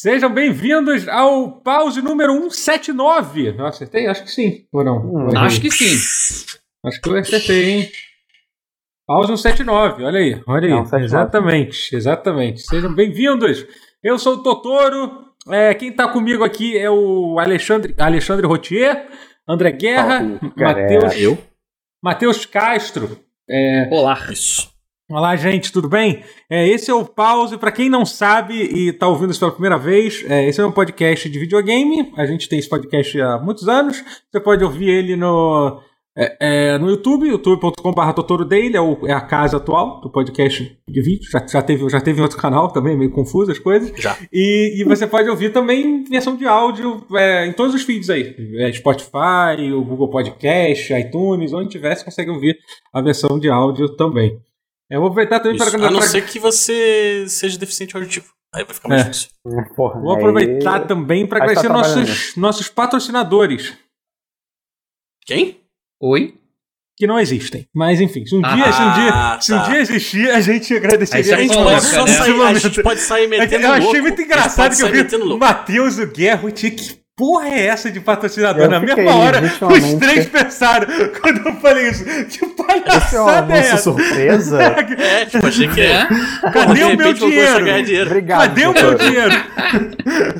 Sejam 0.00 0.32
bem-vindos 0.32 1.08
ao 1.08 1.60
pause 1.60 2.00
número 2.00 2.32
179. 2.52 3.50
Não 3.54 3.66
acertei? 3.66 4.06
Acho 4.06 4.22
que 4.22 4.30
sim. 4.30 4.64
Ou 4.72 4.84
não? 4.84 4.96
Hum, 4.98 5.36
acho 5.36 5.60
que 5.60 5.72
sim. 5.72 5.96
Acho 6.86 7.00
que 7.00 7.08
eu 7.08 7.16
acertei, 7.16 7.68
hein? 7.68 7.90
Pause 9.04 9.36
179, 9.36 10.04
olha 10.04 10.20
aí, 10.20 10.40
olha 10.46 10.66
aí. 10.66 10.70
Não, 10.70 10.98
exatamente, 11.00 11.96
exatamente. 11.96 12.60
Sejam 12.60 12.94
bem-vindos. 12.94 13.66
Eu 14.00 14.20
sou 14.20 14.34
o 14.34 14.42
Totoro. 14.44 15.34
É, 15.48 15.74
quem 15.74 15.88
está 15.88 16.06
comigo 16.06 16.44
aqui 16.44 16.78
é 16.78 16.88
o 16.88 17.40
Alexandre, 17.40 17.92
Alexandre 17.98 18.46
Rotier, 18.46 19.08
André 19.48 19.72
Guerra, 19.72 20.38
Matheus. 20.56 21.16
Eu? 21.16 21.36
Matheus 22.00 22.46
Castro. 22.46 23.18
É, 23.50 23.88
Olá. 23.90 24.16
Isso. 24.30 24.77
Olá, 25.10 25.34
gente, 25.36 25.72
tudo 25.72 25.88
bem? 25.88 26.22
É, 26.50 26.68
esse 26.68 26.90
é 26.90 26.94
o 26.94 27.02
Pause. 27.02 27.56
Para 27.56 27.72
quem 27.72 27.88
não 27.88 28.04
sabe 28.04 28.52
e 28.54 28.90
está 28.90 29.08
ouvindo 29.08 29.30
isso 29.30 29.40
pela 29.40 29.52
primeira 29.52 29.78
vez, 29.78 30.22
é, 30.28 30.46
esse 30.46 30.60
é 30.60 30.66
um 30.66 30.70
podcast 30.70 31.30
de 31.30 31.38
videogame. 31.38 32.12
A 32.14 32.26
gente 32.26 32.46
tem 32.46 32.58
esse 32.58 32.68
podcast 32.68 33.18
há 33.18 33.38
muitos 33.38 33.66
anos. 33.70 34.04
Você 34.30 34.38
pode 34.38 34.62
ouvir 34.62 34.90
ele 34.90 35.16
no, 35.16 35.80
é, 36.14 36.36
é, 36.74 36.78
no 36.78 36.90
YouTube, 36.90 37.26
youtube.com.br 37.26 38.12
Totorodaily, 38.12 38.76
é, 38.76 38.80
o, 38.82 38.98
é 39.06 39.12
a 39.12 39.22
casa 39.22 39.56
atual 39.56 40.02
do 40.02 40.10
podcast 40.12 40.78
de 40.86 41.00
vídeo. 41.00 41.26
Já, 41.30 41.46
já, 41.46 41.62
teve, 41.62 41.88
já 41.88 42.02
teve 42.02 42.18
em 42.18 42.22
outro 42.22 42.36
canal 42.36 42.68
também, 42.70 42.94
meio 42.94 43.10
confuso 43.10 43.50
as 43.50 43.58
coisas. 43.58 43.90
Já. 43.96 44.14
E, 44.30 44.78
e 44.78 44.84
você 44.84 45.06
pode 45.06 45.30
ouvir 45.30 45.54
também 45.54 46.04
versão 46.04 46.36
de 46.36 46.46
áudio 46.46 47.02
é, 47.14 47.46
em 47.46 47.54
todos 47.54 47.74
os 47.74 47.80
feeds 47.80 48.10
aí. 48.10 48.36
É, 48.58 48.70
Spotify, 48.74 49.72
o 49.72 49.82
Google 49.82 50.10
Podcast, 50.10 50.92
iTunes, 50.92 51.54
onde 51.54 51.70
tiver, 51.70 51.96
você 51.96 52.04
consegue 52.04 52.30
ouvir 52.30 52.58
a 52.92 53.00
versão 53.00 53.38
de 53.38 53.48
áudio 53.48 53.96
também. 53.96 54.38
Eu 54.90 55.00
vou 55.00 55.10
aproveitar 55.10 55.40
também 55.40 55.58
para... 55.58 55.86
A 55.86 55.90
não 55.90 56.02
ser 56.02 56.24
que 56.26 56.38
você 56.38 57.26
seja 57.28 57.58
deficiente 57.58 57.96
auditivo. 57.96 58.32
Aí 58.54 58.64
vai 58.64 58.74
ficar 58.74 58.88
mais 58.88 59.02
é. 59.02 59.04
difícil. 59.04 59.28
Porra, 59.76 60.00
vou 60.00 60.12
aproveitar 60.12 60.82
aí... 60.82 60.86
também 60.86 61.26
para 61.26 61.42
agradecer 61.42 61.68
nossos, 61.68 62.36
nossos 62.36 62.68
patrocinadores. 62.68 63.76
Quem? 65.26 65.60
Oi? 66.00 66.38
Que 66.96 67.06
não 67.06 67.18
existem. 67.18 67.68
Mas 67.74 68.00
enfim, 68.00 68.24
se 68.24 68.34
um, 68.34 68.40
ah, 68.44 68.54
dia, 68.54 68.72
se 68.72 68.82
um, 68.82 68.92
dia, 68.94 69.12
tá. 69.12 69.40
se 69.40 69.52
um 69.52 69.62
dia 69.64 69.80
existir, 69.80 70.30
a 70.30 70.40
gente 70.40 70.74
agradeceria. 70.74 71.36
A 71.36 71.40
gente, 71.40 71.54
pode, 71.54 71.84
só 71.84 72.04
né? 72.04 72.12
sair, 72.12 72.42
a 72.42 72.54
gente 72.54 72.82
pode 72.82 73.00
sair 73.00 73.28
metendo 73.28 73.66
Eu 73.66 73.72
achei 73.72 74.00
muito 74.00 74.22
engraçado 74.22 74.74
que 74.74 74.82
eu 74.82 74.90
vi 74.90 75.16
o 75.16 75.38
Matheus, 75.38 75.98
o 75.98 76.06
Guerra, 76.06 76.46
o 76.46 76.50
Tiki 76.50 76.98
porra 77.18 77.48
é 77.48 77.66
essa 77.66 77.90
de 77.90 78.00
patrocinador? 78.00 78.62
Eu 78.62 78.70
Na 78.70 78.78
mesma 78.78 79.14
hora, 79.16 79.42
os 79.42 79.94
três 79.94 80.26
pensaram 80.26 80.86
quando 81.20 81.48
eu 81.48 81.54
falei 81.56 81.88
isso. 81.90 82.04
Que 82.04 82.46
palhaçada 82.46 83.58
Esse 83.58 83.70
é 83.70 83.72
uma 83.72 83.74
é 83.74 83.76
surpresa? 83.76 84.62
é, 84.62 85.24
tipo, 85.26 85.46
achei 85.46 85.68
que 85.68 85.80
é. 85.82 86.06
Cadê 86.52 86.84
o 86.84 86.96
meu 86.96 87.12
dinheiro? 87.12 87.64
dinheiro? 87.84 88.06
Obrigado. 88.06 88.40
Cadê 88.40 88.66
o 88.66 88.72
meu 88.72 88.94
dinheiro? 88.94 89.34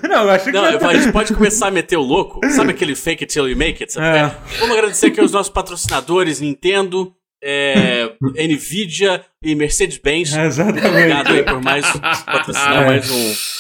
Não, 0.08 0.22
eu 0.22 0.30
achei 0.30 0.52
que... 0.52 0.58
Não, 0.58 0.88
a 0.88 0.94
gente 0.94 1.12
pode 1.12 1.34
começar 1.34 1.66
a 1.66 1.70
meter 1.72 1.96
o 1.96 2.02
louco. 2.02 2.40
Sabe 2.50 2.70
aquele 2.70 2.94
fake 2.94 3.24
it 3.24 3.32
till 3.32 3.48
you 3.48 3.56
make 3.56 3.82
it? 3.82 3.98
É. 3.98 4.30
Vamos 4.60 4.76
agradecer 4.76 5.06
aqui 5.08 5.20
aos 5.20 5.32
nossos 5.32 5.52
patrocinadores, 5.52 6.40
Nintendo, 6.40 7.12
é, 7.42 8.12
Nvidia 8.48 9.24
e 9.42 9.54
Mercedes-Benz. 9.56 10.32
exatamente. 10.36 10.86
Obrigado 10.86 11.32
aí 11.32 11.42
por 11.42 11.60
mais 11.60 11.84
patrocinar 12.24 12.82
é. 12.82 12.86
mais 12.86 13.10
um 13.10 13.57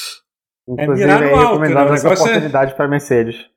Inclusive, 0.68 1.02
é 1.02 1.06
mirar 1.06 1.20
no 1.22 1.36
alto, 1.36 1.52
recomendava 1.52 1.90
né? 1.90 1.96
essa 1.96 2.08
é- 2.08 2.12
oportunidade 2.12 2.72
é... 2.72 2.74
para 2.74 2.88
Mercedes. 2.88 3.50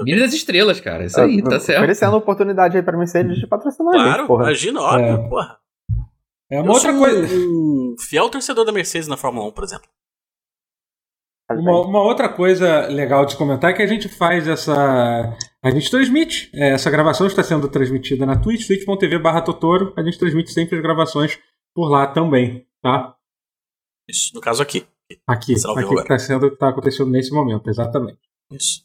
Mira 0.00 0.20
das 0.20 0.32
estrelas, 0.32 0.80
cara. 0.80 1.04
Isso 1.04 1.20
aí, 1.20 1.42
tá 1.42 1.60
certo. 1.60 1.78
Oferecendo 1.78 2.16
oportunidade 2.16 2.76
aí 2.76 2.82
pra 2.82 2.96
Mercedes 2.98 3.38
de 3.38 3.46
patrocinar 3.46 3.92
Claro, 3.92 4.18
gente, 4.18 4.26
porra. 4.26 4.44
imagina, 4.44 4.80
óbvio, 4.80 5.06
é. 5.06 5.28
porra. 5.28 5.58
É 6.50 6.60
uma 6.60 6.68
Eu 6.68 6.72
outra 6.72 6.92
coisa. 6.98 7.34
Um 7.36 7.94
fiel 7.98 8.28
torcedor 8.28 8.64
da 8.64 8.72
Mercedes 8.72 9.08
na 9.08 9.16
Fórmula 9.16 9.48
1, 9.48 9.52
por 9.52 9.64
exemplo. 9.64 9.88
Uma, 11.50 11.80
uma, 11.82 12.02
outra 12.02 12.28
coisa 12.28 12.88
legal 12.88 13.26
de 13.26 13.36
comentar 13.36 13.70
é 13.70 13.74
que 13.74 13.82
a 13.82 13.86
gente 13.86 14.08
faz 14.08 14.48
essa. 14.48 15.36
A 15.62 15.70
gente 15.70 15.90
transmite. 15.90 16.50
É, 16.54 16.70
essa 16.70 16.90
gravação 16.90 17.26
está 17.26 17.42
sendo 17.42 17.68
transmitida 17.68 18.24
na 18.24 18.40
Twitch, 18.40 18.66
twitch.tv 18.66 19.18
barra 19.18 19.42
Totoro. 19.42 19.92
A 19.96 20.02
gente 20.02 20.18
transmite 20.18 20.52
sempre 20.52 20.76
as 20.76 20.82
gravações 20.82 21.38
por 21.74 21.88
lá 21.88 22.06
também, 22.06 22.66
tá? 22.82 23.14
Isso, 24.08 24.34
no 24.34 24.40
caso 24.40 24.62
aqui. 24.62 24.86
Aqui, 25.26 25.54
aqui 25.54 25.88
que 25.88 26.00
está 26.00 26.18
sendo, 26.18 26.56
tá 26.56 26.70
acontecendo 26.70 27.10
nesse 27.10 27.32
momento, 27.32 27.68
exatamente. 27.68 28.18
Isso. 28.50 28.84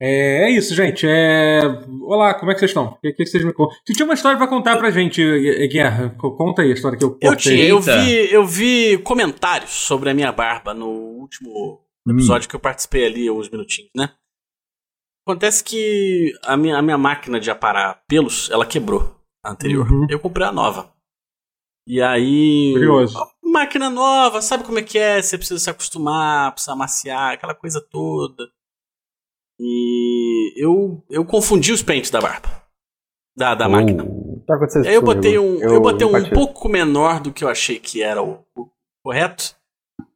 É, 0.00 0.44
é, 0.44 0.50
isso, 0.50 0.74
gente. 0.74 1.06
É... 1.06 1.60
Olá, 2.02 2.34
como 2.34 2.50
é 2.50 2.54
que 2.54 2.60
vocês 2.60 2.70
estão? 2.70 2.86
O 2.92 3.00
que, 3.00 3.12
que 3.12 3.26
vocês 3.26 3.44
me 3.44 3.52
contam? 3.52 3.76
Você 3.84 3.92
tinha 3.92 4.06
uma 4.06 4.14
história 4.14 4.38
para 4.38 4.46
contar 4.46 4.76
pra 4.76 4.90
gente, 4.90 5.20
Guerra. 5.68 6.10
Conta 6.10 6.62
aí 6.62 6.70
a 6.70 6.74
história 6.74 6.96
que 6.96 7.04
eu 7.04 7.18
Eu 7.20 7.36
tinha, 7.36 7.64
eu 7.64 7.80
vi, 7.80 8.32
eu 8.32 8.46
vi 8.46 8.98
comentários 8.98 9.70
sobre 9.70 10.10
a 10.10 10.14
minha 10.14 10.30
barba 10.30 10.72
no 10.72 10.88
último 10.88 11.80
episódio 12.08 12.46
hum. 12.46 12.50
que 12.50 12.56
eu 12.56 12.60
participei 12.60 13.06
ali, 13.06 13.30
uns 13.30 13.50
minutinhos, 13.50 13.90
né? 13.94 14.10
Acontece 15.26 15.62
que 15.62 16.32
a 16.44 16.56
minha, 16.56 16.78
a 16.78 16.82
minha 16.82 16.96
máquina 16.96 17.38
de 17.38 17.50
aparar 17.50 18.02
pelos, 18.08 18.48
ela 18.50 18.64
quebrou, 18.64 19.14
a 19.44 19.50
anterior. 19.50 19.90
Uhum. 19.90 20.06
Eu 20.08 20.20
comprei 20.20 20.46
a 20.46 20.52
nova. 20.52 20.90
E 21.86 22.00
aí. 22.00 22.72
Curioso. 22.72 23.18
Máquina 23.52 23.90
nova, 23.90 24.42
sabe 24.42 24.64
como 24.64 24.78
é 24.78 24.82
que 24.82 24.98
é? 24.98 25.20
Você 25.20 25.36
precisa 25.36 25.58
se 25.58 25.70
acostumar, 25.70 26.52
precisa 26.52 26.72
amaciar, 26.72 27.32
aquela 27.32 27.54
coisa 27.54 27.80
toda. 27.80 28.48
E 29.58 30.52
eu, 30.56 31.04
eu 31.10 31.24
confundi 31.24 31.72
os 31.72 31.82
pentes 31.82 32.10
da 32.10 32.20
barba. 32.20 32.48
Da, 33.36 33.54
da 33.54 33.66
oh, 33.66 33.70
máquina. 33.70 34.04
Tá 34.46 34.54
aí 34.84 34.94
eu 34.94 35.02
botei 35.02 35.38
um, 35.38 35.60
eu, 35.60 35.74
eu 35.74 35.80
botei 35.80 36.06
um, 36.06 36.30
pouco 36.30 36.68
menor 36.68 37.20
do 37.20 37.32
que 37.32 37.44
eu 37.44 37.48
achei 37.48 37.78
que 37.78 38.02
era 38.02 38.22
o, 38.22 38.44
o, 38.56 38.68
correto. 39.02 39.56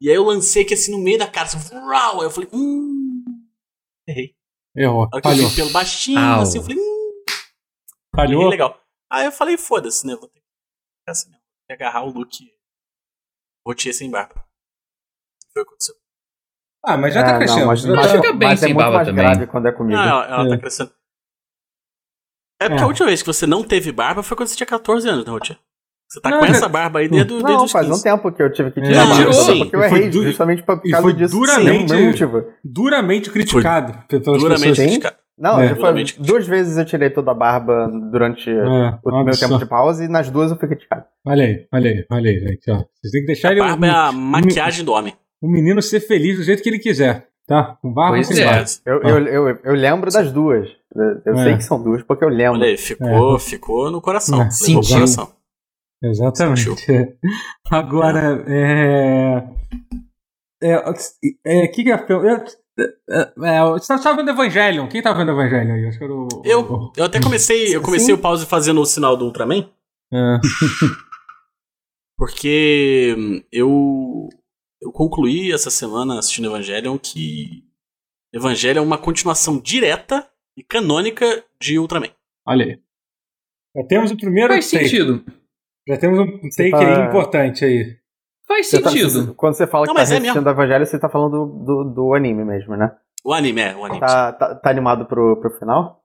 E 0.01 0.09
aí 0.09 0.17
eu 0.17 0.25
lancei 0.25 0.63
aqui 0.63 0.75
assim 0.75 0.91
no 0.91 0.99
meio 0.99 1.19
da 1.19 1.27
cara. 1.27 1.47
Assim, 1.47 1.75
aí 1.75 2.25
eu 2.25 2.31
falei, 2.31 2.49
hum. 2.53 3.25
Errei. 4.09 4.35
Errou. 4.77 5.09
Aí 5.25 5.39
eu 5.39 5.49
vi 5.49 5.57
pelo 5.57 5.71
baixinho, 5.71 6.19
Au. 6.19 6.43
assim, 6.43 6.59
eu 6.59 6.63
falei, 6.63 6.79
hum. 6.79 7.25
Falhou. 8.15 8.49
legal. 8.49 8.81
Aí 9.11 9.27
eu 9.27 9.33
falei, 9.33 9.57
foda-se, 9.57 10.07
né? 10.07 10.15
Vou 10.15 10.29
ter 10.29 10.41
que 10.41 10.47
ficar 11.01 11.13
assim, 11.13 11.31
agarrar 11.71 12.05
o 12.05 12.11
look 12.11 12.43
rotier 13.67 13.95
sem 13.95 14.11
barba. 14.11 14.45
Foi 15.53 15.63
o 15.63 15.67
que 15.67 15.71
aconteceu. 15.71 15.95
Ah, 16.85 16.97
mas 16.97 17.15
já 17.15 17.23
tá 17.23 17.35
é, 17.35 17.39
crescendo. 17.39 17.61
Não, 17.61 17.67
mas, 17.69 17.85
mas, 17.85 18.13
fica 18.13 18.33
bem 18.33 18.57
sem 18.57 18.73
é 18.73 18.75
barba 18.75 19.05
também. 19.05 19.25
grave 19.25 19.47
quando 19.47 19.69
é 19.69 19.73
comigo. 19.73 19.97
Não, 19.97 20.03
ela, 20.03 20.27
ela 20.27 20.37
tá 20.37 20.47
é. 20.47 20.49
tá 20.49 20.59
crescendo. 20.59 20.93
É 22.61 22.69
porque 22.69 22.83
é. 22.83 22.85
a 22.85 22.89
última 22.89 23.07
vez 23.07 23.23
que 23.23 23.27
você 23.27 23.47
não 23.47 23.63
teve 23.63 23.93
barba 23.93 24.23
foi 24.23 24.37
quando 24.37 24.49
você 24.49 24.57
tinha 24.57 24.67
14 24.67 25.09
anos, 25.09 25.25
né, 25.25 25.31
Rotier? 25.31 25.59
Você 26.09 26.21
tá 26.21 26.31
não, 26.31 26.41
com 26.41 26.45
essa 26.45 26.69
barba 26.69 26.99
aí 26.99 27.09
desde, 27.09 27.33
não, 27.33 27.43
desde 27.43 27.65
os 27.65 27.73
faz 27.73 27.87
15. 27.87 27.99
um 27.99 28.03
tempo 28.03 28.33
que 28.33 28.43
eu 28.43 28.53
tive 28.53 28.71
que 28.71 28.83
tirar 28.83 29.03
a 29.03 29.07
barba. 29.07 29.33
Sim. 29.33 29.59
Porque 29.61 29.77
eu 29.77 29.83
errei, 29.83 30.13
justamente 30.13 30.63
por 30.63 30.83
causa 30.83 31.13
disso. 31.15 31.35
Duramente, 31.35 31.91
sim, 31.91 32.45
duramente 32.63 33.31
criticado. 33.31 33.95
Foi 34.09 34.21
duramente 34.21 34.75
criticado. 34.75 35.17
Não, 35.39 35.61
é. 35.61 35.75
foi, 35.75 36.05
duas 36.19 36.47
vezes 36.47 36.77
eu 36.77 36.85
tirei 36.85 37.11
toda 37.11 37.31
a 37.31 37.35
barba 37.35 37.89
durante 38.11 38.51
é, 38.51 38.99
o 39.03 39.25
meu 39.25 39.37
tempo 39.37 39.59
de 39.59 39.67
pausa 39.67 40.05
e 40.05 40.09
nas 40.09 40.31
duas 40.31 40.51
eu 40.51 40.59
fui 40.59 40.69
criticado. 40.69 41.05
Olha 41.27 41.45
aí, 41.45 41.67
olha 41.73 41.91
aí, 41.91 42.07
olha 42.11 42.31
aí, 42.31 42.39
gente. 42.39 42.71
Ó. 42.71 42.77
Vocês 42.77 43.13
têm 43.13 43.21
que 43.23 43.27
deixar 43.27 43.49
a 43.49 43.53
ele. 43.53 43.61
A 43.61 43.65
barba 43.69 43.87
um, 43.87 43.91
é 43.91 43.93
a 43.93 44.13
maquiagem 44.13 44.83
um, 44.83 44.85
do 44.85 44.93
homem. 44.93 45.15
O 45.41 45.49
um 45.49 45.51
menino 45.51 45.81
ser 45.81 46.01
feliz 46.01 46.37
do 46.37 46.45
jeito 46.45 46.63
que 46.63 46.69
ele 46.69 46.79
quiser, 46.79 47.29
tá? 47.47 47.77
Com 47.81 47.93
barba 47.93 48.17
pois 48.17 48.27
sem 48.29 48.43
é. 48.43 48.45
barba. 48.45 48.71
Eu, 48.85 49.03
eu, 49.03 49.27
eu, 49.27 49.59
eu, 49.65 49.75
lembro 49.75 50.11
das 50.11 50.31
duas. 50.31 50.69
Eu 51.25 51.35
é. 51.35 51.43
sei 51.43 51.57
que 51.57 51.65
são 51.65 51.83
duas 51.83 52.03
porque 52.03 52.25
eu 52.25 52.29
lembro. 52.29 52.61
Olha 52.61 52.67
aí, 52.67 52.77
ficou, 52.77 53.37
é. 53.37 53.39
ficou 53.41 53.91
no 53.91 54.01
coração. 54.01 54.43
É. 54.43 54.51
Sentiu. 54.51 54.97
coração. 54.97 55.33
Exatamente. 56.05 56.61
Sentiu. 56.61 57.17
Agora, 57.71 58.45
é. 58.47 59.43
É, 60.63 60.75
é, 61.45 61.67
que 61.67 61.83
que 61.83 61.91
é, 61.91 61.97
é, 62.79 63.33
é, 63.45 63.63
você 63.71 63.95
estava 63.95 64.17
vendo 64.17 64.31
Evangelion? 64.31 64.89
Quem 64.89 64.99
estava 64.99 65.19
vendo 65.19 65.33
Evangelion 65.33 65.75
aí? 65.75 65.87
Acho 65.87 65.99
que 65.99 66.05
era 66.05 66.15
o, 66.15 66.29
eu, 66.45 66.93
eu 66.97 67.05
até 67.05 67.21
comecei, 67.21 67.75
eu 67.75 67.83
comecei 67.83 68.07
Sim. 68.07 68.13
o 68.15 68.19
pause 68.19 68.47
fazendo 68.47 68.81
o 68.81 68.87
sinal 68.87 69.17
do 69.17 69.27
Ultraman. 69.27 69.69
É. 70.13 70.39
porque 72.17 73.45
eu, 73.51 74.29
eu 74.81 74.93
concluí 74.93 75.53
essa 75.53 75.71
semana 75.71 76.19
assistindo 76.19 76.49
Evangelion 76.49 76.97
que 76.99 77.65
Evangelion 78.33 78.83
é 78.83 78.87
uma 78.87 78.99
continuação 78.99 79.59
direta 79.59 80.27
e 80.57 80.63
canônica 80.63 81.45
de 81.61 81.79
Ultraman. 81.79 82.11
Olha 82.47 82.65
aí. 82.65 82.81
Já 83.77 83.87
temos 83.87 84.11
o 84.11 84.17
primeiro 84.17 84.53
Faz 84.53 84.71
take. 84.71 84.85
sentido. 84.85 85.25
Já 85.89 85.97
temos 85.99 86.19
um 86.19 86.49
take 86.51 86.71
tá... 86.71 87.07
importante 87.07 87.65
aí. 87.65 87.97
Faz 88.53 88.67
você 88.69 88.83
tá- 88.83 88.91
sentido. 88.91 89.29
Tá, 89.29 89.35
quando 89.35 89.55
você 89.55 89.67
fala 89.67 89.87
não, 89.87 89.95
que 89.95 89.97
tá 89.97 90.01
é 90.01 90.19
assistindo 90.19 90.49
é 90.49 90.53
Evangelho, 90.53 90.87
você 90.87 90.99
tá 90.99 91.09
falando 91.09 91.47
do, 91.47 91.65
do, 91.65 91.85
do, 91.95 92.15
anime 92.15 92.45
mesmo, 92.45 92.77
né? 92.77 92.95
O 93.25 93.33
anime, 93.33 93.63
é, 93.63 93.75
o 93.75 93.85
anime. 93.85 94.01
Tá, 94.01 94.33
tá, 94.33 94.55
tá, 94.55 94.71
animado 94.71 95.07
pro, 95.07 95.41
pro 95.41 95.59
final? 95.59 96.05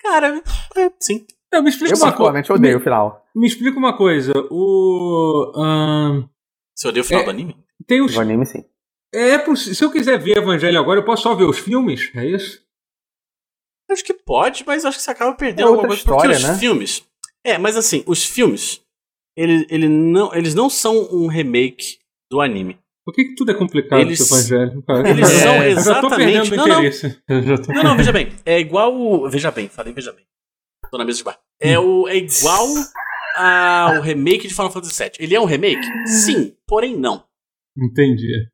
Cara, 0.00 0.42
é, 0.76 0.90
sim. 0.98 1.24
Eu 1.52 1.62
me 1.62 1.70
explico 1.70 1.94
eu, 1.94 2.02
uma 2.02 2.12
coisa. 2.12 2.44
Eu 2.48 2.56
odeio 2.56 2.74
me, 2.74 2.80
o 2.80 2.82
final. 2.82 3.24
Me 3.36 3.46
explica 3.46 3.78
uma 3.78 3.96
coisa. 3.96 4.32
O. 4.50 5.52
Um, 5.56 6.28
você 6.74 6.88
odeia 6.88 7.02
o 7.02 7.06
final 7.06 7.22
é, 7.22 7.24
do 7.24 7.30
anime? 7.30 7.56
Tem 7.86 8.02
os... 8.02 8.16
O 8.16 8.20
anime, 8.20 8.44
sim. 8.46 8.64
É, 9.14 9.38
se 9.54 9.84
eu 9.84 9.92
quiser 9.92 10.18
ver 10.18 10.38
Evangelho 10.38 10.80
agora, 10.80 10.98
eu 10.98 11.04
posso 11.04 11.22
só 11.22 11.36
ver 11.36 11.44
os 11.44 11.58
filmes? 11.58 12.10
É 12.16 12.26
isso? 12.26 12.64
Acho 13.88 14.02
que 14.02 14.14
pode, 14.14 14.64
mas 14.66 14.84
acho 14.84 14.98
que 14.98 15.04
você 15.04 15.10
acaba 15.10 15.32
perdendo 15.34 15.68
é 15.68 15.68
alguma 15.68 15.86
coisa. 15.86 16.00
História, 16.00 16.30
porque 16.30 16.46
né? 16.46 16.52
os 16.52 16.58
filmes. 16.58 17.06
É, 17.44 17.58
mas 17.58 17.76
assim, 17.76 18.02
os 18.06 18.24
filmes 18.24 18.83
ele, 19.36 19.66
ele 19.70 19.88
não, 19.88 20.34
eles 20.34 20.54
não 20.54 20.68
são 20.70 20.96
um 21.12 21.26
remake 21.26 21.98
do 22.30 22.40
anime. 22.40 22.78
Por 23.04 23.12
que, 23.14 23.24
que 23.24 23.34
tudo 23.34 23.50
é 23.50 23.54
complicado 23.54 24.00
Eles- 24.00 24.26
cara? 24.86 25.08
eles 25.10 25.28
É, 25.30 25.42
são 25.42 25.62
Eu 25.62 25.80
já 25.80 26.00
tô 26.00 26.08
perdendo 26.08 26.42
exatamente- 26.44 26.56
não, 26.56 26.66
não. 26.66 26.78
interesse. 26.78 27.22
Eu 27.28 27.42
já 27.42 27.58
tô- 27.58 27.72
Não, 27.72 27.82
não, 27.82 27.96
veja 27.96 28.12
bem. 28.12 28.32
É 28.46 28.58
igual. 28.58 28.94
o- 28.98 29.28
Veja 29.28 29.50
bem, 29.50 29.68
falei 29.68 29.92
veja 29.92 30.10
bem. 30.12 30.24
Tô 30.90 30.96
na 30.96 31.04
mesa 31.04 31.18
de 31.18 31.24
bar. 31.24 31.38
É, 31.60 31.78
o, 31.78 32.08
é 32.08 32.16
igual 32.16 32.66
ao 33.36 34.00
remake 34.00 34.46
de 34.48 34.54
Final 34.54 34.70
Fantasy 34.70 35.02
VII. 35.02 35.12
Ele 35.18 35.34
é 35.34 35.40
um 35.40 35.44
remake? 35.44 35.84
Sim, 36.06 36.56
porém 36.66 36.96
não. 36.96 37.24
Entendi. 37.76 38.48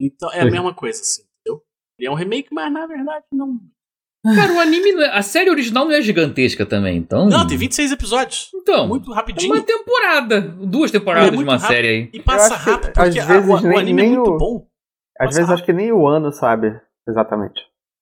Então 0.00 0.32
é 0.32 0.40
a 0.40 0.46
mesma 0.46 0.74
coisa, 0.74 1.00
assim, 1.00 1.22
entendeu? 1.22 1.62
Ele 1.98 2.08
é 2.08 2.10
um 2.10 2.14
remake, 2.14 2.48
mas 2.52 2.72
na 2.72 2.86
verdade 2.86 3.24
não. 3.32 3.60
Cara, 4.22 4.52
o 4.52 4.60
anime, 4.60 4.92
não 4.92 5.02
é- 5.02 5.16
a 5.16 5.22
série 5.22 5.48
original 5.48 5.86
não 5.86 5.92
é 5.92 6.02
gigantesca 6.02 6.66
também, 6.66 6.98
então... 6.98 7.26
Não, 7.26 7.46
tem 7.46 7.56
26 7.56 7.90
episódios. 7.92 8.50
Então, 8.54 8.86
Muito 8.86 9.10
é 9.10 9.14
rapidinho. 9.14 9.54
uma 9.54 9.62
temporada, 9.62 10.40
duas 10.42 10.90
temporadas 10.90 11.28
É 11.32 11.36
de 11.36 11.42
uma 11.42 11.52
rápido. 11.56 11.66
série 11.68 11.88
aí. 11.88 12.10
E 12.12 12.20
passa 12.20 12.54
que, 12.56 12.70
rápido, 12.70 12.88
às 12.98 13.04
porque 13.04 13.18
a- 13.20 13.24
vezes, 13.24 13.48
o, 13.48 13.52
o 13.54 13.60
nem- 13.60 13.78
anime 13.78 14.02
nem 14.02 14.12
é 14.12 14.16
muito 14.16 14.30
o- 14.30 14.36
bom. 14.36 14.66
Às 15.18 15.26
Passa 15.28 15.38
vezes 15.38 15.52
acho 15.54 15.64
que 15.64 15.72
nem 15.72 15.90
o 15.92 16.06
ano 16.06 16.30
sabe 16.32 16.78
exatamente. 17.08 17.60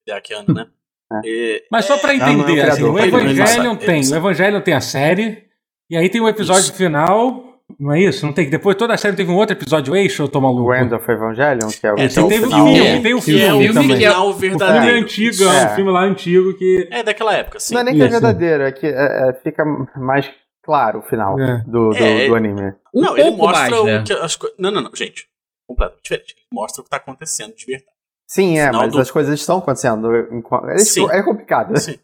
É 0.08 0.12
aqui 0.12 0.34
ano, 0.34 0.52
né? 0.54 0.66
É, 1.24 1.62
Mas 1.72 1.86
só 1.86 1.96
pra 1.96 2.12
não 2.12 2.26
é 2.26 2.28
o 2.28 2.32
entender, 2.32 2.60
assim, 2.68 2.82
o 2.82 2.92
não 2.92 2.98
Evangelion 2.98 3.76
tem, 3.76 4.02
não 4.04 4.12
o. 4.12 4.16
Evangelion 4.16 4.60
tem 4.60 4.74
a 4.74 4.80
série, 4.82 5.44
e 5.88 5.96
aí 5.96 6.08
tem 6.10 6.20
o 6.20 6.28
episódio 6.28 6.64
Isso. 6.64 6.74
final, 6.74 7.47
não 7.78 7.92
é 7.92 8.00
isso? 8.00 8.24
Não 8.24 8.32
tem? 8.32 8.48
Depois 8.48 8.76
toda 8.76 8.94
a 8.94 8.96
série 8.96 9.16
teve 9.16 9.30
um 9.30 9.36
outro 9.36 9.56
episódio 9.56 9.94
extra, 9.96 10.24
eu 10.24 10.28
tô 10.28 10.40
maluco? 10.40 10.70
O 10.70 10.74
End 10.74 10.94
of 10.94 11.10
Evangelion, 11.10 11.68
que 11.68 11.86
é 11.86 11.92
o 11.92 11.98
É, 11.98 12.08
que 12.08 12.18
é 12.18 12.22
o 12.22 12.28
teve 12.28 12.44
o 12.46 12.48
final. 12.50 12.66
filme, 12.66 12.78
É, 12.86 13.00
tem 13.00 13.14
o 13.14 13.20
que 13.22 13.42
é 13.42 13.48
filme 13.50 13.68
o 13.68 13.72
final 13.96 14.28
O 14.28 14.34
filme 14.34 14.58
verdadeiro. 14.58 14.96
é 14.96 15.00
antigo, 15.00 15.30
Isso. 15.30 15.44
é 15.44 15.46
um 15.48 15.52
É. 15.52 15.74
filme 15.74 15.90
lá 15.90 16.02
antigo 16.02 16.54
que... 16.54 16.88
É 16.90 17.02
daquela 17.02 17.34
época, 17.34 17.58
assim. 17.58 17.74
Não 17.74 17.80
é 17.80 17.84
nem 17.84 17.94
que 17.96 18.02
é 18.02 18.08
verdadeiro, 18.08 18.62
é 18.64 18.72
que 18.72 18.86
é, 18.86 19.28
é, 19.28 19.32
fica 19.42 19.64
mais 19.96 20.30
claro 20.64 21.00
o 21.00 21.02
final 21.02 21.38
É. 21.40 21.58
do, 21.66 21.90
do, 21.90 21.96
É, 21.96 22.26
do 22.28 22.34
anime. 22.34 22.74
Um 22.94 23.00
não, 23.02 23.16
ele 23.18 23.30
mostra 23.32 23.60
mais, 23.70 23.72
o 23.72 23.84
né? 23.84 24.02
que 24.06 24.12
as 24.12 24.36
coisas. 24.36 24.56
Não, 24.58 24.70
não, 24.70 24.82
não, 24.82 24.90
gente. 24.94 25.26
Completamente 25.66 26.02
diferente. 26.02 26.34
Ele 26.36 26.46
mostra 26.52 26.80
o 26.80 26.84
que 26.84 26.90
tá 26.90 26.96
acontecendo 26.96 27.54
de 27.54 27.66
verdade. 27.66 27.92
Sim, 28.26 28.58
é, 28.58 28.70
mas 28.72 28.92
do- 28.92 29.00
as 29.00 29.10
coisas 29.10 29.38
estão 29.38 29.58
acontecendo. 29.58 30.08
É, 30.70 30.78
Sim. 30.78 31.06
é 31.10 31.22
complicado. 31.22 31.76
Sim. 31.78 31.98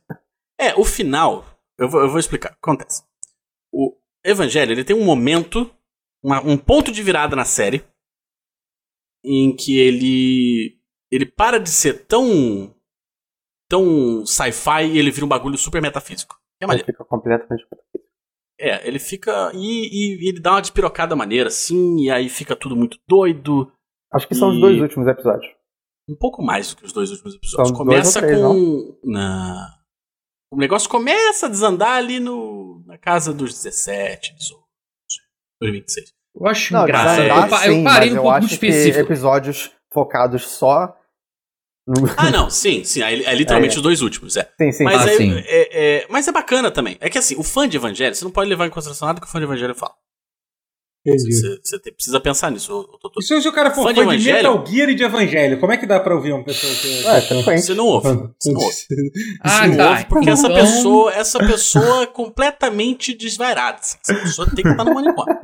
É, 0.58 0.74
o 0.74 0.84
final. 0.84 1.44
Eu 1.78 1.88
vou, 1.88 2.00
eu 2.02 2.08
vou 2.10 2.18
explicar. 2.18 2.50
O 2.50 2.52
que 2.52 2.58
acontece? 2.62 3.02
O 3.72 3.92
Evangelho, 4.24 4.72
ele 4.72 4.84
tem 4.84 4.96
um 4.96 5.04
momento, 5.04 5.70
uma- 6.22 6.40
um 6.40 6.56
ponto 6.56 6.90
de 6.90 7.02
virada 7.02 7.36
na 7.36 7.44
série, 7.44 7.84
em 9.24 9.54
que 9.54 9.78
ele. 9.78 10.78
Ele 11.10 11.26
para 11.26 11.58
de 11.58 11.70
ser 11.70 12.06
tão. 12.06 12.74
tão 13.68 14.24
sci-fi 14.26 14.84
e 14.86 14.98
ele 14.98 15.10
vira 15.10 15.24
um 15.26 15.28
bagulho 15.28 15.56
super 15.58 15.80
metafísico. 15.82 16.36
É 16.60 16.66
maneiro. 16.66 16.86
fica 16.86 17.04
completamente. 17.04 17.64
É, 18.58 18.86
ele 18.86 18.98
fica. 18.98 19.50
E, 19.54 20.24
e 20.24 20.28
ele 20.28 20.40
dá 20.40 20.52
uma 20.52 20.60
despirocada 20.62 21.14
maneira, 21.16 21.48
assim, 21.48 22.00
e 22.04 22.10
aí 22.10 22.28
fica 22.28 22.54
tudo 22.56 22.76
muito 22.76 22.98
doido. 23.08 23.70
Acho 24.12 24.28
que 24.28 24.34
são 24.34 24.50
os 24.50 24.56
E- 24.56 24.60
dois 24.60 24.80
últimos 24.80 25.08
episódios. 25.08 25.52
Um 26.08 26.14
pouco 26.16 26.42
mais 26.42 26.70
do 26.70 26.76
que 26.76 26.84
os 26.84 26.92
dois 26.92 27.10
últimos 27.10 27.34
episódios. 27.34 27.68
São 27.76 27.84
dois 27.84 27.88
começa 28.12 28.18
ou 28.20 28.26
três, 28.26 28.40
com. 28.42 29.10
Na... 29.10 29.70
O 30.52 30.56
negócio 30.56 30.88
começa 30.88 31.46
a 31.46 31.48
desandar 31.48 31.96
ali 31.96 32.20
no... 32.20 32.63
na 32.86 32.98
casa 32.98 33.32
dos 33.32 33.52
17, 33.54 34.34
18, 34.34 34.62
dos 35.60 35.70
26. 35.72 36.12
Eu 36.36 36.46
acho 36.46 36.72
Não, 36.72 36.82
engraçado. 36.82 37.22
eu, 37.22 37.48
pa- 37.48 37.66
eu 37.66 37.72
sim, 37.74 37.84
parei 37.84 38.10
eu 38.10 38.16
ponto 38.16 38.28
acho 38.30 38.40
muito 38.48 38.58
que 38.58 38.66
específico. 38.66 39.00
episódios 39.12 39.70
focados 39.92 40.42
só. 40.48 40.96
No... 41.86 41.94
Ah, 42.16 42.30
não, 42.30 42.48
sim, 42.50 42.82
sim. 42.82 43.02
É, 43.02 43.12
é 43.12 43.34
literalmente 43.34 43.74
É. 43.74 43.76
os 43.76 43.82
dois 43.82 44.00
últimos, 44.02 44.36
é. 44.36 44.50
sim, 44.60 44.72
sim. 44.72 44.84
Mas, 44.84 45.02
Ah, 45.02 45.04
aí, 45.10 45.16
sim. 45.16 45.32
é, 45.46 46.00
é- 46.02 46.06
mas 46.08 46.26
é 46.26 46.32
bacana 46.32 46.70
também. 46.70 46.96
É 47.00 47.08
que 47.10 47.18
assim, 47.18 47.36
o 47.36 47.42
fã 47.42 47.68
de 47.68 47.76
Evangelho, 47.76 48.14
você 48.14 48.24
não 48.24 48.32
pode 48.32 48.48
levar 48.48 48.66
em 48.66 48.70
consideração 48.70 49.06
nada 49.06 49.20
que 49.20 49.26
o 49.26 49.30
fã 49.30 49.38
de 49.38 49.44
Evangelho 49.44 49.74
fala. 49.74 49.94
Você, 51.06 51.78
precisa 51.92 52.18
pensar 52.18 52.50
nisso, 52.50 52.72
ô- 52.72 52.80
ô, 52.94 52.98
Totô. 52.98 53.20
E 53.20 53.22
se 53.22 53.34
o 53.48 53.52
cara 53.52 53.70
for 53.70 53.82
Fã 53.88 53.94
fã 53.94 54.16
de 54.16 54.22
de? 54.24 54.32
Metal 54.32 54.64
Gear 54.66 54.88
e 54.88 54.94
de 54.94 55.02
Evangelho, 55.04 55.60
como 55.60 55.72
é 55.72 55.76
que 55.76 55.86
dá 55.86 56.00
pra 56.00 56.14
ouvir 56.14 56.32
uma 56.32 56.42
pessoa 56.44 56.72
que... 56.74 57.06
É, 57.06 57.20
tudo 57.20 57.44
bem. 57.44 57.58
Você 57.58 57.74
não 57.74 57.86
ouve. 57.86 58.08
Você 58.38 58.52
não 58.52 58.60
ouve. 58.60 58.76
Ah, 59.42 59.48
Você 59.62 59.66
não 59.68 59.76
tá. 59.76 59.90
ouve 59.90 60.04
porque 60.06 60.30
essa 60.30 60.46
Então- 60.46 60.56
pessoa, 60.60 61.12
essa 61.12 61.38
pessoa 61.40 62.02
é 62.04 62.06
completamente 62.06 63.12
desvairada. 63.14 63.78
assim. 63.80 63.98
Essa 64.02 64.14
pessoa 64.22 64.48
tem 64.54 64.64
que 64.64 64.70
estar 64.70 64.84
no 64.84 64.94
manicômio. 64.94 65.38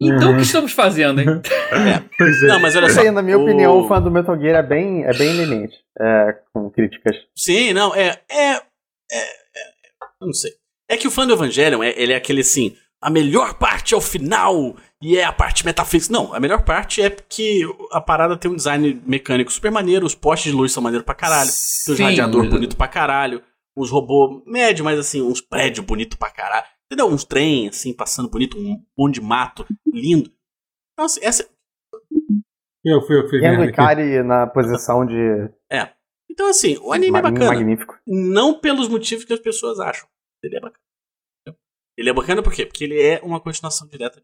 Então 0.00 0.28
Uhum. 0.28 0.34
o 0.34 0.36
que 0.36 0.42
estamos 0.42 0.72
fazendo, 0.72 1.20
hein? 1.20 1.28
É. 1.72 2.02
Pois 2.18 2.42
é. 2.42 2.46
Não, 2.48 2.60
mas 2.60 2.76
olha 2.76 2.90
só. 2.90 3.02
na 3.10 3.22
minha 3.22 3.38
o- 3.38 3.42
opinião, 3.42 3.80
o 3.80 3.88
fã 3.88 4.00
do 4.00 4.10
Metal 4.10 4.38
Gear 4.38 4.56
é 4.56 4.62
bem, 4.62 5.02
é 5.04 5.12
bem 5.14 5.32
leniente. 5.32 5.74
É, 5.98 6.36
com 6.52 6.70
críticas. 6.70 7.16
Sim, 7.34 7.72
não, 7.72 7.94
é. 7.94 8.20
É. 8.30 8.52
é, 8.52 8.58
é- 9.18 9.72
eu 10.20 10.26
não 10.26 10.34
sei. 10.34 10.52
É 10.88 10.96
que 10.98 11.08
o 11.08 11.10
fã 11.10 11.26
do 11.26 11.32
Evangelion, 11.32 11.82
é, 11.82 11.94
ele 11.96 12.12
é 12.12 12.16
aquele 12.16 12.42
assim. 12.42 12.76
A 13.02 13.10
melhor 13.10 13.54
parte 13.58 13.94
é 13.94 13.96
o 13.96 14.00
final 14.00 14.74
e 15.02 15.16
é 15.18 15.24
a 15.24 15.32
parte 15.32 15.64
metafísica. 15.64 16.12
Não, 16.12 16.32
a 16.34 16.40
melhor 16.40 16.64
parte 16.64 17.02
é 17.02 17.10
que 17.10 17.62
a 17.92 18.00
parada 18.00 18.36
tem 18.36 18.50
um 18.50 18.56
design 18.56 19.00
mecânico 19.06 19.52
super 19.52 19.70
maneiro, 19.70 20.06
os 20.06 20.14
postes 20.14 20.50
de 20.50 20.56
luz 20.56 20.72
são 20.72 20.82
maneiros 20.82 21.04
pra 21.04 21.14
caralho, 21.14 21.50
tem 21.50 21.92
os 21.92 21.96
Sim, 21.98 22.02
radiador 22.04 22.44
os- 22.44 22.50
bonito 22.50 22.76
pra 22.76 22.88
caralho, 22.88 23.42
uns 23.76 23.90
robôs 23.90 24.42
médio, 24.46 24.84
mas 24.84 24.98
assim, 24.98 25.20
uns 25.20 25.40
prédios 25.40 25.84
bonito 25.84 26.16
pra 26.18 26.30
caralho. 26.30 26.64
Entendeu? 26.90 27.06
Uns 27.12 27.24
trem, 27.24 27.68
assim, 27.68 27.92
passando 27.92 28.30
bonito, 28.30 28.56
um 28.58 28.82
monte 28.98 29.14
de 29.14 29.20
mato, 29.20 29.66
lindo. 29.92 30.30
Então, 30.94 31.04
assim, 31.04 31.20
essa, 31.22 31.46
Eu 32.84 33.02
fui, 33.02 33.18
eu 33.18 33.28
fui. 33.28 33.40
E. 33.44 33.72
Kari 33.72 34.22
na 34.22 34.46
posição 34.46 35.04
de. 35.04 35.50
então, 36.30 36.48
assim, 36.48 36.76
o 36.78 36.92
anime 36.92 37.08
é 37.18 37.22
ma- 37.22 37.30
bacana. 37.30 37.52
Magnífico. 37.52 37.98
Não 38.06 38.58
pelos 38.60 38.88
motivos 38.88 39.24
que 39.24 39.32
as 39.32 39.40
pessoas 39.40 39.80
acham. 39.80 40.08
Ele 40.42 40.56
é 40.56 40.60
bacana. 40.60 40.80
Ele 41.96 42.10
é 42.10 42.12
bacana 42.12 42.42
por 42.42 42.52
quê? 42.52 42.66
Porque 42.66 42.84
ele 42.84 43.00
é 43.00 43.20
uma 43.22 43.40
continuação 43.40 43.88
direta. 43.88 44.22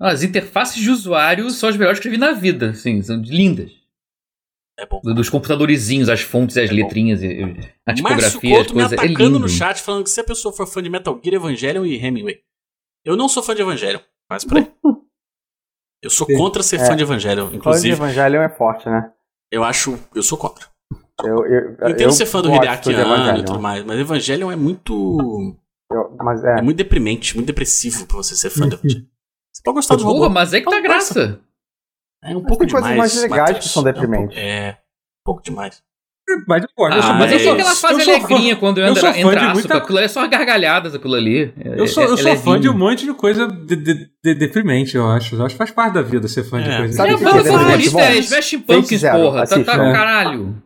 As 0.00 0.22
interfaces 0.22 0.76
de 0.82 0.90
usuário 0.90 1.48
são 1.50 1.68
as 1.68 1.76
melhores 1.76 1.98
que 2.00 2.08
eu 2.08 2.12
vi 2.12 2.18
na 2.18 2.32
vida, 2.32 2.70
assim, 2.70 3.00
são 3.00 3.16
lindas. 3.22 3.72
É 4.78 4.84
bom. 4.86 5.00
Dos 5.02 5.30
computadorzinhos, 5.30 6.08
as 6.08 6.20
fontes, 6.20 6.56
as 6.56 6.68
É 6.68 6.72
letrinhas, 6.72 7.20
a 7.22 7.26
Márcio 7.26 7.94
tipografia, 7.94 8.26
as 8.26 8.32
Couto 8.66 8.74
me 8.74 8.82
coisas. 8.82 8.92
É 8.92 8.96
atacando 8.96 9.24
lindo. 9.24 9.38
no 9.38 9.48
chat 9.48 9.80
falando 9.80 10.02
que 10.04 10.10
se 10.10 10.20
a 10.20 10.24
pessoa 10.24 10.52
for 10.52 10.66
fã 10.66 10.82
de 10.82 10.90
Metal 10.90 11.18
Gear, 11.22 11.36
Evangelion 11.36 11.84
e 11.86 11.94
Hemingway. 11.96 12.40
Eu 13.04 13.16
não 13.16 13.28
sou 13.28 13.40
fã 13.42 13.54
de 13.54 13.62
Evangelion, 13.62 14.00
mas 14.28 14.44
por 14.44 14.56
aí. 14.58 14.70
Eu 16.02 16.10
sou 16.10 16.26
Sim. 16.26 16.36
contra 16.36 16.62
ser 16.62 16.80
É. 16.80 16.86
fã 16.86 16.96
de 16.96 17.02
Evangelion. 17.04 17.44
Fã 17.46 17.50
de 17.52 17.56
Inclusive, 17.58 17.94
Evangelion 17.94 18.42
é 18.42 18.48
forte, 18.48 18.88
né? 18.88 19.12
eu 19.50 19.62
acho. 19.62 19.96
Eu 20.14 20.22
sou 20.24 20.36
contra. 20.36 20.66
Eu, 21.22 21.46
eu, 21.46 21.76
Eu 21.78 21.88
entendo 21.90 22.12
ser 22.12 22.26
fã 22.26 22.42
do 22.42 22.52
Hideaki 22.52 22.92
Anno 22.92 23.38
e 23.38 23.44
tudo 23.44 23.60
mais, 23.60 23.84
mas 23.84 23.98
Evangelion 24.00 24.50
é 24.50 24.56
muito. 24.56 25.56
Eu- 25.94 26.16
mas 26.22 26.42
é, 26.44 26.58
É 26.58 26.62
muito 26.62 26.76
deprimente, 26.76 27.34
muito 27.36 27.46
depressivo 27.46 28.06
pra 28.06 28.16
você 28.16 28.34
ser 28.36 28.50
fã 28.50 28.68
de 28.68 28.74
Evangelion. 28.74 29.04
Você 29.52 29.62
pode 29.64 29.74
gostar 29.76 29.96
Porra, 29.96 30.08
robôs. 30.08 30.32
mas 30.32 30.52
é 30.52 30.60
que 30.60 30.64
tá 30.68 30.76
Não, 30.76 30.82
graça. 30.82 31.40
É 32.22 32.36
um 32.36 32.42
pouco 32.42 32.64
tem 32.64 32.72
coisas 32.72 32.90
demais. 32.90 33.14
mais 33.14 33.22
legais 33.22 33.58
que 33.58 33.68
são 33.68 33.82
É 33.86 33.92
deprimentes. 33.92 34.36
É, 34.36 34.70
um 34.72 35.24
pouco 35.24 35.42
demais. 35.42 35.82
Mas 36.48 36.62
eu 36.62 36.68
gosto. 36.74 37.02
sou 37.02 37.10
Ah, 37.10 37.14
mas 37.18 37.32
eu 37.32 37.36
de- 37.38 37.44
sou 37.44 37.52
aquela 37.52 37.74
fase 37.74 37.94
eu 38.00 38.00
sou 38.00 38.14
fã- 38.20 38.24
alegrinha 38.26 38.56
quando 38.56 38.78
eu 38.78 38.86
eu 38.86 38.96
sou 38.96 39.08
entra, 39.10 39.22
fã 39.22 39.28
de 39.28 39.36
entraço, 39.36 39.52
muita- 39.60 39.76
aquilo 39.76 39.98
ali 39.98 40.04
é 40.06 40.08
só 40.08 40.26
gargalhadas, 40.26 40.94
aquilo 40.94 41.14
ali. 41.14 41.52
É- 41.60 41.78
Eu 41.80 41.86
sou, 41.86 42.02
é- 42.02 42.06
eu 42.06 42.14
é 42.14 42.16
sou 42.16 42.36
fã 42.38 42.58
de 42.58 42.66
um 42.68 42.76
monte 42.76 43.04
de 43.04 43.12
coisa 43.12 43.46
de, 43.46 43.76
de- 43.76 44.10
de- 44.24 44.34
deprimente, 44.34 44.96
eu 44.96 45.06
acho. 45.06 45.36
Eu 45.36 45.44
acho 45.44 45.54
que 45.54 45.58
faz 45.58 45.70
parte 45.70 45.92
da 45.94 46.02
vida 46.02 46.26
ser 46.26 46.42
fã 46.44 46.62
de 46.62 46.70
É. 46.70 46.78
coisa 46.78 46.94
Sabe 46.94 47.10
É, 47.10 47.16
banda 47.18 47.42
que 47.42 47.98
é 47.98 48.16
é? 48.16 48.18
Smashing 48.20 48.60
Pumpkins, 48.60 49.00
Zero, 49.02 49.18
porra. 49.18 49.36
Tá, 49.36 49.42
assiste, 49.42 49.64
tá 49.66 49.76
né? 49.76 49.92
caralho. 49.92 50.62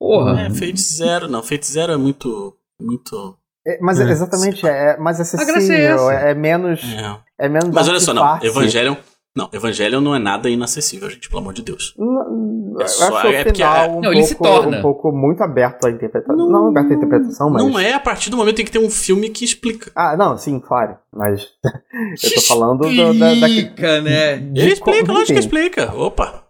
Porra. 0.00 0.40
É, 0.42 0.50
Fate 0.50 0.80
Zero, 0.80 1.28
não. 1.28 1.42
Fate 1.44 1.64
Zero 1.66 1.92
é 1.92 1.96
muito. 1.96 2.56
Muito. 2.80 3.36
É, 3.68 3.78
mas 3.80 4.00
É. 4.00 4.04
exatamente, 4.04 4.66
é, 4.66 4.94
é 4.94 4.96
mais 4.96 5.16
graça 5.18 5.36
é 5.36 5.42
acessível, 5.42 6.10
essa. 6.10 6.26
é, 6.26 6.30
é 6.30 6.34
menos. 6.34 6.80
É. 6.84 7.44
É 7.46 7.48
menos 7.48 7.68
Mas 7.70 7.88
olha 7.88 8.00
só, 8.00 8.14
não. 8.14 8.38
Evangelion. 8.42 8.96
Não, 9.36 9.48
Evangelion 9.52 10.00
não 10.00 10.14
é 10.16 10.18
nada 10.18 10.48
inacessível, 10.50 11.08
gente, 11.10 11.28
pelo 11.28 11.40
amor 11.42 11.52
de 11.52 11.62
Deus. 11.62 11.94
Não, 11.96 12.74
É 12.80 12.86
só- 12.88 13.16
acho 13.18 13.26
é 13.28 13.44
porque 13.44 13.62
é- 13.62 13.88
um, 13.88 14.00
Não, 14.00 14.12
ele 14.12 14.24
se 14.24 14.34
pouco, 14.34 14.52
torna. 14.62 14.78
um 14.78 14.82
pouco 14.82 15.12
muito 15.12 15.42
aberto 15.42 15.86
à 15.86 15.90
interpretação. 15.90 16.34
Não, 16.36 16.68
aberto 16.68 16.90
à 16.92 16.94
interpretação, 16.96 17.50
mas. 17.50 17.62
Não 17.62 17.78
é 17.78 17.92
a 17.92 18.00
partir 18.00 18.30
do 18.30 18.36
momento 18.36 18.60
em 18.60 18.64
que 18.64 18.70
tem 18.72 18.84
um 18.84 18.90
filme 18.90 19.28
que 19.28 19.44
explica. 19.44 19.92
Ah, 19.94 20.16
não, 20.16 20.36
sim, 20.36 20.58
claro. 20.58 20.96
Mas 21.12 21.46
eu 22.24 22.34
tô 22.34 22.40
falando 22.40 22.80
do, 22.88 22.96
da, 22.96 23.12
da, 23.12 23.48
Explica, 23.48 24.00
né? 24.00 24.36
de 24.38 24.60
Ele 24.60 24.72
explica, 24.72 25.00
como- 25.06 25.12
lógico 25.18 25.34
que 25.34 25.40
explica. 25.40 25.94
Opa, 25.94 26.44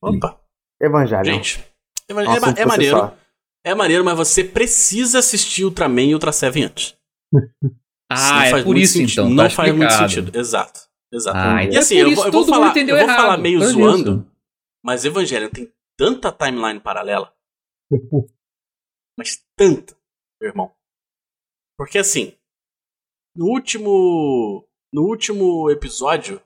opa. 0.00 0.36
Evangelho. 0.80 1.24
Gente, 1.24 1.64
é, 2.08 2.14
Um 2.14 2.20
é, 2.20 2.36
é 2.58 2.66
maneiro. 2.66 2.96
só. 2.98 3.14
É 3.64 3.74
maneiro, 3.74 4.04
mas 4.04 4.16
você 4.16 4.44
precisa 4.44 5.18
assistir 5.20 5.64
Ultraman 5.64 6.02
e 6.02 6.14
Ultra 6.14 6.32
Seven 6.32 6.64
antes. 6.64 6.96
Ah, 8.16 8.46
é 8.46 8.50
por 8.62 8.66
muito 8.66 8.80
isso 8.82 8.92
sentido. 8.92 9.22
então. 9.22 9.30
Não 9.30 9.44
tá 9.44 9.50
faz 9.50 9.72
muito 9.74 9.88
explicado. 9.90 10.12
sentido. 10.12 10.38
Exato. 10.38 10.80
Exato. 11.12 11.36
Ah, 11.38 11.64
e 11.64 11.66
então 11.68 11.80
assim, 11.80 11.96
é 11.96 12.02
por 12.04 12.06
eu, 12.06 12.12
isso 12.12 12.26
eu 12.26 12.32
vou 12.32 12.46
falar, 12.46 12.76
eu 12.76 12.98
vou 12.98 13.06
falar 13.08 13.36
meio 13.38 13.58
por 13.58 13.66
zoando, 13.66 14.12
isso. 14.20 14.30
mas 14.84 15.04
Evangelion 15.04 15.48
tem 15.48 15.72
tanta 15.98 16.30
timeline 16.30 16.78
paralela. 16.78 17.34
mas 19.18 19.42
tanta, 19.56 19.96
meu 20.40 20.50
irmão. 20.50 20.72
Porque 21.76 21.98
assim, 21.98 22.34
no 23.34 23.46
último. 23.46 24.68
No 24.92 25.02
último 25.02 25.68
episódio 25.70 26.40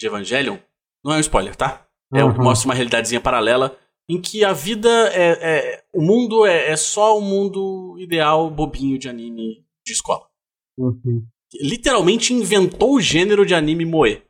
de 0.00 0.06
Evangelion, 0.06 0.56
não 1.04 1.12
é 1.12 1.16
um 1.18 1.20
spoiler, 1.20 1.54
tá? 1.54 1.86
É, 2.14 2.24
Uhum. 2.24 2.42
Mostra 2.42 2.68
uma 2.68 2.74
realidadezinha 2.74 3.20
paralela 3.20 3.78
em 4.08 4.20
que 4.20 4.44
a 4.44 4.52
vida 4.52 4.88
é. 5.12 5.32
é- 5.76 5.84
o 5.92 6.02
mundo 6.02 6.44
é, 6.46 6.70
é 6.70 6.76
só 6.76 7.16
o 7.18 7.20
mundo 7.20 7.96
ideal 7.98 8.50
bobinho 8.50 8.98
de 8.98 9.08
anime 9.08 9.64
de 9.86 9.92
escola. 9.92 10.28
Uhum. 10.76 11.26
Literalmente 11.60 12.32
inventou 12.32 12.94
o 12.94 13.00
gênero 13.00 13.46
de 13.46 13.54
anime 13.54 13.84
moe. 13.84 14.22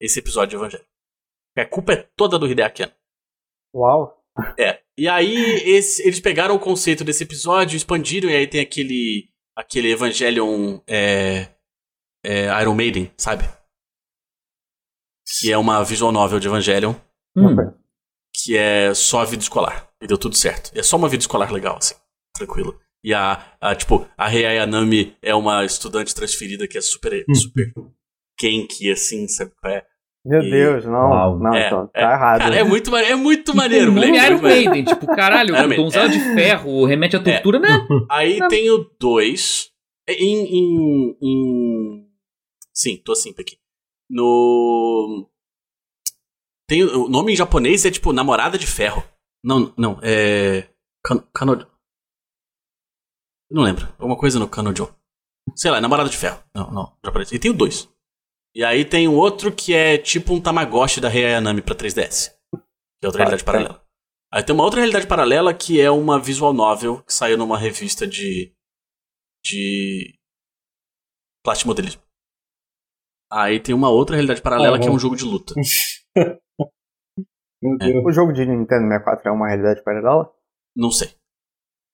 esse 0.00 0.18
episódio 0.18 0.50
de 0.50 0.56
Evangelho. 0.56 0.86
A 1.56 1.64
culpa 1.66 1.92
é 1.92 2.08
toda 2.16 2.38
do 2.38 2.48
Hideaki 2.48 2.82
Anno. 2.82 2.92
Uau. 3.74 4.24
É. 4.58 4.82
E 4.98 5.08
aí 5.08 5.36
esse, 5.68 6.02
eles 6.02 6.18
pegaram 6.20 6.56
o 6.56 6.60
conceito 6.60 7.04
desse 7.04 7.22
episódio, 7.24 7.76
expandiram, 7.76 8.28
e 8.28 8.34
aí 8.34 8.46
tem 8.46 8.60
aquele. 8.60 9.30
aquele 9.56 9.92
Evangelion 9.92 10.80
é, 10.86 11.48
é, 12.24 12.60
Iron 12.62 12.74
Maiden, 12.74 13.12
sabe? 13.16 13.44
Que 15.40 15.52
é 15.52 15.58
uma 15.58 15.84
visual 15.84 16.10
novel 16.10 16.40
de 16.40 16.48
Evangelion. 16.48 16.94
Hum. 17.36 17.56
Que 18.44 18.56
é 18.56 18.92
só 18.94 19.20
a 19.20 19.24
vida 19.24 19.42
escolar. 19.42 19.88
E 20.02 20.06
deu 20.06 20.18
tudo 20.18 20.36
certo. 20.36 20.70
E 20.74 20.80
é 20.80 20.82
só 20.82 20.96
uma 20.96 21.08
vida 21.08 21.22
escolar 21.22 21.50
legal, 21.52 21.76
assim. 21.78 21.94
Tranquilo. 22.36 22.78
E 23.02 23.12
a, 23.14 23.42
a 23.60 23.74
tipo, 23.74 24.06
a 24.16 24.28
Rei 24.28 24.44
Ayanami 24.46 25.16
é 25.22 25.34
uma 25.34 25.64
estudante 25.64 26.14
transferida 26.14 26.66
que 26.66 26.76
é 26.76 26.80
super, 26.80 27.24
Hum. 27.28 27.34
super 27.34 27.72
kenki, 28.38 28.90
assim, 28.90 29.28
sabe 29.28 29.52
qual 29.60 29.72
é? 29.72 29.84
Meu 30.26 30.40
E- 30.42 30.50
Deus, 30.50 30.84
não. 30.86 31.10
Uau. 31.10 31.38
Não, 31.38 31.54
É, 31.54 31.66
então, 31.66 31.86
tá 31.88 32.00
é. 32.00 32.02
errado. 32.02 32.38
Cara, 32.40 32.56
é 32.56 32.64
muito, 32.64 32.96
é 32.96 33.14
muito 33.14 33.54
maneiro, 33.54 33.90
o 33.90 33.94
nome 33.94 34.06
moleque. 34.08 34.24
é 34.24 34.26
Iron 34.30 34.42
maneiro. 34.42 34.70
Maiden, 34.70 34.84
tipo, 34.94 35.06
caralho, 35.06 35.50
Iron 35.54 35.68
Maiden. 35.68 35.84
donzela 35.84 36.08
de 36.08 36.18
ferro, 36.34 36.84
remete 36.86 37.16
à 37.16 37.22
tortura, 37.22 37.58
né? 37.58 37.86
Aí 38.10 38.38
Não. 38.38 38.48
tenho 38.48 38.90
dois. 38.98 39.70
Em, 40.08 40.46
em, 40.46 41.16
em- 41.22 42.06
Sim, 42.72 42.96
tô 43.04 43.12
assim 43.12 43.34
aqui. 43.38 43.56
No. 44.10 45.28
Tem, 46.68 46.82
o 46.82 47.08
nome 47.08 47.32
em 47.32 47.36
japonês 47.36 47.84
é 47.84 47.90
tipo 47.90 48.12
Namorada 48.12 48.58
de 48.58 48.66
Ferro. 48.66 49.02
Não, 49.44 49.72
não, 49.76 49.98
é. 50.02 50.68
Kan, 51.04 51.18
kano... 51.34 51.70
Não 53.50 53.62
lembro. 53.62 53.86
Alguma 53.98 54.16
coisa 54.18 54.38
no 54.38 54.48
Kanojo. 54.48 54.94
Sei 55.54 55.70
lá, 55.70 55.80
Namorada 55.80 56.08
de 56.08 56.16
Ferro. 56.16 56.42
Não, 56.54 56.70
não, 56.70 56.96
japonês. 57.04 57.30
E 57.30 57.38
tenho 57.38 57.52
dois. 57.54 57.88
E 58.54 58.64
aí 58.64 58.84
tem 58.84 59.06
um 59.06 59.14
outro 59.16 59.52
que 59.54 59.74
é 59.74 59.98
tipo 59.98 60.32
um 60.32 60.40
Tamagotchi 60.40 61.00
da 61.00 61.08
Rei 61.08 61.26
Ayanami 61.26 61.60
pra 61.60 61.74
3DS. 61.74 62.30
Que 62.50 63.04
é 63.04 63.06
outra 63.06 63.22
Ah, 63.22 63.26
realidade 63.26 63.44
tem. 63.44 63.52
paralela. 63.52 63.84
Aí 64.32 64.42
tem 64.42 64.54
uma 64.54 64.64
outra 64.64 64.80
realidade 64.80 65.06
paralela 65.06 65.52
que 65.52 65.80
é 65.80 65.90
uma 65.90 66.18
visual 66.18 66.52
novel 66.54 67.02
que 67.02 67.12
saiu 67.12 67.36
numa 67.36 67.58
revista 67.58 68.06
de. 68.06 68.54
de. 69.44 70.18
plastimodelismo. 71.44 72.02
Aí 73.30 73.60
tem 73.60 73.74
uma 73.74 73.90
outra 73.90 74.16
realidade 74.16 74.40
paralela 74.40 74.76
Ah, 74.76 74.80
que 74.80 74.86
é 74.88 74.90
um 74.90 74.98
jogo 74.98 75.16
de 75.16 75.24
luta. 75.24 75.54
Meu 77.64 77.78
Deus. 77.78 78.04
O 78.04 78.12
jogo 78.12 78.32
de 78.32 78.44
Nintendo 78.44 78.82
64 78.88 79.28
é 79.28 79.32
uma 79.32 79.48
realidade 79.48 79.82
paralela? 79.82 80.28
Não 80.76 80.90
sei. 80.90 81.08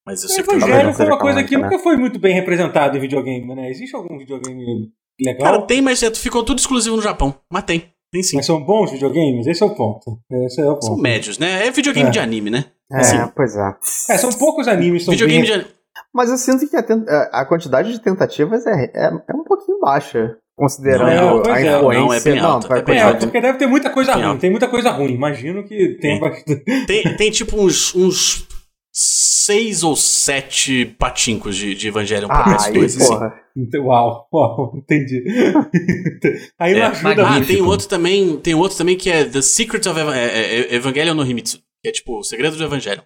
Mas 0.06 0.22
eu 0.22 0.28
sei 0.28 0.42
que. 0.42 0.54
Evangelho 0.54 0.92
foi 0.94 1.06
uma 1.06 1.18
coisa 1.18 1.42
que 1.44 1.50
canônica, 1.50 1.70
nunca 1.76 1.82
foi 1.82 1.96
muito 1.96 2.18
bem 2.18 2.34
representado 2.34 2.96
em 2.96 3.00
videogame, 3.00 3.54
né? 3.54 3.70
Existe 3.70 3.94
algum 3.94 4.18
videogame 4.18 4.90
legal? 5.20 5.52
Cara, 5.52 5.66
tem, 5.66 5.80
mas 5.80 6.02
é, 6.02 6.12
ficou 6.14 6.42
tudo 6.44 6.58
exclusivo 6.58 6.96
no 6.96 7.02
Japão. 7.02 7.34
Mas 7.52 7.64
tem. 7.64 7.92
Tem 8.12 8.22
sim. 8.22 8.36
Mas 8.36 8.46
são 8.46 8.64
bons 8.64 8.90
videogames? 8.90 9.46
Esse 9.46 9.62
é 9.62 9.66
o 9.66 9.74
ponto. 9.74 10.18
Esse 10.46 10.60
é 10.60 10.64
o 10.64 10.80
São 10.80 10.94
ponto. 10.94 11.02
médios, 11.02 11.38
né? 11.38 11.66
É 11.66 11.70
videogame 11.70 12.08
É. 12.08 12.10
de 12.12 12.18
anime, 12.18 12.50
né? 12.50 12.64
É, 12.92 13.04
Sim. 13.04 13.18
pois 13.36 13.54
é. 13.54 13.68
É, 14.10 14.18
são 14.18 14.30
poucos 14.32 14.66
animes 14.66 15.04
são 15.04 15.12
videogame 15.12 15.42
bem... 15.42 15.46
de 15.46 15.52
anime. 15.60 15.70
Mas 16.12 16.28
eu 16.28 16.36
sinto 16.36 16.68
que 16.68 16.74
a, 16.76 16.82
ten- 16.82 17.04
a- 17.08 17.42
a 17.42 17.44
quantidade 17.46 17.92
de 17.92 18.00
tentativas 18.00 18.66
é, 18.66 18.86
é, 18.92 19.10
é 19.28 19.32
um 19.36 19.44
pouquinho 19.44 19.78
baixa. 19.78 20.36
Considerando 20.60 21.42
Não, 21.42 21.42
é, 21.42 21.52
a 21.52 21.60
é. 21.72 21.76
influência. 21.76 22.00
Não, 22.04 22.12
é 22.12 22.20
bem 22.20 22.38
alta, 22.38 22.68
vai 22.68 22.78
é 22.78 22.82
bem 22.82 22.96
É, 22.96 23.00
quantidade- 23.00 23.26
porque 23.26 23.40
deve 23.40 23.58
ter 23.58 23.66
muita 23.66 23.88
coisa 23.90 24.12
ruim. 24.14 24.38
Tem 24.38 24.50
muita 24.50 24.68
coisa 24.68 24.90
ruim. 24.90 25.12
Imagino 25.14 25.64
que 25.64 25.96
tem 26.00 26.18
Tem. 26.18 26.20
bastante. 26.20 26.64
Tem, 26.86 27.16
tem 27.16 27.30
tipo 27.30 27.56
uns, 27.58 27.94
uns 27.94 28.46
seis 28.92 29.82
ou 29.82 29.96
sete 29.96 30.84
patincos 30.98 31.56
de, 31.56 31.74
de 31.74 31.88
Evangelion 31.88 32.26
pra 32.28 32.40
Ah, 32.40 32.56
PS2. 32.58 32.76
aí, 32.76 32.84
assim. 32.84 32.98
porra. 33.06 33.34
Uau, 33.78 34.28
uau, 34.34 34.72
entendi. 34.76 35.24
Aí 36.60 36.74
não 36.74 36.80
É. 36.82 36.86
ajuda. 36.86 37.26
Ah, 37.26 37.44
tem 37.44 37.62
outro 37.62 37.88
também, 37.88 38.36
tem 38.38 38.54
outro 38.54 38.76
também 38.76 38.96
que 38.96 39.08
é 39.10 39.24
The 39.24 39.40
Secret 39.42 39.86
of 39.88 39.98
Eva- 39.98 40.16
é, 40.16 40.26
é, 40.26 40.60
é 40.60 40.74
Evangelion 40.74 41.14
no 41.14 41.24
Himitsu, 41.24 41.58
que 41.82 41.88
é 41.88 41.92
tipo 41.92 42.18
o 42.18 42.22
segredo 42.22 42.56
do 42.56 42.64
Evangelho. 42.64 43.02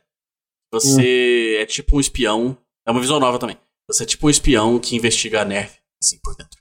Você 0.72 1.58
é 1.60 1.66
tipo 1.66 1.96
um 1.96 2.00
espião, 2.00 2.56
é 2.86 2.90
uma 2.90 3.00
visual 3.00 3.20
nova 3.20 3.38
também. 3.38 3.56
Você 3.88 4.02
é 4.02 4.06
tipo 4.06 4.26
um 4.26 4.30
espião 4.30 4.78
que 4.80 4.96
investiga 4.96 5.42
a 5.42 5.44
Nerv, 5.44 5.70
assim, 6.02 6.18
por 6.22 6.34
dentro. 6.36 6.58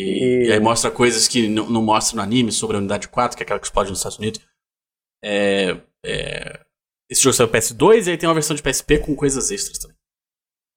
E, 0.00 0.44
E- 0.44 0.48
e 0.48 0.52
aí 0.52 0.60
mostra 0.60 0.90
coisas 0.90 1.26
que 1.28 1.48
não 1.48 1.68
não 1.68 1.82
mostra 1.82 2.16
no 2.16 2.22
anime 2.22 2.50
sobre 2.52 2.76
a 2.76 2.78
Unidade 2.80 3.08
4, 3.08 3.36
que 3.36 3.42
é 3.42 3.44
aquela 3.44 3.60
que 3.60 3.66
explode 3.66 3.90
nos 3.90 3.98
Estados 3.98 4.18
Unidos. 4.18 4.40
É, 5.24 5.76
é, 6.04 6.60
esse 7.10 7.22
jogo 7.22 7.34
saiu 7.34 7.48
pro 7.48 7.58
PS2 7.58 8.06
e 8.06 8.10
aí 8.10 8.16
tem 8.16 8.28
uma 8.28 8.34
versão 8.34 8.54
de 8.56 8.62
PSP 8.62 8.98
com 8.98 9.14
coisas 9.14 9.50
extras 9.50 9.78
também. 9.78 9.96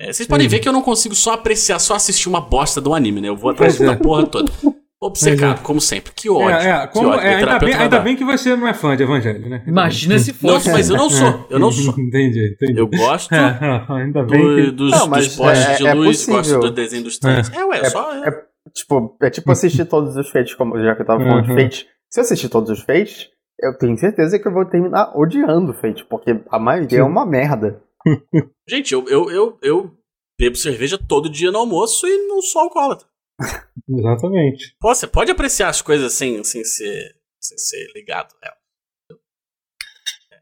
É, 0.01 0.11
vocês 0.11 0.27
podem 0.27 0.47
ver 0.47 0.59
que 0.59 0.67
eu 0.67 0.73
não 0.73 0.81
consigo 0.81 1.15
só 1.15 1.33
apreciar, 1.33 1.79
só 1.79 1.95
assistir 1.95 2.27
uma 2.27 2.41
bosta 2.41 2.81
do 2.81 2.93
anime, 2.93 3.21
né? 3.21 3.29
Eu 3.29 3.37
vou 3.37 3.51
atrás 3.51 3.77
Pois 3.77 3.89
é. 3.89 3.93
da 3.93 3.99
porra 3.99 4.25
toda. 4.27 4.51
Obcecado, 5.01 5.61
como 5.63 5.81
sempre. 5.81 6.13
Que 6.15 6.29
ódio. 6.29 6.49
É, 6.49 6.69
é, 6.83 6.87
que 6.87 6.93
como- 6.93 7.09
ódio. 7.09 7.19
é, 7.27 7.35
ainda, 7.35 7.59
bem, 7.59 7.71
vai 7.73 7.83
ainda 7.83 7.99
bem 7.99 8.15
que 8.15 8.23
você 8.23 8.55
não 8.55 8.65
é 8.65 8.73
fã 8.73 8.95
de 8.95 9.03
Evangelho, 9.03 9.49
né? 9.49 9.61
Imagina 9.67 10.17
se 10.17 10.31
Não, 10.31 10.53
fosse. 10.53 10.71
mas 10.71 10.89
eu 10.89 10.95
não 10.95 11.09
sou. 11.09 11.45
Eu 11.49 11.59
não 11.59 11.71
sou. 11.73 11.93
entendi, 11.99 12.53
entendi. 12.53 12.79
Eu 12.79 12.87
gosto 12.87 13.33
É, 13.35 13.59
ainda 14.01 14.23
bem 14.23 14.41
do- 14.41 14.55
que... 14.55 14.71
dos, 14.71 14.91
Não, 14.91 15.09
dos 15.09 15.35
postes 15.35 15.65
é- 15.67 15.75
de 15.75 15.87
é 15.87 15.93
luz, 15.93 16.17
possível. 16.25 16.35
gosto 16.35 16.59
do 16.59 16.71
desenho 16.71 17.03
dos 17.03 17.17
trens. 17.19 17.51
É, 17.51 17.65
ué, 17.65 17.79
É- 17.79 17.89
só. 17.89 18.13
é- 18.25 18.45
Tipo, 18.75 19.15
é 19.21 19.29
tipo 19.29 19.51
assistir 19.51 19.85
todos 19.85 20.15
os 20.15 20.29
feitos, 20.29 20.55
como 20.55 20.79
já 20.83 20.95
que 20.95 21.01
eu 21.01 21.05
tava 21.05 21.23
falando 21.23 21.47
Uhum. 21.47 21.55
de 21.55 21.61
Fate. 21.63 21.89
Se 22.09 22.19
eu 22.19 22.23
assistir 22.23 22.49
todos 22.49 22.69
os 22.71 22.83
feitos, 22.83 23.29
eu 23.59 23.77
tenho 23.77 23.97
certeza 23.97 24.39
que 24.39 24.47
eu 24.47 24.51
vou 24.53 24.65
terminar 24.65 25.15
odiando 25.17 25.71
o 25.71 25.75
Fate, 25.75 26.03
porque 26.05 26.31
a 26.49 26.57
maioria 26.59 26.99
é 26.99 27.03
uma 27.03 27.25
merda. 27.25 27.81
Gente, 28.67 28.93
eu, 28.93 29.07
eu, 29.07 29.29
eu, 29.31 29.59
eu 29.61 29.97
bebo 30.39 30.55
cerveja 30.55 30.97
todo 30.97 31.29
dia 31.29 31.51
no 31.51 31.59
almoço 31.59 32.07
e 32.07 32.27
não 32.27 32.41
sou 32.41 32.63
alcoólatra. 32.63 33.07
Exatamente. 33.87 34.75
Pô, 34.79 34.93
você 34.93 35.07
pode 35.07 35.31
apreciar 35.31 35.69
as 35.69 35.81
coisas 35.81 36.13
sem, 36.13 36.43
sem, 36.43 36.63
ser, 36.63 37.15
sem 37.41 37.57
ser 37.57 37.91
ligado 37.95 38.33
nela. 38.41 38.57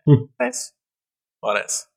Hum. 0.08 0.28
É 0.42 0.50
isso. 0.50 0.72
Ora 1.44 1.60
essa. 1.60 1.88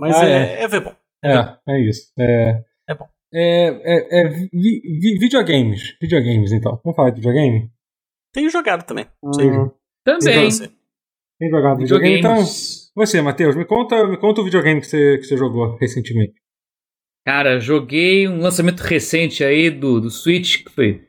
Mas 0.00 0.16
Ah, 0.16 0.26
é, 0.26 0.62
é 0.62 0.68
ver 0.68 0.80
bom. 0.80 0.94
É, 1.24 1.58
é 1.68 1.80
isso. 1.88 2.12
É, 2.18 2.64
É 2.88 2.94
bom. 2.94 3.08
É, 3.34 3.66
é, 3.66 4.20
é 4.20 4.28
vi- 4.28 4.48
vi- 4.52 5.18
videogames. 5.18 5.96
Videogames, 6.00 6.52
então. 6.52 6.80
Vamos 6.84 6.94
falar 6.96 7.10
de 7.10 7.16
videogame? 7.16 7.70
Tenho 8.32 8.48
jogado 8.50 8.84
também. 8.84 9.06
Sim. 9.34 9.50
Hum, 9.50 9.70
Também. 10.04 10.50
Você. 10.50 10.70
Tem 11.40 11.50
jogado 11.50 11.78
videogame? 11.78 12.18
Então, 12.18 12.36
você, 12.94 13.20
Matheus, 13.20 13.56
me 13.56 13.64
conta, 13.64 14.06
me 14.06 14.16
conta 14.16 14.40
o 14.40 14.44
videogame 14.44 14.80
que 14.80 14.86
você, 14.86 15.18
que 15.18 15.24
você 15.24 15.36
jogou 15.36 15.76
recentemente. 15.76 16.34
Cara, 17.26 17.58
joguei 17.58 18.28
um 18.28 18.40
lançamento 18.40 18.80
recente 18.80 19.42
aí 19.42 19.70
do, 19.70 20.00
do 20.00 20.10
Switch, 20.10 20.62
que 20.64 20.70
foi 20.70 21.08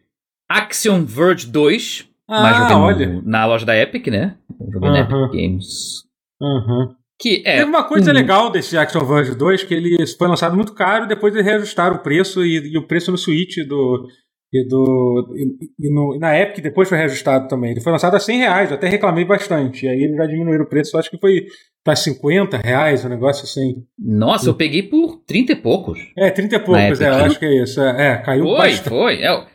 Axiom 0.49 1.05
Verge 1.05 1.45
2. 1.47 2.09
mas 2.27 2.57
joguei 2.57 2.75
Ah, 2.75 2.79
no- 2.79 2.85
olha. 2.85 3.21
na 3.23 3.45
loja 3.45 3.65
da 3.65 3.75
Epic, 3.77 4.07
né? 4.07 4.37
Joguei 4.71 4.89
na 4.89 5.01
Aham. 5.01 5.25
Epic 5.25 5.35
Games. 5.41 6.03
Uhum. 6.41 6.95
Que 7.19 7.41
é. 7.45 7.57
Teve 7.57 7.69
uma 7.69 7.83
coisa 7.83 8.11
um- 8.11 8.13
legal 8.13 8.49
desse 8.49 8.77
Action 8.77 9.03
Verge 9.05 9.35
2, 9.35 9.63
que 9.63 9.73
ele 9.73 9.95
foi 10.17 10.27
lançado 10.27 10.55
muito 10.55 10.73
caro, 10.73 11.07
depois 11.07 11.33
eles 11.33 11.45
reajustaram 11.45 11.95
o 11.95 11.99
preço 12.03 12.43
e, 12.43 12.73
e 12.73 12.77
o 12.77 12.85
preço 12.87 13.11
no 13.11 13.17
Switch 13.17 13.55
do. 13.67 14.05
E, 14.53 14.65
do, 14.67 15.33
e, 15.35 15.87
e 15.87 15.93
no- 15.93 16.17
na 16.19 16.37
Epic 16.39 16.63
depois 16.63 16.87
foi 16.87 16.97
reajustado 16.97 17.47
também. 17.47 17.71
Ele 17.71 17.81
foi 17.81 17.91
lançado 17.91 18.15
a 18.15 18.19
100 18.19 18.37
reais, 18.39 18.69
eu 18.69 18.77
até 18.77 18.87
reclamei 18.87 19.25
bastante. 19.25 19.85
E 19.85 19.89
aí 19.89 20.01
eles 20.03 20.15
já 20.15 20.25
diminuíram 20.25 20.63
o 20.63 20.69
preço, 20.69 20.97
acho 20.97 21.09
que 21.09 21.17
foi 21.19 21.45
para 21.83 21.95
50 21.95 22.57
reais, 22.57 23.03
um 23.03 23.09
negócio 23.09 23.43
assim. 23.43 23.83
Nossa, 23.99 24.49
eu 24.49 24.53
peguei 24.53 24.83
por 24.83 25.17
30 25.25 25.51
e 25.51 25.55
poucos. 25.55 25.99
É, 26.17 26.29
30 26.31 26.55
e 26.55 26.59
poucos, 26.59 27.01
é, 27.01 27.07
acho 27.09 27.37
que 27.39 27.45
é 27.45 27.63
isso. 27.63 27.81
É, 27.81 28.07
é, 28.13 28.17
caiu 28.17 28.43
Foi, 28.45 28.57
bastante. 28.57 28.89
foi. 28.89 29.15
É, 29.21 29.45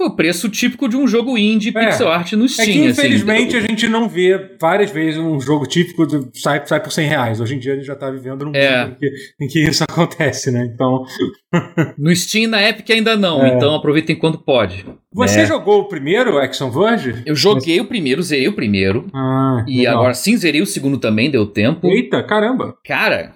foi 0.00 0.06
o 0.08 0.16
preço 0.16 0.48
típico 0.48 0.88
de 0.88 0.96
um 0.96 1.06
jogo 1.06 1.36
indie 1.36 1.68
É. 1.76 1.86
pixel 1.86 2.08
art 2.08 2.32
no 2.32 2.46
É 2.46 2.48
Steam. 2.48 2.66
que 2.66 2.72
assim. 2.72 2.88
infelizmente 2.88 3.54
a 3.54 3.60
gente 3.60 3.86
não 3.86 4.08
vê 4.08 4.56
várias 4.58 4.90
vezes 4.90 5.20
um 5.20 5.38
jogo 5.38 5.66
típico 5.66 6.06
do, 6.06 6.30
sai, 6.34 6.62
sai 6.66 6.80
por 6.82 6.90
100 6.90 7.06
reais. 7.06 7.40
Hoje 7.40 7.54
em 7.54 7.58
dia 7.58 7.74
a 7.74 7.76
gente 7.76 7.84
já 7.86 7.94
tá 7.94 8.10
vivendo 8.10 8.46
num 8.46 8.52
É. 8.54 8.86
mundo 8.86 8.92
em 8.94 8.98
que, 8.98 9.10
em 9.44 9.46
que 9.48 9.58
isso 9.68 9.84
acontece, 9.88 10.50
né? 10.50 10.70
Então. 10.72 11.04
No 11.98 12.14
Steam 12.16 12.48
na 12.48 12.62
Epic 12.66 12.88
ainda 12.90 13.16
não, 13.16 13.44
É. 13.44 13.54
então 13.56 13.74
aproveitem 13.74 14.16
quando 14.16 14.38
pode. 14.38 14.86
Você 15.12 15.40
É. 15.40 15.46
jogou 15.46 15.80
o 15.80 15.88
primeiro, 15.88 16.38
Action 16.38 16.70
Verge? 16.70 17.22
Eu 17.26 17.34
joguei 17.34 17.80
o 17.80 17.84
primeiro, 17.84 18.22
zerei 18.22 18.48
o 18.48 18.52
primeiro. 18.54 19.06
Ah, 19.12 19.64
E 19.68 19.78
legal. 19.78 19.96
agora 19.98 20.14
sim, 20.14 20.36
zerei 20.36 20.62
o 20.62 20.66
segundo 20.66 20.96
também, 20.98 21.30
deu 21.30 21.44
tempo. 21.46 21.88
Eita, 21.88 22.22
caramba! 22.22 22.74
Cara, 22.86 23.32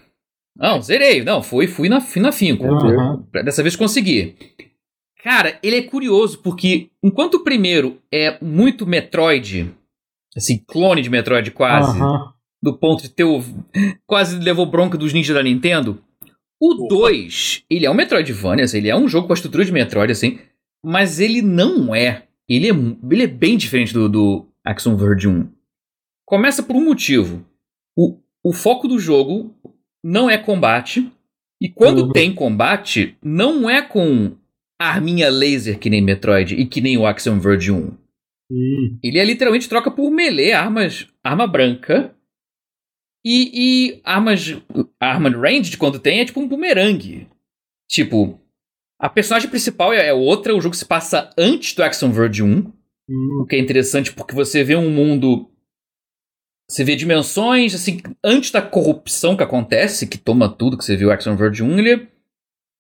não, 0.57 0.81
zerei. 0.81 1.23
Não, 1.25 1.43
fui, 1.43 1.67
fui 1.67 1.89
na, 1.89 2.01
fui 2.01 2.23
na 2.23 2.31
finco. 2.33 2.65
Aham. 2.65 3.25
Dessa 3.45 3.63
vez 3.63 3.75
consegui. 3.77 4.37
Cara, 5.25 5.59
ele 5.63 5.77
é 5.77 5.83
curioso 5.83 6.41
porque 6.43 6.91
enquanto 7.03 7.37
o 7.37 7.43
primeiro 7.43 7.99
é 8.13 8.37
muito 8.45 8.87
Metroid, 8.87 9.75
assim, 10.37 10.63
clone 10.67 11.01
de 11.01 11.09
Metroid 11.09 11.51
quase, 11.51 11.99
do 12.63 12.77
ponto 12.77 13.03
de 13.03 13.09
ter 13.09 13.25
o, 13.25 13.43
quase 14.07 14.39
levou 14.39 14.67
bronca 14.67 14.99
dos 14.99 15.15
ninjas 15.15 15.35
da 15.35 15.43
Nintendo. 15.43 15.99
O 16.61 16.75
Opa. 16.85 16.95
2, 16.95 17.65
ele 17.71 17.87
é 17.87 17.91
um 17.91 17.95
Metroidvania, 17.95 18.65
assim, 18.67 18.77
ele 18.77 18.91
é 18.91 18.97
um 18.97 19.09
jogo 19.09 19.27
com 19.27 19.33
a 19.33 19.35
estrutura 19.35 19.65
de 19.65 19.73
Metroid, 19.73 20.13
assim, 20.13 20.39
mas 20.85 21.19
ele 21.19 21.41
não 21.41 21.95
é. 21.95 22.25
Ele 22.47 22.69
é, 22.71 22.75
ele 23.11 23.23
é 23.23 23.27
bem 23.27 23.57
diferente 23.57 23.95
do, 23.95 24.11
do 24.11 24.47
Axiom 24.63 24.95
Verge 24.95 25.27
1. 25.27 25.49
Começa 26.27 26.63
por 26.63 26.77
um 26.77 26.85
motivo. 26.85 27.43
O, 27.97 28.19
o 28.45 28.53
foco 28.53 28.87
do 28.87 28.99
jogo 28.99 29.55
não 30.05 30.29
é 30.29 30.37
combate, 30.37 31.11
e 31.59 31.71
quando 31.71 32.03
Uhum. 32.03 32.13
tem 32.13 32.35
combate, 32.35 33.17
não 33.23 33.71
é 33.71 33.81
com 33.81 34.37
arminha 34.79 35.31
laser 35.31 35.79
que 35.79 35.91
nem 35.91 36.03
Metroid 36.03 36.55
e 36.55 36.67
que 36.67 36.81
nem 36.81 36.97
o 36.97 37.07
Axiom 37.07 37.39
Verge 37.39 37.71
1. 37.71 38.05
Hum. 38.51 38.99
Ele 39.03 39.19
é 39.19 39.25
literalmente 39.25 39.69
troca 39.69 39.91
por 39.91 40.11
melee, 40.11 40.53
armas, 40.53 41.07
arma 41.23 41.47
branca. 41.47 42.15
E, 43.25 43.51
e 43.55 44.01
armas. 44.05 44.57
Arma 45.01 45.31
range, 45.31 45.77
quando 45.77 45.99
tem, 45.99 46.21
é 46.21 46.25
tipo 46.25 46.41
um 46.41 46.49
bumerangue. 46.49 47.27
Tipo, 47.89 48.39
a 48.99 49.09
personagem 49.09 49.49
principal 49.49 49.93
é, 49.93 50.09
é 50.09 50.13
outra, 50.13 50.55
o 50.55 50.61
jogo 50.61 50.75
se 50.75 50.85
passa 50.85 51.31
antes 51.37 51.75
do 51.75 51.83
Action 51.83 52.11
Verge 52.11 52.43
1. 52.43 52.73
Hum. 53.09 53.41
O 53.43 53.47
que 53.47 53.57
é 53.57 53.59
interessante 53.59 54.13
porque 54.13 54.35
você 54.35 54.63
vê 54.63 54.77
um 54.77 54.91
mundo. 54.91 55.51
Você 56.69 56.83
vê 56.83 56.97
dimensões, 56.97 57.75
assim, 57.75 58.01
antes 58.25 58.51
da 58.51 58.63
corrupção 58.63 59.37
que 59.37 59.43
acontece, 59.43 60.07
que 60.07 60.17
toma 60.17 60.49
tudo 60.49 60.79
que 60.79 60.85
você 60.85 60.97
viu 60.97 61.09
o 61.09 61.11
Action 61.11 61.37
Verge 61.37 61.63
1, 61.63 61.79
ele, 61.79 62.09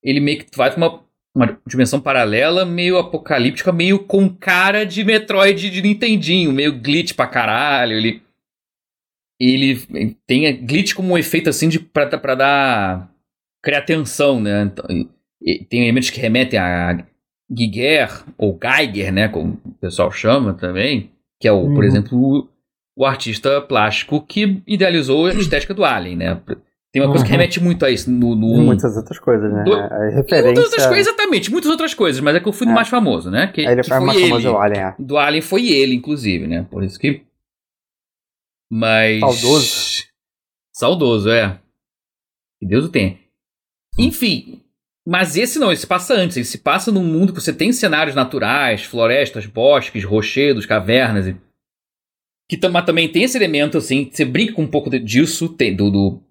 ele 0.02 0.20
meio 0.20 0.38
que 0.38 0.56
vai 0.56 0.70
pra 0.70 0.78
uma, 0.78 1.03
uma 1.34 1.58
dimensão 1.66 2.00
paralela, 2.00 2.64
meio 2.64 2.96
apocalíptica, 2.96 3.72
meio 3.72 3.98
com 3.98 4.28
cara 4.28 4.84
de 4.86 5.02
Metroid 5.04 5.68
de 5.70 5.82
Nintendinho, 5.82 6.52
meio 6.52 6.78
glitch 6.78 7.12
pra 7.14 7.26
caralho. 7.26 7.96
Ele, 7.96 8.22
ele 9.40 10.16
tem 10.26 10.64
glitch 10.64 10.94
como 10.94 11.12
um 11.12 11.18
efeito 11.18 11.50
assim 11.50 11.68
de 11.68 11.80
pra, 11.80 12.06
pra 12.18 12.34
dar. 12.34 13.10
criar 13.62 13.82
tensão, 13.82 14.40
né? 14.40 14.62
Então, 14.62 14.84
tem 15.68 15.82
elementos 15.82 16.10
que 16.10 16.20
remetem 16.20 16.58
a 16.58 17.04
Giger, 17.50 18.08
ou 18.38 18.58
Geiger, 18.62 19.12
né? 19.12 19.28
Como 19.28 19.60
o 19.64 19.72
pessoal 19.72 20.10
chama 20.12 20.54
também, 20.54 21.10
que 21.40 21.48
é, 21.48 21.52
o, 21.52 21.64
por 21.74 21.78
Uhum. 21.78 21.84
exemplo, 21.84 22.18
o, 22.18 22.48
o 22.96 23.04
artista 23.04 23.60
plástico 23.60 24.24
que 24.24 24.62
idealizou 24.66 25.26
a 25.26 25.34
estética 25.34 25.74
do 25.74 25.84
Alien, 25.84 26.16
né? 26.16 26.40
Tem 26.94 27.02
uma 27.02 27.08
coisa 27.08 27.24
que 27.24 27.30
Uhum. 27.32 27.36
remete 27.38 27.60
muito 27.60 27.84
a 27.84 27.90
isso 27.90 28.08
no, 28.08 28.36
no 28.36 28.46
1. 28.52 28.64
muitas 28.66 28.96
outras 28.96 29.18
coisas, 29.18 29.52
né? 29.52 29.64
Do- 29.64 29.74
A 29.74 30.08
referência. 30.10 30.42
muitas 30.44 30.64
outras 30.64 30.86
coisas, 30.86 31.06
exatamente, 31.08 31.50
muitas 31.50 31.70
outras 31.72 31.92
coisas, 31.92 32.20
mas 32.20 32.36
é 32.36 32.40
que 32.40 32.46
eu 32.46 32.52
fui 32.52 32.66
no 32.68 32.72
É. 32.72 32.74
mais 32.76 32.86
famoso, 32.88 33.32
né? 33.32 33.48
Que, 33.48 33.62
ele 33.62 33.82
que 33.82 33.88
foi 33.88 33.98
mais 33.98 34.16
foi 34.20 34.28
famoso 34.28 34.46
ele. 34.48 34.54
o 34.54 34.58
Alien, 34.60 34.80
é. 34.84 34.94
Do 34.96 35.18
Alien 35.18 35.42
foi 35.42 35.66
ele, 35.72 35.94
inclusive, 35.96 36.46
né? 36.46 36.64
Por 36.70 36.84
isso 36.84 36.96
que. 36.96 37.22
Mas. 38.70 39.20
Saudoso. 39.20 40.04
Saudoso, 40.72 41.30
é. 41.30 41.58
Que 42.60 42.66
Deus 42.68 42.84
o 42.84 42.88
tenha. 42.88 43.18
Enfim. 43.98 44.60
Mas 45.06 45.36
esse 45.36 45.58
não, 45.58 45.70
esse 45.70 45.82
se 45.82 45.86
passa 45.86 46.14
antes. 46.14 46.36
Ele 46.36 46.46
se 46.46 46.58
passa 46.58 46.90
num 46.90 47.04
mundo 47.04 47.32
que 47.32 47.40
você 47.40 47.52
tem 47.52 47.72
cenários 47.72 48.14
naturais, 48.16 48.84
florestas, 48.84 49.46
bosques, 49.46 50.02
rochedos, 50.04 50.64
cavernas. 50.64 51.26
E... 51.26 51.36
Que 52.48 52.68
mas 52.68 52.84
também 52.86 53.08
tem 53.10 53.22
esse 53.24 53.36
elemento, 53.36 53.76
assim, 53.78 54.08
você 54.10 54.24
brinca 54.24 54.54
com 54.54 54.62
um 54.62 54.70
pouco 54.70 54.90
disso, 54.98 55.48
tem, 55.48 55.74
do, 55.74 55.90
do- 55.90 56.22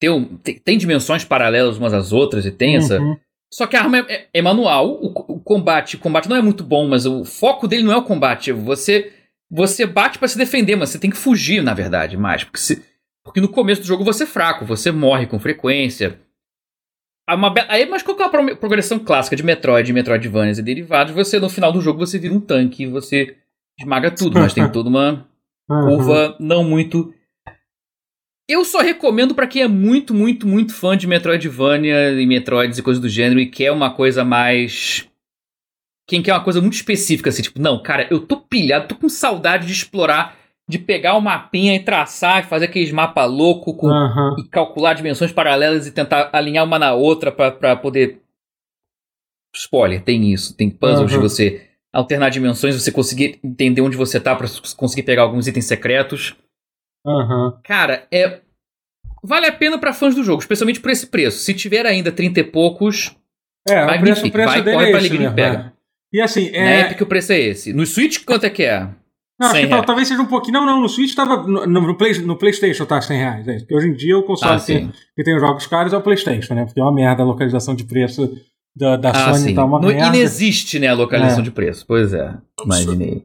tem, 0.00 0.24
tem, 0.64 0.78
dimensões 0.78 1.24
paralelas 1.24 1.76
umas 1.78 1.92
às 1.92 2.12
outras 2.12 2.44
e 2.46 2.50
tem 2.50 2.76
essa. 2.76 2.98
Uhum. 3.00 3.16
Só 3.52 3.66
que 3.66 3.76
a 3.76 3.82
arma 3.82 3.98
é, 3.98 4.12
é- 4.12 4.28
é 4.34 4.42
manual, 4.42 4.88
o, 4.92 5.06
o 5.34 5.40
combate, 5.40 5.96
o 5.96 5.98
combate 5.98 6.28
não 6.28 6.36
é 6.36 6.42
muito 6.42 6.64
bom, 6.64 6.88
mas 6.88 7.04
o 7.06 7.24
foco 7.24 7.68
dele 7.68 7.82
não 7.82 7.92
é 7.92 7.96
o 7.96 8.02
combate. 8.04 8.50
Você 8.52 9.12
você 9.52 9.84
bate 9.84 10.18
pra 10.18 10.28
se 10.28 10.38
defender, 10.38 10.76
mas 10.76 10.90
você 10.90 10.98
tem 10.98 11.10
que 11.10 11.16
fugir, 11.16 11.60
na 11.62 11.74
verdade, 11.74 12.16
mais. 12.16 12.44
Porque, 12.44 12.58
se- 12.60 12.82
porque 13.24 13.40
no 13.40 13.48
começo 13.48 13.80
do 13.82 13.86
jogo 13.86 14.04
você 14.04 14.22
é 14.22 14.26
fraco, 14.26 14.64
você 14.64 14.90
morre 14.92 15.26
com 15.26 15.38
frequência. 15.40 16.18
Uma 17.28 17.50
be- 17.50 17.64
Aí, 17.68 17.86
mas 17.86 18.02
qual 18.02 18.16
que 18.16 18.22
é 18.22 18.26
a 18.26 18.28
pro- 18.28 18.56
progressão 18.56 18.98
clássica 18.98 19.36
de 19.36 19.42
Metroid, 19.42 19.92
Metroidvanias 19.92 20.58
e 20.58 20.62
derivados? 20.62 21.12
Você, 21.14 21.38
no 21.38 21.48
final 21.48 21.72
do 21.72 21.80
jogo, 21.80 21.98
você 21.98 22.18
vira 22.18 22.34
um 22.34 22.40
tanque 22.40 22.84
e 22.84 22.86
você 22.86 23.36
esmaga 23.78 24.10
tudo, 24.10 24.38
mas 24.38 24.54
tem 24.54 24.62
toda 24.70 24.88
uma 24.88 25.26
Uhum. 25.68 25.96
curva 25.96 26.36
não 26.40 26.64
muito. 26.64 27.12
Eu 28.50 28.64
só 28.64 28.80
recomendo 28.80 29.32
pra 29.32 29.46
quem 29.46 29.62
é 29.62 29.68
muito, 29.68 30.12
muito, 30.12 30.44
muito 30.44 30.74
fã 30.74 30.96
de 30.96 31.06
Metroidvania 31.06 32.20
e 32.20 32.26
Metroids 32.26 32.78
e 32.78 32.82
coisas 32.82 33.00
do 33.00 33.08
gênero 33.08 33.38
e 33.38 33.46
quer 33.46 33.70
uma 33.70 33.94
coisa 33.94 34.24
mais. 34.24 35.06
Quem 36.04 36.20
quer 36.20 36.32
uma 36.32 36.42
coisa 36.42 36.60
muito 36.60 36.72
específica, 36.72 37.30
assim, 37.30 37.42
tipo, 37.42 37.60
não, 37.62 37.80
cara, 37.80 38.08
eu 38.10 38.26
tô 38.26 38.38
pilhado, 38.38 38.88
tô 38.88 38.96
com 38.96 39.08
saudade 39.08 39.68
de 39.68 39.72
explorar, 39.72 40.36
de 40.68 40.80
pegar 40.80 41.14
o 41.14 41.20
mapinha 41.20 41.76
e 41.76 41.84
traçar 41.84 42.40
e 42.40 42.48
fazer 42.48 42.64
aqueles 42.64 42.90
mapa 42.90 43.24
louco 43.24 43.72
com, 43.72 43.86
Aham. 43.86 44.34
e 44.36 44.42
calcular 44.48 44.94
dimensões 44.94 45.30
paralelas 45.30 45.86
e 45.86 45.92
tentar 45.92 46.30
alinhar 46.32 46.64
uma 46.64 46.76
na 46.76 46.92
outra 46.92 47.30
pra, 47.30 47.52
pra 47.52 47.76
poder. 47.76 48.20
Spoiler, 49.54 50.02
tem 50.02 50.32
isso. 50.32 50.56
Tem 50.56 50.68
puzzles 50.68 51.08
de 51.08 51.14
Aham. 51.14 51.22
você 51.22 51.68
alternar 51.92 52.30
dimensões, 52.30 52.74
você 52.74 52.90
conseguir 52.90 53.38
entender 53.44 53.80
onde 53.80 53.96
você 53.96 54.18
tá 54.18 54.34
pra 54.34 54.48
conseguir 54.76 55.04
pegar 55.04 55.22
alguns 55.22 55.46
itens 55.46 55.66
secretos. 55.66 56.34
Aham. 57.06 57.58
Cara, 57.64 58.06
é. 58.12 58.40
Vale 59.22 59.46
a 59.46 59.52
pena 59.52 59.78
pra 59.78 59.92
fãs 59.92 60.14
do 60.14 60.22
jogo, 60.24 60.40
especialmente 60.40 60.80
por 60.80 60.90
esse 60.90 61.06
preço. 61.06 61.38
Se 61.40 61.52
tiver 61.54 61.84
ainda 61.86 62.10
30 62.10 62.40
e 62.40 62.44
poucos, 62.44 63.14
É, 63.68 63.84
o 63.84 64.00
preço, 64.00 64.26
o 64.26 64.30
preço 64.30 64.48
Vai, 64.48 64.62
dele 64.62 64.76
corre 64.76 64.92
é 64.92 64.96
esse 64.98 65.18
mesmo, 65.18 65.34
pega. 65.34 65.58
é. 65.58 65.72
E 66.12 66.20
assim, 66.20 66.50
na 66.50 66.56
é... 66.58 66.80
Epic 66.82 67.00
o 67.02 67.06
preço 67.06 67.32
é 67.32 67.38
esse. 67.38 67.72
No 67.72 67.84
Switch, 67.86 68.24
quanto 68.24 68.44
é 68.44 68.50
que 68.50 68.62
é? 68.64 68.80
Não, 69.38 69.46
acho 69.48 69.56
100 69.56 69.64
que 69.64 69.70
tal- 69.70 69.84
talvez 69.84 70.08
seja 70.08 70.20
um 70.22 70.26
pouquinho. 70.26 70.54
Não, 70.54 70.66
não, 70.66 70.80
no 70.80 70.88
Switch 70.88 71.14
tava. 71.14 71.46
No, 71.46 71.66
no, 71.66 71.96
Play- 71.96 72.18
no 72.20 72.36
PlayStation 72.36 72.84
tá 72.84 73.00
100 73.00 73.18
reais. 73.18 73.48
É. 73.48 73.58
Porque 73.58 73.74
hoje 73.74 73.88
em 73.88 73.94
dia 73.94 74.18
o 74.18 74.22
console 74.22 74.56
Ah, 74.56 74.60
que, 74.60 74.88
que 75.16 75.22
tem 75.22 75.34
os 75.34 75.40
jogos 75.40 75.66
caros 75.66 75.92
é 75.92 75.96
o 75.96 76.02
PlayStation, 76.02 76.54
né? 76.54 76.64
Porque 76.66 76.80
é 76.80 76.82
uma 76.82 76.92
merda 76.92 77.22
a 77.22 77.26
localização 77.26 77.74
de 77.74 77.84
preço 77.84 78.30
da, 78.76 78.96
da 78.96 79.10
Ah, 79.10 79.32
Sony 79.34 79.38
sim. 79.50 79.54
tá 79.54 79.64
uma 79.64 79.80
No- 79.80 79.88
merda. 79.88 80.14
inexiste, 80.16 80.78
né, 80.78 80.88
a 80.88 80.94
localização 80.94 81.40
É. 81.40 81.44
de 81.44 81.50
preço. 81.50 81.84
Pois 81.86 82.12
é. 82.12 82.34
Imaginei. 82.64 83.24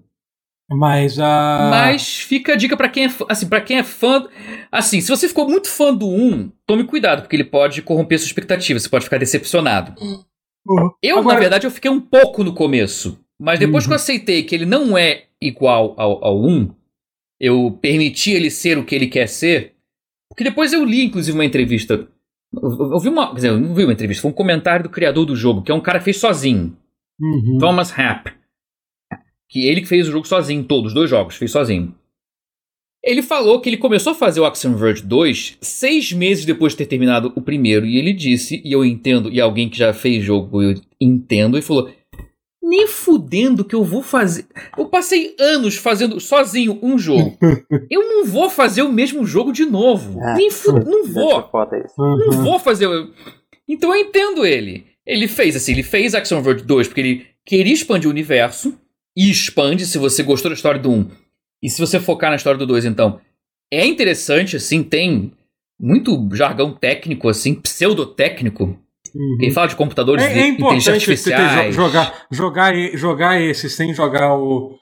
Mas 0.70 1.20
a. 1.20 1.68
Mas 1.70 2.18
fica 2.20 2.54
a 2.54 2.56
dica 2.56 2.76
pra 2.76 2.90
quem 2.90 3.04
é 3.06 3.10
fã, 3.10 3.26
assim, 3.30 3.48
para 3.48 3.62
quem 3.62 3.78
é 3.78 3.84
fã, 3.84 4.28
assim, 4.72 5.00
se 5.00 5.10
você 5.10 5.28
ficou 5.28 5.48
muito 5.48 5.70
fã 5.70 5.94
do 5.94 6.08
1, 6.10 6.52
tome 6.66 6.84
cuidado, 6.86 7.22
porque 7.22 7.36
ele 7.36 7.44
pode 7.44 7.82
corromper 7.84 8.18
sua 8.18 8.26
expectativa, 8.26 8.80
você 8.80 8.90
pode 8.90 9.04
ficar 9.06 9.18
decepcionado. 9.20 9.94
Uhum. 10.02 10.90
Eu, 11.04 11.20
Agora- 11.20 11.36
na 11.36 11.40
verdade, 11.40 11.68
eu 11.68 11.72
fiquei 11.72 11.92
um 11.92 12.02
pouco 12.02 12.44
no 12.44 12.54
começo, 12.54 13.20
mas 13.40 13.60
depois 13.60 13.84
Uhum. 13.84 13.90
que 13.90 13.94
eu 13.94 13.96
aceitei 13.98 14.44
que 14.44 14.56
ele 14.56 14.66
não 14.66 14.98
é 14.98 15.26
igual 15.40 15.94
ao, 15.98 16.26
ao 16.26 16.42
1, 16.44 16.74
eu 17.40 17.78
permiti 17.80 18.32
ele 18.32 18.50
ser 18.50 18.78
o 18.80 18.84
que 18.84 18.96
ele 18.96 19.06
quer 19.08 19.28
ser, 19.28 19.76
porque 20.30 20.44
depois 20.44 20.74
eu 20.74 20.84
li, 20.84 21.06
inclusive, 21.06 21.38
uma 21.38 21.46
entrevista, 21.46 22.08
eu, 22.54 22.92
eu 22.94 23.00
vi 23.00 23.10
uma, 23.10 23.28
quer 23.30 23.36
dizer, 23.36 23.50
eu 23.50 23.60
não 23.60 23.76
vi 23.76 23.84
uma 23.84 23.94
entrevista, 23.94 24.24
foi 24.24 24.32
um 24.32 24.36
comentário 24.36 24.82
do 24.84 24.90
criador 24.90 25.26
do 25.28 25.36
jogo, 25.36 25.62
que 25.62 25.72
é 25.72 25.76
um 25.76 25.82
cara 25.82 26.00
que 26.00 26.06
fez 26.06 26.18
sozinho, 26.18 26.76
Uhum. 27.22 27.58
Thomas 27.60 27.92
Rapp. 27.92 28.34
Que 29.50 29.68
ele 29.68 29.82
que 29.82 29.88
fez 29.88 30.08
o 30.08 30.12
jogo 30.12 30.28
sozinho, 30.28 30.64
todos 30.64 30.88
os 30.92 30.94
dois 30.94 31.10
jogos, 31.10 31.36
fez 31.36 31.52
sozinho. 31.52 31.94
Ele 33.04 33.22
falou 33.22 33.62
que 33.62 33.70
ele 33.70 33.78
começou 33.78 34.14
a 34.14 34.16
fazer 34.16 34.40
o 34.40 34.46
Axiom 34.46 34.76
Verge 34.76 35.04
2 35.04 35.58
seis 35.62 36.12
meses 36.12 36.44
depois 36.44 36.74
de 36.74 36.78
ter 36.80 36.88
terminado 36.88 37.32
o 37.36 37.42
primeiro. 37.42 37.86
E 37.86 37.98
ele 37.98 38.12
disse, 38.14 38.62
e 38.66 38.72
eu 38.72 38.84
entendo, 38.84 39.30
e 39.32 39.40
alguém 39.40 39.70
que 39.70 39.78
já 39.78 39.94
fez 39.94 40.24
jogo, 40.24 40.64
eu 40.64 40.74
entendo, 41.00 41.56
e 41.56 41.62
falou: 41.62 41.88
Nem 42.64 42.88
fudendo 42.88 43.64
que 43.64 43.76
eu 43.76 43.84
vou 43.84 44.02
fazer. 44.02 44.48
Eu 44.76 44.88
passei 44.88 45.36
anos 45.40 45.76
fazendo 45.76 46.20
sozinho 46.20 46.80
um 46.82 46.98
jogo. 46.98 47.38
eu 47.92 48.02
não 48.10 48.26
vou 48.26 48.50
fazer 48.50 48.82
o 48.82 48.92
mesmo 48.92 49.24
jogo 49.24 49.52
de 49.52 49.66
novo. 49.66 50.20
É. 50.24 50.34
Nem 50.38 50.50
fudendo, 50.50 50.90
não 50.90 51.06
vou. 51.06 51.40
Isso. 51.86 51.94
Não 52.00 52.30
Uhum. 52.40 52.44
vou 52.44 52.58
fazer. 52.58 52.88
o- 52.88 53.14
Então 53.70 53.94
eu 53.94 54.02
entendo 54.02 54.44
ele. 54.44 54.88
Ele 55.06 55.28
fez 55.28 55.56
assim, 55.56 55.74
ele 55.74 55.84
fez 55.84 56.16
Action 56.16 56.42
Verge 56.42 56.64
2 56.66 56.88
porque 56.88 57.02
ele 57.02 57.26
queria 57.46 57.74
expandir 57.74 58.08
o 58.08 58.12
universo. 58.12 58.76
E 59.18 59.30
expande 59.30 59.86
se 59.86 59.98
você 59.98 60.24
gostou 60.24 60.50
da 60.50 60.56
história 60.56 60.80
do 60.80 60.92
1. 60.92 61.10
E 61.64 61.70
se 61.70 61.80
você 61.80 62.00
focar 62.00 62.30
na 62.30 62.36
história 62.36 62.58
do 62.58 62.68
2, 62.68 62.86
então. 62.86 63.20
É 63.72 63.86
interessante, 63.86 64.56
assim, 64.58 64.84
tem 64.84 65.32
muito 65.80 66.30
jargão 66.34 66.74
técnico, 66.74 67.28
assim, 67.30 67.56
pseudotécnico. 67.56 68.64
Uhum. 69.16 69.38
Quem 69.40 69.52
fala 69.52 69.68
de 69.68 69.76
computadores 69.76 70.24
É, 70.26 70.50
é 70.50 70.92
artificiais. 70.92 71.74
jo- 71.76 71.82
jogar, 71.82 72.26
jogar, 72.32 72.74
jogar 72.98 73.42
esse 73.42 73.70
sem 73.70 73.94
jogar 73.94 74.38
o, 74.38 74.78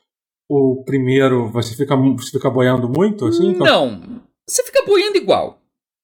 o 0.50 0.84
primeiro. 0.86 1.48
Você 1.52 1.76
fica, 1.76 1.96
você 1.96 2.32
fica 2.32 2.50
boiando 2.50 2.90
muito, 2.90 3.26
assim? 3.28 3.54
Não, 3.54 4.22
você 4.48 4.64
fica 4.64 4.84
boiando 4.86 5.18
igual. 5.18 5.60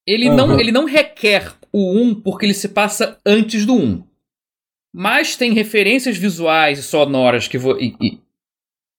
Ele, 0.07 0.27
Aham. 0.27 0.35
não, 0.37 0.59
ele 0.59 0.71
não 0.71 0.85
requer 0.85 1.51
o 1.73 1.99
1 1.99 2.21
porque 2.21 2.45
ele 2.45 2.53
se 2.53 2.69
passa 2.69 3.17
antes 3.25 3.65
do 3.65 3.73
1. 3.75 4.03
Mas 4.93 5.35
tem 5.35 5.53
referências 5.53 6.17
visuais 6.17 6.79
e 6.79 6.83
sonoras 6.83 7.47
que 7.47 7.57
e, 7.57 7.95
e 8.01 8.19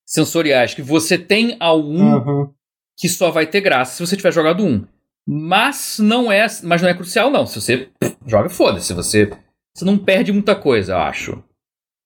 sensoriais 0.07 0.75
que 0.75 0.83
você 0.83 1.19
tem 1.19 1.57
ao 1.61 1.81
1 1.81 2.15
Uhum. 2.17 2.55
que 2.97 3.09
só 3.09 3.31
vai 3.31 3.47
ter 3.47 3.61
graça 3.61 3.95
se 3.97 4.07
você 4.07 4.17
tiver 4.17 4.33
jogado 4.33 4.65
1. 4.65 4.85
Mas 5.27 5.99
não 5.99 6.31
é, 6.33 6.47
mas 6.65 6.83
não 6.83 6.89
é 6.89 6.95
crucial 6.95 7.31
não. 7.31 7.47
Se 7.47 7.61
você 7.61 7.89
joga, 8.27 8.49
foda-se, 8.49 8.93
você 8.95 9.31
você 9.75 9.85
não 9.85 9.97
perde 9.99 10.33
muita 10.33 10.55
coisa, 10.57 10.93
eu 10.95 10.99
acho. 10.99 11.43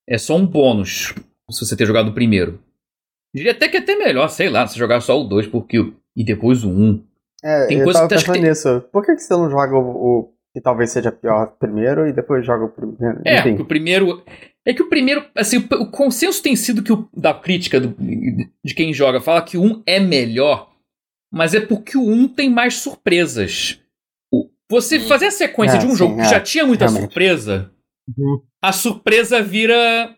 É 0.09 0.19
só 0.19 0.37
um 0.37 0.47
bônus 0.47 1.15
se 1.51 1.65
você 1.65 1.77
ter 1.77 1.87
jogado 1.87 2.09
o 2.09 2.15
primeiro. 2.15 2.63
Diria 3.35 3.53
até 3.53 3.69
que 3.69 3.77
é 3.77 3.81
até 3.81 3.97
melhor, 3.97 4.29
sei 4.29 4.49
lá, 4.49 4.67
se 4.67 4.79
jogar 4.79 5.01
só 5.01 5.19
o 5.21 5.25
2 5.25 5.47
porque 5.49 5.79
e 6.17 6.25
depois 6.25 6.63
o 6.63 6.69
1. 6.71 7.05
É, 7.43 7.67
Tem 7.67 7.79
eu 7.79 7.85
coisa 7.85 7.99
tava 8.01 8.09
que 8.09 8.15
acho 8.15 8.25
que 8.25 8.31
pensando 8.33 8.43
tem- 8.43 8.51
nisso. 8.51 8.89
Por 8.93 9.05
que, 9.05 9.15
que 9.15 9.21
você 9.23 9.35
não 9.35 9.51
joga 9.51 9.77
o, 9.77 9.81
o 10.21 10.34
que 10.55 10.61
talvez 10.61 10.91
seja 10.91 11.11
pior 11.11 11.47
primeiro 11.59 12.07
e 12.07 12.13
depois 12.13 12.47
joga 12.47 12.65
o 12.65 12.69
primeiro? 12.69 13.21
É, 13.25 13.41
Enfim. 13.41 13.57
que 13.57 13.63
o 13.63 13.67
primeiro. 13.67 14.23
É 14.65 14.73
que 14.73 14.83
o 14.83 14.89
primeiro. 14.89 15.25
Assim, 15.35 15.59
o, 15.59 15.75
o 15.83 15.91
consenso 15.91 16.41
tem 16.43 16.55
sido 16.57 16.83
que 16.83 16.93
o, 16.93 17.09
da 17.13 17.35
crítica 17.35 17.81
do- 17.81 17.95
de 17.99 18.75
quem 18.75 18.95
joga 18.95 19.21
fala 19.21 19.43
que 19.43 19.59
o 19.59 19.63
1 19.63 19.83
é 19.85 19.99
melhor, 20.01 20.71
mas 21.33 21.55
é 21.55 21.61
porque 21.61 21.99
o 21.99 22.07
1 22.09 22.29
tem 22.29 22.49
mais 22.49 22.77
surpresas. 22.77 23.81
O- 24.33 24.49
Você 24.71 25.01
fazer 25.01 25.27
a 25.27 25.31
sequência 25.33 25.77
É, 25.77 25.79
de 25.81 25.87
um 25.87 25.91
sim, 25.91 25.97
jogo 25.97 26.15
que 26.15 26.21
é, 26.23 26.29
já 26.29 26.41
tinha 26.41 26.65
muita 26.65 26.85
realmente. 26.85 27.03
surpresa, 27.03 27.71
Uhum. 28.17 28.41
a 28.63 28.71
surpresa 28.73 29.43
vira. 29.43 30.15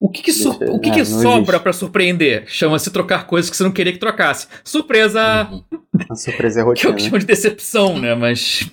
O 0.00 0.08
que, 0.10 0.22
que, 0.22 0.32
sur- 0.32 0.56
o 0.70 0.78
que, 0.80 0.90
é, 0.90 0.92
que 0.92 0.98
não 0.98 1.04
sobra 1.22 1.58
pra 1.60 1.72
surpreender? 1.72 2.44
Chama-se 2.46 2.90
trocar 2.90 3.26
coisas 3.26 3.50
que 3.50 3.56
você 3.56 3.62
não 3.62 3.72
queria 3.72 3.92
que 3.92 3.98
trocasse. 3.98 4.48
Surpresa! 4.62 5.48
Uhum. 5.50 5.62
A 6.10 6.14
surpresa 6.14 6.60
é 6.60 6.62
que 6.74 6.86
é 6.86 6.88
o 6.88 6.92
rotina. 6.92 6.94
que 6.94 7.02
chama 7.02 7.18
de 7.18 7.26
decepção, 7.26 7.98
né? 7.98 8.14
Mas. 8.14 8.70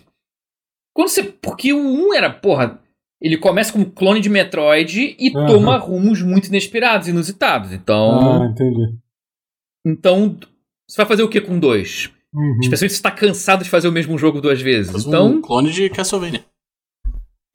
Quando 0.94 1.10
você. 1.10 1.24
Porque 1.24 1.74
o 1.74 1.80
1 1.80 2.14
era, 2.14 2.30
porra. 2.30 2.80
Ele 3.22 3.38
começa 3.38 3.72
como 3.72 3.86
clone 3.92 4.20
de 4.20 4.30
Metroid 4.30 5.16
e 5.20 5.30
Aham. 5.36 5.46
toma 5.46 5.78
rumos 5.78 6.22
muito 6.24 6.48
inesperados, 6.48 7.08
inusitados. 7.08 7.72
Então. 7.72 8.42
Ah, 8.42 8.46
entendi. 8.48 8.96
Então. 9.86 10.38
Você 10.90 10.98
vai 10.98 11.06
fazer 11.06 11.24
o 11.24 11.30
que 11.30 11.40
com 11.40 11.58
dois? 11.60 12.10
Uhum. 12.34 12.60
Especialmente 12.62 12.92
se 12.94 12.98
você 12.98 13.04
tá 13.04 13.12
cansado 13.12 13.64
de 13.64 13.70
fazer 13.70 13.88
o 13.88 13.92
mesmo 13.92 14.18
jogo 14.18 14.42
duas 14.42 14.62
vezes. 14.62 14.92
Faz 14.92 15.06
Então. 15.06 15.28
um 15.36 15.42
clone 15.42 15.72
de 15.72 15.90
Castlevania. 15.90 16.44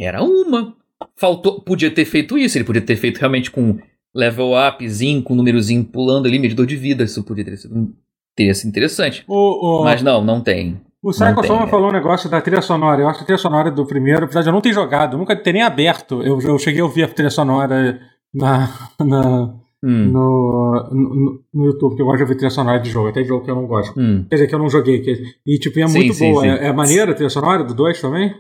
Era 0.01 0.23
uma. 0.23 0.75
Faltou. 1.17 1.61
Podia 1.61 1.91
ter 1.91 2.05
feito 2.05 2.39
isso. 2.39 2.57
Ele 2.57 2.65
podia 2.65 2.81
ter 2.83 2.97
feito 2.97 3.19
realmente 3.19 3.51
com 3.51 3.79
level 4.15 4.53
upzinho, 4.55 5.23
com 5.23 5.35
númerozinho 5.35 5.85
pulando 5.85 6.27
ali, 6.27 6.39
medidor 6.39 6.67
de 6.67 6.77
vida. 6.77 7.05
Isso 7.05 7.23
podia 7.25 7.45
ter 7.45 7.57
sido. 7.57 7.95
Teria 8.37 8.55
sido 8.55 8.69
interessante. 8.69 9.25
O, 9.27 9.81
o, 9.81 9.85
Mas 9.85 10.03
não, 10.03 10.23
não 10.23 10.41
tem. 10.43 10.81
O 11.09 11.11
Psycho 11.11 11.47
Soma 11.47 11.65
é. 11.65 11.69
falou 11.69 11.89
um 11.89 11.93
negócio 11.93 12.29
da 12.29 12.41
trilha 12.41 12.63
sonora. 12.63 13.01
Eu 13.01 13.09
acho 13.09 13.19
que 13.19 13.25
a 13.25 13.27
trilha 13.27 13.39
sonora 13.39 13.71
do 13.71 13.87
primeiro, 13.87 14.25
apesar 14.25 14.43
de 14.43 14.49
eu 14.49 14.53
não 14.53 14.61
ter 14.61 14.73
jogado, 14.73 15.17
nunca 15.17 15.37
ter 15.37 15.53
nem 15.53 15.63
aberto, 15.63 16.23
eu, 16.23 16.41
eu 16.41 16.59
cheguei 16.59 16.81
a 16.81 16.85
ouvir 16.85 17.05
a 17.05 17.09
trilha 17.09 17.31
sonora 17.31 18.01
na, 18.35 18.69
na, 19.01 19.55
Hum, 19.85 20.11
no, 20.11 20.89
no, 20.91 21.45
no 21.55 21.67
YouTube, 21.67 21.95
que 21.95 22.03
eu 22.03 22.07
gosto 22.07 22.17
de 22.17 22.23
ouvir 22.25 22.37
trilha 22.37 22.51
sonora 22.51 22.81
de 22.81 22.91
jogo, 22.91 23.09
até 23.09 23.23
de 23.23 23.29
jogo 23.29 23.45
que 23.45 23.51
eu 23.51 23.55
não 23.55 23.67
gosto. 23.67 23.99
hum. 23.99 24.27
Quer 24.29 24.37
dizer, 24.37 24.49
que 24.49 24.55
eu 24.55 24.59
não 24.59 24.69
joguei. 24.69 25.01
Que, 25.01 25.23
e, 25.47 25.59
tipo, 25.59 25.79
é 25.79 25.87
Sim, 25.87 25.99
muito 25.99 26.15
sim, 26.15 26.33
boa. 26.33 26.43
sim. 26.43 26.49
É, 26.49 26.67
é 26.69 26.73
maneira 26.73 27.13
a 27.13 27.15
trilha 27.15 27.31
sonora 27.31 27.63
do 27.63 27.75
2 27.75 28.01
também? 28.01 28.35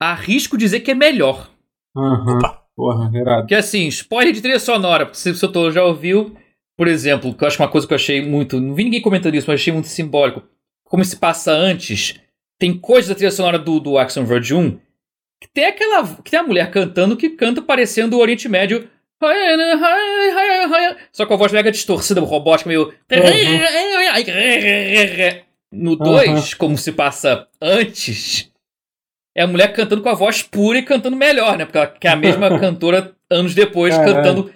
Arrisco 0.00 0.58
dizer 0.58 0.80
que 0.80 0.90
é 0.90 0.94
melhor. 0.94 1.48
Aham. 1.96 2.36
Opa. 2.38 2.62
Porra, 2.76 3.10
irado. 3.12 3.40
Porque 3.42 3.56
assim, 3.56 3.88
spoiler 3.88 4.32
de 4.32 4.40
trilha 4.40 4.60
sonora, 4.60 5.04
porque 5.04 5.18
se 5.18 5.30
o 5.30 5.48
Tolo 5.48 5.72
já 5.72 5.82
ouviu, 5.84 6.36
por 6.76 6.86
exemplo, 6.86 7.34
que 7.34 7.42
eu 7.42 7.48
acho 7.48 7.60
uma 7.60 7.68
coisa 7.68 7.86
que 7.86 7.92
eu 7.92 7.96
achei 7.96 8.24
muito. 8.24 8.60
Não 8.60 8.72
vi 8.72 8.84
ninguém 8.84 9.02
comentando 9.02 9.34
isso, 9.34 9.50
mas 9.50 9.60
achei 9.60 9.72
muito 9.72 9.88
simbólico. 9.88 10.42
Como 10.88 11.04
se 11.04 11.16
passa 11.16 11.52
antes, 11.52 12.18
tem 12.58 12.78
coisas 12.78 13.08
da 13.08 13.14
trilha 13.14 13.30
sonora 13.30 13.58
do, 13.58 13.78
do 13.78 13.98
Action 13.98 14.24
Verge 14.24 14.54
1 14.54 14.78
que 15.40 15.48
tem 15.48 15.66
aquela. 15.66 16.04
que 16.16 16.30
tem 16.30 16.40
a 16.40 16.42
mulher 16.42 16.70
cantando 16.70 17.16
que 17.16 17.30
canta 17.30 17.62
parecendo 17.62 18.16
o 18.16 18.20
Oriente 18.20 18.48
Médio. 18.48 18.88
Só 21.12 21.26
com 21.26 21.34
a 21.34 21.36
voz 21.36 21.52
mega 21.52 21.70
distorcida, 21.70 22.20
robótica, 22.20 22.68
meio. 22.68 22.92
No 25.70 25.96
2, 25.96 26.54
como 26.54 26.78
se 26.78 26.92
passa 26.92 27.46
antes, 27.60 28.50
é 29.36 29.42
a 29.42 29.46
mulher 29.46 29.72
cantando 29.72 30.02
com 30.02 30.08
a 30.08 30.14
voz 30.14 30.42
pura 30.42 30.78
e 30.78 30.82
cantando 30.82 31.16
melhor, 31.16 31.58
né? 31.58 31.64
Porque 31.64 31.78
ela 31.78 31.86
que 31.86 32.08
é 32.08 32.10
a 32.10 32.16
mesma 32.16 32.48
cantora 32.58 33.14
anos 33.30 33.54
depois, 33.54 33.96
cantando 33.98 34.52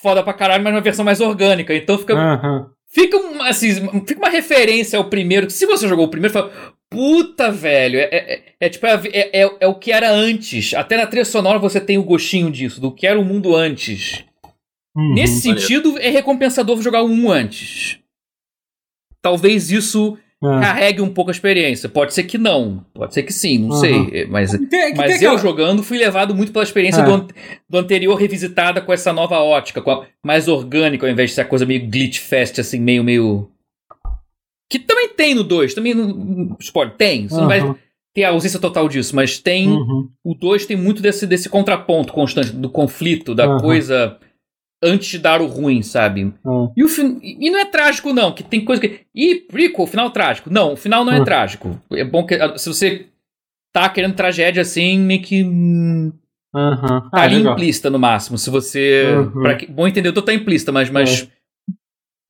foda 0.00 0.22
pra 0.22 0.32
caralho, 0.34 0.62
mas 0.62 0.72
numa 0.72 0.82
versão 0.82 1.04
mais 1.04 1.20
orgânica. 1.20 1.74
Então 1.74 1.98
fica, 1.98 2.14
Aham. 2.14 2.70
Fica, 2.94 3.18
uma, 3.18 3.48
assim, 3.48 3.74
fica 4.06 4.20
uma 4.20 4.30
referência 4.30 4.96
ao 4.96 5.10
primeiro. 5.10 5.50
Se 5.50 5.66
você 5.66 5.88
jogou 5.88 6.06
o 6.06 6.10
primeiro, 6.10 6.32
fala, 6.32 6.74
puta, 6.88 7.50
velho, 7.50 7.98
é, 7.98 8.08
é, 8.12 8.42
é 8.60 8.68
tipo, 8.68 8.86
é, 8.86 9.00
é, 9.12 9.56
é 9.60 9.66
o 9.66 9.74
que 9.74 9.90
era 9.90 10.10
antes. 10.10 10.72
Até 10.74 10.96
na 10.96 11.06
trilha 11.06 11.24
sonora 11.24 11.58
você 11.58 11.80
tem 11.80 11.98
o 11.98 12.04
gostinho 12.04 12.50
disso, 12.50 12.80
do 12.80 12.92
que 12.92 13.06
era 13.06 13.18
o 13.18 13.24
mundo 13.24 13.56
antes. 13.56 14.24
Uhum. 14.96 15.14
Nesse 15.14 15.48
Maneiro. 15.48 15.60
sentido, 15.60 15.98
é 15.98 16.08
recompensador 16.08 16.80
jogar 16.80 17.02
o 17.02 17.08
1 17.08 17.30
antes. 17.32 17.98
Talvez 19.20 19.70
isso 19.70 20.16
É. 20.46 20.60
carregue 20.60 21.00
um 21.00 21.08
pouco 21.08 21.30
a 21.30 21.32
experiência. 21.32 21.88
Pode 21.88 22.12
ser 22.14 22.24
que 22.24 22.36
não. 22.38 22.84
Pode 22.92 23.14
ser 23.14 23.22
que 23.22 23.32
sim, 23.32 23.58
não 23.58 23.68
Uhum. 23.70 23.80
sei. 23.80 24.10
É, 24.12 24.26
Mas, 24.26 24.50
Que 24.52 24.66
tem- 24.66 24.92
que 24.92 24.96
mas 24.98 25.12
tem 25.12 25.22
eu 25.24 25.30
aquela- 25.32 25.38
jogando 25.38 25.82
fui 25.82 25.98
levado 25.98 26.34
muito 26.34 26.52
pela 26.52 26.64
experiência 26.64 27.00
É. 27.00 27.04
do, 27.04 27.12
an- 27.14 27.26
do 27.68 27.78
anterior 27.78 28.14
revisitada 28.16 28.80
com 28.80 28.92
essa 28.92 29.12
nova 29.12 29.38
ótica, 29.38 29.80
com 29.80 29.90
a- 29.90 30.06
mais 30.24 30.48
orgânica, 30.48 31.06
ao 31.06 31.12
invés 31.12 31.30
de 31.30 31.34
ser 31.36 31.42
a 31.42 31.44
coisa 31.46 31.64
meio 31.64 31.88
glitch 31.88 32.18
fest, 32.18 32.58
assim, 32.58 32.78
meio, 32.80 33.02
meio. 33.04 33.48
Que 34.70 34.78
também 34.78 35.08
tem 35.10 35.34
no 35.34 35.44
2, 35.44 35.74
também 35.74 35.94
no. 35.94 36.56
Spoiler, 36.60 36.94
tem. 36.96 37.28
Você 37.28 37.36
não 37.40 37.46
vai 37.46 37.74
ter 38.14 38.24
a 38.24 38.30
ausência 38.30 38.58
total 38.58 38.88
disso, 38.88 39.14
mas 39.14 39.38
tem. 39.38 39.68
Uhum. 39.68 40.08
O 40.24 40.34
2 40.34 40.66
tem 40.66 40.76
muito 40.76 41.02
desse, 41.02 41.26
desse 41.26 41.48
contraponto 41.48 42.12
constante, 42.12 42.50
do 42.50 42.68
conflito, 42.68 43.34
da 43.34 43.58
coisa 43.60 44.16
antes 44.84 45.08
de 45.08 45.18
dar 45.18 45.40
o 45.40 45.46
ruim, 45.46 45.82
sabe? 45.82 46.32
Aham. 46.44 46.70
E, 46.76 46.84
o 46.84 46.88
fin... 46.88 47.18
e 47.22 47.50
não 47.50 47.58
é 47.58 47.64
trágico, 47.64 48.12
não, 48.12 48.32
que 48.32 48.42
tem 48.42 48.64
coisa 48.64 48.80
que. 48.80 49.00
Ih, 49.14 49.36
prequel, 49.50 49.86
final 49.86 50.10
trágico. 50.10 50.50
Não, 50.50 50.74
o 50.74 50.76
final 50.76 51.04
não 51.04 51.12
é 51.12 51.18
Uhum. 51.18 51.24
trágico. 51.24 51.80
É 51.92 52.04
bom 52.04 52.24
que. 52.26 52.36
Se 52.58 52.68
você 52.68 53.06
tá 53.72 53.88
querendo 53.88 54.14
tragédia 54.14 54.62
assim, 54.62 54.98
meio 54.98 55.22
que. 55.22 55.42
hum, 55.42 56.12
Aham. 56.54 57.00
Tá 57.00 57.08
Ah, 57.12 57.22
ali 57.22 57.36
legal. 57.38 57.54
implícita 57.54 57.90
no 57.90 57.98
máximo. 57.98 58.38
Se 58.38 58.48
você. 58.50 59.04
Uhum. 59.16 59.42
Pra. 59.42 59.58
Bom 59.68 59.88
entender, 59.88 60.08
eu 60.08 60.12
tô 60.14 60.22
tá 60.22 60.32
implícita, 60.32 60.70
mas. 60.70 60.88
mas... 60.90 61.28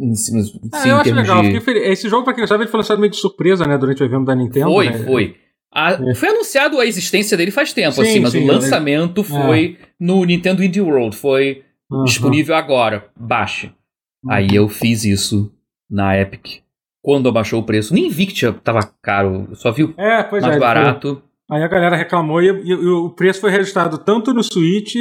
Sim, 0.01 0.15
sim, 0.15 0.61
Ah, 0.73 0.89
eu 0.89 0.97
acho 0.97 1.15
legal. 1.15 1.41
de- 1.43 1.47
Fiquei 1.49 1.61
feliz. 1.61 1.87
Esse 1.89 2.09
jogo, 2.09 2.25
pra 2.25 2.35
quem 2.35 2.41
não 2.43 2.49
sabe, 2.49 2.65
ele 2.65 2.71
foi 2.71 2.79
lançado 2.79 2.99
meio 2.99 3.11
de 3.13 3.17
surpresa, 3.19 3.65
né? 3.67 3.79
Durante 3.79 4.03
o 4.03 4.05
evento 4.07 4.25
da 4.25 4.35
Nintendo. 4.35 4.67
Foi, 4.67 4.91
né? 4.91 4.99
foi. 5.05 5.37
A- 5.73 5.93
É. 5.93 6.15
Foi 6.15 6.29
anunciado 6.31 6.81
a 6.81 6.87
existência 6.87 7.37
dele 7.37 7.51
faz 7.51 7.73
tempo, 7.73 7.93
Sim, 7.97 8.03
assim, 8.03 8.21
mas 8.21 8.33
sim, 8.33 8.45
o 8.45 8.47
lançamento 8.47 9.23
foi 9.23 9.77
no 9.99 10.25
Nintendo 10.25 10.63
Indie 10.65 10.81
World. 10.81 11.17
Foi 11.17 11.63
Aham. 11.93 12.05
disponível 12.05 12.55
agora. 12.55 13.09
Baixe. 13.17 13.73
Aí 14.29 14.49
eu 14.55 14.69
fiz 14.69 15.05
isso 15.05 15.53
na 15.91 16.17
Epic. 16.19 16.63
Quando 17.03 17.29
abaixou 17.29 17.61
o 17.61 17.65
preço. 17.67 17.93
Nem 17.93 18.09
vi 18.09 18.27
que 18.27 18.33
tinha- 18.33 18.53
tava 18.53 18.81
caro. 19.03 19.49
Só 19.55 19.71
vi 19.71 19.85
o 19.85 19.95
É, 19.99 20.23
pois 20.23 20.43
mais 20.43 20.57
é. 20.57 20.59
barato. 20.59 21.23
foi- 21.49 21.57
Aí 21.59 21.63
a 21.63 21.69
galera 21.69 21.95
reclamou 21.97 22.41
e, 22.41 22.47
e- 22.49 22.69
e 22.71 22.87
o 22.89 23.11
preço 23.11 23.43
foi 23.43 23.51
registrado 23.51 23.99
tanto 23.99 24.33
no 24.33 24.43
Switch 24.43 24.95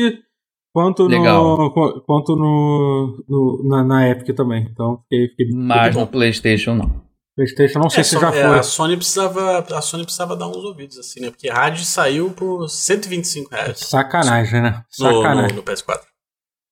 quanto 0.73 1.07
Legal. 1.07 1.57
no 1.57 1.71
qu- 1.73 2.01
quanto 2.05 2.35
no, 2.35 3.23
no- 3.29 3.63
na, 3.69 3.83
na 3.85 4.09
Epic 4.09 4.35
também. 4.35 4.67
Então 4.69 4.99
fiquei, 5.03 5.29
fiquei 5.29 5.47
Mas 5.55 5.95
no 5.95 6.05
PlayStation 6.05 6.75
não. 6.75 7.01
PlayStation, 7.37 7.79
não 7.79 7.89
sei 7.89 8.01
É, 8.01 8.03
se 8.03 8.09
só- 8.15 8.19
já 8.19 8.27
é, 8.35 8.47
foi. 8.49 8.59
a 8.59 8.63
Sony 8.63 8.97
precisava 8.97 9.59
a 9.59 9.81
Sony 9.81 10.03
precisava 10.03 10.35
dar 10.35 10.49
uns 10.49 10.57
ouvidos 10.57 10.97
assim, 10.99 11.21
né? 11.21 11.29
Porque 11.31 11.49
rádio 11.49 11.85
saiu 11.85 12.31
por 12.31 12.67
125 12.67 13.49
reais 13.49 13.79
Sacanagem, 13.79 14.61
né? 14.61 14.83
no, 14.99 15.05
no, 15.09 15.21
Sacanagem. 15.23 15.55
no 15.55 15.63
PS4. 15.63 16.01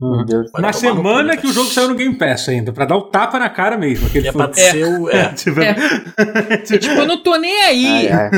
Uhum. 0.02 0.26
Na 0.60 0.74
semana 0.74 1.38
que 1.38 1.46
o 1.46 1.54
jogo 1.54 1.70
saiu 1.70 1.90
no 1.90 1.96
Game 1.96 2.16
Pass 2.16 2.50
ainda, 2.50 2.74
pra 2.74 2.86
dar 2.86 2.96
o 2.98 3.04
tapa 3.04 3.38
na 3.38 3.50
cara 3.50 3.78
mesmo. 3.78 4.08
Aquele 4.08 4.28
é 4.30 4.32
foi- 4.32 4.48
pra 4.48 4.90
o. 5.00 5.10
É, 5.10 5.30
Tipo, 5.34 5.62
É. 5.62 5.76
Tipo, 6.66 6.86
eu 6.96 7.06
não 7.06 7.22
tô 7.22 7.36
nem 7.38 7.62
aí. 7.64 8.08
Ai, 8.10 8.10
ai. 8.10 8.32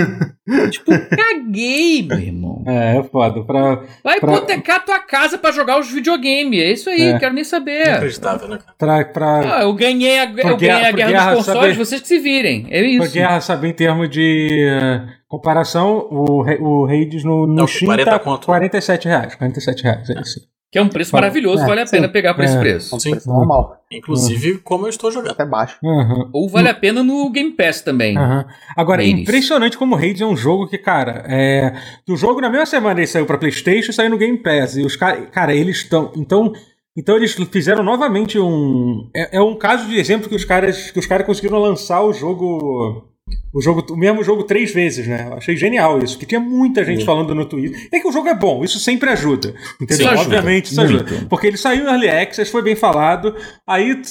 Tipo, 0.71 0.91
caguei, 1.15 2.04
meu 2.04 2.19
irmão. 2.19 2.63
É, 2.67 2.97
é 2.97 3.04
foda. 3.04 3.41
Pra, 3.45 3.82
Vai 4.04 4.19
Pra- 4.19 4.34
hipotecar 4.34 4.84
tua 4.84 4.99
casa 4.99 5.38
pra 5.38 5.52
jogar 5.52 5.80
os 5.80 5.89
videogames. 5.89 6.60
É 6.60 6.71
isso 6.73 6.89
aí, 6.89 7.02
É. 7.02 7.17
quero 7.19 7.34
nem 7.34 7.45
saber. 7.45 7.88
inacreditável, 7.88 8.47
né, 8.49 8.60
pra, 8.78 9.06
pra, 9.06 9.60
Ah, 9.60 9.62
eu 9.63 9.73
ganhei 9.73 10.19
a, 10.19 10.26
eu 10.26 10.34
ganhei 10.34 10.52
a 10.52 10.58
guerra- 10.58 10.89
por 10.89 10.95
guerra, 10.97 11.12
guerra, 11.12 11.30
dos 11.36 11.45
consoles, 11.45 11.62
sabe? 11.76 11.86
vocês 11.86 12.02
que 12.02 12.08
se 12.10 12.19
virem. 12.19 12.67
É 12.69 12.80
pra 12.82 12.88
isso. 13.06 13.13
guerra 13.13 13.39
saber 13.39 13.69
em 13.69 13.73
termos 13.73 14.10
de 14.10 14.67
eh, 14.69 15.02
comparação, 15.30 16.08
o, 16.12 16.43
o 16.43 16.86
Hades 16.88 17.23
no, 17.23 17.47
no 17.47 17.56
Não, 17.56 17.67
Steam 17.67 17.88
40 17.88 18.12
tá 18.12 18.19
conto. 18.19 18.45
47 18.45 19.08
reais. 19.08 19.36
47 19.36 19.84
reais, 19.84 20.10
é 20.10 20.19
isso. 20.19 20.41
Que 20.73 20.79
é 20.79 20.81
um 20.81 20.89
preço 20.89 21.13
maravilhoso, 21.13 21.62
É, 21.62 21.67
vale 21.67 21.81
a 21.81 21.86
pena 21.86 22.07
sim. 22.07 22.12
pegar 22.12 22.33
por 22.33 22.43
esse 22.43 22.57
É. 22.57 22.59
preço. 22.59 22.95
Um 22.95 22.99
Sim. 22.99 23.12
preço 23.12 23.29
normal. 23.29 23.77
Inclusive, 23.91 24.57
como 24.57 24.86
eu 24.86 24.89
estou 24.89 25.12
jogando. 25.12 25.29
Até 25.29 25.45
baixo. 25.45 25.77
Uhum. 25.83 26.29
Ou 26.33 26.49
vale 26.49 26.67
a 26.67 26.73
pena 26.73 27.03
no 27.03 27.29
Game 27.29 27.51
Pass 27.51 27.81
também. 27.81 28.17
Aham. 28.17 28.43
Agora, 28.75 29.03
é 29.03 29.07
impressionante 29.07 29.77
como 29.77 29.93
o 29.93 29.97
Hades 29.99 30.21
é 30.21 30.25
um 30.25 30.36
jogo 30.36 30.67
que, 30.67 30.79
cara, 30.79 31.23
é. 31.27 31.75
Do 32.07 32.17
jogo 32.17 32.41
na 32.41 32.49
mesma 32.49 32.65
semana 32.65 32.99
ele 32.99 33.05
saiu 33.05 33.27
pra 33.27 33.38
Playstation 33.38 33.91
e 33.91 33.93
saiu 33.93 34.09
no 34.09 34.17
Game 34.17 34.36
Pass. 34.39 34.75
E 34.75 34.81
os 34.83 34.95
caras. 34.95 35.29
Cara, 35.31 35.53
eles 35.55 35.77
estão. 35.77 36.12
Então. 36.17 36.51
Então 36.97 37.15
eles 37.17 37.33
fizeram 37.51 37.83
novamente 37.83 38.39
um. 38.39 39.09
É, 39.15 39.38
é 39.38 39.41
um 39.41 39.55
caso 39.55 39.88
de 39.88 39.95
exemplo 39.99 40.27
que 40.27 40.36
os 40.36 40.43
caras. 40.43 40.89
Que 40.89 40.97
os 40.97 41.05
caras 41.05 41.25
conseguiram 41.27 41.59
lançar 41.59 42.01
o 42.01 42.12
jogo. 42.13 43.12
O, 43.54 43.62
jogo, 43.62 43.93
o 43.93 43.98
mesmo 43.98 44.24
jogo 44.24 44.43
três 44.43 44.74
vezes, 44.74 45.08
né? 45.08 45.28
Eu 45.30 45.38
achei 45.38 45.56
genial 45.56 46.00
isso, 46.00 46.13
porque 46.15 46.26
tinha 46.26 46.41
muita 46.41 46.84
gente 46.84 47.02
Sim. 47.02 47.06
falando 47.06 47.36
no 47.36 47.46
Twitter. 47.46 47.88
É 47.91 48.00
que 48.00 48.08
o 48.08 48.12
jogo 48.12 48.28
é 48.28 48.36
bom, 48.36 48.63
isso 48.63 48.80
sempre 48.80 49.10
ajuda. 49.10 49.54
Entendeu? 49.80 50.08
Sim, 50.08 50.13
ajuda. 50.13 50.22
Obviamente, 50.22 50.65
isso 50.72 50.82
Muito. 50.82 51.04
ajuda. 51.04 51.28
Porque 51.30 51.48
ele 51.48 51.58
saiu 51.58 51.84
em 51.84 51.88
Early 51.88 52.10
Access, 52.10 52.52
foi 52.52 52.62
bem 52.62 52.76
falado. 52.76 53.36
Aí, 53.67 54.02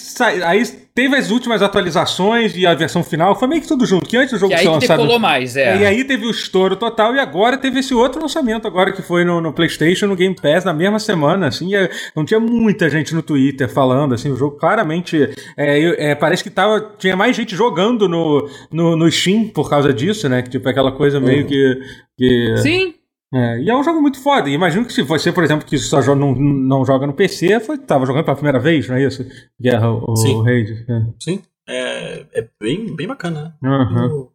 aí 0.44 0.62
teve 0.94 1.16
as 1.16 1.30
últimas 1.30 1.62
atualizações 1.62 2.56
e 2.56 2.66
a 2.66 2.74
versão 2.74 3.02
final. 3.02 3.38
Foi 3.38 3.48
meio 3.48 3.60
que 3.60 3.68
tudo 3.68 3.86
junto. 3.86 4.08
Que 4.08 4.16
antes 4.16 4.32
do 4.32 4.38
jogo 4.38 4.52
E 4.52 4.54
aí 4.54 4.60
ser 4.60 4.68
que 4.68 4.74
lançado. 4.74 4.98
decolou 4.98 5.18
mais, 5.18 5.56
é. 5.56 5.78
E 5.78 5.86
aí 5.86 6.04
teve 6.04 6.26
o 6.26 6.30
estouro 6.30 6.76
total 6.76 7.14
e 7.14 7.18
agora 7.18 7.56
teve 7.56 7.80
esse 7.80 7.94
outro 7.94 8.20
lançamento 8.20 8.66
agora 8.66 8.92
que 8.92 9.02
foi 9.02 9.24
no, 9.24 9.40
no 9.40 9.52
PlayStation, 9.52 10.06
no 10.06 10.16
Game 10.16 10.34
Pass, 10.34 10.64
na 10.64 10.72
mesma 10.72 10.98
semana, 10.98 11.48
assim, 11.48 11.74
é, 11.74 11.90
não 12.14 12.24
tinha 12.24 12.40
muita 12.40 12.88
gente 12.90 13.14
no 13.14 13.22
Twitter 13.22 13.68
falando, 13.68 14.14
assim, 14.14 14.30
o 14.30 14.36
jogo 14.36 14.56
claramente, 14.56 15.30
é, 15.56 16.10
é, 16.10 16.14
parece 16.14 16.42
que 16.42 16.50
tava, 16.50 16.94
tinha 16.98 17.16
mais 17.16 17.34
gente 17.34 17.54
jogando 17.54 18.08
no, 18.08 18.48
no, 18.70 18.96
no 18.96 19.10
Steam 19.10 19.48
por 19.48 19.68
causa 19.68 19.92
disso, 19.92 20.28
né, 20.28 20.42
que 20.42 20.50
tipo, 20.50 20.68
aquela 20.68 20.92
coisa 20.92 21.18
meio 21.20 21.46
que... 21.46 21.80
que 22.16 22.56
Sim. 22.58 22.94
É, 23.32 23.60
e 23.62 23.70
é 23.70 23.76
um 23.76 23.82
jogo 23.82 24.00
muito 24.00 24.20
foda, 24.22 24.48
imagino 24.50 24.84
que 24.84 24.92
se 24.92 25.02
você, 25.02 25.32
por 25.32 25.42
exemplo, 25.44 25.66
que 25.66 25.78
só 25.78 26.00
joga, 26.02 26.20
não, 26.20 26.34
não 26.34 26.84
joga 26.84 27.06
no 27.06 27.14
PC, 27.14 27.60
foi, 27.60 27.78
tava 27.78 28.04
jogando 28.06 28.24
pela 28.24 28.36
primeira 28.36 28.58
vez, 28.58 28.88
não 28.88 28.96
é 28.96 29.04
isso? 29.04 29.24
Guerra, 29.60 29.90
o, 29.90 30.16
Sim. 30.16 30.40
Hades, 30.42 30.88
é. 30.88 31.02
Sim. 31.20 31.42
É, 31.68 32.26
é 32.34 32.48
bem, 32.60 32.94
bem 32.94 33.06
bacana, 33.06 33.56
né? 33.62 33.68
Uhum, 33.70 34.02
Eu- 34.04 34.32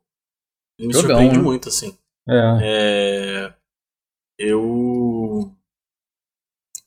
Me 0.79 0.93
Jogão, 0.93 1.09
surpreende 1.09 1.37
né? 1.37 1.43
muito, 1.43 1.69
assim. 1.69 1.97
é. 2.29 2.57
É, 2.61 3.53
eu. 4.39 5.51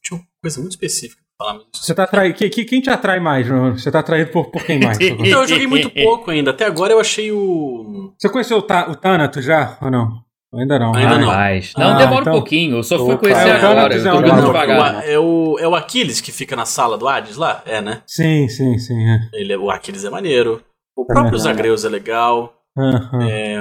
Tinha 0.02 0.18
uma 0.18 0.26
coisa 0.42 0.60
muito 0.60 0.72
específica 0.72 1.20
falar 1.38 1.56
isso. 1.56 1.84
Você 1.84 1.94
tá 1.94 2.04
atraído. 2.04 2.36
que- 2.38 2.48
que- 2.50 2.64
Quem 2.64 2.80
te 2.80 2.88
atrai 2.90 3.18
mais? 3.20 3.46
Você 3.48 3.90
tá 3.90 3.98
atraído 4.00 4.30
por, 4.30 4.50
por 4.50 4.64
quem 4.64 4.78
mais? 4.80 4.98
Então, 5.00 5.42
eu 5.42 5.48
joguei 5.48 5.66
muito 5.66 5.90
pouco 5.90 6.30
ainda. 6.30 6.50
Até 6.50 6.64
agora 6.66 6.92
eu 6.92 7.00
achei 7.00 7.32
o. 7.32 8.12
Você 8.18 8.28
conheceu 8.28 8.58
o, 8.58 8.62
Ta- 8.62 8.88
o 8.90 8.94
Thanatos 8.96 9.44
já? 9.44 9.76
Ou 9.82 9.90
não? 9.90 10.24
Ainda 10.52 10.78
não. 10.78 10.94
Ainda 10.94 11.18
não. 11.18 11.26
Mas, 11.28 11.72
não, 11.78 11.86
Ah, 11.90 11.96
demora 11.98 12.20
então- 12.22 12.32
um 12.32 12.36
pouquinho. 12.36 12.76
Eu 12.78 12.82
só 12.82 12.98
fui 12.98 13.14
Opa. 13.14 13.18
conhecer 13.18 13.48
É, 13.48 13.52
o 13.52 13.56
agora. 13.56 13.94
Eu 13.94 14.00
é 14.00 14.02
tô 14.10 14.16
jogando 14.16 14.46
devagar. 14.46 15.08
É 15.08 15.18
o, 15.18 15.56
é 15.60 15.68
o 15.68 15.74
Aquiles 15.76 16.20
que 16.20 16.32
fica 16.32 16.56
na 16.56 16.64
sala 16.66 16.98
do 16.98 17.06
Hades 17.06 17.36
lá? 17.36 17.62
É, 17.64 17.80
né? 17.80 18.02
Sim, 18.06 18.48
sim, 18.48 18.76
sim. 18.78 18.98
É. 19.08 19.18
Ele, 19.34 19.52
é- 19.52 19.58
o 19.58 19.70
Aquiles 19.70 20.04
é 20.04 20.10
maneiro. 20.10 20.62
O 20.96 21.04
próprio 21.04 21.30
verdade. 21.38 21.42
Zagreus 21.56 21.84
é 21.84 21.88
legal. 21.88 22.52
Aham. 22.76 23.22
É, 23.28 23.58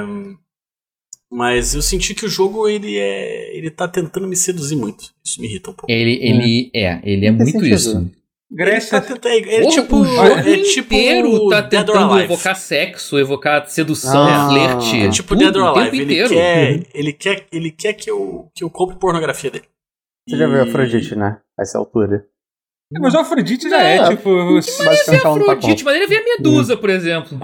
mas 1.31 1.75
eu 1.75 1.81
senti 1.81 2.15
que 2.15 2.25
o 2.25 2.29
jogo 2.29 2.67
ele 2.67 2.97
é. 2.97 3.55
ele 3.55 3.69
tá 3.69 3.87
tentando 3.87 4.27
me 4.27 4.35
seduzir 4.35 4.75
muito. 4.75 5.11
Isso 5.23 5.39
me 5.39 5.47
irrita 5.47 5.69
um 5.69 5.73
pouco. 5.73 5.91
Ele, 5.91 6.17
ele 6.21 6.71
é, 6.73 6.99
ele 7.03 7.25
é 7.27 7.31
Não 7.31 7.37
tem 7.45 7.53
muito 7.53 7.59
sentido. 7.65 7.75
isso. 7.75 8.11
Grécia. 8.51 8.95
Ele 8.97 9.01
tá 9.05 9.07
tentando, 9.13 9.27
é, 9.31 9.55
é 9.55 9.63
O- 9.65 9.69
tipo. 9.69 9.95
o 9.97 10.05
jogo 10.05 10.27
é 10.27 10.57
tipo 10.63 10.93
inteiro 10.93 11.49
tá 11.49 11.61
tentando 11.63 12.19
evocar 12.19 12.55
sexo, 12.55 13.19
evocar 13.19 13.67
sedução, 13.69 14.27
Ah. 14.27 14.49
flerte. 14.49 15.01
É 15.05 15.09
tipo 15.09 15.35
Dead 15.35 15.55
or 15.55 15.61
o 15.61 15.65
tempo 15.73 15.79
Alive. 15.79 15.97
Ele 16.01 16.13
inteiro. 16.13 16.29
quer, 16.29 16.83
ele 16.93 17.13
quer, 17.13 17.45
ele 17.51 17.71
quer 17.71 17.93
que, 17.93 18.09
eu, 18.09 18.49
que 18.55 18.63
eu 18.63 18.69
compre 18.69 18.97
pornografia 18.97 19.51
dele. 19.51 19.65
Você 20.27 20.37
já 20.37 20.47
viu 20.47 20.57
E- 20.57 20.61
Afrodite, 20.61 21.15
né? 21.15 21.39
A 21.57 21.61
essa 21.61 21.77
altura. 21.77 22.25
Mas 22.99 23.13
o 23.13 23.19
Afrodite 23.19 23.69
já 23.69 23.83
é, 23.83 23.97
É, 23.97 24.09
tipo. 24.15 24.29
Não 24.29 24.59
tá 24.61 25.21
com. 25.21 25.51
Afrodite, 25.51 25.83
mas 25.85 25.95
ele 25.95 26.07
vê 26.07 26.17
a 26.17 26.23
Medusa, 26.23 26.75
por 26.75 26.89
exemplo. 26.89 27.39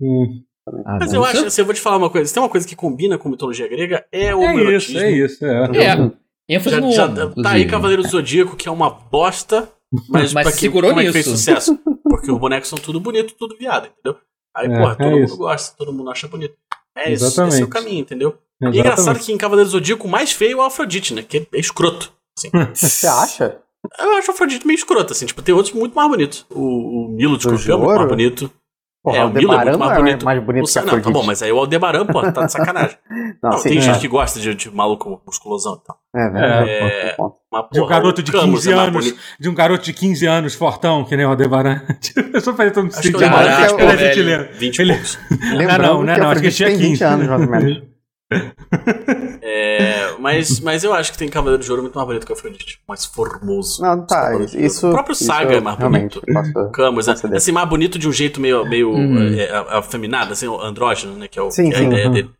Hum. 0.00 0.42
Ah, 0.86 0.98
Mas 1.00 1.12
eu 1.12 1.24
acho, 1.24 1.46
assim, 1.46 1.60
eu 1.62 1.64
vou 1.66 1.74
te 1.74 1.80
falar 1.80 1.96
uma 1.96 2.08
coisa. 2.10 2.26
Se 2.28 2.32
tem 2.34 2.42
uma 2.42 2.48
coisa 2.48 2.66
que 2.66 2.76
combina 2.76 3.18
com 3.18 3.28
mitologia 3.28 3.66
grega, 3.68 4.06
é 4.12 4.34
o 4.34 4.42
É 4.42 4.76
isso, 4.76 4.96
é 4.98 5.10
isso. 5.10 5.44
É. 5.44 5.64
É, 5.76 6.10
ênfase 6.48 6.76
Já, 6.76 6.80
no 6.80 6.92
já 6.92 7.08
tá 7.42 7.50
aí. 7.50 7.66
Cavaleiro 7.66 8.02
do 8.02 8.08
Zodíaco, 8.08 8.56
que 8.56 8.68
é 8.68 8.72
uma 8.72 8.88
bosta, 8.88 9.68
mas, 10.08 10.32
Mas 10.32 10.54
que, 10.54 10.60
segurou 10.60 10.90
como 10.90 11.00
é 11.00 11.06
que 11.06 11.12
fez 11.12 11.26
nisso. 11.26 11.38
sucesso? 11.38 11.78
Porque 12.04 12.30
os 12.30 12.38
bonecos 12.38 12.68
são 12.68 12.78
tudo 12.78 13.00
bonito, 13.00 13.34
tudo 13.38 13.56
viado, 13.56 13.86
entendeu? 13.88 14.20
Aí, 14.56 14.66
É, 14.66 14.78
porra, 14.78 14.92
é 14.92 14.96
todo 14.96 15.10
mundo 15.10 15.24
isso. 15.24 15.36
gosta, 15.36 15.76
todo 15.76 15.92
mundo 15.92 16.10
acha 16.10 16.28
bonito. 16.28 16.54
É 16.96 17.12
isso, 17.12 17.24
Exatamente. 17.24 17.52
esse 17.54 17.62
é 17.62 17.64
o 17.64 17.68
caminho, 17.68 18.00
entendeu? 18.00 18.30
E 18.30 18.32
é 18.32 18.68
Exatamente. 18.68 18.78
engraçado 18.80 19.18
que 19.20 19.32
em 19.32 19.38
Cavaleiro 19.38 19.70
Zodíaco 19.70 20.06
o 20.06 20.10
mais 20.10 20.32
feio 20.32 20.52
é 20.52 20.56
o 20.56 20.62
Afrodite, 20.62 21.14
né? 21.14 21.22
Que 21.22 21.38
é 21.52 21.58
escroto. 21.60 22.12
assim. 22.36 22.50
Você 22.74 23.06
acha? 23.06 23.58
Eu 23.98 24.16
acho 24.16 24.30
o 24.30 24.34
Afrodite 24.34 24.66
meio 24.66 24.76
escroto, 24.76 25.12
assim. 25.12 25.24
Tipo, 25.26 25.40
tem 25.42 25.54
outros 25.54 25.74
muito 25.74 25.94
mais 25.94 26.08
bonitos. 26.10 26.44
O, 26.50 27.06
o 27.06 27.08
Milo 27.08 27.38
de 27.38 27.44
Escorpião 27.46 27.78
é 27.78 27.84
muito 27.84 27.96
mais 27.96 28.08
bonito. 28.08 28.52
Porra, 29.02 29.16
É, 29.16 29.24
o 29.24 29.30
Milo 29.30 29.52
é 29.52 29.56
muito 29.56 29.64
Debaran 29.64 29.78
mais 29.78 29.92
é 29.92 29.96
bonito. 29.96 30.24
mais 30.26 30.44
bonito 30.44 30.64
O 30.64 30.68
que 30.68 30.80
não, 30.80 31.00
tá 31.00 31.10
bom, 31.10 31.22
mas 31.22 31.42
aí 31.42 31.50
o 31.50 31.58
Aldebaran, 31.58 32.04
pô, 32.04 32.20
tá 32.32 32.44
de 32.44 32.52
sacanagem. 32.52 32.98
Não, 33.42 33.50
Não, 33.52 33.58
sim, 33.58 33.70
tem 33.70 33.78
é. 33.78 33.80
gente 33.80 33.98
que 34.00 34.08
gosta 34.08 34.38
de, 34.38 34.54
de 34.54 34.70
maluco 34.70 35.22
musculosão 35.26 35.80
e 35.82 35.86
tal. 35.86 35.96
É, 36.14 36.28
verdade. 36.30 36.70
É. 36.70 37.14
ponto, 37.16 37.30
ponto. 37.30 37.36
Mas, 37.50 37.64
De 37.72 37.80
um 37.80 37.86
garoto 37.86 38.22
de 38.22 38.30
Camus 38.32 38.64
15 38.64 38.70
é 38.72 38.74
mais 38.76 38.88
anos, 38.88 39.14
de 39.40 39.48
um 39.48 39.54
garoto 39.54 39.84
de 39.84 39.92
15 39.94 40.26
anos, 40.26 40.54
fortão, 40.54 41.04
que 41.04 41.16
nem 41.16 41.24
o 41.24 41.30
Aldebaran. 41.30 41.80
Eu 42.34 42.40
só 42.42 42.52
falei 42.54 42.70
todo 42.72 42.84
mundo 42.84 42.92
se 42.92 42.98
Acho 42.98 43.10
que 43.10 43.16
o 43.16 43.18
sentir 43.20 43.30
mal. 43.30 43.38
Aldebaran 43.40 43.64
Acho 43.64 43.76
que 43.76 43.82
é 43.82 43.86
é 43.86 43.96
velho. 43.96 44.14
chileno. 44.14 44.48
20 44.58 44.78
Ele- 44.80 44.92
poucos. 44.92 45.18
Lembrando 45.54 45.82
não, 45.82 46.02
não, 46.02 46.14
que 46.14 46.20
não, 46.20 46.28
a 46.28 46.32
acho 46.32 46.40
que 46.42 46.48
Afrodite 46.48 46.56
tinha 46.56 46.68
tem 46.68 46.76
20 46.78 46.88
15. 46.90 47.04
anos, 47.04 47.26
mais 47.28 47.40
ou 47.42 47.48
menos. 47.48 47.76
É, 47.76 47.82
mas, 50.20 50.60
mas 50.60 50.84
eu 50.84 50.92
acho 50.92 51.12
que 51.12 51.18
tem 51.18 51.28
Cavaleiro 51.28 51.62
de 51.62 51.70
Ouro 51.70 51.82
muito 51.82 51.94
mais 51.94 52.06
bonito 52.06 52.26
que 52.26 52.32
o 52.32 52.34
Afrodite. 52.34 52.80
Mais 52.88 53.04
formoso. 53.04 53.82
Não, 53.82 54.06
tá, 54.06 54.32
isso... 54.54 54.88
O 54.88 54.92
próprio 54.92 55.14
Saga 55.14 55.54
é 55.56 55.60
mais 55.60 55.76
bonito. 55.78 56.22
posso- 56.32 56.70
Camus, 56.72 57.06
né? 57.06 57.12
Posso 57.14 57.22
ceder. 57.22 57.36
assim, 57.36 57.52
mais 57.52 57.68
bonito 57.68 57.98
de 57.98 58.08
um 58.08 58.12
jeito 58.12 58.40
meio, 58.40 58.64
meio 58.68 58.90
Uhum. 58.90 59.34
é, 59.34 59.50
a- 59.50 59.78
afeminado, 59.78 60.32
assim, 60.32 60.46
o 60.46 60.60
andrógeno, 60.60 61.14
né? 61.16 61.28
Que 61.28 61.38
é, 61.38 61.42
o, 61.42 61.50
Sim, 61.50 61.70
que 61.70 61.74
é 61.74 61.78
a 61.78 61.80
sim. 61.80 61.86
ideia 61.88 62.06
Uhum. 62.06 62.12
dele. 62.12 62.30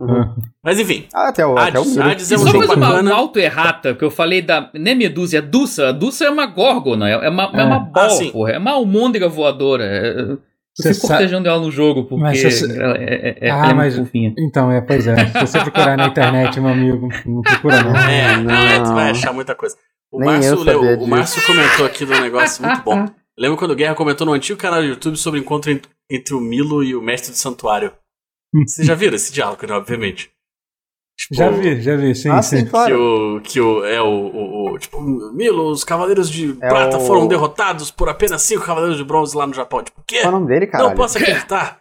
Uhum. 0.00 0.34
Mas 0.64 0.80
enfim, 0.80 1.06
Ah, 1.14 1.28
até 1.28 1.46
o, 1.46 1.56
até 1.56 1.78
o 1.78 1.82
Hades. 1.82 1.98
Hades 1.98 2.32
é 2.32 2.34
um 2.36 2.38
só 2.40 2.46
jogo 2.48 2.66
mais 2.66 2.76
uma, 2.76 3.00
uma 3.02 3.14
auto-errata, 3.14 3.94
que 3.94 4.04
eu 4.04 4.10
falei 4.10 4.42
da. 4.42 4.68
Não 4.74 4.90
é 4.90 4.94
Medusa, 4.96 5.36
é 5.36 5.38
a 5.38 5.42
Dussa. 5.42 5.88
A 5.90 5.92
Dussa 5.92 6.24
é 6.24 6.30
uma 6.30 6.44
górgona, 6.46 7.08
é 7.08 7.28
uma, 7.28 7.44
é. 7.44 7.60
É. 7.60 7.64
uma 7.64 7.78
bola, 7.78 8.08
Ah, 8.08 8.32
porra. 8.32 8.50
É 8.52 8.58
uma 8.58 8.72
almôndega 8.72 9.28
voadora. 9.28 9.84
é- 9.84 10.36
Eu 10.78 10.82
Você 10.84 10.94
fico 10.94 11.06
sabe- 11.06 11.18
cortejando 11.18 11.48
ela 11.48 11.60
no 11.60 11.70
jogo, 11.70 12.04
porque 12.04 12.22
Mas 12.22 12.42
você- 12.42 12.80
ela 12.80 12.96
é, 12.96 13.02
é, 13.04 13.38
é, 13.48 13.50
Ah, 13.50 13.56
ela 13.58 13.70
é 13.70 13.74
mas- 13.74 13.94
muito 13.94 14.06
fofinha. 14.06 14.34
Então, 14.38 14.72
é, 14.72 14.80
pois 14.80 15.06
é. 15.06 15.16
Se 15.26 15.40
você 15.40 15.60
procurar 15.60 15.96
na 15.98 16.06
internet, 16.06 16.58
meu 16.60 16.70
amigo, 16.70 17.08
não 17.26 17.42
procura 17.42 17.82
não. 17.82 17.94
é, 17.96 18.36
não. 18.38 18.54
é, 18.54 18.80
tu 18.82 18.94
vai 18.94 19.10
achar 19.10 19.32
muita 19.34 19.54
coisa. 19.54 19.76
O 20.10 20.18
Nem 20.18 20.28
Márcio, 20.30 20.62
leu- 20.62 20.80
o 20.82 20.96
disso. 20.96 21.06
Márcio 21.08 21.46
comentou 21.46 21.84
aqui 21.86 22.04
do 22.06 22.18
negócio 22.20 22.64
muito 22.64 22.82
bom. 22.82 23.04
Lembra 23.38 23.56
quando 23.58 23.70
o 23.70 23.74
Guerra 23.76 23.94
comentou 23.94 24.26
no 24.26 24.32
antigo 24.32 24.58
canal 24.58 24.80
do 24.80 24.86
YouTube 24.88 25.16
sobre 25.16 25.40
o 25.40 25.42
encontro 25.42 25.70
en- 25.70 25.80
entre 26.10 26.34
o 26.34 26.40
Milo 26.40 26.82
e 26.82 26.94
o 26.94 27.02
mestre 27.02 27.32
do 27.32 27.36
santuário? 27.36 27.92
Vocês 28.66 28.86
já 28.86 28.94
viram 28.94 29.14
esse 29.16 29.32
diálogo, 29.32 29.66
né? 29.66 29.74
Obviamente. 29.74 30.30
Tipo, 31.18 31.34
Já 31.34 31.50
vi, 31.50 31.80
já 31.80 31.96
vi, 31.96 32.14
sim, 32.14 32.28
Ah, 32.30 32.42
sim. 32.42 32.58
sim, 32.58 32.64
Que 32.64 32.70
claro. 32.70 33.36
o, 33.36 33.40
que 33.42 33.60
o, 33.60 33.84
é 33.84 34.00
o, 34.02 34.06
o, 34.06 34.72
o- 34.74 34.78
Tipo, 34.78 35.00
Milo, 35.34 35.70
os 35.70 35.84
cavaleiros 35.84 36.28
de 36.30 36.52
É 36.60 36.68
prata 36.68 36.96
o- 36.98 37.06
foram 37.06 37.28
derrotados 37.28 37.90
por 37.90 38.08
apenas 38.08 38.42
cinco 38.42 38.64
cavaleiros 38.64 38.96
de 38.96 39.04
bronze 39.04 39.36
lá 39.36 39.46
no 39.46 39.54
Japão. 39.54 39.82
Tipo, 39.82 40.00
o 40.00 40.04
quê? 40.06 40.20
Qual 40.20 40.26
é 40.26 40.28
o 40.36 40.38
nome 40.40 40.46
dele, 40.48 40.66
caralho? 40.66 40.90
Não 40.90 40.96
posso 40.96 41.18
acreditar 41.18 41.80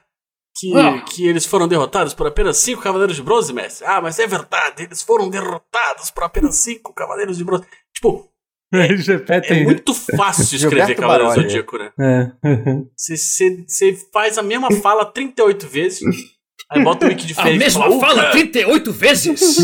que, 0.55 0.77
Ah. 0.77 1.01
que 1.01 1.25
eles 1.27 1.45
foram 1.45 1.67
derrotados 1.67 2.13
por 2.13 2.27
apenas 2.27 2.57
cinco 2.57 2.81
cavaleiros 2.83 3.15
de 3.15 3.23
bronze, 3.23 3.53
mestre. 3.53 3.87
Ah, 3.87 4.01
mas 4.01 4.19
é 4.19 4.27
verdade, 4.27 4.83
eles 4.83 5.01
foram 5.01 5.29
derrotados 5.29 6.11
por 6.11 6.23
apenas 6.23 6.55
cinco 6.57 6.93
cavaleiros 6.93 7.37
de 7.37 7.43
bronze. 7.45 7.63
Tipo, 7.95 8.29
repetem. 9.07 9.61
é 9.61 9.63
muito 9.63 9.93
fácil 9.93 10.43
escrever 10.55 10.95
Cavaleiro 10.95 11.23
do 11.23 11.29
Baroli. 11.29 11.41
Zodíaco, 11.49 11.77
né? 11.77 11.91
É. 11.99 12.31
Você- 12.95 13.17
Você 13.17 13.63
você 13.67 13.97
faz 14.13 14.37
a 14.37 14.43
mesma 14.43 14.69
fala 14.81 15.05
38 15.05 15.67
vezes, 15.67 16.01
aí 16.71 16.83
bota 16.83 17.05
o 17.05 17.09
wiki 17.09 17.27
de 17.27 17.33
A 17.33 17.43
Fênix 17.43 17.55
e 17.55 17.59
mesma 17.59 17.83
fala, 17.83 17.99
fala 17.99 18.21
"Uca!" 18.23 18.31
38 18.31 18.91
vezes! 18.91 19.59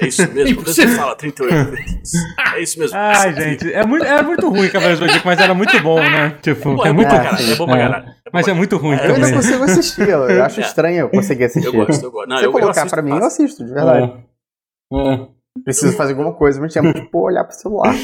É 0.00 0.06
isso 0.08 0.32
mesmo, 0.32 0.62
você 0.62 0.88
fala 0.88 1.14
38 1.14 1.70
vezes. 1.70 2.12
É 2.54 2.62
isso 2.62 2.78
mesmo. 2.78 2.96
Ai, 2.98 3.34
gente, 3.34 3.72
é 3.72 3.84
muito, 3.84 4.04
é 4.04 4.22
muito 4.22 4.48
ruim 4.48 4.68
Cavaleiros 4.68 4.98
do 4.98 5.06
Zodíaco, 5.06 5.26
mas 5.26 5.38
era 5.40 5.54
muito 5.54 5.80
bom, 5.82 6.00
né? 6.00 6.36
Tipo, 6.42 6.76
Pô, 6.76 6.84
é 6.84 6.88
é, 6.88 6.92
muito 6.92 7.08
bom 7.08 7.14
É, 7.16 7.22
caralho, 7.22 7.52
é 7.52 7.54
bom 7.56 7.66
pra 7.66 7.76
caralho. 7.76 8.08
É 8.08 8.30
Mas 8.32 8.48
é 8.48 8.52
muito 8.52 8.76
ruim 8.76 8.96
É, 8.96 9.08
Eu 9.08 9.14
ainda 9.14 9.32
consigo 9.32 9.64
assistir, 9.64 10.08
eu, 10.08 10.24
acho 10.44 10.60
É. 10.60 10.64
estranho 10.64 10.98
eu 11.00 11.08
conseguir 11.08 11.44
assistir. 11.44 11.66
Eu 11.66 11.72
gosto, 11.86 12.04
eu 12.04 12.10
gosto. 12.10 12.28
Não, 12.28 12.38
Se 12.38 12.44
eu, 12.44 12.52
colocar 12.52 12.70
assisto 12.70 12.90
pra 12.90 13.02
mim, 13.02 13.10
eu 13.10 13.24
assisto, 13.24 13.64
de 13.64 13.72
verdade. 13.72 14.12
É. 14.92 15.26
Preciso 15.64 15.96
fazer 15.96 16.12
alguma 16.12 16.32
coisa, 16.32 16.60
mas 16.60 16.72
tinha 16.72 16.92
tipo 16.92 17.18
olhar 17.18 17.44
pro 17.44 17.56
celular. 17.56 17.94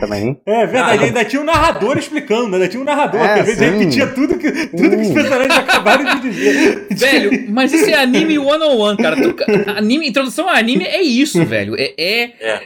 Também. 0.00 0.40
É 0.46 0.66
verdade, 0.66 1.04
ainda 1.04 1.24
tinha 1.24 1.40
um 1.42 1.44
narrador 1.44 1.98
explicando, 1.98 2.54
ainda 2.56 2.68
tinha 2.68 2.80
um 2.80 2.84
narrador, 2.84 3.20
É, 3.20 3.34
que 3.34 3.40
às 3.40 3.46
vezes 3.46 3.58
sim. 3.58 3.78
repetia 3.78 4.06
tudo 4.08 4.38
que, 4.38 4.50
tudo 4.68 4.90
que 4.90 5.02
os 5.02 5.10
personagens 5.10 5.58
acabaram 5.58 6.14
de 6.20 6.28
dizer. 6.30 6.86
velho, 6.96 7.50
mas 7.50 7.72
isso 7.72 7.90
é 7.90 7.94
anime 7.94 8.38
one-on-one, 8.38 8.96
cara. 8.96 9.16
Tu- 9.16 9.36
anime, 9.76 10.08
introdução 10.08 10.48
a 10.48 10.56
anime 10.58 10.84
é 10.84 11.02
isso, 11.02 11.44
velho. 11.44 11.74
É, 11.78 11.92
é- 11.98 12.22
É. 12.40 12.60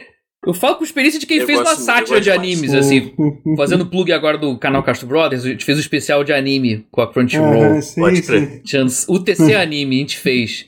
Eu 0.45 0.53
falo 0.53 0.75
com 0.77 0.83
experiência 0.85 1.19
de 1.19 1.25
quem 1.25 1.39
Eu 1.39 1.45
fez 1.45 1.57
uma 1.57 1.65
gosto 1.65 1.79
eu 1.81 1.85
sátira 1.85 2.21
de 2.21 2.31
animes, 2.31 2.73
assim. 2.73 3.11
Fazendo 3.57 3.85
plug 3.87 4.13
agora 4.13 4.37
do 4.37 4.57
canal 4.57 4.81
Castro 4.81 5.05
Brothers, 5.07 5.43
a 5.43 5.49
gente 5.49 5.65
fez 5.65 5.77
um 5.77 5.81
especial 5.81 6.23
de 6.23 6.31
anime 6.31 6.85
com 6.89 7.01
a 7.01 7.11
Crunchyroll. 7.11 7.63
Ah, 7.77 7.81
sim, 7.81 7.99
Pode 7.99 8.21
crer. 8.21 8.61
Chans- 8.65 9.05
O 9.09 9.19
TC 9.19 9.53
Anime, 9.55 9.97
a 9.97 9.99
gente 9.99 10.17
fez. 10.17 10.65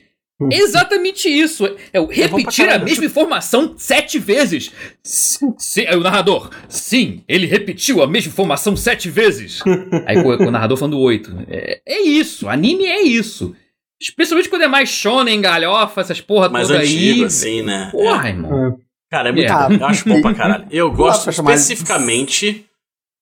É 0.50 0.56
exatamente 0.56 1.28
isso. 1.28 1.64
É 1.92 2.00
o 2.00 2.06
repetir 2.06 2.68
a 2.68 2.78
mesma 2.78 3.04
informação 3.04 3.74
sete 3.76 4.18
vezes. 4.18 4.70
Sim, 5.02 5.86
aí 5.86 5.96
o 5.96 6.00
narrador. 6.00 6.50
Sim, 6.68 7.22
ele 7.28 7.46
repetiu 7.46 8.02
a 8.02 8.06
mesma 8.06 8.30
informação 8.30 8.76
sete 8.76 9.10
vezes. 9.10 9.60
aí 10.06 10.22
com, 10.22 10.36
com 10.38 10.46
o 10.46 10.50
narrador 10.50 10.76
falando 10.76 10.98
oito. 10.98 11.30
É, 11.48 11.80
é 11.86 12.00
isso. 12.02 12.48
Anime 12.48 12.86
é 12.86 13.02
isso. 13.02 13.54
Especialmente 14.00 14.48
quando 14.48 14.62
é 14.62 14.68
mais 14.68 14.88
shonen, 14.88 15.40
galhofa, 15.42 16.00
essas 16.00 16.20
porra 16.22 16.48
Mais 16.48 16.68
toda 16.68 16.80
antigo, 16.80 17.20
aí. 17.20 17.24
assim, 17.24 17.62
né? 17.62 17.88
Porra, 17.92 18.28
É. 18.28 18.30
irmão. 18.30 18.78
Cara, 19.10 19.28
é 19.28 19.32
muito 19.32 19.52
É. 19.52 19.68
bom. 19.68 19.74
Eu 19.74 19.86
acho 19.86 20.08
bom 20.08 20.22
pra 20.22 20.32
caralho. 20.34 20.66
Eu 20.70 20.90
gosto 20.90 21.28
especificamente 21.28 22.64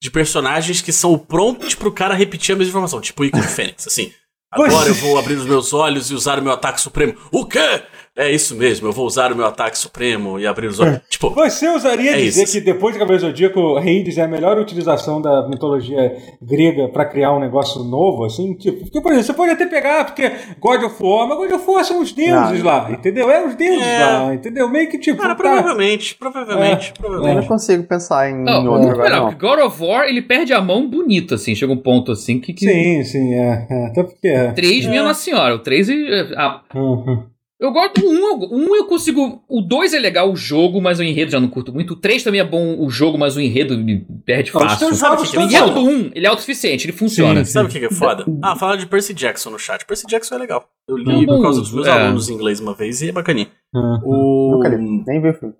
de 0.00 0.10
personagens 0.10 0.80
que 0.80 0.92
são 0.92 1.12
o 1.12 1.18
prompt 1.18 1.76
pro 1.76 1.90
cara 1.90 2.14
repetir 2.14 2.54
a 2.54 2.58
mesma 2.58 2.70
informação. 2.70 3.00
Tipo 3.00 3.22
o 3.22 3.26
Ico 3.26 3.40
de 3.40 3.48
Fênix, 3.48 3.86
assim. 3.86 4.12
Agora 4.50 4.88
eu 4.88 4.94
vou 4.94 5.18
abrir 5.18 5.34
os 5.34 5.44
meus 5.44 5.74
olhos 5.74 6.10
e 6.10 6.14
usar 6.14 6.38
o 6.38 6.42
meu 6.42 6.52
ataque 6.52 6.80
supremo. 6.80 7.14
O 7.30 7.44
quê? 7.44 7.82
É 8.18 8.30
isso 8.32 8.56
mesmo, 8.56 8.88
eu 8.88 8.92
vou 8.92 9.06
usar 9.06 9.30
o 9.32 9.36
meu 9.36 9.46
ataque 9.46 9.78
supremo 9.78 10.40
e 10.40 10.46
abrir 10.46 10.66
os 10.66 10.80
olhos. 10.80 10.98
Tipo, 11.08 11.30
Você 11.30 11.68
usaria 11.68 12.10
É 12.10 12.16
dizer 12.16 12.42
isso. 12.42 12.52
que 12.52 12.60
depois 12.60 12.92
de 12.92 12.98
Cavaleiro 12.98 13.26
Zodíaco, 13.28 13.76
Hades 13.76 14.18
é 14.18 14.22
a 14.22 14.26
melhor 14.28 14.58
utilização 14.58 15.22
da 15.22 15.48
mitologia 15.48 16.16
grega 16.42 16.88
pra 16.88 17.04
criar 17.04 17.32
um 17.32 17.38
negócio 17.38 17.84
novo, 17.84 18.24
assim? 18.24 18.54
Tipo, 18.54 18.80
porque, 18.80 19.00
por 19.00 19.12
exemplo, 19.12 19.26
você 19.26 19.32
pode 19.34 19.52
até 19.52 19.66
pegar, 19.66 20.04
porque 20.04 20.32
God 20.58 20.82
of 20.82 20.96
War, 21.00 21.28
mas 21.28 21.38
God 21.38 21.52
of 21.52 21.70
War 21.70 21.84
são 21.84 22.02
os 22.02 22.10
deuses 22.12 22.58
Não. 22.58 22.66
lá, 22.66 22.90
entendeu? 22.90 23.30
É 23.30 23.46
os 23.46 23.54
deuses 23.54 23.86
É. 23.86 23.98
lá, 24.04 24.34
entendeu? 24.34 24.68
Meio 24.68 24.88
que 24.90 24.98
tipo. 24.98 25.16
cara, 25.22 25.36
tá- 25.36 25.42
provavelmente, 25.42 26.14
provavelmente, 26.16 26.92
Eu 26.98 27.02
não 27.02 27.10
provavelmente. 27.10 27.48
consigo 27.48 27.84
pensar 27.84 28.28
em 28.30 28.42
Não, 28.42 28.66
outro 28.66 28.82
não, 28.86 28.90
agora, 28.90 29.10
não, 29.10 29.16
não. 29.16 29.26
porque 29.32 29.46
God 29.46 29.60
of 29.60 29.80
War 29.82 30.08
ele 30.08 30.22
perde 30.22 30.52
a 30.52 30.60
mão 30.60 30.90
bonito, 30.90 31.34
assim. 31.36 31.54
Chega 31.54 31.72
um 31.72 31.76
ponto 31.76 32.10
assim 32.10 32.40
que. 32.40 32.52
que... 32.52 32.64
Sim, 32.66 33.04
sim, 33.04 33.34
é. 33.34 33.66
é 33.70 33.86
até 33.86 34.02
porque. 34.02 34.26
É. 34.26 34.50
3, 34.50 34.86
minha 34.86 35.04
Nossa 35.04 35.20
Senhora. 35.22 35.54
O 35.54 35.60
3 35.60 35.88
é. 35.88 35.94
a- 36.36 36.62
Uhum. 36.74 37.22
Eu 37.60 37.72
gosto 37.72 38.00
do 38.00 38.08
1, 38.08 38.14
eu- 38.14 38.48
um 38.52 38.76
eu 38.76 38.86
consigo. 38.86 39.42
O 39.48 39.60
2 39.60 39.92
é 39.92 39.98
legal, 39.98 40.30
o 40.30 40.36
jogo, 40.36 40.80
mas 40.80 41.00
o 41.00 41.02
enredo 41.02 41.32
já 41.32 41.40
não 41.40 41.48
curto 41.48 41.72
muito. 41.72 41.94
O 41.94 41.96
3 41.96 42.22
também 42.22 42.40
é 42.40 42.44
bom, 42.44 42.78
o 42.78 42.88
jogo, 42.88 43.18
mas 43.18 43.36
o 43.36 43.40
enredo 43.40 43.76
me 43.76 44.06
perde 44.24 44.52
fácil. 44.52 44.94
Sabe 44.94 45.16
jogos 45.16 45.28
o 45.28 45.32
que 45.32 45.48
que 45.48 45.56
é 45.56 45.58
enredo 45.60 45.74
do 45.74 45.80
1, 45.80 46.10
ele 46.14 46.24
é 46.24 46.28
autossuficiente, 46.28 46.84
ele 46.86 46.92
funciona. 46.96 47.44
Sim, 47.44 47.50
Sabe 47.52 47.68
o 47.68 47.72
que 47.72 47.80
que 47.80 47.86
é 47.86 47.90
foda? 47.90 48.24
Ah, 48.42 48.54
falaram 48.54 48.78
de 48.78 48.86
Percy 48.86 49.12
Jackson 49.12 49.50
no 49.50 49.58
chat. 49.58 49.84
Percy 49.84 50.06
Jackson 50.06 50.36
é 50.36 50.38
legal. 50.38 50.68
Eu 50.86 50.96
li 50.96 51.26
Não, 51.26 51.36
por 51.36 51.42
causa 51.42 51.60
dos 51.60 51.72
meus 51.72 51.86
é. 51.88 51.90
alunos 51.90 52.28
em 52.30 52.34
inglês 52.34 52.60
uma 52.60 52.74
vez 52.74 53.02
e 53.02 53.08
é 53.08 53.12
bacaninha. 53.12 53.48
Uhum. 53.74 53.98
O... 54.04 54.50
Nunca 54.56 54.68
li, 54.68 55.02
nem 55.06 55.20
vi 55.20 55.28
o 55.30 55.34
filme. 55.34 55.54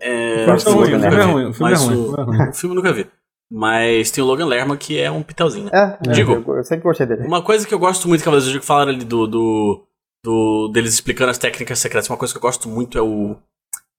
É, 0.00 0.50
O 0.52 0.58
filme 0.58 0.88
é 0.90 1.06
é 1.06 1.10
vi, 1.10 1.16
ruim, 1.32 1.44
o 1.46 1.52
filme 1.52 1.72
é 1.72 1.74
mas 1.74 1.82
ruim, 1.84 1.96
o- 1.96 2.00
o 2.00 2.14
filme 2.14 2.18
é 2.18 2.24
ruim. 2.24 2.48
O 2.48 2.52
filme 2.54 2.72
eu 2.76 2.82
nunca 2.82 2.92
vi. 2.94 3.06
Mas 3.50 4.10
tem 4.10 4.24
o 4.24 4.26
Logan 4.26 4.46
Lerman 4.46 4.76
que 4.76 4.98
é 4.98 5.10
um 5.10 5.22
pitelzinho, 5.22 5.66
né? 5.66 5.98
É, 6.06 6.10
Digo. 6.12 6.32
eu, 6.48 6.56
eu 6.56 6.64
sempre 6.64 6.82
gostei 6.84 7.06
dele. 7.06 7.26
Uma 7.26 7.42
coisa 7.42 7.66
que 7.66 7.72
eu 7.74 7.78
gosto 7.78 8.08
muito, 8.08 8.24
Cavaleiros 8.24 8.44
do 8.46 8.48
Zodíaco, 8.48 8.66
falaram 8.66 8.90
ali 8.90 9.04
do, 9.04 9.26
do, 9.26 9.84
do- 10.24 10.68
deles 10.72 10.94
explicando 10.94 11.30
as 11.30 11.38
técnicas 11.38 11.78
secretas. 11.78 12.08
Uma 12.08 12.16
coisa 12.16 12.32
que 12.32 12.38
eu 12.38 12.42
gosto 12.42 12.68
muito 12.68 12.96
é 12.98 13.02
o. 13.02 13.36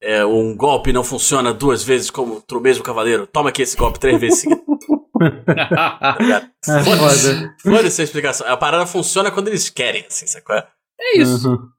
É, 0.01 0.25
um 0.25 0.55
golpe 0.55 0.91
não 0.91 1.03
funciona 1.03 1.53
duas 1.53 1.83
vezes 1.83 2.09
como 2.09 2.43
o 2.51 2.59
mesmo 2.59 2.83
cavaleiro. 2.83 3.25
Toma 3.27 3.49
aqui 3.49 3.61
esse 3.61 3.77
golpe 3.77 3.99
três 3.99 4.19
vezes 4.19 4.39
seguidas. 4.41 4.65
É 5.17 6.83
Foda-se. 6.83 7.33
foda. 7.33 7.55
Foda-se 7.61 8.01
a 8.01 8.03
explicação. 8.03 8.47
A 8.47 8.57
parada 8.57 8.85
funciona 8.85 9.31
quando 9.31 9.47
eles 9.47 9.69
querem, 9.69 10.05
assim, 10.05 10.27
sacou? 10.27 10.55
é 10.55 11.17
isso. 11.17 11.49
Uhum. 11.49 11.69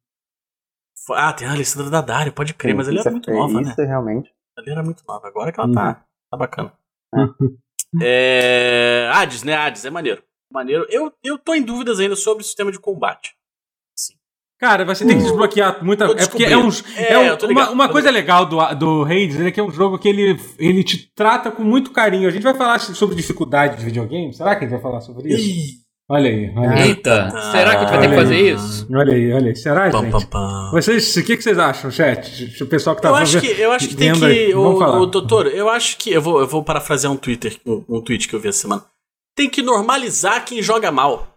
Ah, 1.13 1.33
tem 1.35 1.47
a 1.47 1.53
Alessandra 1.53 1.91
Daddario, 1.91 2.33
pode 2.33 2.55
crer, 2.55 2.75
mas 2.75 2.89
ela 2.89 2.99
Isso 2.99 3.09
era 3.09 3.11
é- 3.11 3.13
muito 3.19 3.31
nova, 3.31 3.61
né? 3.61 3.71
Isso 3.71 3.81
realmente. 3.83 4.33
Ela 4.59 4.71
era 4.71 4.83
muito 4.83 5.05
nova. 5.07 5.29
Agora 5.29 5.53
que 5.53 5.61
ela 5.61 5.69
Uhum. 5.69 5.75
tá, 5.75 6.03
tá 6.31 6.37
bacana. 6.37 6.73
Uhum. 7.15 7.59
É... 8.03 9.09
Hades, 9.13 9.43
né? 9.43 9.55
Hades, 9.55 9.85
é 9.85 9.91
maneiro. 9.91 10.23
Maneiro. 10.51 10.87
Eu, 10.89 11.13
eu 11.23 11.39
tô 11.39 11.55
em 11.55 11.63
dúvidas 11.63 12.01
ainda 12.01 12.17
sobre 12.17 12.43
o 12.43 12.47
sistema 12.47 12.73
de 12.73 12.81
combate. 12.81 13.36
Cara, 14.59 14.85
você 14.87 15.05
tem 15.05 15.19
que 15.19 15.23
desbloquear 15.25 15.85
muita. 15.85 16.07
Tô 16.07 16.12
É 16.14 16.27
porque 16.27 16.45
é 16.45 16.57
um. 16.57 16.69
É, 16.97 17.12
É, 17.12 17.19
um- 17.35 17.51
uma, 17.51 17.71
uma 17.71 17.88
coisa 17.90 18.11
legal 18.11 18.47
do, 18.47 18.57
do 18.75 19.03
Hades 19.05 19.38
é 19.40 19.51
que 19.51 19.61
é 19.61 19.62
um 19.62 19.71
jogo 19.71 19.99
que 19.99 20.09
ele, 20.09 20.40
ele 20.59 20.83
te 20.83 21.11
trata 21.14 21.51
com 21.51 21.62
muito 21.62 21.90
carinho. 21.90 22.27
A 22.27 22.31
gente 22.33 22.42
vai 22.42 22.55
falar 22.55 22.79
sobre 22.79 23.14
dificuldade 23.14 23.77
de 23.77 23.85
videogame? 23.85 24.33
Será 24.33 24.57
que 24.57 24.64
a 24.64 24.69
gente 24.69 24.73
vai 24.75 24.81
falar 24.81 25.01
sobre 25.03 25.29
isso? 25.29 25.47
Ih, 25.47 25.87
Olha 26.09 26.31
aí, 26.31 26.53
olha 26.57 26.71
aí. 26.71 26.88
Eita, 26.90 27.31
será 27.51 27.71
que 27.73 27.77
a 27.77 27.81
gente 27.81 27.90
vai 27.90 28.01
ter 28.01 28.09
que 28.11 28.14
fazer 28.14 28.35
aí. 28.37 28.51
isso? 28.53 28.87
Olha 28.95 29.12
aí, 29.12 29.33
olha 29.33 29.49
aí. 29.49 29.57
Será, 29.57 29.90
pam, 29.90 30.03
gente? 30.03 30.12
pam, 30.12 30.21
pam. 30.21 30.71
Vocês, 30.73 31.16
o 31.16 31.25
que, 31.25 31.37
que 31.37 31.42
vocês 31.42 31.59
acham, 31.59 31.90
chat? 31.90 32.62
O 32.62 32.66
pessoal 32.66 32.95
que 32.95 33.03
tá 33.03 33.09
Eu 33.09 33.14
acho 33.16 33.40
que, 33.40 33.47
eu 33.61 33.73
acho 33.73 33.88
que 33.88 33.97
tem 33.97 34.12
que. 34.14 34.53
Vamos 34.55 34.77
O, 34.77 34.79
falar. 34.79 35.01
o 35.01 35.07
doutor, 35.07 35.49
eu 35.49 35.69
acho 35.69 35.99
que. 35.99 36.12
Eu 36.12 36.23
vou, 36.23 36.38
eu 36.40 36.47
vou 36.47 36.62
parafrasear 36.62 37.12
um 37.12 37.16
Twitter, 37.16 37.57
um, 37.66 37.85
um 37.88 38.01
tweet 38.01 38.29
que 38.29 38.35
eu 38.37 38.40
vi 38.40 38.49
essa 38.49 38.61
semana. 38.61 38.85
Tem 39.37 39.51
que 39.51 39.61
normalizar 39.62 40.45
quem 40.45 40.62
joga 40.62 40.92
mal. 40.92 41.36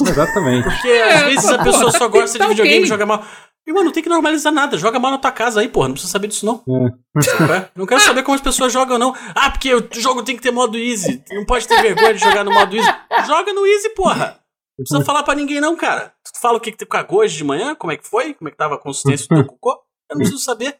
Exatamente. 0.00 0.64
Porque 0.64 0.88
às 0.88 1.22
vezes 1.22 1.50
a 1.50 1.62
pessoa 1.62 1.90
só 1.90 2.08
gosta 2.08 2.38
tá 2.38 2.44
de 2.44 2.50
videogame 2.50 2.84
e 2.84 2.88
joga 2.88 3.06
mal. 3.06 3.24
E, 3.66 3.72
mano, 3.72 3.86
não 3.86 3.92
tem 3.92 4.02
que 4.02 4.08
normalizar 4.08 4.50
nada. 4.52 4.78
Joga 4.78 4.98
mal 4.98 5.10
na 5.10 5.18
tua 5.18 5.30
casa 5.30 5.60
aí, 5.60 5.68
porra. 5.68 5.88
Não 5.88 5.94
precisa 5.94 6.12
saber 6.12 6.28
disso, 6.28 6.46
não. 6.46 6.62
É. 6.66 7.68
Não 7.76 7.84
quero 7.84 8.00
saber 8.00 8.22
como 8.22 8.34
as 8.34 8.40
pessoas 8.40 8.72
jogam, 8.72 8.98
não. 8.98 9.14
Ah, 9.34 9.50
porque 9.50 9.74
o 9.74 9.86
jogo 9.92 10.22
tem 10.22 10.36
que 10.36 10.42
ter 10.42 10.50
modo 10.50 10.78
easy. 10.78 11.22
Não 11.30 11.44
pode 11.44 11.68
ter 11.68 11.82
vergonha 11.82 12.14
de 12.14 12.20
jogar 12.20 12.44
no 12.44 12.50
modo 12.50 12.74
easy. 12.74 12.88
Joga 13.26 13.52
no 13.52 13.66
easy, 13.66 13.90
porra. 13.90 14.40
Não 14.78 14.84
precisa 14.84 15.04
falar 15.04 15.22
pra 15.22 15.34
ninguém, 15.34 15.60
não, 15.60 15.76
cara. 15.76 16.14
Tu 16.24 16.40
fala 16.40 16.56
o 16.56 16.60
que, 16.60 16.70
que 16.70 16.78
tu 16.78 16.86
cagou 16.86 17.18
hoje 17.18 17.36
de 17.36 17.44
manhã? 17.44 17.74
Como 17.74 17.92
é 17.92 17.96
que 17.96 18.06
foi? 18.06 18.32
Como 18.32 18.48
é 18.48 18.52
que 18.52 18.56
tava 18.56 18.76
a 18.76 18.78
consistência 18.78 19.26
do 19.28 19.34
teu 19.34 19.44
cocô? 19.44 19.72
Eu 20.08 20.14
não 20.14 20.18
preciso 20.18 20.38
saber. 20.42 20.78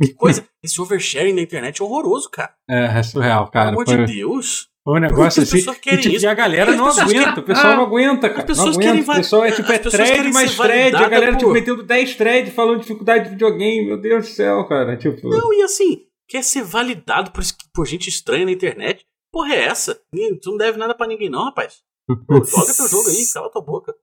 Que 0.00 0.14
coisa. 0.14 0.46
Esse 0.62 0.80
oversharing 0.80 1.32
na 1.32 1.42
internet 1.42 1.82
é 1.82 1.84
horroroso, 1.84 2.30
cara. 2.30 2.54
É, 2.68 2.98
é 2.98 3.02
surreal, 3.02 3.50
Pelo 3.50 3.50
cara. 3.50 3.68
amor 3.70 3.84
Foi, 3.84 4.06
de 4.06 4.14
Deus. 4.14 4.69
Por 4.84 4.98
negócio 5.00 5.42
as 5.42 5.52
assim. 5.52 5.72
querem 5.80 5.98
e, 5.98 6.02
tipo, 6.10 6.22
e 6.22 6.26
a 6.26 6.32
galera 6.34 6.70
As 6.72 6.76
não 6.76 6.86
aguenta. 6.88 7.12
querem- 7.12 7.38
O 7.38 7.42
pessoal 7.42 7.72
Ah, 7.72 7.76
não 7.76 7.82
aguenta, 7.84 8.30
cara. 8.30 8.46
pessoas 8.46 8.76
não 8.76 8.82
querem 8.82 8.90
aguenta. 9.02 9.06
va- 9.06 9.12
O 9.12 9.16
pessoal 9.16 9.44
é 9.44 9.52
tipo, 9.52 9.68
as 9.72 9.74
é 9.74 9.78
thread, 9.78 10.12
querem 10.12 10.32
mais 10.32 10.56
thread. 10.56 10.96
A 10.96 11.08
galera, 11.08 11.32
tipo, 11.32 11.44
por- 11.44 11.52
metendo 11.52 11.82
10 11.82 12.14
thread 12.16 12.50
falando 12.50 12.76
de 12.76 12.80
dificuldade 12.82 13.24
de 13.24 13.30
videogame. 13.30 13.86
Meu 13.86 14.00
Deus 14.00 14.26
do 14.26 14.32
céu, 14.32 14.66
cara. 14.66 14.96
Tipo. 14.96 15.28
Não, 15.28 15.52
e 15.52 15.62
assim, 15.62 16.06
quer 16.28 16.42
ser 16.42 16.62
validado 16.62 17.30
por, 17.30 17.42
por 17.74 17.86
gente 17.86 18.08
estranha 18.08 18.46
na 18.46 18.52
internet? 18.52 19.04
Porra, 19.32 19.54
é 19.54 19.64
essa? 19.64 19.94
Tu 20.42 20.50
não 20.50 20.56
deve 20.56 20.78
nada 20.78 20.94
pra 20.94 21.06
ninguém, 21.06 21.28
não, 21.28 21.44
rapaz. 21.44 21.82
Pô, 22.26 22.42
joga 22.44 22.74
teu 22.74 22.88
jogo 22.88 23.08
aí, 23.08 23.30
cala 23.32 23.50
tua 23.50 23.62
boca. 23.62 23.94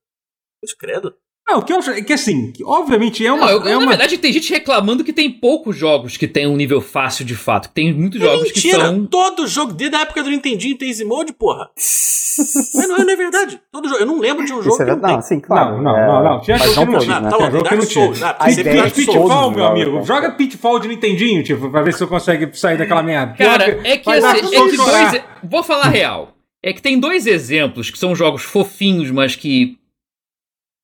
Deus 0.63 0.73
credo. 0.73 1.15
Não, 1.49 1.59
o 1.59 1.61
que 1.61 1.71
eu 1.71 1.77
acho 1.77 1.91
é 1.91 2.01
que 2.01 2.11
assim, 2.11 2.51
que, 2.51 2.63
obviamente 2.63 3.25
é 3.25 3.31
uma. 3.31 3.45
Não, 3.45 3.51
eu- 3.53 3.61
é 3.67 3.71
na 3.71 3.77
uma... 3.77 3.87
verdade, 3.87 4.17
tem 4.17 4.33
gente 4.33 4.51
reclamando 4.51 5.03
que 5.03 5.13
tem 5.13 5.31
poucos 5.31 5.77
jogos 5.77 6.17
que 6.17 6.27
tem 6.27 6.45
um 6.45 6.57
nível 6.57 6.81
fácil 6.81 7.23
de 7.23 7.35
fato. 7.35 7.69
Tem 7.73 7.93
muitos 7.93 8.19
jogos 8.19 8.51
que 8.51 8.55
Mentira! 8.67 8.85
são. 8.87 9.05
Todo 9.05 9.47
jogo, 9.47 9.71
desde 9.71 9.95
a 9.95 10.01
época 10.01 10.21
do 10.23 10.29
Nintendinho 10.29 10.77
tem 10.77 10.89
easy 10.89 11.05
mode, 11.05 11.31
porra. 11.31 11.69
Mas 12.75 12.87
não, 12.87 12.97
não 12.97 13.09
é 13.09 13.15
verdade. 13.15 13.59
Todo 13.71 13.87
jogo, 13.87 14.01
eu 14.01 14.05
não 14.05 14.19
lembro 14.19 14.45
de 14.45 14.53
um 14.53 14.61
jogo 14.61 14.75
Isso 14.75 14.81
é 14.81 14.85
que 14.85 14.91
não 14.91 14.95
verdade. 14.99 15.13
Não, 15.15 15.21
sim, 15.21 15.39
claro. 15.39 15.75
Não, 15.77 15.83
não, 15.83 15.97
é, 15.97 16.05
não, 16.07 16.23
não. 16.23 16.41
Tinha 16.41 16.57
jogo 16.59 16.75
não 16.75 16.85
que 16.85 16.91
não 16.91 16.99
tinha. 16.99 17.19
né? 17.21 17.29
Tá 17.29 17.37
bom, 17.37 17.51
jogo 17.51 17.63
que 17.63 17.75
Dark. 17.75 17.83
Souls. 17.91 18.21
É 18.21 18.51
Souls. 18.51 18.93
Pitfall, 18.93 19.51
meu 19.51 19.59
jogos, 19.59 19.61
amigo. 19.63 19.91
né? 19.97 20.03
Joga 20.03 20.31
Pitfall 20.31 20.79
de 20.79 20.87
Nintendinho, 20.89 21.43
tipo, 21.43 21.69
pra 21.71 21.81
ver 21.81 21.93
se 21.93 21.99
você 21.99 22.07
consegue 22.07 22.49
sair 22.57 22.77
daquela 22.77 23.01
merda. 23.01 23.33
Cara, 23.37 23.79
é 23.83 23.97
que, 23.97 24.09
assim, 24.09 24.27
é 24.55 24.69
que 24.69 24.77
dois. 24.77 25.21
Vou 25.43 25.63
falar 25.63 25.87
real. 25.89 26.33
É 26.61 26.73
que 26.73 26.81
tem 26.81 26.99
dois 26.99 27.25
exemplos 27.25 27.89
que 27.89 27.97
são 27.97 28.13
jogos 28.13 28.43
fofinhos, 28.43 29.09
mas 29.09 29.35
que. 29.35 29.77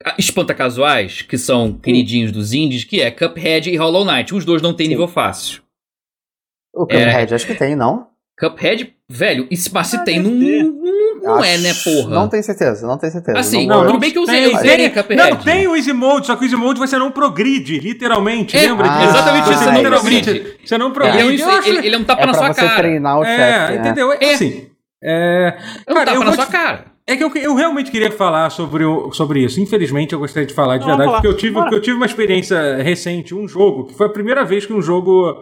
Ah, 0.05 0.15
Espanta 0.17 0.53
casuais, 0.53 1.21
que 1.21 1.37
são 1.37 1.73
queridinhos 1.73 2.31
dos 2.31 2.53
indies, 2.53 2.83
que 2.83 3.01
é 3.01 3.11
Cuphead 3.11 3.69
e 3.69 3.75
Hollow 3.77 4.05
Knight. 4.05 4.33
Os 4.33 4.45
dois 4.45 4.61
não 4.61 4.73
têm 4.73 4.85
Sim. 4.87 4.91
nível 4.91 5.07
fácil. 5.07 5.61
O 6.73 6.85
Cuphead 6.87 7.33
acho 7.35 7.45
que 7.47 7.55
tem, 7.55 7.75
não? 7.75 8.07
Cuphead, 8.39 8.93
velho, 9.07 9.47
e 9.51 9.55
se 9.55 9.71
mas 9.71 9.87
se 9.87 9.95
Ah, 9.95 9.99
tem, 10.03 10.19
não, 10.19 10.31
não, 10.31 11.37
não 11.37 11.43
é, 11.43 11.55
né, 11.59 11.69
Acho- 11.69 11.83
porra? 11.83 12.15
Não 12.15 12.27
tenho 12.27 12.43
certeza, 12.43 12.85
não 12.87 12.97
tenho 12.97 13.13
certeza. 13.13 13.37
Assim, 13.37 13.67
não, 13.67 13.75
Não, 13.75 13.81
tudo 13.83 13.93
não 13.93 13.99
bem 13.99 14.11
que 14.11 14.17
eu, 14.17 14.25
tem, 14.25 14.43
eu 14.45 14.57
zerei 14.57 14.89
tem- 14.89 15.03
Cuphead. 15.03 15.15
Não, 15.31 15.37
tem 15.37 15.67
o 15.67 15.75
Easy 15.75 15.93
Mode, 15.93 16.25
só 16.25 16.35
que 16.35 16.41
o 16.43 16.45
Easy 16.45 16.55
Mode 16.55 16.79
você 16.79 16.97
não 16.97 17.11
progride, 17.11 17.77
literalmente. 17.79 18.57
É, 18.57 18.61
lembra 18.61 18.87
ah, 18.89 18.97
disso? 18.97 19.09
exatamente 19.11 19.49
isso, 19.51 19.59
Você 19.59 19.65
não 19.65 19.75
literalmente- 19.77 20.23
progride. 20.31 20.57
Você 20.67 20.77
não 20.79 20.85
Ele, 20.87 20.93
progride. 20.95 21.19
é 21.21 21.25
um, 21.25 21.31
Eu 21.51 21.59
acho- 21.59 21.69
ele, 21.69 21.87
ele 21.87 21.95
é 21.95 21.99
um 21.99 22.03
tapa 22.03 22.23
é 22.23 22.25
na 22.25 22.31
pra 22.31 22.41
sua 22.43 22.53
você 22.53 22.61
cara. 22.61 22.75
treinar 22.81 23.19
o 23.19 23.23
É, 23.23 23.37
chefe. 23.37 23.71
né? 23.73 23.79
entendeu? 23.79 24.11
É, 24.11 24.17
É. 24.19 24.33
assim. 24.33 24.69
É, 25.03 25.57
É 25.85 25.91
um 25.91 25.93
cara, 25.93 26.05
tapa 26.05 26.17
eu 26.17 26.23
na 26.23 26.33
sua 26.33 26.45
te- 26.47 26.51
cara. 26.51 26.85
É 27.05 27.17
que 27.17 27.23
eu, 27.23 27.35
eu 27.35 27.53
realmente 27.53 27.91
queria 27.91 28.11
falar 28.11 28.49
sobre, 28.49 28.85
o, 28.85 29.11
sobre 29.11 29.43
isso. 29.43 29.59
Infelizmente, 29.59 30.13
eu 30.13 30.19
gostaria 30.19 30.47
de 30.47 30.53
falar 30.53 30.77
de 30.77 30.87
Não, 30.87 30.97
verdade, 30.97 31.11
porque 31.11 31.27
eu, 31.27 31.35
tive, 31.35 31.53
porque 31.55 31.75
eu 31.75 31.81
tive 31.81 31.97
uma 31.97 32.05
experiência 32.05 32.77
recente, 32.77 33.35
um 33.35 33.47
jogo, 33.47 33.85
que 33.85 33.93
foi 33.93 34.07
a 34.07 34.11
primeira 34.11 34.45
vez 34.45 34.65
que 34.65 34.73
um 34.73 34.81
jogo 34.81 35.35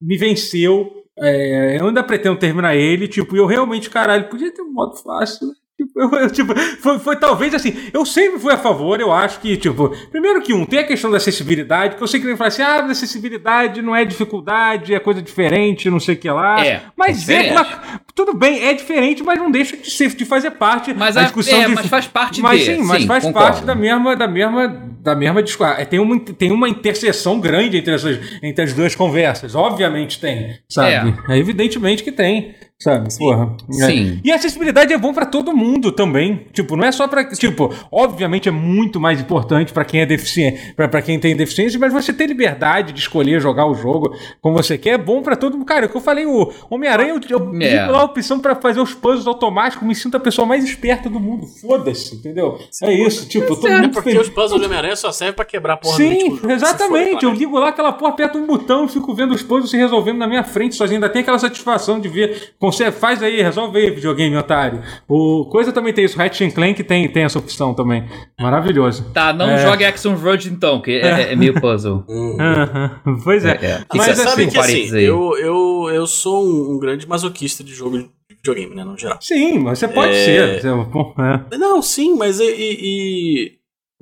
me 0.00 0.16
venceu. 0.16 0.90
É, 1.18 1.78
eu 1.78 1.88
ainda 1.88 2.02
pretendo 2.02 2.38
terminar 2.38 2.74
ele, 2.74 3.06
tipo, 3.06 3.36
e 3.36 3.38
eu 3.38 3.46
realmente, 3.46 3.90
caralho, 3.90 4.30
podia 4.30 4.52
ter 4.52 4.62
um 4.62 4.72
modo 4.72 4.96
fácil, 4.96 5.48
né? 5.48 5.54
Eu- 5.94 6.10
eu, 6.10 6.30
tipo, 6.30 6.54
foi, 6.80 6.98
foi 6.98 7.16
talvez 7.16 7.52
assim, 7.54 7.74
eu 7.92 8.04
sempre 8.06 8.38
fui 8.40 8.52
a 8.52 8.56
favor, 8.56 8.98
eu 9.00 9.12
acho 9.12 9.38
que, 9.40 9.56
tipo, 9.58 9.90
primeiro 10.10 10.40
que 10.40 10.54
um, 10.54 10.64
tem 10.64 10.78
a 10.78 10.84
questão 10.84 11.10
da 11.10 11.18
acessibilidade, 11.18 11.96
que 11.96 12.02
eu 12.02 12.06
sei 12.06 12.18
que 12.18 12.26
nem 12.26 12.34
falar 12.36 12.48
assim, 12.48 12.62
ah, 12.62 12.82
acessibilidade 12.86 13.82
não 13.82 13.94
é 13.94 14.04
dificuldade, 14.04 14.94
é 14.94 14.98
coisa 14.98 15.20
diferente, 15.20 15.90
não 15.90 16.00
sei 16.00 16.14
o 16.14 16.18
que 16.18 16.30
lá. 16.30 16.64
É, 16.64 16.80
mas 16.96 17.28
é 17.28 17.48
é, 17.48 17.52
mas, 17.52 17.68
tudo 18.14 18.34
bem, 18.34 18.64
é 18.64 18.72
diferente, 18.74 19.22
mas 19.22 19.38
não 19.38 19.50
deixa 19.50 19.76
de, 19.76 19.90
ser, 19.90 20.08
de 20.14 20.24
fazer 20.24 20.52
parte 20.52 20.94
Mas, 20.94 21.14
da 21.14 21.20
a- 21.20 21.24
discussão 21.24 21.60
é, 21.60 21.66
de. 21.66 21.74
mas 21.74 21.86
faz 21.86 22.06
parte 22.06 22.40
mas 22.40 22.60
de, 22.60 22.66
sim, 22.76 22.82
mas 22.82 23.02
sim, 23.02 23.06
faz 23.08 23.24
concordo. 23.24 23.48
parte 23.48 23.64
da 23.66 23.74
mesma, 23.74 24.16
da 24.16 24.28
mesma, 24.28 24.68
da 25.02 25.14
mesma 25.14 25.42
discussão. 25.42 25.74
É, 25.74 25.84
Tem 25.84 25.98
uma, 25.98 26.18
tem 26.20 26.50
uma 26.52 26.68
interseção 26.68 27.38
grande 27.40 27.76
entre, 27.76 27.92
essas, 27.94 28.18
entre 28.42 28.64
as 28.64 28.72
duas 28.72 28.94
conversas. 28.94 29.54
Obviamente 29.54 30.18
tem, 30.20 30.58
sabe? 30.68 31.14
É, 31.28 31.36
evidentemente 31.38 32.02
que 32.02 32.12
tem, 32.12 32.54
sabe? 32.82 33.16
Porra. 33.18 33.54
É. 33.80 33.86
Sim. 33.86 34.20
E 34.24 34.30
a 34.32 34.36
acessibilidade 34.36 34.92
é 34.92 34.98
bom 34.98 35.12
pra 35.12 35.26
todo 35.26 35.54
mundo 35.56 35.92
também. 35.92 36.46
Tipo, 36.52 36.76
não 36.76 36.84
é 36.84 36.92
só 36.92 37.06
pra. 37.08 37.24
Tipo, 37.24 37.72
obviamente 37.90 38.48
é 38.48 38.52
muito 38.52 39.00
mais 39.00 39.20
importante 39.20 39.72
pra 39.72 39.84
quem 39.84 40.00
é 40.00 40.06
deficiente, 40.06 40.72
pra, 40.74 40.88
pra 40.88 41.02
quem 41.02 41.18
tem 41.18 41.34
deficiência, 41.36 41.78
mas 41.78 41.92
você 41.92 42.12
ter 42.12 42.26
liberdade 42.26 42.92
de 42.92 43.00
escolher 43.00 43.40
jogar 43.40 43.66
o 43.66 43.74
jogo 43.74 44.14
como 44.40 44.56
você 44.56 44.76
quer 44.78 44.90
é 44.90 44.98
bom 44.98 45.22
pra 45.22 45.36
todo 45.36 45.54
mundo. 45.56 45.66
Cara, 45.66 45.84
é 45.84 45.86
o 45.86 45.90
que 45.90 45.96
eu 45.96 46.00
falei, 46.00 46.26
o 46.26 46.52
Homem-Aranha, 46.70 47.10
eu, 47.28 47.38
eu 47.38 47.54
É. 47.60 47.78
digo 47.80 47.92
lá 47.92 48.00
a 48.00 48.04
opção 48.04 48.38
pra 48.40 48.54
fazer 48.54 48.80
os 48.80 48.94
puzzles 48.94 49.26
automáticos, 49.26 49.86
me 49.86 49.94
sinto 49.94 50.16
a 50.16 50.20
pessoa 50.20 50.46
mais 50.46 50.64
esperta 50.64 51.08
do 51.08 51.18
mundo. 51.20 51.46
Foda-se, 51.46 52.14
entendeu? 52.16 52.58
é 52.82 52.92
isso, 52.92 53.26
tipo, 53.28 53.52
eu 53.52 53.56
tô 53.56 53.68
É 53.68 53.78
muito 53.78 53.92
porque 53.94 54.10
feliz. 54.10 54.28
os 54.28 54.32
puzzles 54.34 54.60
do 54.60 54.66
Homem-Aranha 54.66 54.96
só 54.96 55.10
servem 55.12 55.34
pra 55.34 55.44
quebrar 55.44 55.74
a 55.74 55.76
porra 55.76 55.96
Sim, 55.96 56.30
do. 56.30 56.36
Se 56.40 56.52
exatamente. 56.52 57.12
for, 57.20 57.22
Eu 57.24 57.30
né? 57.32 57.36
ligo 57.38 57.58
lá 57.58 57.68
aquela 57.68 57.92
porra, 57.92 58.12
aperto 58.12 58.38
um 58.38 58.46
botão 58.46 58.84
e 58.84 58.88
fico 58.88 59.14
vendo 59.14 59.32
os 59.34 59.42
puzzles 59.42 59.70
se 59.70 59.76
resolvendo 59.76 60.18
na 60.18 60.26
minha 60.26 60.42
frente 60.44 60.74
sozinho. 60.74 60.96
Ainda 60.96 61.08
tem 61.08 61.22
aquela 61.22 61.38
satisfação 61.38 61.98
de 62.00 62.08
ver. 62.08 62.52
Você 62.72 62.90
faz 62.92 63.22
aí, 63.22 63.42
resolve 63.42 63.78
aí, 63.78 63.90
videogame, 63.90 64.36
otário. 64.36 64.80
O 65.08 65.46
Coisa 65.50 65.72
também 65.72 65.92
tem 65.92 66.04
isso. 66.04 66.16
Ratchet 66.18 66.52
Clank 66.54 66.82
tem, 66.84 67.08
tem 67.08 67.24
essa 67.24 67.38
opção 67.38 67.74
também. 67.74 68.04
Maravilhoso. 68.40 69.10
Tá, 69.12 69.32
não 69.32 69.50
É. 69.50 69.58
jogue 69.58 69.84
Action 69.84 70.14
Verge 70.16 70.48
então, 70.48 70.80
que 70.80 70.90
é, 70.92 71.32
é 71.32 71.36
meio 71.36 71.60
puzzle. 71.60 72.04
Hum. 72.08 72.36
Aham, 72.40 73.00
Pois 73.24 73.44
é. 73.44 73.58
É, 73.60 73.66
é. 73.66 73.84
E 73.94 73.96
Mas 73.98 74.06
você 74.06 74.14
sabe 74.16 74.42
assim, 74.42 74.50
que 74.50 74.58
assim, 74.58 74.68
parênteses 74.72 74.94
aí. 74.94 75.04
eu, 75.04 75.36
eu, 75.38 75.90
eu 75.92 76.06
sou 76.06 76.44
um, 76.46 76.78
grande 76.78 77.06
masoquista 77.08 77.62
de 77.62 77.72
jogo 77.74 77.98
de 77.98 78.10
videogame, 78.30 78.74
né, 78.74 78.84
no 78.84 78.96
geral. 78.98 79.18
Sim, 79.20 79.58
mas 79.60 79.78
você 79.78 79.88
pode 79.88 80.12
É. 80.12 80.24
ser. 80.24 80.60
Você- 80.60 80.84
bom, 80.90 81.14
é. 81.50 81.56
Não, 81.58 81.80
sim, 81.82 82.16
mas 82.16 82.40
e, 82.40 82.44
e- 82.44 82.78
e- 82.80 83.52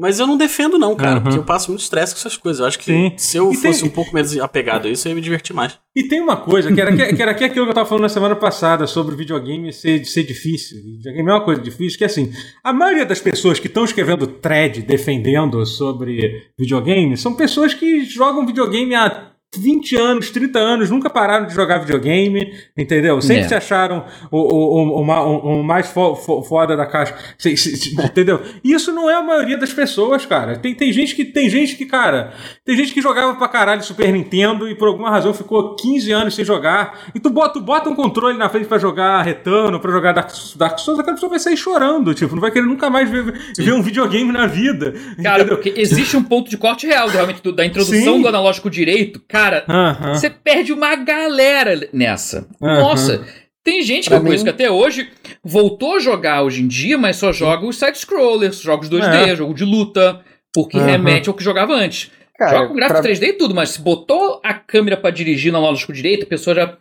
Mas 0.00 0.18
eu 0.18 0.26
não 0.26 0.36
defendo, 0.36 0.78
não, 0.78 0.96
cara, 0.96 1.12
Aham. 1.16 1.22
porque 1.22 1.38
eu 1.38 1.44
passo 1.44 1.70
muito 1.70 1.82
estresse 1.82 2.14
com 2.14 2.18
essas 2.20 2.36
coisas. 2.36 2.60
Eu 2.60 2.66
acho 2.66 2.78
que 2.78 2.84
Sim. 2.86 3.12
se 3.16 3.36
eu 3.36 3.48
E 3.52 3.56
tem- 3.60 3.70
fosse 3.72 3.84
um 3.84 3.90
pouco 3.90 4.14
menos 4.14 4.36
apegado 4.38 4.88
a 4.88 4.90
isso, 4.90 5.06
eu 5.06 5.10
ia 5.10 5.14
me 5.14 5.20
divertir 5.20 5.54
mais. 5.54 5.78
E 5.94 6.04
tem 6.04 6.20
uma 6.20 6.36
coisa, 6.36 6.72
que 6.72 6.80
era, 6.80 6.94
que, 6.96 7.20
era 7.22 7.32
aquilo 7.32 7.50
que 7.52 7.58
eu 7.70 7.74
tava 7.74 7.86
falando 7.86 8.02
na 8.02 8.08
semana 8.08 8.34
passada 8.36 8.86
sobre 8.86 9.14
videogame 9.16 9.72
ser, 9.72 10.04
ser 10.04 10.22
difícil. 10.22 10.78
Videogame 10.82 11.28
é 11.28 11.32
uma 11.34 11.44
coisa 11.44 11.60
difícil, 11.60 11.98
que 11.98 12.04
assim, 12.04 12.32
a 12.64 12.72
maioria 12.72 13.04
das 13.04 13.20
pessoas 13.20 13.58
que 13.58 13.66
estão 13.66 13.84
escrevendo 13.84 14.26
thread 14.26 14.82
defendendo 14.82 15.64
sobre 15.66 16.44
videogame 16.58 17.16
são 17.16 17.34
pessoas 17.34 17.74
que 17.74 18.04
jogam 18.04 18.46
videogame 18.46 18.94
há 18.94 19.29
20 19.56 19.96
anos, 19.96 20.30
30 20.30 20.58
anos, 20.60 20.90
nunca 20.90 21.10
pararam 21.10 21.44
de 21.46 21.52
jogar 21.54 21.78
videogame, 21.78 22.52
entendeu? 22.78 23.20
Sempre 23.20 23.44
É. 23.44 23.48
se 23.48 23.54
acharam 23.54 24.04
o, 24.30 24.38
o, 24.38 25.00
o, 25.00 25.02
o 25.02 25.60
o- 25.60 25.62
mais 25.64 25.88
fo- 25.88 26.14
fo- 26.14 26.40
foda 26.42 26.76
da 26.76 26.86
caixa, 26.86 27.16
se- 27.36 27.56
se- 27.56 27.76
se- 27.76 27.94
entendeu? 28.00 28.40
E 28.62 28.72
Isso 28.72 28.92
não 28.92 29.10
é 29.10 29.14
a 29.16 29.22
maioria 29.22 29.58
das 29.58 29.72
pessoas, 29.72 30.24
cara. 30.24 30.56
Tem, 30.56 30.72
tem 30.72 30.92
gente 30.92 31.16
que, 31.16 31.24
tem 31.24 31.50
gente 31.50 31.74
que, 31.76 31.84
cara, 31.84 32.32
tem 32.64 32.76
gente 32.76 32.94
que 32.94 33.02
jogava 33.02 33.34
pra 33.34 33.48
caralho 33.48 33.82
Super 33.82 34.12
Nintendo 34.12 34.68
e 34.68 34.74
por 34.76 34.86
alguma 34.86 35.10
razão 35.10 35.34
ficou 35.34 35.74
15 35.74 36.12
anos 36.12 36.34
sem 36.36 36.44
jogar. 36.44 37.10
E 37.12 37.18
tu 37.18 37.28
bota, 37.28 37.54
tu 37.54 37.60
bota 37.60 37.90
um 37.90 37.94
controle 37.96 38.38
na 38.38 38.48
frente 38.48 38.66
pra 38.68 38.78
jogar 38.78 39.20
Return, 39.22 39.80
pra 39.80 39.90
jogar 39.90 40.12
Dark, 40.12 40.30
Dark 40.56 40.78
Souls, 40.78 41.00
aquela 41.00 41.14
pessoa 41.16 41.30
vai 41.30 41.40
sair 41.40 41.56
chorando, 41.56 42.14
tipo, 42.14 42.32
não 42.36 42.40
vai 42.40 42.52
querer 42.52 42.66
nunca 42.66 42.88
mais 42.88 43.10
ver, 43.10 43.24
ver 43.58 43.72
um 43.72 43.82
videogame 43.82 44.30
na 44.30 44.46
vida. 44.46 44.94
Cara, 45.20 45.42
entendeu? 45.42 45.56
porque 45.58 45.74
existe 45.80 46.16
um 46.16 46.22
ponto 46.22 46.48
de 46.48 46.56
corte 46.56 46.86
real, 46.86 47.08
realmente, 47.08 47.42
do- 47.42 47.52
da 47.52 47.66
introdução 47.66 48.14
Sim. 48.14 48.22
do 48.22 48.28
analógico 48.28 48.70
direito. 48.70 49.20
Cara, 49.26 49.39
Aham. 49.68 50.14
você 50.14 50.30
perde 50.30 50.72
uma 50.72 50.94
galera 50.96 51.88
nessa. 51.92 52.46
Nossa. 52.60 53.24
Tem 53.62 53.82
gente 53.82 54.04
que 54.04 54.10
Pra 54.10 54.18
eu 54.18 54.22
conheço 54.22 54.44
mim- 54.44 54.50
que 54.52 54.62
até 54.62 54.70
hoje 54.70 55.10
voltou 55.44 55.96
a 55.96 55.98
jogar 55.98 56.42
hoje 56.42 56.62
em 56.62 56.66
dia, 56.68 56.96
mas 56.96 57.16
só 57.16 57.30
joga 57.32 57.66
os 57.66 57.78
side-scrollers, 57.78 58.60
jogos 58.60 58.88
2D, 58.88 59.30
É. 59.32 59.36
jogo 59.36 59.52
de 59.52 59.64
luta, 59.64 60.20
porque 60.54 60.78
remete 60.78 61.28
ao 61.28 61.34
que 61.34 61.44
jogava 61.44 61.74
antes. 61.74 62.10
Cara, 62.38 62.52
joga 62.56 62.68
com 62.68 62.74
gráfico 62.74 63.00
pra- 63.00 63.02
3D 63.02 63.26
e 63.26 63.32
tudo, 63.34 63.54
mas 63.54 63.70
se 63.70 63.80
botou 63.82 64.40
a 64.42 64.54
câmera 64.54 64.96
pra 64.96 65.10
dirigir 65.10 65.52
no 65.52 65.58
analógico 65.58 65.92
direito, 65.92 66.24
a 66.24 66.28
pessoa 66.28 66.56
já 66.56 66.74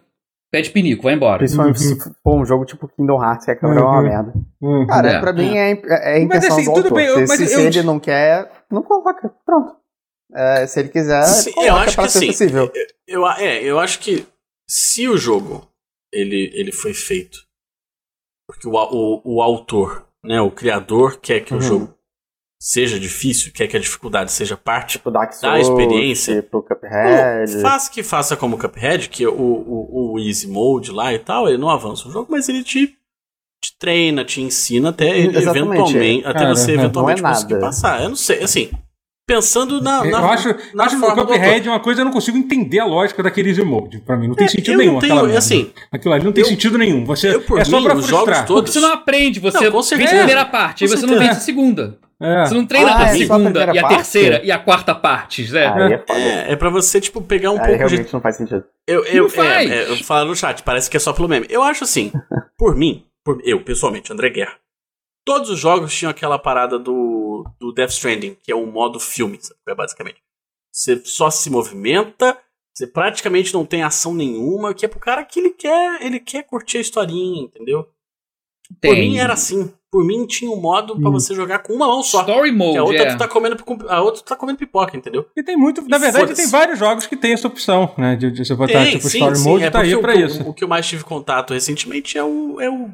pede 0.50 0.70
pinico, 0.70 1.04
vai 1.04 1.14
embora. 1.16 1.40
Principalmente 1.40 1.80
se 1.80 1.98
for 2.24 2.40
um 2.42 2.46
jogo 2.46 2.64
tipo 2.64 2.88
Kingdom 2.88 3.22
Hearts, 3.22 3.44
que 3.46 3.52
a 3.52 3.56
câmera 3.58 3.82
é 3.82 3.84
uma 3.84 3.98
Uhum. 3.98 4.04
merda. 4.04 4.34
Uhum. 4.62 4.88
Cara, 4.88 5.10
É. 5.12 5.20
pra 5.20 5.34
mim 5.34 5.58
é, 5.58 5.72
é 5.72 5.76
Mas 6.14 6.24
intenção 6.24 6.56
assim, 6.58 6.66
do 6.66 6.74
tudo 6.76 6.84
autor. 6.86 6.96
bem, 6.96 7.06
eu- 7.08 7.14
se 7.16 7.20
mas 7.28 7.32
se- 7.38 7.44
eu- 7.44 7.50
se 7.60 7.78
ele 7.80 7.84
não 7.84 8.00
quer, 8.00 8.50
não 8.72 8.82
coloca. 8.82 9.30
Pronto. 9.46 9.74
É, 10.34 10.68
se 10.68 10.80
ele 10.80 10.90
quiser, 10.90 11.24
Sim, 11.24 11.52
eu 11.58 11.76
acho 11.76 11.98
que 11.98 12.08
ser 12.10 12.18
assim, 12.20 12.28
possível. 12.28 12.72
Eu, 13.08 13.26
a- 13.26 13.42
é, 13.42 13.64
eu 13.64 13.80
acho 13.80 14.00
que 14.00 14.26
se 14.70 15.08
o 15.08 15.18
jogo 15.18 15.68
ele, 16.14 16.52
ele 16.54 16.72
foi 16.72 16.94
feito 16.94 17.40
porque 18.48 18.68
o, 18.68 18.72
o, 18.74 19.22
o 19.36 19.42
autor, 19.42 20.06
né, 20.24 20.40
o 20.42 20.52
criador 20.52 21.20
quer 21.20 21.40
que 21.42 21.54
Uhum. 21.54 21.60
o 21.60 21.62
jogo 21.62 21.96
seja 22.62 23.00
difícil, 23.00 23.52
quer 23.54 23.68
que 23.68 23.78
a 23.78 23.80
dificuldade 23.80 24.32
seja 24.32 24.58
parte, 24.58 24.94
Tipo 24.98 25.10
Dark 25.12 25.32
da 25.32 25.38
Souls, 25.38 25.68
experiência. 25.68 26.42
tipo 26.42 26.62
Cuphead. 26.62 27.52
Pô, 27.54 27.62
faça 27.62 27.92
que 27.92 28.04
faça 28.04 28.36
como 28.36 28.56
o 28.56 28.60
Cuphead, 28.60 29.08
que 29.10 29.26
o, 29.26 29.34
o, 29.34 30.14
o 30.14 30.20
Easy 30.20 30.48
Mode 30.48 30.92
lá 30.92 31.14
e 31.14 31.20
tal, 31.20 31.48
ele 31.48 31.58
não 31.58 31.70
avança 31.70 32.08
o 32.08 32.12
jogo, 32.12 32.28
mas 32.32 32.50
ele 32.50 32.64
te, 32.64 32.88
te 33.64 33.78
treina, 33.80 34.26
te 34.26 34.42
ensina 34.42 34.90
até 34.90 35.18
Exatamente. 35.20 35.48
eventualmente, 35.48 36.26
até 36.28 36.40
Cara, 36.40 36.56
você 36.56 36.72
não 36.74 36.82
é 36.82 36.84
eventualmente 36.84 37.22
nada. 37.22 37.36
conseguir 37.36 37.60
passar. 37.62 38.04
Eu 38.04 38.10
não 38.10 38.16
sei, 38.16 38.44
assim, 38.44 38.72
pensando 39.34 39.80
na, 39.82 40.04
na 40.04 40.10
eu 40.20 40.26
acho, 40.30 40.56
na 40.74 40.84
acho 40.86 40.96
que 40.98 41.02
o 41.02 41.06
forma 41.06 41.16
do 41.16 41.22
autor. 41.22 41.36
Cuphead 41.38 41.68
é 41.68 41.72
uma 41.72 41.80
coisa 41.80 42.02
eu 42.02 42.06
não 42.06 42.12
consigo 42.12 42.38
entender 42.38 42.80
a 42.80 42.86
lógica 42.86 43.22
daquele 43.22 43.50
easy 43.50 43.62
mode. 43.64 44.00
Pra 44.00 44.18
mim, 44.18 44.28
não 44.28 44.36
tem 44.36 44.46
É, 44.46 44.50
sentido 44.50 44.72
eu 44.74 44.78
nenhum. 44.78 44.94
não 44.94 45.00
tenho, 45.00 45.14
aquela 45.20 45.38
assim, 45.38 45.72
Aquilo 45.92 46.14
ali 46.14 46.24
não 46.24 46.32
tem 46.32 46.44
eu- 46.44 46.50
sentido 46.50 46.78
nenhum. 46.78 47.06
Você, 47.06 47.36
eu, 47.36 47.42
por 47.42 47.60
é 47.60 47.64
só 47.66 47.78
mim, 47.78 47.84
pra 47.84 47.96
os 47.96 48.06
frustrar. 48.08 48.26
jogos 48.36 48.48
todos- 48.48 48.62
Porque 48.64 48.72
você 48.72 48.80
não 48.80 48.94
aprende, 48.94 49.40
você 49.40 49.70
Não, 49.70 49.72
vence 49.82 49.96
a 49.96 49.98
primeira 50.18 50.46
parte, 50.46 50.84
aí 50.84 50.90
você 50.90 51.06
não 51.06 51.18
vence 51.20 51.32
a 51.32 51.36
segunda. 51.36 51.98
É. 52.22 52.46
Você 52.46 52.54
não 52.54 52.66
treina 52.66 52.92
Ah, 52.92 52.98
a 52.98 53.02
é 53.02 53.06
a 53.06 53.14
segunda 53.14 53.44
primeira 53.50 53.74
e 53.74 53.78
a 53.78 53.82
parte? 53.82 53.96
terceira 53.96 54.42
e 54.44 54.52
a 54.52 54.58
quarta 54.60 54.94
parte, 54.94 55.46
Zé. 55.46 55.68
Aí 55.68 55.94
é. 55.94 56.04
É, 56.10 56.52
é 56.52 56.56
pra 56.58 56.70
você, 56.70 57.00
tipo, 57.00 57.22
pegar 57.22 57.52
um 57.52 57.54
Aí 57.62 57.66
pouco 57.68 57.84
de. 57.86 57.90
realmente 57.96 58.14
não 58.14 58.20
faz 58.20 58.36
sentido. 58.36 58.64
Eu, 58.86 59.06
eu, 59.06 59.24
Não 59.24 59.30
faz. 59.30 59.70
é, 59.72 59.74
é, 59.84 59.90
eu 59.92 59.96
falo 60.04 60.28
no 60.30 60.36
chat, 60.36 60.62
parece 60.64 60.90
que 60.90 60.98
é 60.98 61.00
só 61.00 61.14
pelo 61.14 61.30
meme. 61.30 61.46
Eu 61.50 61.64
acho 61.64 61.86
assim, 61.86 62.12
por 62.58 62.76
mim, 62.76 63.06
por 63.24 63.40
eu, 63.46 63.62
pessoalmente, 63.62 64.12
André 64.12 64.32
Guerra, 64.32 64.52
todos 65.30 65.52
os 65.52 65.60
jogos 65.60 65.96
tinham 65.96 66.10
aquela 66.10 66.40
parada 66.40 66.80
do, 66.80 67.46
do 67.60 67.72
Death 67.72 67.92
Stranding, 67.92 68.36
que 68.42 68.52
é 68.52 68.56
um 68.56 68.66
modo 68.66 69.00
filme, 69.00 69.38
sabe? 69.40 69.60
Basicamente. 69.78 70.24
Você 70.72 71.06
só 71.06 71.30
se 71.30 71.52
movimenta, 71.52 72.36
você 72.74 72.88
praticamente 72.88 73.54
não 73.54 73.64
tem 73.64 73.84
ação 73.84 74.12
nenhuma, 74.12 74.74
que 74.74 74.84
é 74.84 74.90
pro 74.90 75.00
cara 75.00 75.24
que 75.24 75.40
ele 75.40 75.52
quer, 75.52 76.02
ele 76.02 76.20
quer 76.20 76.42
curtir 76.42 76.80
a 76.80 76.82
historinha, 76.82 77.44
entendeu? 77.44 77.84
Por 77.84 78.80
Tem. 78.82 79.08
mim 79.08 79.18
era 79.20 79.34
assim. 79.34 79.72
Por 79.92 80.06
mim 80.06 80.28
tinha 80.28 80.52
um 80.52 80.56
modo 80.62 81.00
pra 81.00 81.10
Hum. 81.10 81.14
você 81.14 81.34
jogar 81.34 81.60
com 81.60 81.74
uma 81.74 81.88
mão 81.88 82.04
só. 82.04 82.22
Story 82.22 82.50
Que 82.52 82.56
a 82.56 82.58
Mode, 82.58 82.80
outra 82.80 83.02
é. 83.04 83.12
tu 83.12 83.18
tá 83.18 83.28
comendo, 83.28 83.58
a 83.90 84.02
outra 84.02 84.22
tu 84.22 84.26
tá 84.28 84.36
comendo 84.36 84.60
pipoca, 84.60 84.96
entendeu? 84.96 85.28
E 85.36 85.42
tem 85.42 85.58
muito. 85.58 85.82
Na 85.90 85.98
verdade, 85.98 86.36
tem 86.36 86.48
vários 86.48 86.78
jogos 86.78 87.08
que 87.08 87.16
tem 87.18 87.34
essa 87.34 87.48
opção, 87.48 87.92
né? 87.98 88.16
De, 88.16 88.30
de 88.32 88.46
você 88.46 88.54
botar 88.54 88.74
Tem, 88.84 88.92
tipo 88.92 89.10
sim, 89.10 89.18
Story 89.18 89.36
sim, 89.38 89.50
Mode, 89.50 89.64
é 89.64 89.72
tá 89.72 89.82
aí 89.82 89.98
pra 90.00 90.16
o, 90.16 90.20
isso. 90.20 90.44
O, 90.44 90.50
o 90.50 90.54
que 90.54 90.64
eu 90.64 90.68
mais 90.68 90.88
tive 90.88 91.04
contato 91.04 91.54
recentemente 91.56 92.18
é 92.18 92.24
o, 92.24 92.62
é 92.62 92.70
o 92.70 92.88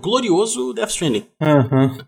glorioso 0.00 0.72
Death 0.72 0.88
Stranding. 0.90 1.26
Aham. 1.42 1.98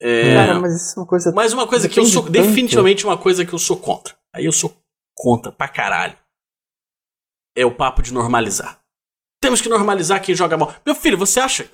É, 0.00 0.34
Cara, 0.34 0.60
mas 0.60 0.74
isso 0.74 0.98
é 0.98 1.02
uma 1.02 1.06
coisa. 1.06 1.32
mas 1.32 1.52
uma 1.52 1.66
coisa 1.66 1.88
que 1.88 2.00
eu 2.00 2.04
sou, 2.06 2.22
tanto. 2.22 2.32
definitivamente 2.32 3.04
uma 3.06 3.16
coisa 3.18 3.44
que 3.44 3.52
eu 3.52 3.58
sou 3.58 3.76
contra. 3.76 4.14
Aí 4.34 4.44
eu 4.46 4.52
sou 4.52 4.74
contra 5.14 5.52
pra 5.52 5.68
caralho. 5.68 6.16
É 7.56 7.64
o 7.64 7.70
papo 7.74 8.02
de 8.02 8.12
normalizar. 8.12 8.80
Temos 9.40 9.60
que 9.60 9.68
normalizar 9.68 10.20
quem 10.22 10.34
joga 10.34 10.56
mal. 10.56 10.74
Meu 10.84 10.94
filho, 10.94 11.16
você 11.18 11.38
acha? 11.40 11.70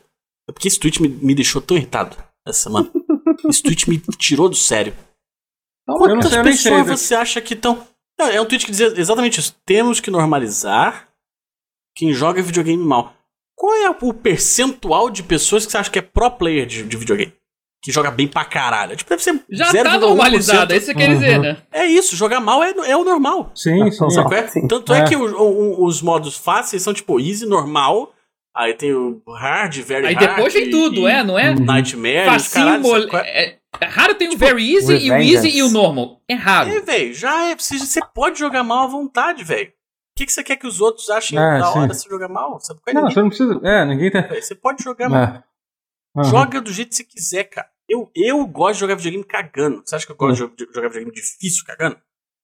É 0.51 0.53
porque 0.53 0.67
esse 0.69 0.79
tweet 0.81 1.01
me, 1.01 1.09
me 1.09 1.35
deixou 1.35 1.63
tão 1.63 1.77
irritado 1.77 2.17
essa 2.47 2.63
semana. 2.65 2.91
esse 3.49 3.63
tweet 3.63 3.89
me 3.89 3.99
tirou 4.19 4.49
do 4.49 4.57
sério. 4.57 4.95
Não 5.89 5.97
Quantas 5.97 6.31
sei, 6.33 6.43
pessoas 6.43 6.87
você 6.87 7.15
acha 7.15 7.41
que 7.41 7.55
estão. 7.55 7.87
É 8.19 8.41
um 8.41 8.45
tweet 8.45 8.65
que 8.67 8.71
dizia 8.73 8.93
exatamente 9.01 9.41
isso. 9.41 9.57
Temos 9.65 10.01
que 10.01 10.11
normalizar 10.11 11.09
quem 11.97 12.13
joga 12.13 12.43
videogame 12.43 12.83
mal. 12.85 13.15
Qual 13.57 13.75
é 13.75 13.91
o 13.91 14.13
percentual 14.15 15.09
de 15.11 15.23
pessoas 15.23 15.65
que 15.65 15.73
você 15.73 15.79
acha 15.79 15.91
que 15.91 15.99
é 15.99 16.03
pro 16.03 16.31
player 16.31 16.67
de, 16.67 16.83
de 16.83 16.97
videogame? 16.97 17.33
Que 17.83 17.91
joga 17.93 18.11
bem 18.11 18.29
pra 18.29 18.45
caralho? 18.45 18.95
Tipo, 18.97 19.09
deve 19.11 19.23
ser 19.23 19.43
Já 19.51 19.71
0,1%. 19.73 19.83
tá 19.85 19.99
normalizado, 19.99 20.73
é 20.73 20.77
isso 20.77 20.87
que 20.87 20.93
você 20.93 20.99
quer 20.99 21.15
dizer, 21.15 21.37
Uhum. 21.37 21.43
né? 21.43 21.63
É 21.73 21.87
isso, 21.87 22.15
jogar 22.15 22.41
mal 22.41 22.63
é, 22.63 22.71
é 22.91 22.97
o 22.97 23.05
normal. 23.05 23.53
Sim, 23.55 23.91
sim. 23.91 24.11
Sacou? 24.11 24.35
É? 24.37 24.47
sim. 24.49 24.67
Tanto 24.69 24.93
é, 24.93 25.01
É. 25.01 25.05
que 25.09 25.17
o- 25.17 25.41
o- 25.41 25.85
os 25.87 26.03
modos 26.03 26.37
fáceis 26.37 26.83
são 26.83 26.93
tipo 26.93 27.19
easy, 27.19 27.47
normal. 27.47 28.13
Aí 28.61 28.75
tem 28.75 28.93
o 28.93 29.23
hard, 29.27 29.75
very 29.79 30.07
Aí 30.09 30.15
hard. 30.15 30.29
depois 30.37 30.53
vem 30.53 30.65
e- 30.65 30.71
tudo, 30.71 31.01
e 31.09 31.13
é, 31.13 31.25
não 31.25 31.39
é? 31.39 31.55
Nightmare, 31.55 32.27
os 32.29 32.33
Facinho, 32.45 32.65
caralho, 32.67 32.83
mole... 32.83 33.03
sacou? 33.05 33.21
é, 33.21 33.59
é 33.81 33.85
raro 33.87 34.15
tem 34.15 34.29
o 34.29 34.37
very 34.37 34.75
easy 34.75 34.97
e 34.97 35.11
o 35.11 35.15
easy 35.17 35.49
e 35.49 35.63
o 35.63 35.71
normal. 35.71 36.21
É 36.29 36.35
raro. 36.35 36.69
É, 36.69 36.81
velho, 36.81 37.15
já 37.15 37.47
é. 37.51 37.57
Você, 37.57 37.79
você 37.79 38.01
pode 38.15 38.39
jogar 38.39 38.63
mal 38.63 38.85
à 38.85 38.87
vontade, 38.87 39.43
velho. 39.45 39.69
O 39.69 39.73
que, 40.19 40.27
que 40.27 40.33
você 40.33 40.43
quer 40.45 40.57
que 40.57 40.67
os 40.67 40.81
outros 40.81 41.09
achem 41.09 41.39
É, 41.39 41.59
da 41.59 41.73
sim. 41.73 41.79
hora 41.79 41.95
se 41.95 42.07
jogar 42.09 42.29
mal? 42.29 42.61
Você 42.61 42.75
não 42.75 42.81
ninguém, 42.87 43.11
você 43.15 43.21
não 43.23 43.29
precisa. 43.29 43.61
É, 43.65 43.85
ninguém 43.87 44.11
tá. 44.11 44.21
velho. 44.21 44.43
Você 44.43 44.55
pode 44.55 44.83
jogar 44.83 45.09
mal. 45.09 45.23
É. 45.23 45.43
Aham. 46.19 46.25
Joga 46.31 46.61
do 46.61 46.71
jeito 46.73 46.91
que 46.91 46.97
você 46.97 47.05
quiser, 47.05 47.45
cara. 47.45 47.69
Eu, 47.89 48.11
eu 48.15 48.47
gosto 48.47 48.75
de 48.75 48.81
jogar 48.81 48.95
videogame 48.97 49.25
cagando. 49.25 49.83
Você 49.85 49.95
acha 49.97 50.05
que 50.05 50.13
eu 50.13 50.17
gosto 50.17 50.35
de 50.35 50.39
jo- 50.41 50.67
de 50.67 50.75
jogar 50.75 50.89
videogame 50.89 51.15
difícil 51.15 51.65
cagando? 51.65 51.97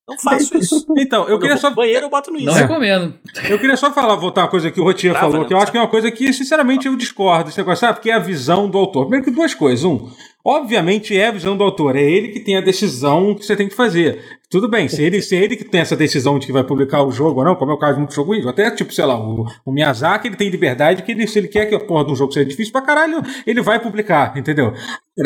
Não 0.09 0.17
faço 0.19 0.57
isso. 0.57 0.87
Então, 0.97 1.23
eu 1.23 1.31
Quando 1.31 1.41
queria 1.41 1.57
vou 1.57 1.61
só. 1.61 1.71
banheiro, 1.75 2.07
eu 2.07 2.11
boto 2.11 2.31
no 2.31 2.39
Não 2.39 2.47
Insta. 2.53 2.61
recomendo. 2.61 3.15
Eu 3.49 3.59
queria 3.59 3.77
só 3.77 3.93
falar, 3.93 4.15
voltar 4.15 4.43
uma 4.43 4.49
coisa 4.49 4.71
que 4.71 4.81
o 4.81 4.85
Rotier 4.85 5.13
Trava, 5.13 5.27
falou, 5.27 5.43
né? 5.43 5.49
que 5.49 5.55
eu 5.55 5.59
acho 5.59 5.73
que 5.73 5.79
é 5.79 5.81
uma 5.81 5.89
coisa 5.89 6.11
que, 6.13 6.33
sinceramente, 6.33 6.87
eu 6.87 6.97
discordo 6.97 7.51
negócio, 7.57 7.81
sabe? 7.81 7.95
Porque 7.95 8.11
é 8.11 8.15
a 8.15 8.19
visão 8.21 8.71
do 8.71 8.79
autor. 8.79 9.03
Primeiro 9.07 9.25
que 9.25 9.31
duas 9.33 9.53
coisas. 9.53 9.85
Um, 9.85 10.09
obviamente 10.47 11.17
é 11.17 11.27
a 11.29 11.33
visão 11.33 11.57
do 11.57 11.65
autor, 11.65 11.97
é 11.97 12.03
ele 12.03 12.29
que 12.29 12.41
tem 12.41 12.57
a 12.57 12.61
decisão 12.61 13.35
que 13.35 13.45
você 13.45 13.57
tem 13.57 13.69
que 13.69 13.75
fazer. 13.75 14.21
Tudo 14.49 14.69
bem, 14.71 14.87
se 14.87 15.03
ele, 15.03 15.21
se 15.21 15.35
é 15.35 15.43
ele 15.43 15.57
que 15.57 15.65
tem 15.65 15.81
essa 15.81 15.97
decisão 15.97 16.39
de 16.39 16.47
que 16.47 16.53
vai 16.53 16.63
publicar 16.63 17.03
o 17.03 17.11
jogo 17.11 17.41
ou 17.41 17.45
não, 17.45 17.57
como 17.57 17.73
é 17.73 17.75
o 17.75 17.79
caso 17.79 17.95
de 17.95 17.99
muito 17.99 18.15
jogo 18.15 18.33
indie, 18.33 18.49
até 18.49 18.71
tipo, 18.71 18.95
sei 18.95 19.05
lá, 19.05 19.19
o, 19.19 19.45
o 19.65 19.73
Miyazaki, 19.73 20.29
ele 20.29 20.37
tem 20.37 20.49
liberdade 20.49 21.03
que 21.03 21.11
ele, 21.11 21.27
se 21.27 21.37
ele 21.39 21.49
quer 21.49 21.67
que 21.67 21.75
a 21.75 21.81
porra 21.81 22.05
de 22.05 22.13
um 22.13 22.17
jogo 22.17 22.33
seja 22.33 22.47
difícil 22.47 22.73
pra 22.73 22.81
caralho, 22.81 23.21
ele 23.45 23.61
vai 23.61 23.81
publicar, 23.81 24.39
entendeu? 24.39 24.73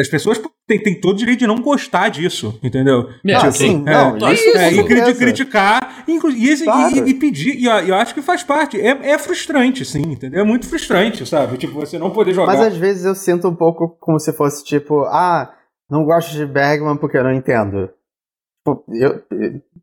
As 0.01 0.09
pessoas 0.09 0.41
têm, 0.67 0.83
têm 0.83 0.95
todo 0.99 1.15
o 1.17 1.19
direito 1.19 1.41
de 1.41 1.47
não 1.47 1.61
gostar 1.61 2.09
disso, 2.09 2.59
entendeu? 2.63 3.09
É, 3.27 3.35
Ah, 3.35 3.39
tipo, 3.41 3.53
sim, 3.53 3.83
é, 3.87 3.93
não, 3.93 4.29
é 4.29 4.33
isso, 4.33 4.57
É, 4.57 4.73
e 4.73 5.15
criticar 5.15 6.05
e, 6.09 6.19
Claro. 6.65 6.97
e- 6.97 7.11
e 7.11 7.15
pedir, 7.15 7.57
e 7.61 7.65
eu, 7.67 7.73
eu 7.73 7.95
acho 7.97 8.15
que 8.15 8.23
faz 8.23 8.43
parte. 8.43 8.81
É, 8.81 8.97
é 9.11 9.19
frustrante, 9.19 9.85
sim, 9.85 10.03
entendeu? 10.03 10.41
É 10.41 10.45
muito 10.45 10.67
frustrante, 10.67 11.27
sabe? 11.27 11.57
Tipo, 11.59 11.75
você 11.81 11.99
não 11.99 12.11
poder 12.11 12.33
jogar. 12.35 12.53
Mas 12.57 12.61
às 12.61 12.77
vezes 12.77 13.05
eu 13.05 13.15
sinto 13.15 13.49
um 13.49 13.55
pouco 13.55 13.97
como 14.01 14.19
se 14.19 14.33
fosse 14.33 14.65
tipo, 14.65 15.05
ah, 15.11 15.55
não 15.91 16.05
gosto 16.05 16.33
de 16.33 16.47
Bergman 16.47 16.97
porque 16.97 17.17
eu 17.17 17.25
não 17.25 17.33
entendo. 17.33 17.93
Tipo, 18.59 18.85
eu, 18.89 19.25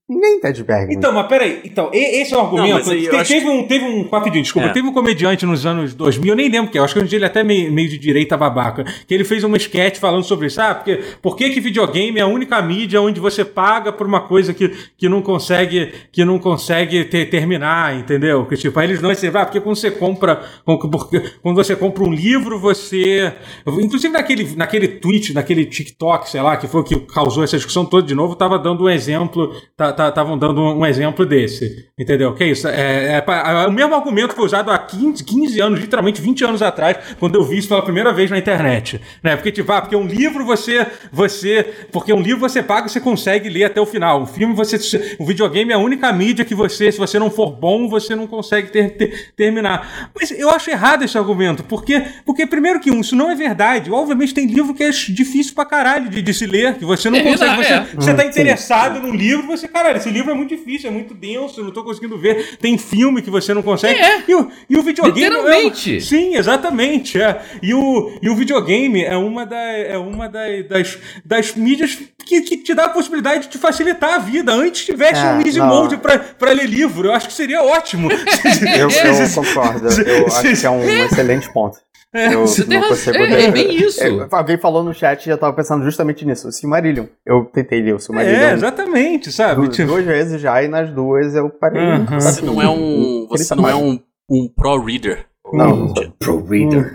ninguém 0.09 0.35
entende 0.35 0.63
Bergman. 0.63 0.95
Então, 0.97 1.11
mas 1.11 1.27
peraí, 1.27 1.61
então, 1.65 1.89
esse 1.93 2.33
é 2.33 2.37
o 2.37 2.39
argumento. 2.41 2.91
eu 2.93 3.09
Te- 3.11 3.15
acho 3.15 3.33
teve, 3.33 3.47
um, 3.49 3.67
teve 3.67 3.85
um. 3.85 4.07
Rapidinho, 4.09 4.43
desculpa, 4.43 4.67
É. 4.69 4.71
teve 4.71 4.87
um 4.87 4.93
comediante 4.93 5.45
nos 5.45 5.65
anos 5.65 5.93
2000, 5.93 6.31
eu 6.33 6.35
nem 6.37 6.49
lembro 6.49 6.71
que 6.71 6.77
é, 6.77 6.81
eu 6.81 6.85
acho 6.85 6.93
que 6.93 6.99
hoje 6.99 7.07
em 7.07 7.09
dia 7.09 7.17
ele 7.17 7.25
é 7.25 7.27
até 7.27 7.43
meio, 7.43 7.71
meio 7.71 7.89
de 7.89 7.97
direita 7.97 8.37
babaca, 8.37 8.83
que 9.07 9.13
ele 9.13 9.23
fez 9.23 9.43
uma 9.43 9.57
sketch 9.57 9.97
falando 9.99 10.23
sobre 10.23 10.47
isso. 10.47 10.61
Ah, 10.61 10.73
porque 10.75 11.01
por 11.21 11.35
que, 11.35 11.49
que 11.49 11.59
videogame 11.59 12.19
é 12.19 12.21
a 12.21 12.27
única 12.27 12.61
mídia 12.61 13.01
onde 13.01 13.19
você 13.19 13.43
paga 13.43 13.91
por 13.91 14.07
uma 14.07 14.21
coisa 14.21 14.53
que, 14.53 14.69
que 14.97 15.09
não 15.09 15.21
consegue, 15.21 15.91
que 16.11 16.23
não 16.23 16.39
consegue 16.39 17.03
ter- 17.05 17.25
terminar, 17.29 17.95
entendeu? 17.97 18.45
Que 18.45 18.55
tipo, 18.55 18.79
aí 18.79 18.87
eles 18.87 19.01
não 19.01 19.09
assim, 19.09 19.27
ah, 19.33 19.45
porque 19.45 19.59
quando 19.59 19.75
você 19.75 19.91
compra. 19.91 20.41
Porque, 20.65 21.19
quando 21.41 21.55
você 21.55 21.75
compra 21.75 22.03
um 22.03 22.13
livro, 22.13 22.59
você. 22.59 23.33
Inclusive 23.65 24.13
naquele, 24.13 24.55
naquele 24.55 24.87
tweet, 24.87 25.33
naquele 25.33 25.65
TikTok, 25.65 26.29
sei 26.29 26.41
lá, 26.41 26.55
que 26.57 26.67
foi 26.67 26.81
o 26.81 26.83
que 26.83 26.95
causou 27.01 27.43
essa 27.43 27.57
discussão 27.57 27.85
toda 27.85 28.05
de 28.07 28.15
novo, 28.15 28.35
tava 28.35 28.57
dando 28.57 28.85
um 28.85 28.89
exemplo, 28.89 29.53
estavam 29.99 30.37
dando 30.37 30.61
um 30.61 30.85
exemplo 30.85 31.25
desse, 31.25 31.87
entendeu? 31.97 32.33
Que 32.33 32.43
é 32.43 32.47
isso? 32.47 32.67
É, 32.67 33.17
é, 33.17 33.25
é, 33.27 33.67
o 33.67 33.71
mesmo 33.71 33.95
argumento 33.95 34.33
foi 34.33 34.45
usado 34.45 34.71
há 34.71 34.77
15, 34.77 35.23
15 35.23 35.59
anos, 35.59 35.79
literalmente 35.79 36.21
20 36.21 36.45
anos 36.45 36.61
atrás, 36.61 36.97
quando 37.19 37.35
eu 37.35 37.43
vi 37.43 37.57
isso 37.57 37.67
pela 37.67 37.81
primeira 37.81 38.13
vez 38.13 38.29
na 38.29 38.37
internet, 38.37 39.01
né? 39.23 39.35
Porque 39.35 39.51
tipo, 39.51 39.71
ah, 39.71 39.81
porque 39.81 39.95
um 39.95 40.05
livro 40.05 40.45
você, 40.45 40.85
você, 41.11 41.63
porque 41.91 42.13
um 42.13 42.21
livro 42.21 42.39
você 42.39 42.61
paga, 42.61 42.87
você 42.87 42.99
consegue 42.99 43.49
ler 43.49 43.65
até 43.65 43.81
o 43.81 43.85
final. 43.85 44.21
Um 44.21 44.25
filme 44.25 44.53
você, 44.53 45.17
um 45.19 45.25
videogame 45.25 45.71
é 45.71 45.75
a 45.75 45.79
única 45.79 46.11
mídia 46.13 46.45
que 46.45 46.55
você, 46.55 46.91
se 46.91 46.97
você 46.97 47.19
não 47.19 47.29
for 47.29 47.51
bom, 47.51 47.87
você 47.87 48.15
não 48.15 48.27
consegue 48.27 48.69
ter, 48.69 48.91
ter, 48.91 49.31
terminar. 49.35 50.09
Mas 50.13 50.31
eu 50.31 50.49
acho 50.49 50.69
errado 50.69 51.03
esse 51.03 51.17
argumento, 51.17 51.63
porque, 51.63 52.03
porque 52.25 52.45
primeiro 52.45 52.79
que 52.79 52.91
um, 52.91 53.01
isso 53.01 53.15
não 53.15 53.31
é 53.31 53.35
verdade. 53.35 53.91
Obviamente 53.91 54.33
tem 54.33 54.47
livro 54.47 54.73
que 54.73 54.83
é 54.83 54.89
difícil 54.89 55.53
pra 55.53 55.65
caralho 55.65 56.09
de, 56.09 56.21
de 56.21 56.33
se 56.33 56.45
ler, 56.45 56.75
que 56.75 56.85
você 56.85 57.09
não 57.09 57.19
é, 57.19 57.23
consegue. 57.23 57.55
Você, 57.55 57.73
é. 57.73 57.87
você 57.95 58.13
tá 58.13 58.25
interessado 58.25 58.99
num 58.99 59.13
livro, 59.13 59.47
você, 59.47 59.67
caralho, 59.87 59.97
esse 59.97 60.09
livro 60.09 60.31
é 60.31 60.33
muito 60.33 60.55
difícil, 60.55 60.89
é 60.89 60.93
muito 60.93 61.13
denso, 61.13 61.59
eu 61.59 61.65
não 61.65 61.71
tô 61.71 61.83
conseguindo 61.83 62.17
ver. 62.17 62.57
Tem 62.57 62.77
filme 62.77 63.21
que 63.21 63.29
você 63.29 63.53
não 63.53 63.61
consegue. 63.61 63.99
É. 63.99 64.23
E, 64.27 64.35
o, 64.35 64.51
e 64.69 64.77
o 64.77 64.83
videogame. 64.83 65.23
É 65.23 65.29
Literalmente. 65.29 65.97
É, 65.97 65.99
sim, 65.99 66.35
exatamente. 66.35 67.21
É. 67.21 67.41
E, 67.61 67.73
o, 67.73 68.17
e 68.21 68.29
o 68.29 68.35
videogame 68.35 69.03
é 69.03 69.17
uma, 69.17 69.45
da, 69.45 69.61
é 69.61 69.97
uma 69.97 70.27
da, 70.27 70.43
das, 70.69 70.97
das 71.25 71.55
mídias 71.55 71.97
que, 72.25 72.41
que 72.41 72.57
te 72.57 72.73
dá 72.73 72.85
a 72.85 72.89
possibilidade 72.89 73.47
de 73.47 73.57
facilitar 73.57 74.15
a 74.15 74.17
vida. 74.19 74.51
Antes 74.51 74.85
tivesse 74.85 75.21
é, 75.21 75.33
um 75.33 75.41
easy 75.41 75.59
não. 75.59 75.67
mode 75.67 75.97
pra, 75.97 76.19
pra 76.19 76.51
ler 76.51 76.67
livro, 76.67 77.07
eu 77.07 77.13
acho 77.13 77.27
que 77.27 77.33
seria 77.33 77.63
ótimo. 77.63 78.09
eu, 78.11 78.89
eu 78.89 79.29
concordo. 79.33 79.87
Eu 80.01 80.27
acho 80.27 80.41
que 80.41 80.65
é 80.65 80.69
um 80.69 80.83
excelente 81.05 81.51
ponto. 81.51 81.86
É, 82.17 82.33
eu 82.33 82.39
não 82.39 82.87
consigo 82.89 83.17
é, 83.17 83.43
é, 83.43 83.51
bem 83.51 83.75
isso. 83.75 84.01
É, 84.03 84.27
alguém 84.31 84.57
falou 84.57 84.83
no 84.83 84.91
chat 84.91 85.27
e 85.27 85.29
eu 85.29 85.37
tava 85.37 85.53
pensando 85.53 85.83
justamente 85.83 86.25
nisso. 86.25 86.47
O 86.47 86.51
Silmarillion. 86.51 87.05
Eu 87.23 87.45
tentei 87.45 87.79
ler 87.79 87.93
o 87.93 87.99
Silmarillion. 87.99 88.39
É, 88.39 88.53
exatamente, 88.53 89.31
sabe? 89.31 89.61
Du 89.61 89.67
tipo... 89.67 89.87
Duas 89.87 90.03
vezes 90.03 90.41
já 90.41 90.63
e 90.63 90.67
nas 90.67 90.89
duas 90.89 91.35
eu 91.35 91.47
parei. 91.49 91.81
Uhum. 91.81 92.19
Você 92.19 92.41
não 92.41 92.59
é 92.59 92.67
um. 92.67 93.27
Você 93.29 93.53
não 93.53 93.69
é 93.69 93.75
um, 93.75 93.99
um 94.27 94.49
pro 94.49 94.83
reader. 94.83 95.27
Não. 95.53 95.93
Pro 96.17 96.43
reader. 96.43 96.93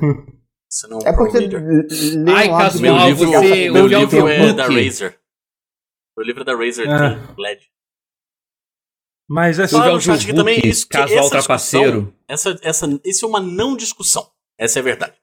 Você 0.69 0.89
não 0.89 0.99
é, 1.05 1.11
é 1.11 1.13
porque. 1.13 1.39
Ai, 2.35 2.49
casual, 2.49 2.83
meu 2.83 3.07
livro, 3.07 3.31
você. 3.31 3.71
Meu 3.71 3.87
livro 3.87 4.29
é 4.29 4.53
da 4.55 4.67
Razer. 4.67 5.19
Meu 6.17 6.27
livro 6.27 6.43
é 6.43 6.45
da 6.45 6.57
Razer 6.57 6.91
ah. 6.91 7.19
LED. 7.39 7.61
Mas 9.29 9.61
assim, 9.61 9.77
Fala 9.77 9.93
no 9.93 10.01
chat 10.01 10.23
aqui 10.23 10.35
também 10.35 10.61
isso, 10.65 10.89
casual 10.89 11.31
trapaceiro. 11.31 12.13
Essa, 12.27 12.59
essa, 12.63 13.01
isso 13.05 13.25
é 13.25 13.29
uma 13.29 13.41
não 13.41 13.77
discussão. 13.77 14.32
Essa 14.63 14.79
é 14.79 14.81
a 14.81 14.85
verdade. 14.85 15.15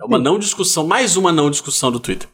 É 0.00 0.04
uma 0.04 0.18
Sim. 0.18 0.22
não 0.22 0.38
discussão, 0.38 0.86
mais 0.86 1.16
uma 1.16 1.32
não 1.32 1.50
discussão 1.50 1.90
do 1.90 1.98
Twitter. 1.98 2.28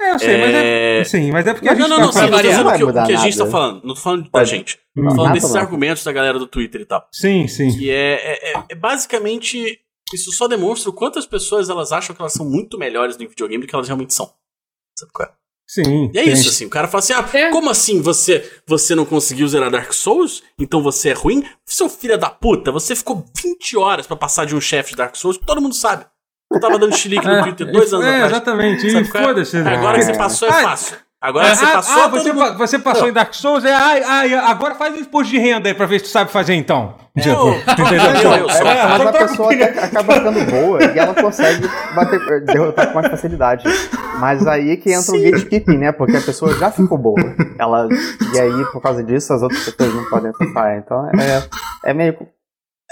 É, 0.00 0.14
eu 0.14 0.18
sei, 0.18 0.34
é... 0.34 0.38
mas 0.38 0.54
é. 0.54 1.04
Sim, 1.04 1.30
mas 1.30 1.46
é 1.46 1.52
porque 1.52 1.66
mas 1.66 1.76
a 1.76 1.80
gente 1.80 1.90
não, 1.90 1.98
não, 1.98 2.10
tá 2.10 2.20
não, 2.20 2.26
sim, 2.28 2.34
eu 2.34 2.42
tô 2.42 2.48
dizendo 2.48 2.88
o 2.88 3.06
que, 3.06 3.12
a 3.12 3.16
gente 3.16 3.36
tá 3.36 3.46
falando. 3.46 3.84
Não 3.84 3.94
tô 3.94 4.00
falando 4.00 4.30
da 4.30 4.44
gente. 4.44 4.78
Tô 4.94 5.02
falando 5.02 5.16
nada 5.16 5.34
desses 5.34 5.54
argumentos 5.54 6.02
da 6.02 6.12
galera 6.12 6.38
do 6.38 6.46
Twitter 6.46 6.80
e 6.80 6.86
tal. 6.86 7.06
Sim, 7.12 7.46
sim. 7.46 7.76
Que 7.76 7.90
é, 7.90 8.14
é, 8.14 8.52
é, 8.52 8.64
é, 8.70 8.74
basicamente. 8.74 9.78
Isso 10.12 10.32
só 10.32 10.48
demonstra 10.48 10.90
o 10.90 10.92
quanto 10.92 11.20
as 11.20 11.26
pessoas 11.26 11.68
elas 11.68 11.92
acham 11.92 12.16
que 12.16 12.20
elas 12.20 12.32
são 12.32 12.48
muito 12.48 12.76
melhores 12.76 13.16
no 13.16 13.28
videogame 13.28 13.62
do 13.62 13.68
que 13.68 13.74
elas 13.74 13.86
realmente 13.86 14.12
são. 14.12 14.32
Sabe 14.98 15.12
qual 15.12 15.28
é? 15.28 15.32
Sim. 15.70 16.10
E 16.12 16.18
é 16.18 16.24
isso, 16.24 16.48
assim. 16.48 16.66
O 16.66 16.68
cara 16.68 16.88
fala 16.88 16.98
assim: 16.98 17.12
ah, 17.12 17.24
é. 17.32 17.50
como 17.50 17.70
assim 17.70 18.02
você, 18.02 18.44
você 18.66 18.92
não 18.92 19.04
conseguiu 19.04 19.46
zerar 19.46 19.70
Dark 19.70 19.92
Souls? 19.92 20.42
Então 20.58 20.82
você 20.82 21.10
é 21.10 21.12
ruim? 21.12 21.44
Seu 21.64 21.88
filho 21.88 22.18
da 22.18 22.28
puta, 22.28 22.72
você 22.72 22.96
ficou 22.96 23.24
20 23.40 23.76
horas 23.76 24.04
para 24.04 24.16
passar 24.16 24.46
de 24.46 24.56
um 24.56 24.60
chefe 24.60 24.90
de 24.90 24.96
Dark 24.96 25.14
Souls 25.14 25.38
que 25.38 25.46
todo 25.46 25.60
mundo 25.60 25.76
sabe. 25.76 26.06
Eu 26.52 26.58
tava 26.58 26.76
dando 26.76 26.96
chilique 26.96 27.24
no 27.24 27.34
é, 27.38 27.42
Twitter 27.44 27.70
dois 27.70 27.92
anos 27.92 28.04
é, 28.04 28.14
atrás. 28.14 28.32
Exatamente, 28.32 28.86
e 28.88 29.04
foda-se. 29.04 29.58
Né? 29.58 29.76
Agora 29.76 29.96
que 29.96 30.06
você 30.06 30.16
passou 30.16 30.48
é 30.48 30.52
fácil. 30.60 30.96
Agora 31.20 31.54
você 31.54 31.64
ah, 31.64 31.72
passou. 31.72 32.02
Ah, 32.02 32.08
você, 32.08 32.32
mundo... 32.32 32.58
você 32.58 32.78
passou 32.80 33.08
em 33.08 33.12
Dark 33.12 33.32
Souls, 33.32 33.64
é. 33.64 33.72
Ai, 33.72 34.02
ai, 34.02 34.34
agora 34.34 34.74
faz 34.74 34.92
um 34.92 34.98
imposto 34.98 35.30
de 35.30 35.38
renda 35.38 35.68
aí 35.68 35.74
pra 35.74 35.86
ver 35.86 36.00
se 36.00 36.06
tu 36.06 36.10
sabe 36.10 36.32
fazer 36.32 36.54
então. 36.54 36.96
É, 37.16 37.28
eu? 37.28 37.34
Eu, 37.34 37.52
eu, 38.22 38.50
é, 38.50 38.86
mas 38.86 39.06
a 39.06 39.12
pessoa 39.12 39.52
acaba 39.52 40.14
ficando 40.14 40.50
boa 40.50 40.84
e 40.84 40.98
ela 40.98 41.14
consegue 41.14 41.66
bater, 41.94 42.44
derrotar 42.44 42.88
com 42.88 42.94
mais 42.94 43.08
facilidade. 43.08 43.64
Mas 44.20 44.46
aí 44.46 44.76
que 44.76 44.90
entra 44.90 45.02
Sim. 45.02 45.18
o 45.18 45.30
gatekeeping, 45.30 45.78
né? 45.78 45.92
Porque 45.92 46.16
a 46.16 46.20
pessoa 46.20 46.56
já 46.56 46.70
ficou 46.70 46.96
boa. 46.96 47.20
Ela, 47.58 47.88
e 48.32 48.38
aí, 48.38 48.64
por 48.72 48.80
causa 48.80 49.02
disso, 49.02 49.32
as 49.32 49.42
outras 49.42 49.64
pessoas 49.64 49.94
não 49.94 50.08
podem 50.08 50.30
acessar. 50.30 50.78
Então 50.78 51.08
é, 51.08 51.48
é 51.84 51.94
meio. 51.94 52.28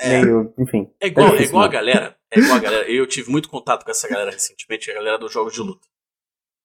É, 0.01 0.23
meio, 0.23 0.53
enfim. 0.59 0.91
É 1.01 1.07
igual, 1.07 1.35
é, 1.35 1.39
é 1.39 1.43
igual 1.43 1.64
a 1.64 1.69
galera. 1.69 2.16
É 2.31 2.41
igual 2.41 2.57
a 2.57 2.61
galera. 2.61 2.91
Eu 2.91 3.07
tive 3.07 3.31
muito 3.31 3.49
contato 3.49 3.85
com 3.85 3.91
essa 3.91 4.09
galera 4.09 4.33
recentemente, 4.33 4.91
a 4.91 4.95
galera 4.95 5.19
dos 5.19 5.33
jogos 5.33 5.53
de 5.53 5.61
luta. 5.61 5.87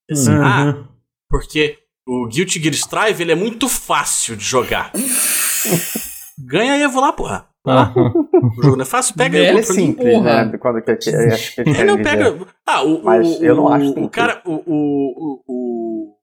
Assim, 0.09 0.31
uhum. 0.31 0.43
ah, 0.43 0.87
porque 1.29 1.77
o 2.07 2.27
Guilty 2.27 2.59
Gear 2.61 2.73
Strive 2.73 3.23
ele 3.23 3.31
é 3.31 3.35
muito 3.35 3.69
fácil 3.69 4.35
de 4.35 4.43
jogar. 4.43 4.91
Ganha 6.37 6.77
Evo 6.77 6.99
lá, 6.99 7.13
porra. 7.13 7.47
Ah. 7.65 7.93
O 8.57 8.61
jogo 8.61 8.75
não 8.75 8.83
é 8.83 8.85
fácil, 8.85 9.15
pega 9.15 9.37
Ele 9.37 9.59
é 9.59 9.63
simples, 9.63 10.21
né? 10.21 10.57
Quando 10.57 10.81
que, 10.81 10.95
que, 10.97 11.09
acho 11.09 11.55
que 11.55 11.61
ele 11.61 11.83
não 11.85 12.01
pega. 12.01 12.37
Ah, 12.65 12.83
o, 12.83 13.03
Mas 13.03 13.39
o, 13.39 13.43
eu 13.43 13.55
não 13.55 13.69
acho 13.69 13.93
o, 13.93 14.03
o 14.03 14.09
cara, 14.09 14.41
o, 14.45 14.53
o, 14.53 15.43
o, 15.47 16.17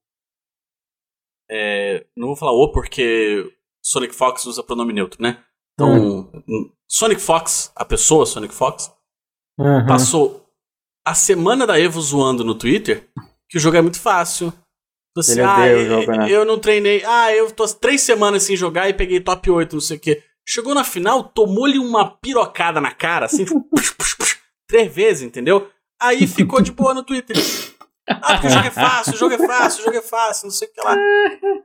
é, 1.49 2.05
não 2.15 2.27
vou 2.27 2.35
falar 2.35 2.51
o 2.51 2.71
porque 2.71 3.51
Sonic 3.83 4.13
Fox 4.13 4.45
usa 4.45 4.63
pronome 4.63 4.93
neutro, 4.93 5.21
né? 5.21 5.39
Então, 5.73 6.31
hum. 6.47 6.71
Sonic 6.87 7.21
Fox, 7.21 7.71
a 7.75 7.83
pessoa 7.83 8.25
Sonic 8.25 8.53
Fox, 8.53 8.93
uhum. 9.57 9.85
passou 9.87 10.45
a 11.05 11.15
semana 11.15 11.65
da 11.65 11.79
Evo 11.79 11.99
zoando 11.99 12.43
no 12.43 12.53
Twitter 12.53 13.09
que 13.49 13.57
o 13.57 13.59
jogo 13.59 13.77
é 13.77 13.81
muito 13.81 13.99
fácil, 13.99 14.53
você, 15.15 15.33
Ele 15.33 15.41
ah, 15.41 15.59
o 15.59 15.85
jogo, 15.85 16.11
né? 16.17 16.31
Eu 16.31 16.45
não 16.45 16.57
treinei. 16.57 17.03
Ah, 17.05 17.33
eu 17.33 17.51
tô 17.51 17.67
três 17.67 18.01
semanas 18.01 18.43
sem 18.43 18.55
jogar 18.55 18.89
e 18.89 18.93
peguei 18.93 19.19
top 19.19 19.49
8, 19.49 19.73
não 19.73 19.81
sei 19.81 19.97
o 19.97 19.99
quê. 19.99 20.23
Chegou 20.47 20.73
na 20.73 20.83
final, 20.83 21.23
tomou-lhe 21.23 21.77
uma 21.77 22.17
pirocada 22.17 22.81
na 22.81 22.91
cara, 22.91 23.25
assim, 23.25 23.45
push, 23.45 23.91
push, 23.91 24.13
push, 24.15 24.37
três 24.67 24.93
vezes, 24.93 25.23
entendeu? 25.23 25.69
Aí 26.01 26.25
ficou 26.25 26.61
de 26.61 26.71
boa 26.71 26.93
no 26.93 27.03
Twitter. 27.03 27.37
Ah, 28.07 28.33
porque 28.33 28.47
o 28.47 28.49
jogo 28.49 28.67
é 28.67 28.71
fácil, 28.71 29.13
o 29.13 29.17
jogo 29.17 29.35
é 29.35 29.47
fácil, 29.47 29.81
o 29.81 29.85
jogo 29.85 29.97
é 29.97 30.01
fácil, 30.01 30.45
não 30.45 30.51
sei 30.51 30.67
o 30.67 30.71
que 30.71 30.81
lá. 30.81 30.97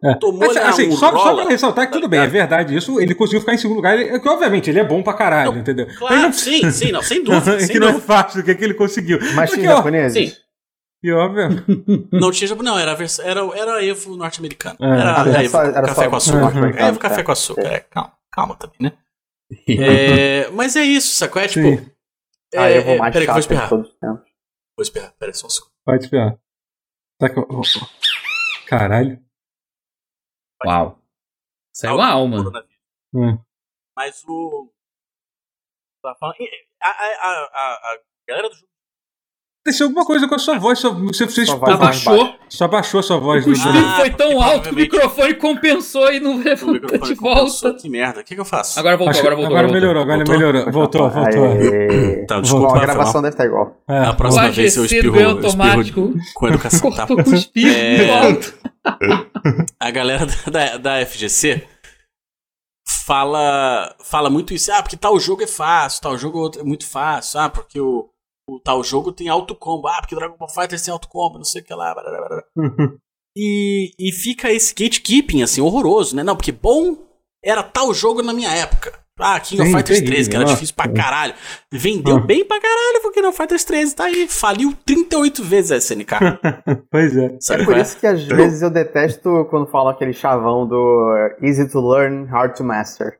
É. 0.05 0.14
Tomou 0.14 0.51
assim, 0.51 0.59
assim, 0.59 0.92
só, 0.92 1.11
só 1.11 1.34
pra 1.34 1.49
ressaltar 1.49 1.86
que 1.86 1.92
tudo 1.92 2.09
bem, 2.09 2.20
é 2.20 2.26
verdade 2.26 2.76
isso, 2.76 3.01
ele 3.01 3.14
conseguiu 3.14 3.40
ficar 3.40 3.55
em 3.55 3.59
segundo 3.59 3.76
lugar, 3.76 3.99
ele, 3.99 4.20
que 4.20 4.28
obviamente 4.28 4.68
ele 4.68 4.78
é 4.78 4.84
bom 4.84 5.03
pra 5.03 5.14
caralho, 5.14 5.53
não, 5.53 5.59
entendeu? 5.59 5.86
Claro, 5.99 6.22
não... 6.22 6.32
sim, 6.32 6.70
sim, 6.70 6.92
não, 6.92 7.03
sem 7.03 7.22
dúvida. 7.24 7.59
Sem 7.59 7.68
que 7.68 7.80
dúvida. 7.80 7.92
não 7.92 7.99
é 7.99 8.01
fácil, 8.01 8.40
o 8.40 8.44
que, 8.44 8.51
é 8.51 8.55
que 8.55 8.62
ele 8.62 8.74
conseguiu. 8.74 9.18
Mas 9.34 9.51
tinha 9.51 9.74
japoneses? 9.74 10.30
Sim. 10.30 10.36
E 11.07 11.13
óbvio. 11.13 11.49
Não 12.11 12.33
tinha 12.33 12.53
não, 12.57 12.77
era, 12.77 12.93
vers... 12.97 13.21
era, 13.21 13.41
era 13.57 13.85
Evo 13.85 14.17
norte-americano. 14.17 14.77
É. 14.81 14.87
Era, 14.87 15.21
era, 15.21 15.45
Evo 15.45 15.59
era 15.59 15.87
café 15.87 16.03
só, 16.03 16.11
com 16.11 16.17
açúcar. 16.17 16.57
Uhum. 16.57 16.69
Evo 16.77 16.99
café 16.99 17.23
com 17.23 17.31
açúcar, 17.31 17.67
é. 17.75 17.79
Calma, 17.79 18.19
calma 18.33 18.57
também, 18.57 18.77
né? 18.81 18.99
é, 19.71 20.51
mas 20.51 20.75
é 20.75 20.83
isso, 20.83 21.15
sacou? 21.15 21.41
É 21.41 21.47
tipo. 21.47 21.65
É, 22.53 22.59
ah, 22.59 22.71
eu 22.73 22.85
vou 22.85 22.99
mais 22.99 23.13
peraí 23.13 23.25
que 23.25 23.31
eu 23.31 23.35
vou 23.35 23.41
espirrar. 23.41 23.71
Vou 23.71 23.87
espirrar, 24.81 25.15
peraí 25.17 25.35
só 25.35 25.47
um 25.47 25.51
segundo. 25.51 25.71
Pode 25.85 26.03
espirrar. 26.03 26.37
Tá. 27.21 27.29
Caralho. 28.67 29.23
Uau. 30.65 31.01
Saiu 31.73 32.01
a 32.01 32.09
alma. 32.09 32.51
Hum. 33.15 33.39
Mas 33.97 34.25
o. 34.27 34.73
A, 36.05 36.11
a, 36.11 36.89
a, 36.89 37.93
a 37.93 37.99
galera 38.27 38.49
do 38.49 38.57
jogo 38.57 38.76
Aconteceu 39.67 39.89
alguma 39.89 40.05
coisa 40.05 40.29
com 40.29 40.35
a 40.37 40.39
sua 40.39 40.59
voz. 40.61 40.79
Só, 40.79 40.93
você 40.93 41.25
você 41.25 41.45
só 41.45 41.57
abaixou. 41.57 42.35
Só 42.49 42.69
baixou 42.69 43.01
a 43.01 43.03
sua 43.03 43.19
voz. 43.19 43.45
O 43.45 43.51
espirro 43.51 43.79
ah, 43.79 43.97
foi 43.97 44.11
tão 44.11 44.41
alto 44.41 44.69
que 44.69 44.75
o 44.75 44.79
microfone 44.79 45.35
compensou 45.35 46.12
e 46.12 46.21
não 46.21 46.39
levou 46.39 46.79
de 46.79 47.14
volta. 47.14 47.75
Que 47.75 47.89
merda. 47.89 48.21
O 48.21 48.25
que, 48.25 48.37
que 48.37 48.41
eu 48.41 48.45
faço? 48.45 48.79
Agora 48.79 48.97
voltou, 48.97 49.19
agora 49.19 49.35
voltou. 49.35 49.57
Agora 49.57 49.73
melhorou, 49.73 50.03
agora 50.03 50.19
voltou? 50.19 50.35
melhorou. 50.37 50.73
Voltou, 50.73 51.11
voltou. 51.11 52.27
Tá, 52.29 52.41
desculpa. 52.41 52.77
A 52.77 52.81
gravação 52.81 53.21
deve 53.21 53.35
estar 53.35 53.45
igual. 53.45 53.77
É. 53.89 53.99
A 53.99 54.12
próxima 54.12 54.51
vez 54.51 54.77
eu 54.77 54.85
espirro, 54.85 55.31
automático. 55.31 56.01
espirro 56.01 56.35
com 56.35 56.47
educação. 56.47 56.93
Tá? 56.93 57.07
com 57.09 57.35
espirro 57.35 57.75
é... 57.75 58.39
A 59.81 59.91
galera 59.91 60.27
da, 60.49 60.77
da 60.77 61.07
FGC 61.07 61.64
fala, 63.05 63.97
fala 64.05 64.31
muito 64.31 64.55
isso. 64.55 64.71
Ah, 64.71 64.81
porque 64.81 64.97
tal 64.97 65.19
jogo 65.19 65.43
é 65.43 65.47
fácil, 65.49 66.03
tal 66.03 66.17
jogo 66.17 66.53
é 66.57 66.62
muito 66.62 66.87
fácil. 66.87 67.41
Ah, 67.41 67.49
porque 67.49 67.81
o 67.81 68.09
o 68.49 68.61
tal 68.61 68.82
jogo 68.84 69.12
tem 69.12 69.28
alto 69.28 69.55
combo. 69.55 69.88
Ah, 69.88 70.01
porque 70.01 70.14
Dragon 70.14 70.36
Ball 70.36 70.49
Fighter 70.49 70.80
tem 70.80 70.92
alto 70.92 71.09
combo, 71.09 71.38
não 71.38 71.44
sei 71.44 71.62
o 71.62 71.64
que 71.64 71.74
lá. 71.74 71.94
Blá, 71.94 72.03
blá, 72.03 72.28
blá. 72.28 72.92
e, 73.36 73.90
e 73.99 74.12
fica 74.12 74.53
esse 74.53 74.72
gatekeeping, 74.74 75.42
assim, 75.42 75.61
horroroso, 75.61 76.14
né? 76.14 76.22
Não, 76.22 76.36
porque 76.36 76.53
bom 76.53 76.97
era 77.44 77.62
tal 77.62 77.92
jogo 77.92 78.22
na 78.22 78.32
minha 78.32 78.51
época. 78.51 78.92
Ah, 79.18 79.40
King 79.40 79.62
of 79.62 79.72
Fighters 79.72 80.03
13, 80.03 80.28
que 80.28 80.36
era 80.36 80.44
difícil 80.44 80.74
pra 80.74 80.92
caralho. 80.92 81.32
Vendeu 81.72 82.20
bem 82.20 82.44
pra 82.44 82.61
caralho, 82.61 83.01
porque 83.01 83.18
King 83.18 83.28
of 83.28 83.36
Fighters 83.36 83.64
13 83.64 83.97
tá 83.97 84.05
aí, 84.05 84.28
faliu 84.28 84.74
38 84.84 85.42
vezes 85.42 85.72
a 85.72 85.76
SNK. 85.78 86.12
pois 86.90 87.16
é. 87.16 87.34
Sabe 87.40 87.62
é 87.62 87.64
por 87.64 87.76
é? 87.78 87.80
isso 87.80 87.99
que 87.99 88.07
às 88.07 88.22
vezes 88.24 88.61
eu 88.61 88.68
detesto 88.68 89.47
quando 89.49 89.70
falam 89.70 89.88
aquele 89.88 90.12
chavão 90.12 90.68
do 90.68 91.14
easy 91.40 91.66
to 91.66 91.80
learn, 91.80 92.26
hard 92.26 92.57
to 92.57 92.62
master. 92.62 93.18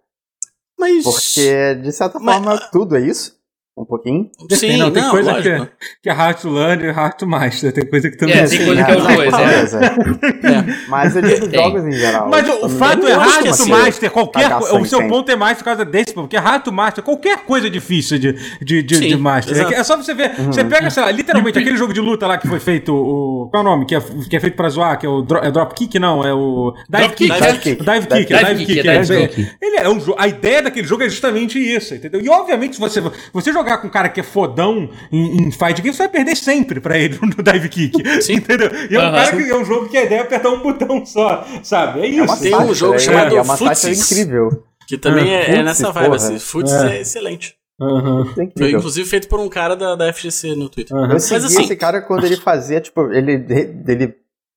Mas. 0.79 1.03
Porque, 1.03 1.77
de 1.77 1.91
certa 1.93 2.19
mas, 2.19 2.45
forma, 2.45 2.61
tudo 2.71 2.97
é 2.97 3.01
isso. 3.01 3.35
Um 3.77 3.85
pouquinho. 3.85 4.31
Sim, 4.53 4.79
não, 4.79 4.91
tem 4.91 5.03
não, 5.03 5.11
coisa 5.11 5.35
que, 5.35 5.49
é, 5.51 5.69
que 6.03 6.09
é 6.09 6.13
hard 6.13 6.39
to 6.39 6.49
learn 6.49 6.83
e 6.83 6.91
hard 6.91 7.13
to 7.19 7.27
master. 7.27 7.71
Tem 7.71 7.85
coisa 7.85 8.11
que 8.11 8.17
também 8.17 8.39
é. 8.39 8.47
Tem 8.47 8.65
coisa 8.65 8.85
que 8.85 8.91
é 8.91 8.97
os 8.97 9.03
dois, 9.03 9.75
é. 9.75 9.85
é. 9.85 10.89
Mas 10.89 11.15
eu 11.15 11.21
digo 11.21 11.55
jogos 11.55 11.85
em 11.85 11.93
geral. 11.93 12.27
Mas 12.31 12.49
o, 12.49 12.71
fato 12.71 13.07
é 13.07 13.13
hard 13.13 13.45
to 13.45 13.51
assim, 13.51 13.71
master, 13.71 14.11
qualquer 14.11 14.57
O 14.57 14.85
seu 14.87 15.07
ponto 15.07 15.31
é 15.31 15.37
mais 15.37 15.59
por 15.59 15.65
causa 15.65 15.85
desse, 15.85 16.15
porque 16.15 16.39
hard 16.39 16.63
to 16.63 16.73
master, 16.73 17.05
qualquer 17.05 17.45
coisa 17.45 17.69
difícil 17.69 18.19
de, 18.19 18.33
de, 18.63 18.83
de, 18.83 18.97
Sim, 18.97 19.09
de 19.09 19.17
master. 19.17 19.71
É, 19.71 19.75
é, 19.75 19.85
só 19.85 19.95
você 19.95 20.15
ver. 20.15 20.33
Uhum. 20.39 20.47
Você 20.47 20.65
pega, 20.65 20.89
sei 20.89 21.03
lá, 21.03 21.11
literalmente 21.11 21.59
aquele 21.59 21.77
jogo 21.77 21.93
de 21.93 22.01
luta 22.01 22.27
lá 22.27 22.39
que 22.39 22.49
foi 22.49 22.59
feito. 22.59 22.95
O, 22.95 23.51
qual 23.51 23.63
é 23.63 23.67
o 23.67 23.69
nome? 23.69 23.85
Que 23.85 23.97
é, 23.97 24.01
que 24.01 24.37
é 24.37 24.41
feito 24.41 24.57
pra 24.57 24.71
zoar, 24.71 24.99
que 24.99 25.05
é 25.05 25.09
o 25.09 25.23
é 25.43 25.51
drop 25.51 25.75
kick, 25.75 25.99
não, 25.99 26.25
é 26.25 26.33
o. 26.33 26.75
Dive 26.89 27.15
kick. 27.15 27.31
Dive 27.31 27.59
kick. 27.59 27.85
Dive 27.85 28.07
kick. 28.07 28.77
Dive 28.87 29.29
kick. 29.29 29.57
Ele 29.61 29.77
é 29.77 29.89
um 29.91 30.01
A 30.17 30.29
ideia 30.29 30.63
daquele 30.63 30.87
jogo 30.87 31.03
é 31.03 31.11
justamente 31.11 31.59
isso, 31.59 31.95
entendeu? 31.95 32.23
E 32.23 32.29
obviamente, 32.31 32.77
se 32.77 32.81
você, 32.81 33.03
você 33.35 33.53
jogar 33.53 33.66
com 33.79 33.87
um 33.87 33.91
cara 33.91 34.09
que 34.09 34.21
é 34.21 34.23
fodão 34.23 34.89
em, 35.11 35.43
em 35.43 35.51
fight 35.51 35.81
game, 35.81 35.95
você 35.95 36.05
vai 36.05 36.09
perder 36.09 36.37
sempre 36.37 36.81
pra 36.81 36.97
ele 36.99 37.19
no 37.21 37.43
dive 37.43 37.69
kick. 37.69 37.97
Sim. 38.23 38.35
Entendeu? 38.35 38.71
E 38.91 38.95
é 38.95 38.99
um 38.99 39.13
cara 39.13 39.37
que 39.37 39.51
é 39.51 39.57
um 39.57 39.65
jogo 39.65 39.89
que 39.89 39.97
a 39.97 40.05
ideia 40.05 40.21
é 40.21 40.23
apertar 40.23 40.51
um 40.51 40.61
botão 40.61 41.05
só, 41.05 41.45
sabe? 41.63 42.01
É 42.01 42.07
isso. 42.07 42.41
Tem 42.41 42.55
um 42.55 42.75
jogo 42.75 42.99
chamado 42.99 43.37
é, 43.37 43.43
uma 43.43 43.57
Futsis, 43.57 44.11
incrível. 44.11 44.65
Que 44.87 44.97
também 44.97 45.35
é, 45.35 45.57
é 45.57 45.63
nessa 45.63 45.91
vibe, 45.91 46.17
assim. 46.17 46.39
Futsis 46.39 46.83
é. 46.83 46.97
é 46.97 47.01
excelente. 47.01 47.57
Uhum. 47.79 48.25
Foi 48.57 48.71
inclusive 48.71 49.09
feito 49.09 49.29
por 49.29 49.39
um 49.39 49.49
cara 49.49 49.77
da, 49.77 49.95
da 49.95 50.13
FGC 50.13 50.55
no 50.55 50.69
Twitter. 50.69 50.97
Uhum. 50.97 51.05
Eu 51.05 51.13
Mas 51.13 51.33
assim, 51.33 51.63
esse 51.63 51.77
cara 51.77 52.01
quando 52.01 52.25
ele 52.25 52.37
fazia, 52.37 52.81
tipo, 52.81 53.13
ele, 53.13 53.45
ele 53.87 54.15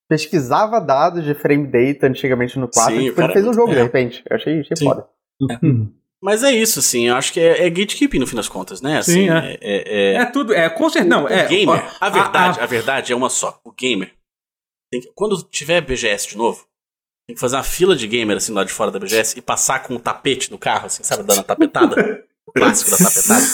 pesquisava 0.10 0.80
dados 0.80 1.24
de 1.24 1.36
frame 1.36 1.68
data 1.68 2.08
antigamente 2.08 2.58
no 2.58 2.68
4 2.68 2.94
Sim, 2.94 3.02
e 3.02 3.06
tipo, 3.10 3.22
ele 3.22 3.34
fez 3.34 3.46
um 3.46 3.54
jogo 3.54 3.72
é. 3.72 3.76
de 3.76 3.82
repente. 3.84 4.24
Eu 4.30 4.36
achei, 4.36 4.60
achei 4.62 4.78
foda. 4.88 5.06
Uhum. 5.42 5.92
Mas 6.22 6.44
é 6.44 6.52
isso, 6.52 6.80
assim, 6.80 7.08
eu 7.08 7.16
acho 7.16 7.32
que 7.32 7.40
é, 7.40 7.66
é 7.66 7.70
gatekeeping 7.70 8.20
no 8.20 8.28
fim 8.28 8.36
das 8.36 8.50
contas, 8.50 8.82
né? 8.82 8.98
Assim, 8.98 9.14
Sim, 9.14 9.30
é. 9.30 9.58
É, 9.62 9.84
é, 9.86 10.14
é 10.16 10.26
tudo, 10.26 10.54
é, 10.54 10.70
com 10.70 10.90
certeza, 10.90 11.10
não, 11.10 11.28
é... 11.28 11.48
gamer, 11.48 11.82
a, 12.00 12.08
a 12.08 12.10
verdade, 12.10 12.60
a, 12.60 12.64
a, 12.64 12.66
verdade 12.66 13.14
é 13.14 13.16
uma 13.16 13.30
só, 13.30 13.60
o 13.64 13.72
gamer, 13.72 14.14
que, 14.94 15.02
quando 15.16 15.42
tiver 15.44 15.80
BGS 15.80 16.28
de 16.28 16.38
novo, 16.38 16.66
tem 17.26 17.36
que 17.36 17.40
fazer 17.40 17.56
uma 17.56 17.64
fila 17.64 17.96
de 17.96 18.06
gamer, 18.06 18.36
assim, 18.36 18.52
lá 18.52 18.66
de 18.66 18.74
fora 18.74 18.92
da 18.92 19.00
BGS 19.00 19.38
e 19.38 19.42
passar 19.42 19.84
com 19.84 19.96
um 19.96 20.00
tapete 20.00 20.52
no 20.52 20.58
carro, 20.58 20.88
assim, 20.88 21.04
sabe, 21.04 21.24
dando 21.24 21.40
a 21.40 21.44
tapetada, 21.44 22.26
o 22.46 22.52
clássico 22.52 22.92
da 22.92 22.98
tapetada. 22.98 23.46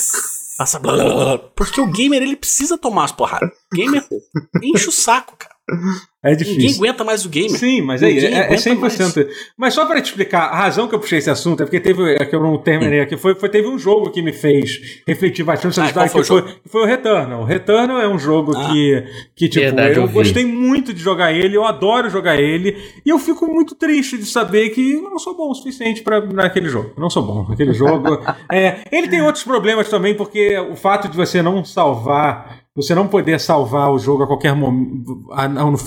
Passa 0.57 0.80
blá, 0.80 0.93
blá, 0.93 1.03
blá, 1.03 1.38
porque 1.38 1.82
o 1.82 1.91
gamer, 1.91 2.24
ele 2.24 2.38
precisa 2.38 2.78
tomar 2.78 3.03
as 3.03 3.11
porradas. 3.11 3.49
O 3.72 3.76
gamer 3.76 4.07
enche 4.63 4.88
o 4.88 4.91
saco, 4.91 5.36
cara. 5.38 5.55
É 6.24 6.36
difícil. 6.36 6.59
Ninguém 6.59 6.76
aguenta 6.76 7.03
mais 7.03 7.26
o 7.26 7.30
game. 7.30 7.49
Sim, 7.49 7.82
mas 7.82 8.01
é, 8.01 8.09
é, 8.09 8.53
é 8.53 8.55
100%. 8.55 8.80
Mais. 8.80 9.16
Mas 9.57 9.74
só 9.74 9.86
para 9.86 9.99
te 9.99 10.05
explicar, 10.05 10.45
a 10.45 10.57
razão 10.57 10.88
que 10.88 10.93
eu 10.93 10.99
puxei 10.99 11.18
esse 11.18 11.30
assunto 11.30 11.63
é 11.63 11.66
porque 11.66 11.80
teve, 11.80 12.16
é 12.16 12.26
que 12.26 12.36
eu 12.36 12.41
não 12.41 12.57
terminei 12.57 12.99
aqui, 12.99 13.18
foi, 13.18 13.36
foi 13.36 13.49
teve 13.49 13.68
um 13.68 13.78
jogo 13.78 14.11
que 14.11 14.22
me 14.22 14.32
fez 14.32 15.01
refletir 15.07 15.43
bastante 15.43 15.76
sobre 15.76 15.89
ah, 15.89 16.03
que, 16.03 16.24
foi, 16.24 16.41
que 16.41 16.70
foi 16.70 16.82
o 16.82 16.86
Returnal. 16.86 17.41
O 17.41 17.45
Returnal 17.45 17.99
é 17.99 18.07
um 18.07 18.18
jogo 18.18 18.55
ah, 18.55 18.70
que, 18.70 19.03
que, 19.36 19.49
tipo, 19.49 19.66
verdade, 19.66 19.97
eu, 19.97 20.03
eu 20.03 20.09
gostei 20.09 20.45
muito 20.45 20.93
de 20.93 21.01
jogar 21.01 21.32
ele, 21.34 21.57
eu 21.57 21.66
adoro 21.66 22.09
jogar 22.09 22.39
ele, 22.39 22.76
e 23.03 23.09
eu 23.09 23.18
fico 23.18 23.47
muito 23.47 23.76
triste 23.76 24.18
de 24.18 24.26
saber 24.26 24.70
que 24.70 24.93
eu 24.93 25.03
não 25.03 25.20
sou 25.20 25.36
bom 25.36 25.49
o 25.49 25.55
suficiente 25.55 26.01
para 26.01 26.26
naquele 26.26 26.70
jogo. 26.70 26.91
Eu 26.95 27.01
não 27.01 27.09
sou 27.09 27.24
bom 27.24 27.47
naquele 27.49 27.74
jogo. 27.74 28.20
é, 28.51 28.82
ele 28.91 29.07
tem 29.07 29.22
outros 29.22 29.43
problemas 29.43 29.89
também, 29.89 30.16
porque 30.16 30.57
o 30.57 30.76
fato 30.76 31.07
de 31.07 31.18
você 31.18 31.41
não 31.41 31.63
salvar 31.63 32.64
você 32.76 32.94
não 32.94 33.08
poder 33.08 33.40
salvar 33.40 33.90
o 33.90 33.98
jogo 33.98 34.24
a 34.24 34.28
qualquer 34.28 34.54
momento 34.54 35.24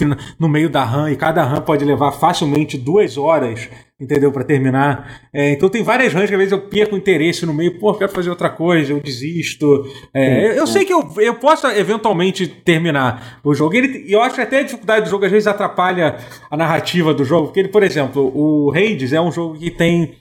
no, 0.07 0.17
no 0.39 0.49
meio 0.49 0.71
da 0.71 0.83
RAM 0.83 1.11
e 1.11 1.17
cada 1.17 1.45
RAM 1.45 1.61
pode 1.61 1.85
levar 1.85 2.13
facilmente 2.13 2.79
duas 2.79 3.19
horas, 3.19 3.69
entendeu? 4.01 4.33
para 4.33 4.43
terminar. 4.43 5.21
É, 5.31 5.53
então 5.53 5.69
tem 5.69 5.83
várias 5.83 6.15
RAMs 6.15 6.31
que 6.31 6.35
às 6.35 6.39
vezes 6.39 6.53
eu 6.53 6.63
perco 6.63 6.97
interesse 6.97 7.45
no 7.45 7.53
meio, 7.53 7.79
pô, 7.79 7.93
quero 7.93 8.11
fazer 8.11 8.31
outra 8.31 8.49
coisa, 8.49 8.93
eu 8.93 9.01
desisto. 9.01 9.87
É, 10.15 10.47
eu, 10.47 10.53
eu 10.53 10.67
sei 10.67 10.87
que 10.87 10.93
eu, 10.93 11.07
eu 11.19 11.35
posso 11.35 11.67
eventualmente 11.67 12.47
terminar 12.47 13.39
o 13.45 13.53
jogo. 13.53 13.75
E 13.75 14.11
eu 14.11 14.23
acho 14.23 14.37
que 14.37 14.41
até 14.41 14.61
a 14.61 14.63
dificuldade 14.63 15.05
do 15.05 15.11
jogo 15.11 15.27
às 15.27 15.31
vezes 15.31 15.47
atrapalha 15.47 16.17
a 16.51 16.57
narrativa 16.57 17.13
do 17.13 17.23
jogo, 17.23 17.49
porque 17.49 17.61
ele, 17.61 17.69
por 17.69 17.83
exemplo, 17.83 18.33
o 18.35 18.73
Hades 18.73 19.13
é 19.13 19.21
um 19.21 19.31
jogo 19.31 19.59
que 19.59 19.71
tem 19.71 20.15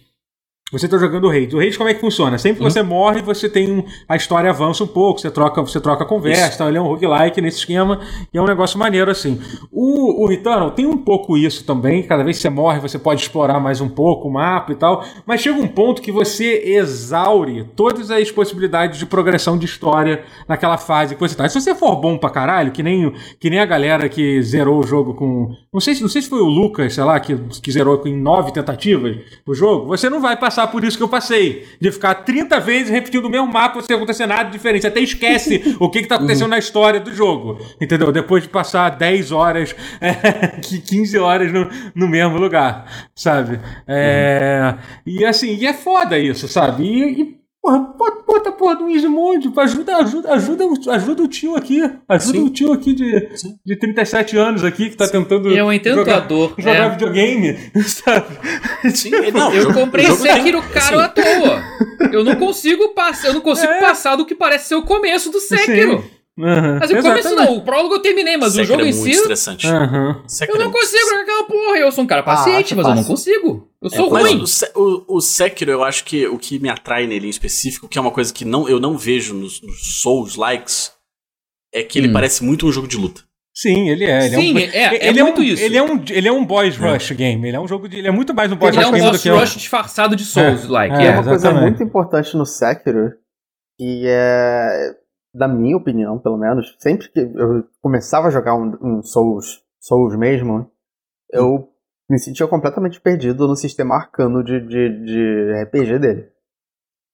você 0.70 0.86
está 0.86 0.98
jogando 0.98 1.26
o 1.26 1.30
Raid. 1.30 1.56
O 1.56 1.60
Raid 1.60 1.78
como 1.78 1.90
é 1.90 1.94
que 1.94 2.02
funciona? 2.02 2.38
Sempre 2.38 2.58
que 2.58 2.64
uhum. 2.66 2.70
você 2.70 2.84
morre, 2.84 3.22
você 3.22 3.48
tem 3.48 3.72
um, 3.72 3.86
a 4.08 4.18
história 4.18 4.50
avança 4.50 4.84
um 4.84 4.88
pouco, 4.88 5.22
você 5.22 5.32
troca, 5.32 5.62
você 5.62 5.80
troca 5.80 6.04
a 6.04 6.08
conversa, 6.08 6.56
então 6.56 6.68
ele 6.68 6.78
é 6.78 6.82
um 6.82 6.88
roguelike 6.88 7.40
nesse 7.40 7.60
esquema, 7.60 8.02
e 8.34 8.38
é 8.38 8.42
um 8.42 8.46
negócio 8.46 8.78
maneiro 8.78 9.10
assim. 9.10 9.40
O, 9.72 10.24
o 10.24 10.28
Returnal 10.28 10.72
tem 10.72 10.86
um 10.86 10.98
pouco 10.98 11.38
isso 11.38 11.64
também, 11.64 12.04
cada 12.04 12.22
vez 12.22 12.36
que 12.36 12.42
você 12.42 12.50
morre, 12.50 12.82
você 12.82 13.00
pode 13.00 13.22
explorar 13.22 13.62
mais 13.62 13.80
um 13.80 13.88
pouco 13.88 14.28
o 14.28 14.34
mapa 14.34 14.74
e 14.74 14.76
tal, 14.76 15.06
mas 15.26 15.40
chega 15.40 15.58
um 15.58 15.68
ponto 15.68 16.02
que 16.02 16.12
você 16.12 16.64
exaure 16.66 17.64
todas 17.74 18.12
as 18.12 18.30
possibilidades 18.30 19.00
de 19.00 19.06
progressão 19.06 19.58
de 19.58 19.66
história 19.66 20.26
naquela 20.50 20.78
fase 20.78 21.16
que 21.16 21.22
você 21.22 21.34
tá. 21.36 21.48
Se 21.48 21.62
você 21.62 21.74
for 21.74 21.96
bom 21.96 22.18
pra 22.18 22.30
caralho, 22.30 22.74
que 22.74 22.84
nem, 22.84 23.14
que 23.40 23.50
nem 23.50 23.60
a 23.60 23.66
galera 23.66 24.10
que 24.10 24.42
zerou 24.42 24.80
o 24.80 24.84
jogo 24.84 25.14
com. 25.14 25.56
Não 25.74 25.80
sei, 25.80 25.98
não 26.02 26.10
sei 26.10 26.22
se 26.22 26.30
foi 26.30 26.42
o 26.42 26.46
Lucas, 26.46 26.94
sei 26.94 27.04
lá, 27.06 27.18
que, 27.20 27.36
que 27.62 27.72
zerou 27.72 28.02
em 28.06 28.20
nove 28.20 28.52
tentativas 28.52 29.18
o 29.46 29.54
jogo, 29.54 29.88
você 29.88 30.10
não 30.10 30.20
vai 30.20 30.36
passar 30.36 30.57
passar 30.58 30.68
por 30.68 30.84
isso 30.84 30.98
que 30.98 31.04
eu 31.04 31.10
passei. 31.10 31.68
De 31.80 31.92
ficar 31.92 32.16
30 32.16 32.60
vezes 32.60 32.90
repetindo 32.90 33.26
o 33.26 33.30
mesmo 33.30 33.48
mapa 33.48 33.82
sem 33.82 33.96
acontecer 33.96 34.26
nada 34.26 34.50
diferente. 34.50 34.82
Você 34.82 34.88
até 34.88 35.00
esquece 35.00 35.78
o 35.80 35.90
que, 35.90 36.00
está 36.00 36.16
acontecendo 36.16 36.46
uhum. 36.46 36.50
na 36.50 36.58
história 36.58 37.00
do 37.00 37.14
jogo. 37.14 37.60
Entendeu? 37.80 38.12
Depois 38.12 38.44
de 38.44 38.50
passar 38.50 38.90
10 38.90 39.32
horas, 39.32 39.76
é, 40.02 40.60
15 40.60 41.18
horas 41.20 41.54
no, 41.54 41.70
no 41.94 42.08
mesmo 42.08 42.38
lugar. 42.38 43.08
Sabe? 43.16 43.60
É, 43.88 44.74
uhum. 44.74 44.78
E 45.06 45.26
assim, 45.26 45.56
e 45.56 45.68
é 45.68 45.74
foda 45.74 46.18
isso, 46.18 46.48
sabe? 46.48 46.84
E, 46.84 47.22
e 47.22 47.38
Porra, 47.68 47.80
bota 48.26 48.48
a 48.48 48.52
porra 48.54 48.76
do 48.78 48.90
Easy 48.90 49.10
Mode, 49.10 49.52
ajuda, 49.58 49.98
ajuda, 49.98 50.34
ajuda, 50.34 50.64
ajuda 50.94 51.24
o 51.24 51.28
tio 51.28 51.54
aqui. 51.54 51.82
Ajuda 52.08 52.38
Sim. 52.38 52.46
o 52.46 52.50
tio 52.50 52.72
aqui 52.72 52.94
de, 52.94 53.30
de 53.66 53.76
37 53.76 54.38
anos 54.38 54.64
aqui 54.64 54.90
que 54.90 54.96
tá 54.96 55.06
tentando 55.06 55.50
eu 55.50 55.74
entendo 55.74 55.96
jogar, 55.96 56.16
a 56.16 56.20
dor. 56.22 56.54
jogar 56.58 56.76
é. 56.76 56.90
videogame, 56.92 57.58
sabe? 57.84 58.38
Sim, 58.96 59.12
não, 59.34 59.54
eu 59.54 59.74
comprei 59.74 60.06
Sekiro 60.06 60.62
caro 60.72 60.98
à 60.98 61.10
toa. 61.10 61.62
Eu 62.10 62.24
não 62.24 62.38
consigo 62.38 62.94
passar, 62.94 63.28
eu 63.28 63.34
não 63.34 63.42
consigo 63.42 63.74
é. 63.74 63.82
passar 63.82 64.16
do 64.16 64.26
que 64.26 64.34
parece 64.34 64.70
ser 64.70 64.76
o 64.76 64.84
começo 64.84 65.30
do 65.30 65.42
Sekiro. 65.42 66.02
Sim. 66.02 66.17
Uhum. 66.38 66.78
Mas 66.80 66.92
o 66.92 67.02
começo 67.02 67.36
não, 67.36 67.58
o 67.58 67.62
prólogo 67.62 67.96
eu 67.96 68.00
terminei, 68.00 68.38
mas 68.38 68.56
o 68.56 68.64
jogo 68.64 68.84
é 68.84 68.90
em 68.90 68.94
si. 68.94 69.10
Estressante. 69.10 69.66
Uhum. 69.66 70.24
Eu 70.48 70.60
não 70.60 70.72
consigo 70.72 71.10
jogar 71.10 71.22
aquela 71.22 71.44
porra. 71.46 71.78
Eu 71.78 71.92
sou 71.92 72.04
um 72.04 72.08
cara 72.08 72.22
ah, 72.22 72.24
paciente, 72.24 72.74
ah, 72.74 72.78
mas 72.78 72.88
eu 72.88 72.96
não 72.96 73.04
consigo. 73.04 73.68
Eu 73.82 73.90
sou 73.90 74.18
é, 74.18 74.22
ruim. 74.22 74.44
O, 74.76 74.82
o, 74.82 75.18
o, 75.18 75.22
Sekiro, 75.22 75.72
eu 75.72 75.84
acho 75.84 76.04
que 76.06 76.28
o 76.28 76.38
que 76.38 76.60
me 76.60 76.70
atrai 76.70 77.08
nele 77.08 77.26
em 77.26 77.30
específico, 77.30 77.88
que 77.88 77.98
é 77.98 78.02
uma 78.02 78.12
coisa 78.12 78.32
que 78.32 78.46
não, 78.46 78.70
eu 78.70 78.80
não 78.80 78.98
vejo 78.98 79.34
nos, 79.34 79.62
nos 79.62 80.02
Souls 80.02 80.36
likes, 80.36 80.92
é 81.74 81.82
que 81.82 81.98
ele 81.98 82.10
hum. 82.10 82.14
parece 82.14 82.44
muito 82.44 82.68
um 82.68 82.72
jogo 82.72 82.88
de 82.88 82.98
luta. 82.98 83.22
Sim, 83.56 83.90
ele 83.90 84.06
é. 84.06 84.28
Ele 84.28 84.36
Sim, 84.36 84.50
é, 84.50 84.54
um, 84.54 84.58
é, 84.60 84.96
é, 84.96 85.08
ele 85.08 85.20
é 85.20 85.24
muito 85.24 85.42
um, 85.42 85.44
isso. 85.44 85.64
Ele 85.64 85.78
é 85.78 85.84
um, 85.84 86.04
ele 86.08 86.28
é 86.28 86.32
um 86.32 86.46
boss 86.46 86.80
é. 86.80 86.94
rush 86.94 87.12
game. 87.14 87.48
Ele 87.48 87.58
é 87.58 87.60
um 87.60 87.68
jogo 87.68 87.90
de, 87.90 87.98
ele 87.98 88.08
é 88.08 88.12
muito 88.12 88.32
mais 88.32 88.52
um 88.52 88.56
boss 88.56 88.70
ele 88.70 88.78
rush 88.78 88.92
game. 88.92 88.98
Ele 89.00 89.06
é 89.06 89.10
um 89.10 89.12
boss 89.12 89.42
rush 89.42 89.54
que 89.54 89.60
disfarçado 89.60 90.16
de 90.16 90.24
Souls 90.24 90.68
like. 90.68 90.96
É, 90.96 91.08
é 91.08 91.12
uma 91.14 91.24
coisa 91.24 91.52
muito 91.52 91.82
importante 91.82 92.38
no 92.38 92.46
Sekiro 92.46 93.14
e 93.80 94.04
é 94.06 94.94
da 95.38 95.48
minha 95.48 95.78
opinião, 95.78 96.18
pelo 96.18 96.38
menos, 96.38 96.76
sempre 96.80 97.10
que 97.10 97.20
eu 97.20 97.64
começava 97.82 98.28
a 98.28 98.32
jogar 98.32 98.56
um, 98.56 98.76
um 98.82 99.02
Souls, 99.04 99.64
Souls 99.80 100.18
mesmo, 100.18 100.70
eu 101.32 101.70
me 102.10 102.18
sentia 102.18 102.48
completamente 102.48 103.00
perdido 103.00 103.48
no 103.48 103.56
sistema 103.56 103.96
arcano 103.96 104.44
de, 104.44 104.60
de, 104.62 105.06
de 105.06 105.64
RPG 105.64 106.00
dele. 106.00 106.30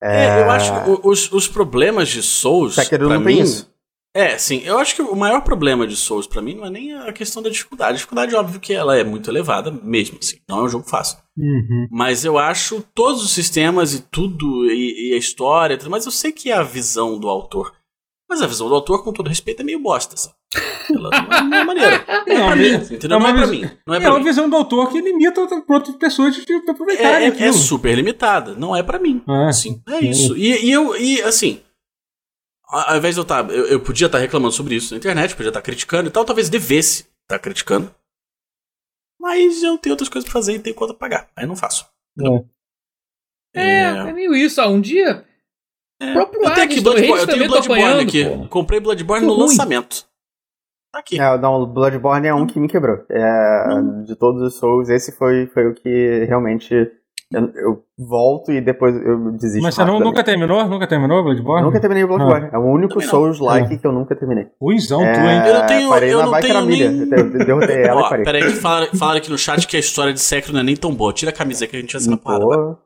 É, 0.02 0.26
é, 0.26 0.42
eu 0.42 0.50
acho 0.52 0.72
que 0.72 1.08
os, 1.08 1.32
os 1.32 1.48
problemas 1.48 2.10
de 2.10 2.22
Souls. 2.22 2.76
Sekiro 2.76 3.10
não 3.10 3.20
mim, 3.20 3.26
tem 3.26 3.40
isso. 3.42 3.74
É, 4.14 4.38
sim. 4.38 4.62
Eu 4.64 4.78
acho 4.78 4.96
que 4.96 5.02
o 5.02 5.16
maior 5.16 5.42
problema 5.42 5.88
de 5.88 5.96
Souls 5.96 6.28
para 6.28 6.42
mim 6.42 6.54
não 6.54 6.66
é 6.66 6.70
nem 6.70 6.94
a 6.94 7.12
questão 7.12 7.42
da 7.42 7.50
dificuldade. 7.50 7.92
A 7.92 7.96
dificuldade, 7.96 8.36
óbvio 8.36 8.60
que 8.60 8.74
ela 8.74 8.96
é 8.98 9.04
muito 9.04 9.32
elevada, 9.32 9.72
mesmo 9.72 10.20
assim. 10.22 10.38
Não 10.48 10.60
é 10.60 10.64
um 10.64 10.70
jogo 10.70 10.88
fácil. 10.88 11.18
Uhum. 11.36 11.88
Mas 11.90 12.24
eu 12.24 12.38
acho 12.38 12.86
todos 12.94 13.24
os 13.24 13.32
sistemas 13.32 13.94
e 13.94 14.02
tudo, 14.02 14.66
e, 14.66 15.12
e 15.12 15.14
a 15.16 15.18
história, 15.18 15.80
mas 15.90 16.06
eu 16.06 16.12
sei 16.12 16.32
que 16.32 16.52
é 16.52 16.54
a 16.54 16.64
visão 16.64 17.18
do 17.18 17.28
autor. 17.28 17.74
Mas 18.34 18.42
a 18.42 18.48
visão 18.48 18.68
do 18.68 18.74
autor, 18.74 19.04
com 19.04 19.14
todo 19.14 19.30
respeito, 19.30 19.62
é 19.62 19.64
meio 19.64 19.80
bosta, 19.80 20.16
assim. 20.16 20.32
Ela 20.90 21.12
não 21.44 21.58
é 21.58 21.64
maneira. 21.64 22.04
Não, 22.26 22.36
é 22.36 22.48
pra 22.48 22.56
mim, 22.56 22.74
entendeu? 22.74 23.20
Não, 23.20 23.28
é 23.28 23.34
pra 23.34 23.46
mim. 23.46 23.62
Não 23.86 23.94
é, 23.94 24.00
pra 24.00 24.08
é 24.08 24.12
uma 24.12 24.18
mim. 24.18 24.26
visão 24.26 24.50
do 24.50 24.56
autor 24.56 24.92
que 24.92 25.00
limita 25.00 25.46
para 25.46 25.76
outras 25.76 25.96
pessoas 25.98 26.36
de 26.36 26.54
aproveitarem. 26.68 27.28
É, 27.28 27.44
é, 27.44 27.48
é, 27.48 27.54
super 27.54 27.96
limitada. 27.96 28.56
Não 28.56 28.76
é 28.76 28.82
pra 28.82 28.98
mim. 28.98 29.22
É, 29.30 29.50
assim, 29.50 29.84
é 29.88 30.00
isso. 30.00 30.36
E, 30.36 30.66
e, 30.66 30.72
eu, 30.72 30.96
e 30.98 31.22
assim, 31.22 31.62
ao 32.68 32.98
invés 32.98 33.14
de 33.14 33.20
eu 33.20 33.24
estar. 33.24 33.44
Tá, 33.44 33.54
eu, 33.54 33.68
eu 33.68 33.80
podia 33.80 34.08
estar 34.08 34.18
tá 34.18 34.22
reclamando 34.22 34.54
sobre 34.54 34.74
isso 34.74 34.96
na 34.96 34.98
internet, 34.98 35.36
podia 35.36 35.50
estar 35.50 35.62
tá 35.62 35.66
criticando 35.66 36.10
e 36.10 36.12
tal, 36.12 36.26
talvez 36.26 36.50
devesse 36.50 37.06
estar 37.22 37.38
criticando. 37.38 37.94
Mas 39.20 39.62
eu 39.62 39.78
tenho 39.78 39.94
outras 39.94 40.10
coisas 40.10 40.28
pra 40.28 40.34
fazer 40.34 40.56
e 40.56 40.60
tenho 40.60 40.76
conta 40.76 40.96
pra 40.96 41.08
pagar. 41.08 41.30
Aí 41.36 41.46
não 41.46 41.56
faço. 41.56 41.86
É, 43.54 43.62
é, 43.64 44.12
meio 44.12 44.34
isso. 44.34 44.60
Ah, 44.60 44.68
um 44.68 44.82
dia 44.82 45.24
é. 46.04 46.12
O 46.12 46.14
próprio 46.14 46.44
eu 46.44 46.54
tenho 46.54 46.66
aqui 46.66 46.82
Bloodborne, 46.82 47.22
eu 47.22 47.28
tenho 47.28 47.48
Bloodborne 47.48 48.02
aqui. 48.02 48.26
Pô. 48.26 48.48
Comprei 48.48 48.80
Bloodborne 48.80 49.26
no 49.26 49.34
lançamento. 49.34 50.06
Tá 50.92 51.00
aqui. 51.00 51.20
É, 51.20 51.38
não, 51.40 51.66
Bloodborne 51.66 52.28
é 52.28 52.34
um 52.34 52.46
que 52.46 52.60
me 52.60 52.68
quebrou. 52.68 53.00
É, 53.10 53.74
hum. 53.74 54.04
De 54.04 54.16
todos 54.16 54.42
os 54.42 54.56
Souls, 54.60 54.90
esse 54.90 55.12
foi, 55.18 55.48
foi 55.48 55.68
o 55.68 55.74
que 55.74 56.26
realmente 56.26 56.72
Eu, 57.34 57.52
eu 57.56 57.84
volto 57.98 58.52
e 58.52 58.62
depois 58.62 58.96
eu 58.96 59.32
desisto. 59.32 59.64
Mas 59.64 59.74
você 59.74 59.84
não, 59.84 60.00
nunca 60.00 60.24
terminou? 60.24 60.64
Nunca 60.68 60.86
terminou 60.86 61.24
Bloodborne? 61.24 61.66
Nunca 61.66 61.80
terminei 61.80 62.04
o 62.04 62.08
Bloodborne. 62.08 62.50
Ah. 62.52 62.58
É 62.58 62.60
o 62.60 62.66
único 62.66 63.02
Souls-like 63.02 63.74
é. 63.74 63.78
que 63.78 63.88
eu 63.88 63.92
nunca 63.92 64.16
terminei. 64.16 64.48
Ruizão, 64.62 65.02
é, 65.02 65.14
tu, 65.14 65.20
hein? 65.20 65.48
Eu 65.48 65.54
não 65.56 65.66
tenho, 65.66 65.90
parei 65.90 66.14
eu 66.14 66.20
na 66.20 66.26
não 66.28 66.40
tenho 66.40 66.66
milha. 66.66 66.92
nem... 66.92 67.10
Eu 67.12 67.46
derrotei 67.46 67.82
ela 67.82 68.02
Ó, 68.02 68.06
e 68.06 68.10
parei. 68.10 68.26
peraí 68.26 68.44
que 68.44 68.52
falaram, 68.52 68.88
falaram 68.94 69.18
aqui 69.18 69.32
no 69.32 69.38
chat 69.38 69.66
que 69.66 69.76
a 69.76 69.80
história 69.80 70.14
de 70.14 70.20
Sekiro 70.20 70.54
não 70.54 70.60
é 70.60 70.64
nem 70.64 70.76
tão 70.76 70.94
boa. 70.94 71.12
Tira 71.12 71.32
a 71.32 71.34
camisa 71.34 71.66
que 71.66 71.76
a 71.76 71.80
gente 71.80 71.94
vai 71.94 72.02
sair 72.02 72.12
na. 72.12 72.78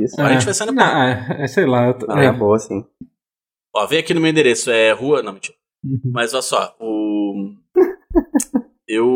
Isso. 0.00 0.20
A 0.20 0.32
gente 0.32 0.44
vai 0.44 0.54
sair 0.54 0.70
na 0.70 0.72
porrada. 0.74 1.28
Não, 1.34 1.34
é, 1.44 1.46
sei 1.46 1.66
lá. 1.66 1.86
Eu, 1.88 1.96
Ah, 2.08 2.22
é 2.24 2.32
boa, 2.32 2.58
sim. 2.58 2.84
Ó, 3.74 3.86
vem 3.86 3.98
aqui 4.00 4.12
no 4.14 4.20
meu 4.20 4.30
endereço, 4.30 4.70
é 4.70 4.90
rua... 4.92 5.22
Não, 5.22 5.32
mentira. 5.32 5.56
Uhum. 5.84 6.00
Mas 6.12 6.32
olha 6.34 6.42
só, 6.42 6.74
o... 6.80 7.54
Eu... 8.88 9.14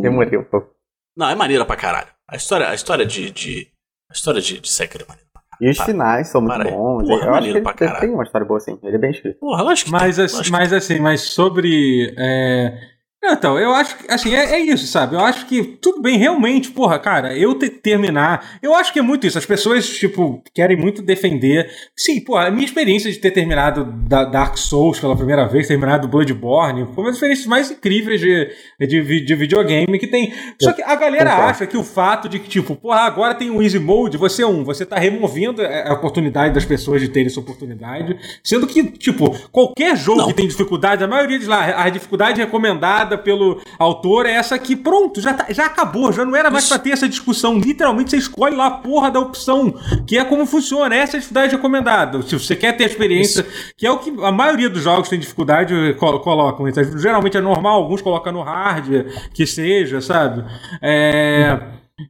Demorei 0.00 0.38
um 0.38 0.44
pouco. 0.44 0.74
Não, 1.16 1.28
é 1.28 1.34
maneira 1.34 1.64
pra 1.66 1.76
caralho. 1.76 2.08
A 2.28 2.36
história, 2.36 2.68
a 2.68 2.74
história 2.74 3.04
de... 3.04 3.30
de... 3.30 3.68
A 4.10 4.14
história 4.14 4.40
de, 4.40 4.58
de 4.60 4.68
Sekiro 4.68 5.04
é 5.04 5.08
maneira 5.08 5.28
pra 5.32 5.42
caralho. 5.42 5.68
E 5.68 5.70
os 5.70 5.76
Para. 5.76 5.86
finais 5.86 6.28
são 6.28 6.40
muito 6.40 6.54
Para 6.56 6.70
bons. 6.70 7.02
Porra, 7.06 7.12
eu 7.12 7.16
acho 7.20 7.30
maneiro 7.30 7.52
que 7.62 7.68
ele 7.68 7.76
tem- 7.76 7.86
caralho. 7.88 8.00
tem 8.00 8.10
uma 8.14 8.22
história 8.24 8.46
boa, 8.46 8.60
sim. 8.60 8.78
Ele 8.82 8.96
é 8.96 8.98
bem 8.98 9.10
escrito. 9.10 9.38
Porra, 9.38 9.62
lógico 9.62 9.86
que 9.86 9.92
Mas, 9.92 10.16
tem, 10.16 10.24
assim, 10.24 10.36
lógico 10.36 10.56
mas 10.56 10.72
assim, 10.72 10.98
mas 11.00 11.20
sobre. 11.20 12.14
É... 12.18 12.89
Então, 13.22 13.58
eu 13.58 13.70
acho 13.74 13.98
que, 13.98 14.10
assim, 14.10 14.34
é, 14.34 14.54
é 14.54 14.60
isso, 14.60 14.86
sabe? 14.86 15.14
Eu 15.14 15.20
acho 15.20 15.44
que 15.46 15.62
tudo 15.62 16.00
bem, 16.00 16.16
realmente, 16.16 16.70
porra, 16.70 16.98
cara, 16.98 17.36
eu 17.36 17.54
te- 17.54 17.68
terminar. 17.68 18.58
Eu 18.62 18.74
acho 18.74 18.92
que 18.92 18.98
é 18.98 19.02
muito 19.02 19.26
isso. 19.26 19.36
As 19.36 19.44
pessoas, 19.44 19.86
tipo, 19.88 20.42
querem 20.54 20.76
muito 20.76 21.02
defender. 21.02 21.70
Sim, 21.94 22.20
pô, 22.24 22.36
a 22.36 22.50
minha 22.50 22.64
experiência 22.64 23.10
de 23.12 23.18
ter 23.18 23.30
terminado 23.30 23.84
da 24.08 24.24
Dark 24.24 24.56
Souls 24.56 24.98
pela 24.98 25.14
primeira 25.14 25.46
vez, 25.46 25.68
terminado 25.68 26.08
Bloodborne, 26.08 26.86
foi 26.94 27.04
uma 27.04 27.10
das 27.10 27.16
experiências 27.16 27.46
mais 27.46 27.70
incríveis 27.70 28.20
de, 28.22 28.50
de, 28.80 29.24
de 29.24 29.34
videogame 29.34 29.98
que 29.98 30.06
tem. 30.06 30.32
Só 30.60 30.72
que 30.72 30.82
a 30.82 30.94
galera 30.94 31.30
Concordo. 31.30 31.50
acha 31.50 31.66
que 31.66 31.76
o 31.76 31.84
fato 31.84 32.26
de 32.28 32.38
que, 32.38 32.48
tipo, 32.48 32.74
porra, 32.74 33.00
agora 33.00 33.34
tem 33.34 33.50
o 33.50 33.60
Easy 33.62 33.78
Mode, 33.78 34.16
você 34.16 34.42
é 34.42 34.46
um, 34.46 34.64
você 34.64 34.86
tá 34.86 34.96
removendo 34.98 35.60
a 35.62 35.90
a 35.90 35.92
oportunidade 35.94 36.54
das 36.54 36.64
pessoas 36.64 37.00
de 37.02 37.08
terem 37.08 37.26
essa 37.26 37.40
oportunidade. 37.40 38.16
Sendo 38.44 38.66
que, 38.66 38.82
tipo, 38.92 39.36
qualquer 39.50 39.96
jogo 39.96 40.20
Não. 40.20 40.28
que 40.28 40.34
tem 40.34 40.46
dificuldade, 40.48 41.02
a 41.04 41.08
maioria 41.08 41.38
diz 41.38 41.48
lá, 41.48 41.82
a 41.84 41.88
dificuldade 41.90 42.40
recomendada 42.40 43.09
pelo 43.18 43.60
autor 43.78 44.26
é 44.26 44.32
essa 44.32 44.54
aqui. 44.54 44.74
Pronto, 44.76 45.20
já, 45.20 45.34
tá- 45.34 45.46
já 45.52 45.66
acabou, 45.66 46.12
já 46.12 46.24
não 46.24 46.34
era 46.36 46.50
mais 46.50 46.64
Isso. 46.64 46.72
pra 46.74 46.82
ter 46.82 46.90
essa 46.90 47.08
discussão. 47.08 47.58
Literalmente 47.58 48.10
você 48.10 48.16
escolhe 48.16 48.54
lá 48.56 48.66
a 48.66 48.70
porra 48.70 49.10
da 49.10 49.20
opção, 49.20 49.72
que 50.06 50.16
é 50.18 50.24
como 50.24 50.46
funciona. 50.46 50.94
Essa 50.94 51.16
é 51.16 51.18
a 51.18 51.20
dificuldade 51.20 51.56
recomendada. 51.56 52.22
Se 52.22 52.38
você 52.38 52.54
quer 52.56 52.76
ter 52.76 52.84
a 52.84 52.86
experiência, 52.86 53.46
que 53.76 53.86
é 53.86 53.90
o 53.90 53.98
que 53.98 54.10
a 54.24 54.32
maioria 54.32 54.68
dos 54.70 54.82
jogos 54.82 55.08
tem 55.08 55.18
dificuldade, 55.18 55.94
co- 55.98 56.20
colocam. 56.20 56.68
Então, 56.68 56.82
geralmente 56.98 57.36
é 57.36 57.40
normal, 57.40 57.74
alguns 57.82 58.00
colocam 58.02 58.32
no 58.32 58.42
hard, 58.42 59.06
que 59.32 59.46
seja, 59.46 60.00
sabe? 60.00 60.44
É. 60.80 61.58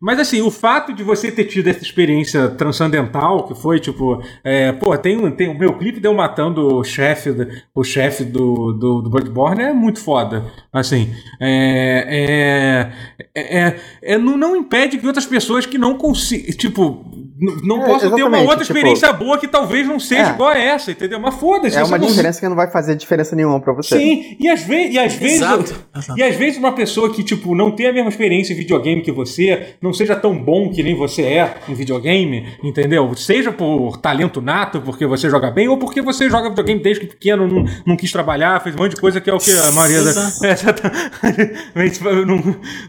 Mas 0.00 0.18
assim, 0.18 0.40
o 0.42 0.50
fato 0.50 0.92
de 0.92 1.02
você 1.02 1.30
ter 1.30 1.44
tido 1.44 1.68
essa 1.68 1.82
experiência 1.82 2.48
transcendental, 2.48 3.46
que 3.46 3.54
foi 3.54 3.80
tipo, 3.80 4.22
é, 4.44 4.72
pô, 4.72 4.96
tem, 4.98 5.16
um- 5.16 5.30
tem 5.30 5.48
o 5.48 5.58
meu 5.58 5.72
clipe 5.78 6.00
de 6.00 6.06
eu 6.06 6.14
matando 6.14 6.76
o 6.76 6.84
chefe, 6.84 7.32
do- 7.32 7.46
o 7.74 7.82
chefe 7.84 8.24
do, 8.24 8.72
do, 8.72 9.02
do 9.02 9.10
Bloodborne 9.10 9.62
é 9.62 9.72
muito 9.72 10.00
foda. 10.02 10.44
Assim, 10.72 11.10
é, 11.40 12.90
é, 13.34 13.66
é, 13.68 14.14
é- 14.14 14.18
não, 14.18 14.36
não 14.36 14.56
impede 14.56 14.98
que 14.98 15.06
outras 15.06 15.26
pessoas 15.26 15.66
que 15.66 15.78
não 15.78 15.96
consigam, 15.96 16.54
tipo, 16.56 17.04
não 17.64 17.82
É, 17.82 17.86
possam 17.86 18.14
ter 18.14 18.22
uma 18.22 18.38
outra 18.40 18.58
tipo- 18.58 18.62
experiência 18.76 19.12
boa 19.14 19.38
que 19.38 19.48
talvez 19.48 19.86
não 19.86 19.98
seja 19.98 20.28
É. 20.30 20.34
igual 20.34 20.50
a 20.50 20.58
essa, 20.58 20.90
entendeu? 20.90 21.18
Mas 21.18 21.34
foda-se. 21.36 21.76
É 21.76 21.82
uma 21.82 21.96
não- 21.98 22.06
diferença 22.06 22.38
que 22.40 22.48
não 22.48 22.56
vai 22.56 22.70
fazer 22.70 22.94
diferença 22.96 23.34
nenhuma 23.34 23.60
pra 23.60 23.72
você. 23.72 23.96
Sim, 23.98 24.36
e 24.38 24.48
às, 24.48 24.62
ve 24.62 24.90
e 24.90 24.98
às 24.98 25.14
vezes. 25.14 25.36
Exato, 25.36 25.74
exato. 25.96 26.18
E 26.18 26.22
às 26.22 26.36
vezes 26.36 26.58
uma 26.58 26.72
pessoa 26.72 27.12
que, 27.14 27.22
tipo, 27.24 27.54
não 27.54 27.70
tem 27.70 27.86
a 27.86 27.92
mesma 27.92 28.10
experiência 28.10 28.52
em 28.52 28.56
videogame 28.56 29.00
que 29.02 29.10
você, 29.12 29.74
não 29.82 29.92
seja 29.92 30.14
tão 30.14 30.36
bom 30.38 30.70
que 30.70 30.82
nem 30.82 30.94
você 30.94 31.22
é 31.22 31.54
em 31.68 31.74
videogame, 31.74 32.46
entendeu? 32.62 33.14
Seja 33.16 33.50
por 33.50 33.96
talento 33.96 34.40
nato, 34.40 34.80
porque 34.82 35.06
você 35.06 35.30
joga 35.30 35.50
bem, 35.50 35.68
ou 35.68 35.78
porque 35.78 36.02
você 36.02 36.28
joga 36.28 36.50
videogame 36.50 36.82
desde 36.82 37.06
que 37.06 37.14
pequeno, 37.14 37.48
não, 37.48 37.64
não 37.86 37.96
quis 37.96 38.12
trabalhar, 38.12 38.62
fez 38.62 38.74
um 38.74 38.78
monte 38.78 38.94
de 38.94 39.00
coisa 39.00 39.20
que 39.20 39.30
é 39.30 39.34
o 39.34 39.38
que 39.38 39.52
a 39.52 39.72
maioria 39.72 40.02
da. 40.02 40.30
É, 40.42 40.54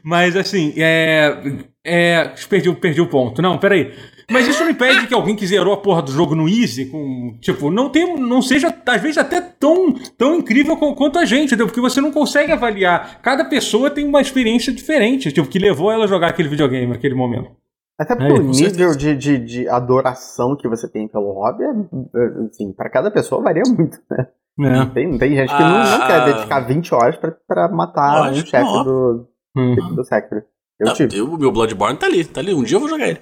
Mas 0.04 0.36
assim, 0.36 0.74
é. 0.78 1.38
É. 1.84 2.34
Perdi, 2.50 2.74
perdi 2.74 3.02
o 3.02 3.08
ponto. 3.08 3.42
Não, 3.42 3.58
peraí. 3.58 3.92
Mas 4.32 4.48
isso 4.48 4.64
não 4.64 4.72
impede 4.72 5.08
que 5.08 5.14
alguém 5.14 5.36
que 5.36 5.46
zerou 5.46 5.74
a 5.74 5.78
porra 5.78 6.02
do 6.02 6.12
jogo 6.12 6.34
no 6.36 6.48
Easy, 6.48 6.86
com. 6.86 7.38
Tipo, 7.42 7.70
não 7.70 7.90
tem. 7.90 8.18
Não 8.20 8.42
seja, 8.42 8.74
às 8.86 9.02
vezes, 9.02 9.18
até 9.18 9.42
tão, 9.42 9.94
tão 10.18 10.36
incrível 10.36 10.78
quanto 10.78 11.20
a 11.20 11.26
gente, 11.26 11.48
entendeu? 11.48 11.68
Porque 11.68 11.82
você 11.82 12.00
não 12.02 12.12
consegue 12.12 12.52
avaliar. 12.52 13.20
Cada 13.22 13.46
pessoa 13.46 13.90
tem 13.90 14.06
uma 14.08 14.22
experiência 14.22 14.72
diferente, 14.74 15.32
tipo, 15.32 15.48
que 15.48 15.60
levou 15.60 15.92
ela 15.92 16.06
a 16.06 16.08
jogar 16.08 16.28
aquele 16.30 16.50
videogame 16.50 16.88
naquele 16.88 17.16
momento. 17.16 17.52
Até 18.00 18.14
É, 18.14 18.16
porque 18.16 18.34
o 18.34 18.46
com 18.46 18.52
nível 18.52 18.96
de, 18.96 19.16
de, 19.16 19.38
de 19.38 19.70
adoração 19.70 20.56
que 20.56 20.68
você 20.68 20.88
tem 20.90 21.08
pelo 21.08 21.34
hobby, 21.34 21.64
é, 21.64 21.68
é, 21.68 22.46
assim, 22.48 22.72
pra 22.74 22.90
cada 22.90 23.12
pessoa 23.12 23.44
varia 23.44 23.62
muito, 23.68 24.00
né? 24.10 24.28
É. 24.60 24.86
Tem, 24.94 25.18
tem 25.18 25.36
gente 25.36 25.50
que 25.56 25.62
Ah, 25.64 25.70
não, 25.70 26.00
não 26.00 26.08
quer 26.08 26.22
ah. 26.22 26.26
dedicar 26.26 26.60
20 26.62 26.94
horas 26.96 27.16
pra, 27.18 27.32
pra 27.48 27.70
matar 27.70 28.32
um 28.32 28.36
chefe 28.36 28.84
do, 28.84 29.28
Hum. 29.56 29.76
do 29.96 30.04
Sekiro. 30.04 30.44
Eu 30.80 30.88
Não, 30.88 30.94
tive. 30.94 31.16
eu- 31.18 31.26
o 31.32 31.38
meu 31.38 31.52
Bloodborne 31.52 31.98
tá 31.98 32.06
ali, 32.08 32.26
tá 32.26 32.42
ali. 32.42 32.54
Um 32.54 32.64
dia 32.64 32.76
eu 32.78 32.80
vou 32.80 32.90
jogar 32.90 33.08
ele. 33.08 33.22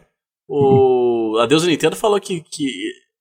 O 0.49 1.37
a 1.39 1.45
Deus 1.45 1.63
Nintendo 1.65 1.95
falou 1.95 2.19
que, 2.19 2.41
que 2.41 2.65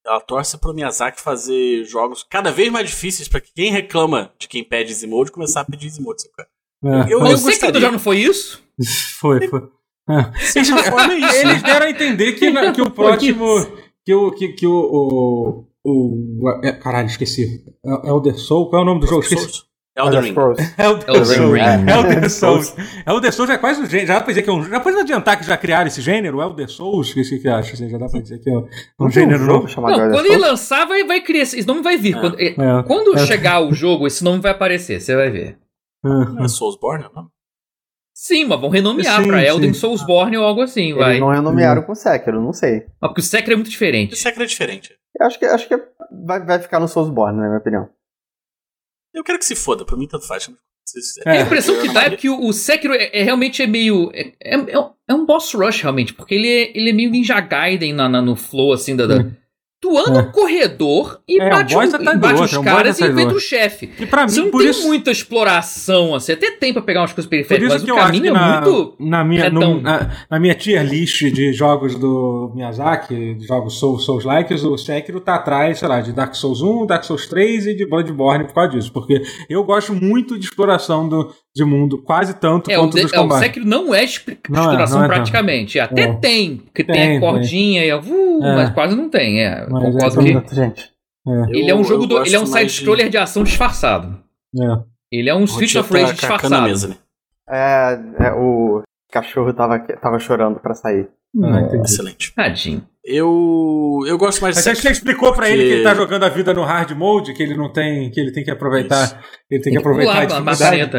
ela 0.04 0.20
torce 0.20 0.56
pro 0.58 0.72
Miyazaki 0.74 1.20
fazer 1.20 1.84
jogos 1.84 2.24
cada 2.28 2.50
vez 2.50 2.70
mais 2.72 2.88
difíceis 2.88 3.28
pra 3.28 3.40
que 3.40 3.52
quem 3.54 3.70
reclama 3.70 4.32
de 4.38 4.48
quem 4.48 4.64
pede 4.64 4.90
Easy 4.92 5.06
Mode 5.06 5.30
começar 5.30 5.60
a 5.60 5.64
pedir 5.64 5.86
Easy 5.86 6.00
Mode. 6.00 6.22
sabe? 6.22 6.48
É. 6.84 7.12
Eu- 7.12 7.20
Mas 7.20 7.30
eu 7.30 7.36
o 7.36 7.38
Sekiro 7.38 7.50
gostaria. 7.50 7.80
já 7.80 7.92
não 7.92 7.98
foi 7.98 8.18
isso? 8.18 8.62
Foi, 9.20 9.46
foi. 9.48 9.60
É. 10.08 10.14
É 10.14 10.60
isso. 10.60 11.36
Eles 11.36 11.62
né? 11.62 11.62
deram 11.64 11.86
a 11.86 11.90
entender 11.90 12.32
que, 12.32 12.48
na- 12.50 12.72
que 12.72 12.80
o 12.80 12.88
próximo. 12.92 13.46
Que 14.06 14.14
o. 14.14 14.30
Que, 14.32 14.48
que 14.54 14.66
o, 14.66 15.64
o, 15.84 15.90
o- 16.44 16.60
é, 16.64 16.72
caralho, 16.72 17.06
esqueci. 17.08 17.62
É- 17.84 18.08
Elder 18.08 18.38
Soul? 18.38 18.70
Qual 18.70 18.80
é 18.80 18.82
o 18.84 18.86
nome 18.86 19.00
do 19.00 19.06
jogo? 19.06 19.22
Esqueci. 19.22 19.62
Elden 19.98 20.20
Ring. 20.20 20.34
Elden 20.78 21.24
Souls. 21.24 21.52
Ring. 21.52 21.90
Elder 21.90 22.30
Souls. 22.30 22.74
Elder 23.06 23.32
Souls 23.32 23.50
é 23.50 23.58
quase 23.58 23.80
um 23.82 23.86
gênero. 23.86 24.06
Já 24.08 24.14
dá 24.14 24.20
pra 24.20 24.28
dizer 24.28 24.42
que 24.42 24.50
é 24.50 24.52
um. 24.52 24.62
Já 24.62 24.80
pode 24.80 24.96
adiantar 24.96 25.38
que 25.38 25.44
já 25.44 25.56
criaram 25.56 25.88
esse 25.88 26.00
gênero, 26.00 26.40
Elder 26.40 26.68
Souls? 26.68 27.10
O 27.10 27.14
que 27.14 27.24
você 27.24 27.48
acha? 27.48 27.72
Assim, 27.74 27.88
já 27.88 27.98
dá 27.98 28.06
pra 28.08 28.20
dizer 28.20 28.38
que 28.38 28.48
é 28.48 28.54
um 29.00 29.10
gênero 29.10 29.44
novo. 29.44 29.68
chamado 29.68 29.98
Não, 29.98 30.10
quando 30.10 30.26
ele 30.26 30.36
lançar, 30.38 30.86
vai, 30.86 31.04
vai 31.04 31.20
criar. 31.20 31.42
Esse 31.42 31.66
nome 31.66 31.82
vai 31.82 31.96
vir. 31.96 32.16
É. 32.16 32.20
Quando, 32.20 32.40
é, 32.40 32.46
É. 32.48 32.82
quando 32.86 33.16
É. 33.18 33.26
chegar 33.26 33.60
o 33.60 33.72
jogo, 33.74 34.06
esse 34.06 34.22
nome 34.22 34.40
vai 34.40 34.52
aparecer, 34.52 35.00
você 35.00 35.16
vai 35.16 35.30
ver. 35.30 35.58
Não 36.04 36.44
é 36.44 36.48
Soulsborne, 36.48 37.04
não? 37.14 37.26
Sim, 38.14 38.46
mas 38.46 38.60
vão 38.60 38.68
renomear 38.68 39.22
Sim, 39.22 39.28
pra 39.28 39.38
sim. 39.40 39.46
Elden 39.46 39.72
Soulsborne 39.72 40.36
ou 40.36 40.44
algo 40.44 40.60
assim, 40.60 40.92
vai. 40.92 41.10
Eles 41.10 41.20
não 41.20 41.28
renomearam 41.28 41.82
com 41.82 41.94
Sekiro, 41.94 42.40
não 42.42 42.52
sei. 42.52 42.84
Mas 43.00 43.10
porque 43.10 43.20
o 43.20 43.24
Sekiro 43.24 43.52
é 43.52 43.56
muito 43.56 43.70
diferente. 43.70 44.14
Isso 44.14 44.26
é 44.28 44.32
diferente. 44.32 44.92
Eu 45.20 45.26
acho 45.26 45.38
que, 45.38 45.44
acho 45.44 45.68
que 45.68 45.76
vai, 46.26 46.44
vai 46.44 46.58
ficar 46.58 46.80
no 46.80 46.88
Soulsborne, 46.88 47.38
na 47.38 47.46
minha 47.46 47.58
opinião. 47.58 47.88
Eu 49.14 49.24
quero 49.24 49.38
que 49.38 49.44
se 49.44 49.54
foda, 49.56 49.84
pra 49.84 49.96
mim 49.96 50.06
tanto 50.06 50.26
faz. 50.26 50.48
É. 51.26 51.30
A 51.30 51.42
impressão 51.42 51.80
que 51.80 51.92
dá 51.92 52.04
é 52.04 52.16
que 52.16 52.28
o, 52.30 52.50
Sekiro 52.52 52.94
é, 52.94 53.10
é 53.12 53.22
realmente 53.22 53.62
é 53.62 53.66
meio. 53.66 54.10
É, 54.14 54.32
é, 54.40 54.54
é 54.54 54.78
um- 54.78 54.90
é 55.06 55.14
um 55.14 55.24
boss 55.26 55.52
rush, 55.54 55.82
realmente, 55.82 56.12
porque 56.14 56.34
ele 56.34 56.48
é, 56.48 56.76
ele 56.76 56.90
é 56.90 56.92
meio 56.92 57.10
Ninja 57.10 57.40
Gaiden 57.40 57.92
na, 57.92 58.08
na- 58.08 58.22
no 58.22 58.34
flow, 58.36 58.72
assim, 58.72 58.94
da. 58.96 59.06
da- 59.06 59.24
Tu 59.80 59.96
anda 59.96 60.18
É. 60.18 60.22
no 60.22 60.32
corredor 60.32 61.20
e 61.28 61.40
É, 61.40 61.50
bate, 61.50 61.76
um 61.76 61.82
e 61.82 61.86
do 61.86 61.92
bate 62.02 62.40
outro, 62.40 62.44
os 62.44 62.52
é 62.52 62.62
caras 62.64 62.98
e 62.98 63.04
atrás 63.04 63.14
do 63.14 63.20
enfrenta 63.20 63.34
o 63.36 63.40
chefe. 63.40 63.90
E 63.96 64.06
pra 64.06 64.26
Você 64.28 64.38
mim, 64.40 64.46
não 64.46 64.50
por 64.50 64.60
tem 64.62 64.70
isso. 64.70 64.86
muita 64.88 65.10
exploração, 65.12 66.16
assim. 66.16 66.32
Até 66.32 66.50
tem 66.50 66.72
pra 66.72 66.82
pegar 66.82 67.00
umas 67.02 67.12
coisas 67.12 67.28
periféricas, 67.30 67.74
mas 67.74 67.84
que 67.84 67.90
o 67.92 67.94
eu 67.94 67.98
acho 67.98 68.10
que 68.12 68.18
caminho 68.18 68.34
na, 68.34 68.56
é 68.56 68.60
muito. 68.60 68.96
na, 68.98 69.24
minha, 69.24 69.50
num- 69.50 69.80
na, 69.80 70.10
na 70.28 70.40
minha 70.40 70.54
tier 70.56 70.84
list 70.84 71.20
de 71.32 71.52
jogos 71.52 71.94
do 71.94 72.50
Miyazaki, 72.56 73.34
de 73.34 73.46
jogos 73.46 73.78
Souls, 73.78 74.04
Souls 74.04 74.24
likes, 74.24 74.64
o 74.64 74.76
Sekiro 74.76 75.20
tá 75.20 75.36
atrás, 75.36 75.78
sei 75.78 75.86
lá, 75.88 76.00
de 76.00 76.12
Dark 76.12 76.34
Souls 76.34 76.60
1, 76.60 76.84
Dark 76.86 77.04
Souls 77.04 77.28
3 77.28 77.66
e 77.68 77.74
de 77.76 77.86
Bloodborne 77.86 78.44
por 78.46 78.54
causa 78.54 78.70
disso. 78.70 78.92
Porque 78.92 79.22
eu 79.48 79.62
gosto 79.62 79.94
muito 79.94 80.36
de 80.36 80.44
exploração 80.46 81.08
do, 81.08 81.32
de 81.58 81.64
mundo, 81.64 81.98
quase 82.02 82.34
tanto 82.34 82.70
É, 82.70 82.78
o, 82.78 82.82
quanto 82.82 82.94
de- 82.96 83.02
dos 83.02 83.12
é, 83.12 83.18
o 83.18 83.22
combates. 83.22 83.44
Sekiro 83.46 83.66
não 83.66 83.94
é 83.94 84.00
é, 84.00 84.04
exploração 84.04 84.98
não 84.98 85.04
é 85.04 85.08
praticamente. 85.08 85.78
Até 85.80 86.02
É. 86.02 86.14
tem, 86.14 86.56
porque 86.58 86.84
tem, 86.84 86.94
Tem, 86.94 87.16
a 87.16 87.20
cordinha 87.20 87.84
e 87.84 87.90
a. 87.90 87.98
Uh, 87.98 88.44
É. 88.44 88.54
Mas 88.56 88.70
quase 88.70 88.94
não 88.96 89.08
tem. 89.10 89.40
É, 89.44 89.66
Mas 89.68 89.82
concordo 89.92 90.20
é, 90.20 90.40
que. 90.42 90.54
Gente. 90.54 90.90
Ele 91.50 91.70
é 91.70 91.74
um 91.74 91.78
Eu- 91.78 91.84
jogo 91.84 92.04
eu 92.04 92.08
do. 92.08 92.18
Ele 92.24 92.34
é 92.34 92.38
um 92.38 92.42
gosto 92.42 92.52
mais 92.52 92.72
side-scroller 92.72 93.10
de... 93.10 93.18
ação 93.18 93.42
disfarçado. 93.44 94.18
É. 94.58 94.64
Ele 95.12 95.28
é 95.28 95.34
um 95.34 95.44
Rotinha 95.44 95.80
of 95.82 95.92
Rage 95.92 96.12
disfarçado. 96.14 96.62
mesa, 96.62 96.88
né? 96.88 96.94
É, 97.50 97.98
é, 98.28 98.32
o 98.32 98.82
cachorro 99.12 99.52
tava, 99.52 99.78
tava 99.80 100.18
chorando 100.18 100.60
pra 100.60 100.74
sair. 100.74 101.08
Entendi. 101.34 101.82
Excelente. 101.84 102.32
Tadinho. 102.34 102.82
Eu. 103.08 104.00
Eu 104.06 104.18
gosto 104.18 104.42
mais 104.42 104.54
de 104.54 104.58
Mas 104.58 104.66
acho 104.66 104.82
que 104.82 104.86
você 104.86 104.92
explicou 104.92 105.32
pra 105.32 105.48
ele 105.48 105.64
que 105.64 105.72
ele 105.76 105.82
tá 105.82 105.94
jogando 105.94 106.24
a 106.24 106.28
vida 106.28 106.52
no 106.52 106.62
hard 106.62 106.90
mode, 106.92 107.32
que 107.32 107.42
ele 107.42 107.56
não 107.56 107.72
tem, 107.72 108.10
que 108.10 108.20
ele 108.20 108.32
tem 108.32 108.44
que 108.44 108.50
aproveitar, 108.50 109.02
Isso. 109.04 109.16
ele 109.50 109.62
tem 109.62 109.72
que 109.72 109.78
aproveitar 109.78 110.18
a 110.18 110.24
dificuldade. 110.26 110.44
maçaneta, 110.44 110.98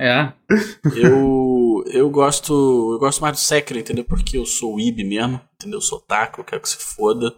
é. 0.00 0.08
é. 0.08 0.32
Eu, 0.96 1.84
eu 1.92 2.08
gosto 2.08 2.94
eu 2.94 2.98
gosto 2.98 3.20
mais 3.20 3.34
do 3.34 3.40
Sekiro, 3.40 3.78
entendeu? 3.78 4.04
Porque 4.04 4.38
eu 4.38 4.46
sou 4.46 4.80
Ib 4.80 5.04
mesmo, 5.04 5.38
entendeu? 5.54 5.76
Eu 5.76 5.82
sou 5.82 6.00
taco, 6.00 6.40
eu 6.40 6.44
quero 6.44 6.62
que 6.62 6.68
se 6.70 6.78
foda. 6.78 7.34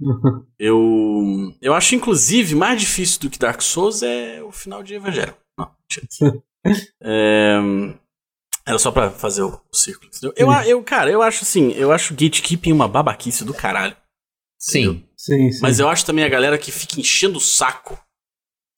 Eu 0.58 1.52
eu 1.60 1.74
acho 1.74 1.94
inclusive 1.94 2.56
mais 2.56 2.80
difícil 2.80 3.20
do 3.20 3.30
que 3.30 3.38
Dark 3.38 3.60
Souls 3.60 4.02
é 4.02 4.42
o 4.42 4.50
final 4.50 4.82
de 4.82 4.94
Evangelho. 4.94 5.34
Não, 5.58 5.70
mentira. 5.80 6.42
É, 7.02 7.58
Era 8.66 8.78
só 8.78 8.90
pra 8.92 9.10
fazer 9.10 9.42
o, 9.42 9.60
o 9.72 9.76
círculo. 9.76 10.08
entendeu? 10.08 10.32
Eu, 10.36 10.50
a- 10.50 10.66
eu, 10.66 10.82
cara, 10.84 11.10
eu 11.10 11.20
acho 11.22 11.42
assim, 11.42 11.72
eu 11.72 11.90
acho 11.92 12.14
gatekeeping 12.14 12.72
uma 12.72 12.86
babaquice 12.88 13.44
do 13.44 13.52
caralho. 13.54 13.96
Sim. 14.58 15.04
Sim, 15.16 15.50
sim. 15.50 15.58
Mas 15.60 15.80
eu 15.80 15.88
acho 15.88 16.06
também 16.06 16.24
a 16.24 16.28
galera 16.28 16.56
que 16.58 16.70
fica 16.70 17.00
enchendo 17.00 17.38
o 17.38 17.40
saco. 17.40 17.98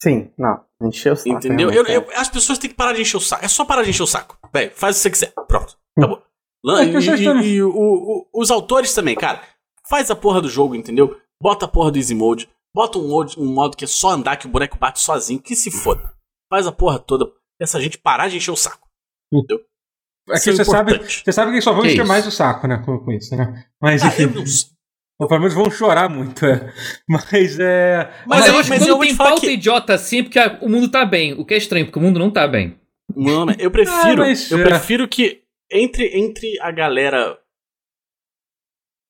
Sim, 0.01 0.31
não. 0.37 0.63
Encheu 0.81 1.13
o 1.13 1.15
saco. 1.15 1.29
Entendeu? 1.29 1.71
Eu, 1.71 1.83
realmente, 1.83 2.11
eu- 2.13 2.19
as 2.19 2.27
pessoas 2.29 2.57
têm 2.57 2.69
que 2.69 2.75
parar 2.75 2.93
de 2.93 3.01
encher 3.01 3.17
o 3.17 3.21
saco. 3.21 3.45
É 3.45 3.47
só 3.47 3.63
parar 3.65 3.83
de 3.83 3.89
encher 3.91 4.03
o 4.03 4.07
saco. 4.07 4.37
Velho, 4.51 4.71
faz 4.75 4.95
o 4.95 4.97
que 4.97 5.01
você 5.03 5.09
quiser. 5.11 5.33
Pronto. 5.47 5.77
Acabou. 5.97 6.21
Lan- 6.63 6.81
As 6.97 7.05
E, 7.05 7.23
e- 7.43 7.47
e 7.53 7.63
o- 7.63 7.69
o- 7.71 8.27
os 8.33 8.49
autores 8.51 8.93
também, 8.93 9.15
cara. 9.15 9.41
Faz 9.87 10.09
a 10.09 10.15
porra 10.15 10.41
do 10.41 10.49
jogo, 10.49 10.75
entendeu? 10.75 11.19
Bota 11.41 11.65
a 11.65 11.67
porra 11.67 11.91
do 11.91 11.97
Easy 11.99 12.15
Mode. 12.15 12.49
Bota 12.75 12.97
um, 12.97 13.07
mode, 13.07 13.39
um 13.39 13.45
modo 13.53 13.77
que 13.77 13.85
é 13.85 13.87
só 13.87 14.09
andar, 14.09 14.35
que 14.37 14.47
o 14.47 14.49
boneco 14.49 14.77
bate 14.77 14.99
sozinho. 14.99 15.39
Que 15.41 15.55
se 15.55 15.69
foda. 15.71 16.11
Faz 16.49 16.65
a 16.67 16.71
porra 16.71 16.97
toda. 16.99 17.31
Essa 17.61 17.79
gente 17.79 17.97
parar 17.97 18.27
de 18.27 18.37
encher 18.37 18.51
o 18.51 18.55
saco. 18.55 18.87
É 20.29 20.39
que 20.39 20.49
é 20.49 20.53
você 20.53 20.65
sabe, 20.65 20.97
você 20.97 21.31
sabe 21.31 21.49
que 21.49 21.55
eles 21.55 21.63
só 21.63 21.73
vão 21.73 21.83
Que 21.83 21.89
encher 21.89 22.05
mais 22.05 22.25
o 22.25 22.31
saco, 22.31 22.67
né? 22.67 22.81
Com, 22.83 22.97
com 22.99 23.11
isso, 23.11 23.35
né? 23.35 23.65
Mas 23.81 24.01
Ah, 24.03 24.07
enfim. 24.07 24.33
Ou 25.17 25.27
pelo 25.27 25.39
menos 25.39 25.53
vão 25.53 25.71
chorar 25.71 26.09
muito, 26.09 26.45
é. 26.45 26.73
Mas 27.07 27.57
é. 27.59 28.11
Mas, 28.25 28.41
Mas, 28.41 28.47
eu, 28.47 28.59
acho 28.59 28.63
que 28.63 28.77
mas 28.77 28.87
eu 28.87 28.97
quando 28.97 29.07
tem 29.07 29.15
falar 29.15 29.29
pauta 29.29 29.45
que... 29.45 29.53
idiota 29.53 29.93
assim, 29.93 30.19
é 30.19 30.23
porque 30.23 30.39
o 30.61 30.69
mundo 30.69 30.89
tá 30.89 31.05
bem. 31.05 31.33
O 31.33 31.45
que 31.45 31.53
é 31.53 31.57
estranho, 31.57 31.85
porque 31.85 31.99
o 31.99 32.01
mundo 32.01 32.19
não 32.19 32.29
tá 32.29 32.45
bem. 32.47 32.77
Mano, 33.15 33.55
eu 33.57 33.71
prefiro. 33.71 34.23
Ah, 34.23 34.27
mas, 34.27 34.51
eu 34.51 34.59
é. 34.59 34.63
prefiro 34.63 35.07
que 35.07 35.43
entre, 35.71 36.17
entre 36.17 36.59
a 36.59 36.69
galera 36.71 37.39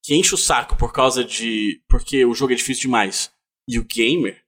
que 0.04 0.14
enche 0.14 0.36
o 0.36 0.38
saco 0.38 0.78
por 0.78 0.94
causa 0.94 1.24
de. 1.24 1.82
porque 1.90 2.24
o 2.24 2.36
jogo 2.36 2.54
é 2.54 2.56
difícil 2.56 2.84
demais 2.84 3.32
e 3.68 3.80
o 3.80 3.86
gamer 3.86 4.44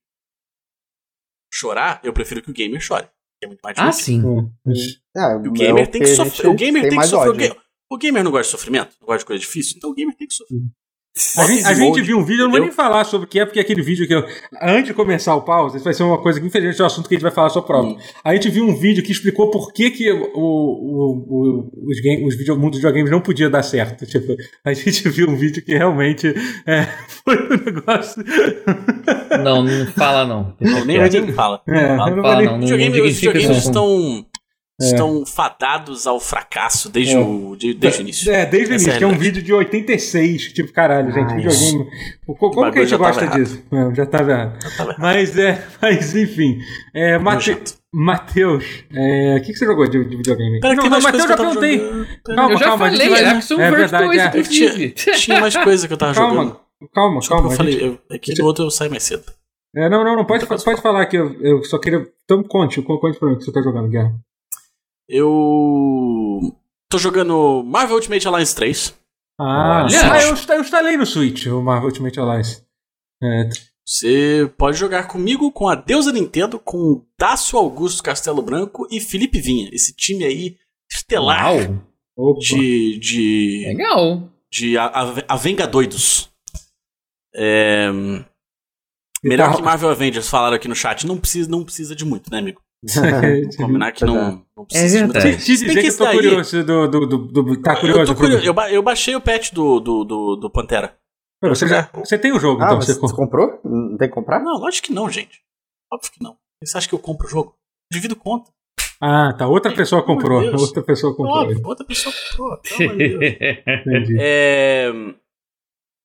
chorar, 1.51 1.99
eu 2.03 2.13
prefiro 2.13 2.41
que 2.41 2.51
o 2.51 2.53
gamer 2.53 2.79
chore. 2.79 3.09
É 3.43 3.47
muito 3.47 3.59
mais 3.63 3.77
Ah, 3.77 3.89
divertido. 3.91 4.53
sim. 4.65 4.95
É, 5.15 5.35
o 5.35 5.51
gamer 5.51 5.83
é 5.83 5.85
tem 5.87 6.01
que 6.01 6.07
sofrer. 6.07 6.49
O 6.49 6.55
gamer 6.55 6.81
tem, 6.81 6.89
que 6.91 6.95
mais 6.95 7.09
sofrer. 7.09 7.51
Ódio. 7.51 7.61
o 7.91 7.97
gamer 7.97 8.23
não 8.23 8.31
gosta 8.31 8.43
de 8.45 8.51
sofrimento, 8.51 8.95
não 8.99 9.05
gosta 9.07 9.19
de 9.19 9.25
coisa 9.25 9.39
difícil, 9.39 9.75
então 9.77 9.89
o 9.91 9.93
gamer 9.93 10.15
tem 10.15 10.27
que 10.27 10.33
sofrer. 10.33 10.59
A 11.37 11.45
gente, 11.47 11.65
a 11.65 11.73
gente 11.73 12.01
viu 12.01 12.17
um 12.17 12.23
vídeo, 12.23 12.41
eu 12.41 12.45
não 12.45 12.51
vou 12.51 12.59
nem 12.61 12.71
falar 12.71 13.03
sobre 13.03 13.25
o 13.25 13.29
que 13.29 13.39
é, 13.39 13.45
porque 13.45 13.59
aquele 13.59 13.81
vídeo 13.81 14.07
que 14.07 14.13
eu. 14.13 14.23
Antes 14.61 14.85
de 14.87 14.93
começar 14.93 15.35
o 15.35 15.41
pause, 15.41 15.77
isso 15.77 15.83
vai 15.83 15.93
ser 15.93 16.03
uma 16.03 16.17
coisa 16.21 16.39
que 16.39 16.45
infelizmente 16.45 16.79
é 16.79 16.83
um 16.83 16.87
assunto 16.87 17.07
que 17.09 17.15
a 17.15 17.17
gente 17.17 17.23
vai 17.23 17.31
falar 17.31 17.49
só 17.49 17.61
próprio. 17.61 17.97
A 18.23 18.33
gente 18.33 18.49
viu 18.49 18.65
um 18.65 18.75
vídeo 18.75 19.03
que 19.03 19.11
explicou 19.11 19.49
por 19.49 19.71
que, 19.73 19.89
que 19.91 20.11
o, 20.11 20.31
o, 20.35 21.25
o- 21.27 21.71
os, 21.89 21.99
game, 22.01 22.25
os 22.27 22.35
video, 22.35 22.55
mundo 22.57 22.71
dos 22.71 22.79
videogames 22.79 23.09
não 23.11 23.19
podia 23.21 23.49
dar 23.49 23.63
certo. 23.63 24.05
Tipo, 24.17 24.35
a 24.65 24.73
gente 24.73 25.07
viu 25.09 25.29
um 25.29 25.35
vídeo 25.35 25.63
que 25.63 25.73
realmente 25.75 26.33
é, 26.65 26.83
foi 27.25 27.35
um 27.37 27.49
negócio. 27.65 28.23
Não, 29.43 29.63
não 29.63 29.85
fala 29.87 30.25
não. 30.25 30.53
Não, 30.59 30.85
nem 30.85 30.97
ninguém 31.01 31.33
fala. 31.33 31.61
É, 31.67 31.95
não 31.95 32.21
Fala 32.21 32.41
não. 32.45 32.59
Os 33.07 33.15
videogames 33.19 33.57
isso. 33.57 33.67
estão, 33.69 34.25
É. 34.25 34.36
estão 34.79 35.25
fadados 35.25 36.05
ao 36.05 36.19
fracasso 36.19 36.89
desde, 36.89 37.15
É. 37.15 37.19
o, 37.19 37.55
de- 37.55 37.73
desde 37.73 38.01
o 38.01 38.03
início. 38.03 38.31
É, 38.31 38.45
desde 38.45 38.73
o 38.73 38.75
Essa 38.75 38.83
início, 38.85 38.91
é 38.93 38.97
que 38.97 39.03
é 39.03 39.07
um 39.07 39.17
vídeo 39.17 39.41
de 39.41 39.51
86. 39.53 40.53
Tipo, 40.53 40.71
caralho, 40.71 41.11
gente, 41.11 41.31
Ah, 41.31 41.35
videogame. 41.35 41.89
Co- 42.27 42.51
Como 42.51 42.71
que 42.71 42.79
a 42.79 42.85
gente 42.85 42.97
gosta 42.97 43.27
disso? 43.27 43.63
Não, 43.71 43.93
já 43.95 44.05
tava 44.05 44.31
errado. 44.31 44.61
Já 44.61 44.69
tava 44.77 44.89
errado. 44.91 45.01
Mas 45.01 45.37
é, 45.37 45.65
mas 45.81 46.15
enfim. 46.15 46.59
É, 46.95 47.17
Mate... 47.17 47.57
Matheus, 47.93 48.63
é, 48.93 49.37
o 49.37 49.41
que, 49.41 49.53
que 49.53 49.57
você 49.57 49.65
jogou 49.65 49.89
de, 49.89 50.03
de 50.03 50.17
videogame? 50.17 50.59
Pera, 50.59 50.75
não, 50.75 50.83
não, 50.83 50.89
mais 50.91 51.03
Matheus 51.05 51.25
coisa 51.25 51.27
já 51.27 51.35
que 51.35 51.41
eu 51.41 51.45
tava 51.47 51.59
perguntei. 51.59 51.79
jogando. 51.79 52.07
Calma, 52.35 52.51
eu 52.53 52.57
já 52.57 52.65
calma, 52.65 52.85
falei, 52.85 53.09
vai- 53.09 53.19
é 53.23 53.71
verdade, 53.71 54.05
2, 54.05 54.17
é. 54.21 54.27
inclusive. 54.27 54.89
Tinha 54.91 55.41
mais 55.41 55.57
coisa 55.57 55.87
que 55.87 55.93
eu 55.93 55.97
tava 55.97 56.13
jogando. 56.15 56.35
Calma, 56.35 56.61
calma, 56.93 57.19
Desculpa, 57.19 57.41
calma. 57.41 57.53
eu 57.53 57.57
falei, 57.57 57.73
gente. 57.73 57.83
eu, 57.85 57.99
é 58.11 58.19
que 58.19 58.37
no 58.39 58.45
outro 58.45 58.65
eu 58.65 58.69
saio 58.69 58.91
mais 58.91 59.01
cedo. 59.03 59.23
É, 59.75 59.89
não, 59.89 60.03
não, 60.03 60.15
não, 60.17 60.25
pode, 60.25 60.45
pode 60.45 60.81
falar 60.81 61.05
que 61.07 61.17
eu, 61.17 61.33
eu 61.41 61.63
só 61.63 61.79
queria. 61.79 62.05
Então 62.25 62.43
conte, 62.43 62.81
conte 62.81 63.17
pra 63.17 63.29
mim 63.29 63.35
o 63.35 63.37
que 63.37 63.45
você 63.45 63.51
tá 63.51 63.61
jogando, 63.61 63.87
Guerra. 63.89 64.13
Eu. 65.07 66.55
tô 66.89 66.97
jogando 66.97 67.63
Marvel 67.63 67.95
Ultimate 67.95 68.27
Alliance 68.27 68.55
3. 68.55 68.93
Ah, 69.39 69.85
ah 69.85 70.21
eu, 70.23 70.35
eu 70.55 70.61
instalei 70.61 70.97
no 70.97 71.05
Switch 71.05 71.45
o 71.45 71.61
Marvel 71.61 71.89
Ultimate 71.89 72.19
Alliance. 72.19 72.65
É, 73.23 73.49
Você 73.85 74.51
pode 74.57 74.77
jogar 74.77 75.07
comigo, 75.07 75.51
com 75.51 75.67
a 75.67 75.75
deusa 75.75 76.11
Nintendo, 76.11 76.59
com 76.59 77.05
Dácio 77.19 77.57
Augusto 77.57 78.03
Castelo 78.03 78.41
Branco 78.41 78.87
e 78.91 78.99
Felipe 78.99 79.39
Vinha. 79.39 79.69
Esse 79.71 79.95
time 79.95 80.23
aí 80.23 80.57
estelar 80.91 81.67
de. 82.39 82.99
de. 82.99 83.63
legal. 83.67 84.29
de 84.51 84.75
Avengadoidos. 85.27 86.29
É. 87.35 87.89
Melhor 89.23 89.51
tá- 89.51 89.55
que 89.57 89.61
Marvel 89.61 89.89
Avengers 89.89 90.29
falaram 90.29 90.55
aqui 90.55 90.67
no 90.67 90.75
chat. 90.75 91.05
Não 91.05 91.17
precisa, 91.17 91.49
não 91.49 91.63
precisa 91.63 91.95
de 91.95 92.05
muito, 92.05 92.31
né, 92.31 92.39
amigo? 92.39 92.61
Combinar 93.57 93.91
que 93.91 94.05
não, 94.05 94.43
não 94.55 94.65
precisa 94.65 94.99
É 94.99 95.01
verdade. 95.07 95.37
Te, 95.37 95.45
dizer 95.45 95.65
que 95.73 95.79
eu 95.79 95.83
esse 95.83 95.97
tô 95.97 96.03
daí- 96.05 96.15
curioso 96.15 96.63
do, 96.63 96.87
do, 96.87 97.05
do, 97.07 97.17
do- 97.43 97.61
Tá 97.61 97.75
curioso? 97.79 98.11
Eu, 98.11 98.15
curioso. 98.15 98.45
Eu, 98.45 98.53
ba- 98.53 98.71
eu 98.71 98.81
baixei 98.83 99.15
o 99.15 99.21
patch 99.21 99.51
do, 99.51 99.79
do, 99.79 100.03
do, 100.03 100.35
do, 100.35 100.49
Pantera. 100.49 100.95
Pô, 101.41 101.49
Você, 101.49 101.67
já, 101.67 101.89
você 101.93 102.17
tem 102.17 102.31
o 102.31 102.39
jogo, 102.39 102.61
Ah, 102.61 102.65
então 102.67 102.81
você, 102.81 102.93
você. 102.93 103.15
comprou? 103.15 103.59
Não 103.63 103.97
tem 103.97 104.07
que 104.07 104.13
comprar? 104.13 104.39
Não, 104.39 104.57
lógico 104.59 104.87
que 104.87 104.93
não, 104.93 105.09
gente. 105.09 105.41
Óbvio 105.91 106.11
que 106.11 106.23
não. 106.23 106.35
Você 106.63 106.77
acha 106.77 106.87
que 106.89 106.95
eu 106.95 106.99
compro 106.99 107.27
o 107.27 107.29
jogo? 107.29 107.55
Divido 107.91 108.15
conta. 108.15 108.49
Ah, 109.01 109.33
tá. 109.37 109.47
Outra 109.47 109.71
pessoa 109.73 110.03
comprou. 110.03 110.41
Outra 110.59 110.81
pessoa 110.81 111.15
comprou. 111.15 111.37
Óbvio, 111.43 111.61
outra 111.63 111.85
pessoa 111.85 112.13
comprou. 112.29 112.57
Pelo 112.57 112.89
amor 112.89 112.97
de 112.97 113.09
Deus. 113.19 113.33
Entendi. 113.85 114.17
É, 114.19 114.91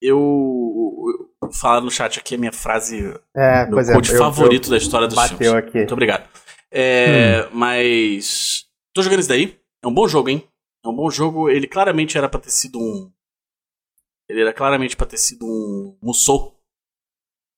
eu, 0.01 0.19
eu 1.43 1.53
falar 1.53 1.81
no 1.81 1.91
chat 1.91 2.19
aqui 2.19 2.35
a 2.35 2.39
minha 2.39 2.53
frase, 2.53 3.15
É, 3.35 3.67
meu 3.67 3.79
é. 3.79 3.93
quote 3.93 4.13
eu- 4.13 4.19
favorito 4.19 4.67
eu- 4.67 4.71
da 4.73 4.77
história 4.77 5.07
dos 5.07 5.17
Bateu 5.17 5.39
filmes. 5.39 5.55
aqui. 5.65 5.79
Muito 5.79 5.93
obrigado. 5.93 6.29
É, 6.73 7.49
Mas. 7.53 8.65
Tô 8.95 9.03
jogando 9.03 9.21
isso 9.21 9.29
daí. 9.29 9.59
É 9.85 9.87
um 9.87 9.95
bom 9.95 10.09
jogo, 10.09 10.29
hein? 10.29 10.47
É 10.85 10.89
um 10.89 10.95
bom 10.95 11.11
jogo. 11.11 11.51
Ele 11.51 11.67
claramente 11.67 12.17
era 12.17 12.29
pra 12.29 12.41
ter 12.41 12.51
sido 12.51 12.79
um. 12.79 13.11
Ele 14.29 14.41
era 14.41 14.53
claramente 14.53 14.97
pra 14.97 15.07
ter 15.07 15.19
sido 15.19 15.45
um 15.45 15.97
Musou. 16.03 16.57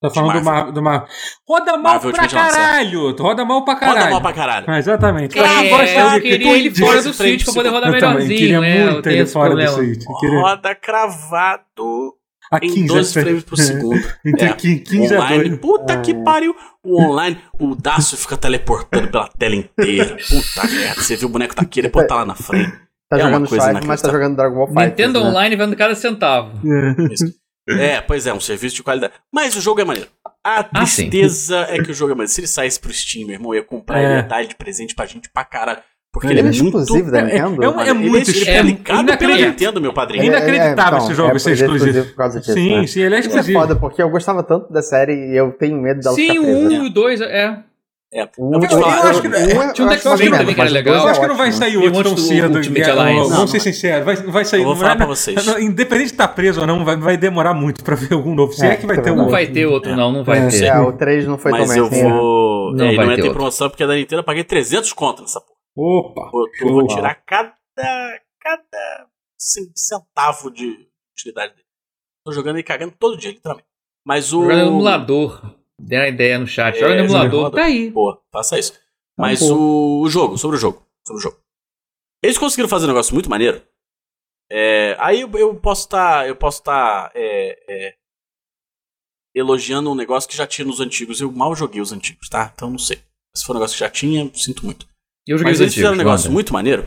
Tá 0.03 0.11
falando 0.11 0.33
do 0.33 0.45
Marvel. 0.45 0.53
Marvel. 0.53 0.73
Do 0.73 0.83
Mar... 0.83 1.09
Roda 1.49 1.73
mal 1.73 1.83
Marvel 1.83 2.12
pra 2.12 2.25
Alliance, 2.25 2.57
caralho! 2.57 3.17
Roda 3.17 3.45
mal 3.45 3.65
pra 3.65 3.77
caralho. 3.77 3.99
Roda 3.99 4.11
mal 4.11 4.21
pra 4.21 4.33
caralho. 4.33 4.67
Ah, 4.69 4.79
exatamente. 4.79 5.39
É, 5.39 6.17
eu 6.17 6.21
queria 6.21 6.57
ele 6.57 6.75
fora 6.75 6.99
do 6.99 7.05
12 7.05 7.15
Switch 7.15 7.45
pra 7.45 7.55
poder 7.55 7.69
rodar 7.71 7.95
Eu 7.95 8.01
também 8.01 8.27
melhorzinho, 8.27 8.39
queria? 8.39 8.85
Eu 8.85 8.93
muito 8.93 9.09
ele 9.09 9.27
fora 9.27 9.55
do. 9.55 9.69
Switch. 9.69 10.05
Queria... 10.21 10.41
Roda 10.41 10.75
cravado 10.75 12.19
A 12.55 12.67
em 12.67 12.69
15 12.75 12.87
12 12.87 13.19
é- 13.19 13.23
frames 13.23 13.43
por 13.45 13.57
segundo. 13.59 14.01
Entre 14.25 14.45
É, 14.47 14.53
15 14.53 15.15
a 15.15 15.19
online. 15.21 15.49
2. 15.51 15.61
Puta 15.61 16.01
que 16.01 16.15
pariu. 16.15 16.55
O 16.83 17.03
online, 17.03 17.39
o 17.59 17.75
Daço 17.75 18.17
fica 18.17 18.37
teleportando 18.37 19.09
pela 19.11 19.29
tela 19.29 19.55
inteira. 19.57 20.17
Puta 20.17 20.67
merda. 20.69 21.01
Você 21.03 21.17
viu 21.17 21.29
o 21.29 21.31
boneco 21.33 21.55
tá 21.55 21.63
aqui, 21.63 21.81
ele 21.81 21.89
pode 21.89 22.05
estar 22.07 22.17
lá 22.17 22.25
na 22.27 22.35
frente. 22.35 22.71
Tá 23.11 23.19
É 23.19 23.23
uma 23.23 23.31
jogando 23.33 23.49
coisa 23.49 23.67
Strife, 23.67 23.87
mas 23.87 24.03
tá 24.03 24.11
jogando 24.11 24.37
Dragon 24.37 24.55
Ball 24.57 24.67
Fighter. 24.69 24.87
Nintendo 24.89 25.21
né? 25.23 25.27
Online 25.31 25.57
vendo 25.57 25.77
cada 25.77 25.95
centavo. 25.95 26.59
É, 27.69 28.01
pois 28.03 28.27
é, 28.27 28.33
um 28.35 28.41
serviço 28.41 28.77
de 28.77 28.83
qualidade. 28.83 29.15
Mas 29.33 29.57
o 29.57 29.61
jogo 29.61 29.81
é 29.81 29.85
maneiro. 29.85 30.09
A 30.47 30.61
Ah, 30.61 30.65
tristeza 30.65 31.61
é 31.71 31.83
que 31.83 31.91
o 31.91 31.95
jogo 31.95 32.13
é 32.13 32.15
maneiro. 32.15 32.31
Se 32.33 32.41
ele 32.41 32.47
saísse 32.47 32.79
pro 32.79 32.93
Steam, 32.93 33.27
meu 33.27 33.35
irmão, 33.37 33.55
eu 33.55 33.61
ia 33.61 33.65
comprar 33.67 33.99
É. 34.01 34.05
ele 34.05 34.15
ia 34.17 34.23
dar 34.23 34.41
ele 34.41 34.49
de 34.49 34.55
presente 34.57 34.95
pra 34.95 35.07
gente 35.07 35.31
pra 35.31 35.45
caralho. 35.45 35.79
Porque 36.15 36.29
É, 36.29 36.31
ele 36.31 36.39
é, 36.39 36.43
Ele 36.45 36.49
é 36.59 36.62
muito. 36.62 36.79
exclusivo 36.79 37.11
da 37.11 37.19
é- 37.19 37.23
Nintendo? 37.25 37.65
é 37.65 37.69
um- 37.69 37.81
é 37.81 37.91
Ele 37.91 37.95
muito 38.09 38.31
ele 38.31 38.41
é 38.49 38.55
pela 38.55 38.69
inacreditável. 38.71 39.47
Nintendo, 39.49 39.81
meu 39.81 39.93
padrinho. 39.93 40.23
É 40.23 40.27
inacreditável 40.29 40.99
esse 41.01 41.12
jogo 41.15 41.35
é, 41.35 41.39
ser 41.41 41.51
é 41.51 41.53
exclusivo. 41.55 42.05
por 42.07 42.15
causa 42.15 42.39
disso, 42.41 42.53
Sim, 42.55 42.77
né? 42.81 42.87
sim, 42.87 43.01
ele 43.01 43.17
é 43.17 43.19
Isso 43.19 43.29
é 43.29 43.31
exclusivo. 43.33 43.59
foda, 43.61 43.75
porque 43.77 44.01
eu 44.01 44.09
gostava 44.09 44.43
tanto 44.45 44.73
da 44.73 44.81
série 44.81 45.12
e 45.12 45.37
eu 45.37 45.51
tenho 45.53 45.77
medo 45.77 46.01
dela 46.01 46.15
Sim, 46.15 46.39
o 46.39 46.43
presa. 46.43 46.59
1 46.59 46.71
e 46.71 46.79
o 46.87 46.91
2, 46.91 47.21
é. 47.21 47.59
É, 48.17 48.29
Um, 48.39 48.55
eu 48.55 48.61
vou 48.61 48.69
te 48.69 48.75
Eu- 48.75 48.81
falar. 48.81 48.97
eu 48.99 49.11
acho 49.11 49.23
que- 49.23 49.27
um, 49.27 49.35
é, 49.35 49.73
tinha 49.73 49.87
um 49.87 49.89
menos, 49.91 50.03
também 50.05 50.29
que 50.29 50.35
era 50.37 50.45
mas 50.57 50.71
o 50.71 50.75
legal. 50.75 50.95
Eu 50.95 51.09
é 51.09 51.11
acho 51.11 51.21
que 51.21 51.27
não 51.27 51.37
vai 51.37 51.51
sair 51.51 51.77
outro 51.79 52.03
tão 52.05 52.17
cedo. 52.17 52.53
Vamos 52.62 53.31
Não, 53.31 53.47
ser 53.49 53.59
sinceros, 53.59 54.05
vai, 54.05 54.15
vai 54.15 54.45
sair. 54.45 54.61
Eu 54.61 54.67
vou 54.67 54.77
falar 54.77 54.89
vai- 54.91 54.97
pra 54.99 55.07
vocês. 55.07 55.45
não, 55.45 55.59
Independente 55.59 56.07
de 56.07 56.12
estar 56.12 56.29
preso 56.29 56.61
ou 56.61 56.67
não, 56.67 56.85
vai, 56.85 56.97
vai 56.97 57.17
demorar 57.17 57.55
muito 57.55 57.83
pra 57.83 57.97
ver 57.97 58.15
algum 58.15 58.33
novo. 58.33 58.53
Se 58.53 58.65
é, 58.65 58.69
É, 58.75 58.77
que 58.77 58.87
vai 58.87 58.99
é 58.99 59.01
ter 59.01 59.11
um 59.11 59.17
Não 59.17 59.29
vai 59.29 59.49
ter 59.49 59.67
outro, 59.67 59.91
É. 59.91 59.97
não, 59.97 60.12
não 60.12 60.23
vai 60.23 60.39
É. 60.39 60.47
ter. 60.47 60.65
É, 60.65 60.79
o 60.79 60.93
3 60.93 61.27
não 61.27 61.37
foi 61.37 61.51
Mas 61.51 61.67
tão 61.67 61.77
eu 61.77 61.87
assim, 61.87 62.03
né? 62.05 62.09
vou. 62.09 62.73
Não 62.73 62.95
vai 62.95 63.17
ter 63.17 63.33
promoção 63.33 63.69
porque 63.69 63.83
é 63.83 63.87
da 63.89 63.95
Nintendo 63.97 64.21
eu 64.21 64.25
paguei 64.25 64.45
300 64.45 64.93
conto 64.93 65.23
nessa 65.23 65.41
porra. 65.41 65.55
Opa! 65.77 66.31
Eu, 66.33 66.66
eu 66.68 66.72
vou 66.72 66.87
tirar 66.87 67.14
cada, 67.25 67.57
cada 68.41 69.11
cen- 69.39 69.72
centavo 69.75 70.51
de 70.51 70.89
utilidade 71.12 71.55
dele. 71.55 71.66
Tô 72.25 72.33
jogando 72.33 72.59
e 72.59 72.62
cagando 72.62 72.95
todo 72.99 73.16
dia, 73.16 73.31
literalmente. 73.33 73.68
Mas 74.07 74.33
o. 74.33 74.43
Joga 74.43 74.57
no 74.64 74.68
emulador. 74.70 75.59
Deram 75.81 76.05
a 76.05 76.09
ideia 76.09 76.39
no 76.39 76.47
chat. 76.47 76.79
Joga 76.79 76.95
É, 76.95 76.99
no 76.99 77.05
emulador, 77.05 77.51
tá 77.51 77.64
aí. 77.64 77.91
Boa, 77.91 78.22
faça 78.33 78.59
isso. 78.59 78.79
Mas 79.18 79.41
boa. 79.41 79.55
o, 79.59 80.01
o 80.03 80.09
jogo, 80.09 80.39
sobre 80.39 80.57
o 80.57 80.61
jogo. 80.61 80.87
Sobre 81.07 81.18
o 81.20 81.22
jogo. 81.22 81.41
Eles 82.22 82.39
conseguiram 82.39 82.68
fazer 82.68 82.85
um 82.85 82.89
negócio 82.89 83.12
muito 83.12 83.29
maneiro. 83.29 83.62
É, 84.51 84.97
aí 85.01 85.20
eu, 85.22 85.31
eu 85.33 85.61
posso 85.61 85.83
estar. 85.85 86.29
eu 86.29 86.37
posso 86.37 86.59
estar 86.61 87.11
é, 87.14 87.59
é, 87.68 87.97
elogiando 89.35 89.91
um 89.91 89.95
negócio 89.95 90.29
que 90.29 90.37
já 90.37 90.47
tinha 90.47 90.66
nos 90.66 90.81
antigos. 90.81 91.20
Eu 91.20 91.31
mal 91.33 91.55
joguei 91.55 91.81
os 91.81 91.93
antigos, 91.93 92.29
tá? 92.29 92.51
Então 92.55 92.70
não 92.70 92.79
sei. 92.79 93.03
Se 93.37 93.45
for 93.45 93.53
um 93.53 93.57
negócio 93.57 93.75
que 93.75 93.81
já 93.81 93.91
tinha, 93.91 94.31
sinto 94.35 94.64
muito. 94.64 94.89
Eu 95.27 95.39
joguei 95.39 95.53
Mas 95.53 95.61
eles 95.61 95.75
fizeram 95.75 95.95
um 95.95 95.97
negócio 95.99 96.31
muito 96.31 96.53
maneiro. 96.53 96.87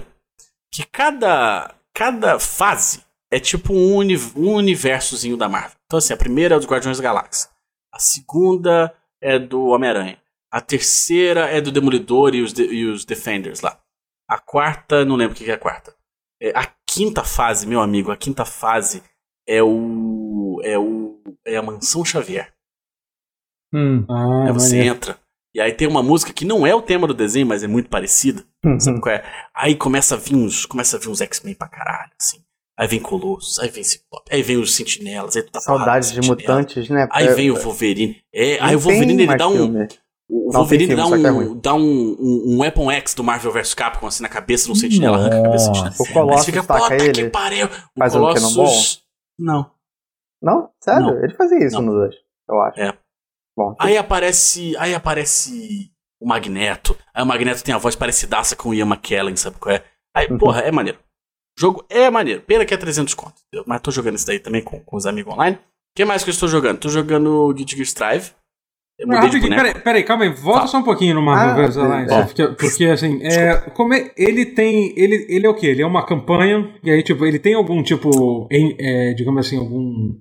Que 0.71 0.85
cada, 0.85 1.73
cada 1.93 2.39
fase 2.39 3.01
é 3.31 3.39
tipo 3.39 3.73
um, 3.73 3.95
uni, 3.95 4.15
um 4.35 4.53
universozinho 4.53 5.35
da 5.38 5.49
Marvel. 5.49 5.77
Então, 5.85 5.97
assim, 5.97 6.13
a 6.13 6.17
primeira 6.17 6.55
é 6.55 6.57
dos 6.57 6.67
Guardiões 6.67 6.97
da 6.97 7.03
Galáxia. 7.03 7.49
A 7.93 7.99
segunda 7.99 8.93
é 9.21 9.39
do 9.39 9.65
Homem-Aranha. 9.67 10.21
A 10.51 10.61
terceira 10.61 11.47
é 11.49 11.59
do 11.59 11.71
Demolidor 11.71 12.35
e 12.35 12.41
os, 12.41 12.53
de- 12.53 12.65
e 12.67 12.85
os 12.85 13.03
Defenders 13.05 13.61
lá. 13.61 13.79
A 14.29 14.38
quarta, 14.38 15.03
não 15.03 15.15
lembro 15.15 15.33
o 15.35 15.38
que 15.38 15.49
é 15.49 15.53
a 15.53 15.57
quarta. 15.57 15.95
É, 16.41 16.51
a 16.57 16.71
quinta 16.88 17.23
fase, 17.23 17.65
meu 17.65 17.81
amigo, 17.81 18.11
a 18.11 18.17
quinta 18.17 18.45
fase 18.45 19.01
é 19.47 19.63
o. 19.63 20.61
É 20.63 20.77
o. 20.77 21.19
É 21.45 21.57
a 21.57 21.61
Mansão 21.63 22.05
Xavier. 22.05 22.53
Hum. 23.73 24.05
Ah, 24.09 24.47
aí 24.47 24.53
você 24.53 24.75
maneiro. 24.75 24.95
entra. 24.95 25.19
E 25.58 25.60
aí 25.60 25.72
tem 25.72 25.88
uma 25.88 26.03
música 26.03 26.32
que 26.32 26.45
não 26.45 26.68
é 26.68 26.76
o 26.76 26.84
tema 26.84 27.08
do 27.08 27.16
desenho, 27.16 27.47
mas 27.47 27.64
é 27.64 27.68
muito 27.68 27.89
parecida. 27.89 28.43
Uhum. 28.64 28.80
Sabe 28.80 29.01
qual 29.01 29.16
é? 29.16 29.24
Aí 29.55 29.74
começa 29.76 30.14
a 30.14 30.18
vir 30.20 30.36
uns. 30.36 30.68
Começa 30.68 30.97
a 30.97 30.99
vir 30.99 31.10
uns 31.10 31.20
X-Men 31.20 31.55
pra 31.55 31.68
caralho, 31.68 32.12
assim. 32.22 32.38
Aí 32.78 32.88
vem 32.88 32.99
Colossus, 32.99 33.58
aí 33.58 33.68
vem 33.68 33.84
Ciclope, 33.84 34.30
aí 34.32 34.43
vem 34.43 34.58
os 34.58 34.76
Sentinelas, 34.76 35.36
aí 35.36 35.41
tu 35.41 35.51
tá 35.51 35.60
Saudades 35.60 36.12
de 36.12 36.22
mutantes, 36.22 36.88
né? 36.89 37.08
Aí 37.12 37.30
vem 37.30 37.49
o 37.49 37.55
Wolverine. 37.55 38.22
É, 38.32 38.60
aí 38.62 38.76
o 38.76 38.80
Wolverine 38.80 39.24
ele 39.24 39.36
dá 39.36 39.47
um. 39.47 39.55
Filme. 39.55 39.88
O 40.30 40.51
Wolverine 40.51 40.95
filme, 40.95 41.01
dá, 41.01 41.08
um, 41.08 41.41
é 41.41 41.55
dá 41.55 41.74
um, 41.74 41.80
um, 41.80 42.43
um, 42.53 42.60
Weapon 42.60 42.91
X 42.91 43.16
do 43.16 43.24
Marvel 43.24 43.51
vs 43.51 43.74
Capcom 43.74 44.05
assim 44.05 44.22
na 44.22 44.30
cabeça, 44.30 44.70
no 44.70 44.76
Sentinela, 44.76 45.18
arranca 45.18 45.39
a 45.39 45.43
cabeça 45.43 45.72
do 45.72 45.76
Sentinela. 45.76 45.95
O 45.99 46.14
Colossus 46.14 46.45
fica, 46.45 46.64
taca 46.64 46.95
ele. 46.95 47.14
que 47.14 47.30
pariu. 47.32 47.66
O 47.66 47.70
Faz 47.97 48.14
Colossus... 48.14 49.01
Um 49.39 49.43
não. 49.43 49.72
Não? 50.39 50.70
Sério? 50.80 51.01
Não. 51.01 51.24
Ele 51.24 51.34
fazia 51.34 51.66
isso 51.66 51.82
não. 51.82 51.93
no 51.93 51.93
2, 51.93 52.16
eu 52.47 52.62
acho. 52.62 52.80
É. 52.80 52.93
Bom, 53.58 53.76
aí 53.80 53.97
aparece. 53.97 54.78
Aí 54.78 54.93
aparece 54.93 55.91
o 56.22 56.28
Magneto. 56.28 56.95
Aí 57.14 57.24
o 57.24 57.26
Magneto 57.26 57.64
tem 57.64 57.74
a 57.74 57.80
voz 57.80 57.95
parecidaça 57.95 58.55
com 58.55 58.70
o 58.70 58.74
Ian 58.74 58.86
McKellen, 58.86 59.36
sabe 59.36 59.58
qual 59.58 59.76
é? 59.76 59.84
Aí, 60.16 60.28
uhum. 60.28 60.38
porra, 60.38 60.62
é 60.62 60.72
maneiro. 60.72 60.99
O 61.58 61.62
jogo 61.62 61.86
é 61.89 62.10
maneiro. 62.10 62.41
Pena 62.41 62.66
que 62.66 62.74
é 62.74 62.78
300 62.78 63.16
conto. 63.16 63.41
Mas 63.66 63.82
tô 63.82 63.89
jogando 63.89 64.16
isso 64.16 64.28
daí 64.28 64.39
também 64.39 64.64
com, 64.64 64.80
com 64.80 64.95
os 64.95 65.08
amigos 65.08 65.34
online. 65.34 65.58
O 65.58 65.60
que 65.95 66.05
mais 66.05 66.24
que 66.24 66.30
eu 66.30 66.34
estou 66.34 66.47
jogando? 66.47 66.78
Tô 66.78 66.89
jogando 66.89 67.51
Guilty 67.53 67.76
Gear 67.76 67.88
Strive. 67.88 68.32
Eu 68.99 69.30
de 69.30 69.39
peraí, 69.39 69.76
peraí, 69.76 70.03
calma 70.03 70.24
aí, 70.24 70.30
volta 70.32 70.62
Fala. 70.62 70.68
só 70.68 70.78
um 70.80 70.84
pouquinho 70.84 71.14
no 71.14 71.22
Marvel 71.22 71.64
ah, 71.64 71.68
vs 71.68 71.78
Alliance. 71.78 72.14
É. 72.14 72.24
Porque, 72.24 72.47
porque, 72.47 72.86
assim, 72.86 73.20
é, 73.22 73.55
como 73.70 73.93
é, 73.93 74.12
ele 74.18 74.43
tem. 74.43 74.91
Ele, 74.97 75.28
ele 75.30 75.45
é 75.45 75.49
o 75.49 75.53
quê? 75.53 75.68
Ele 75.68 75.84
é 75.84 75.86
uma 75.86 76.03
campanha, 76.03 76.74
e 76.84 76.89
aí, 76.89 77.03
tipo, 77.03 77.24
ele 77.24 77.38
tem 77.38 77.53
algum 77.53 77.84
tipo. 77.84 78.47
Em, 78.51 78.76
é, 78.80 79.14
digamos 79.14 79.45
assim, 79.45 79.60
algum 79.60 80.16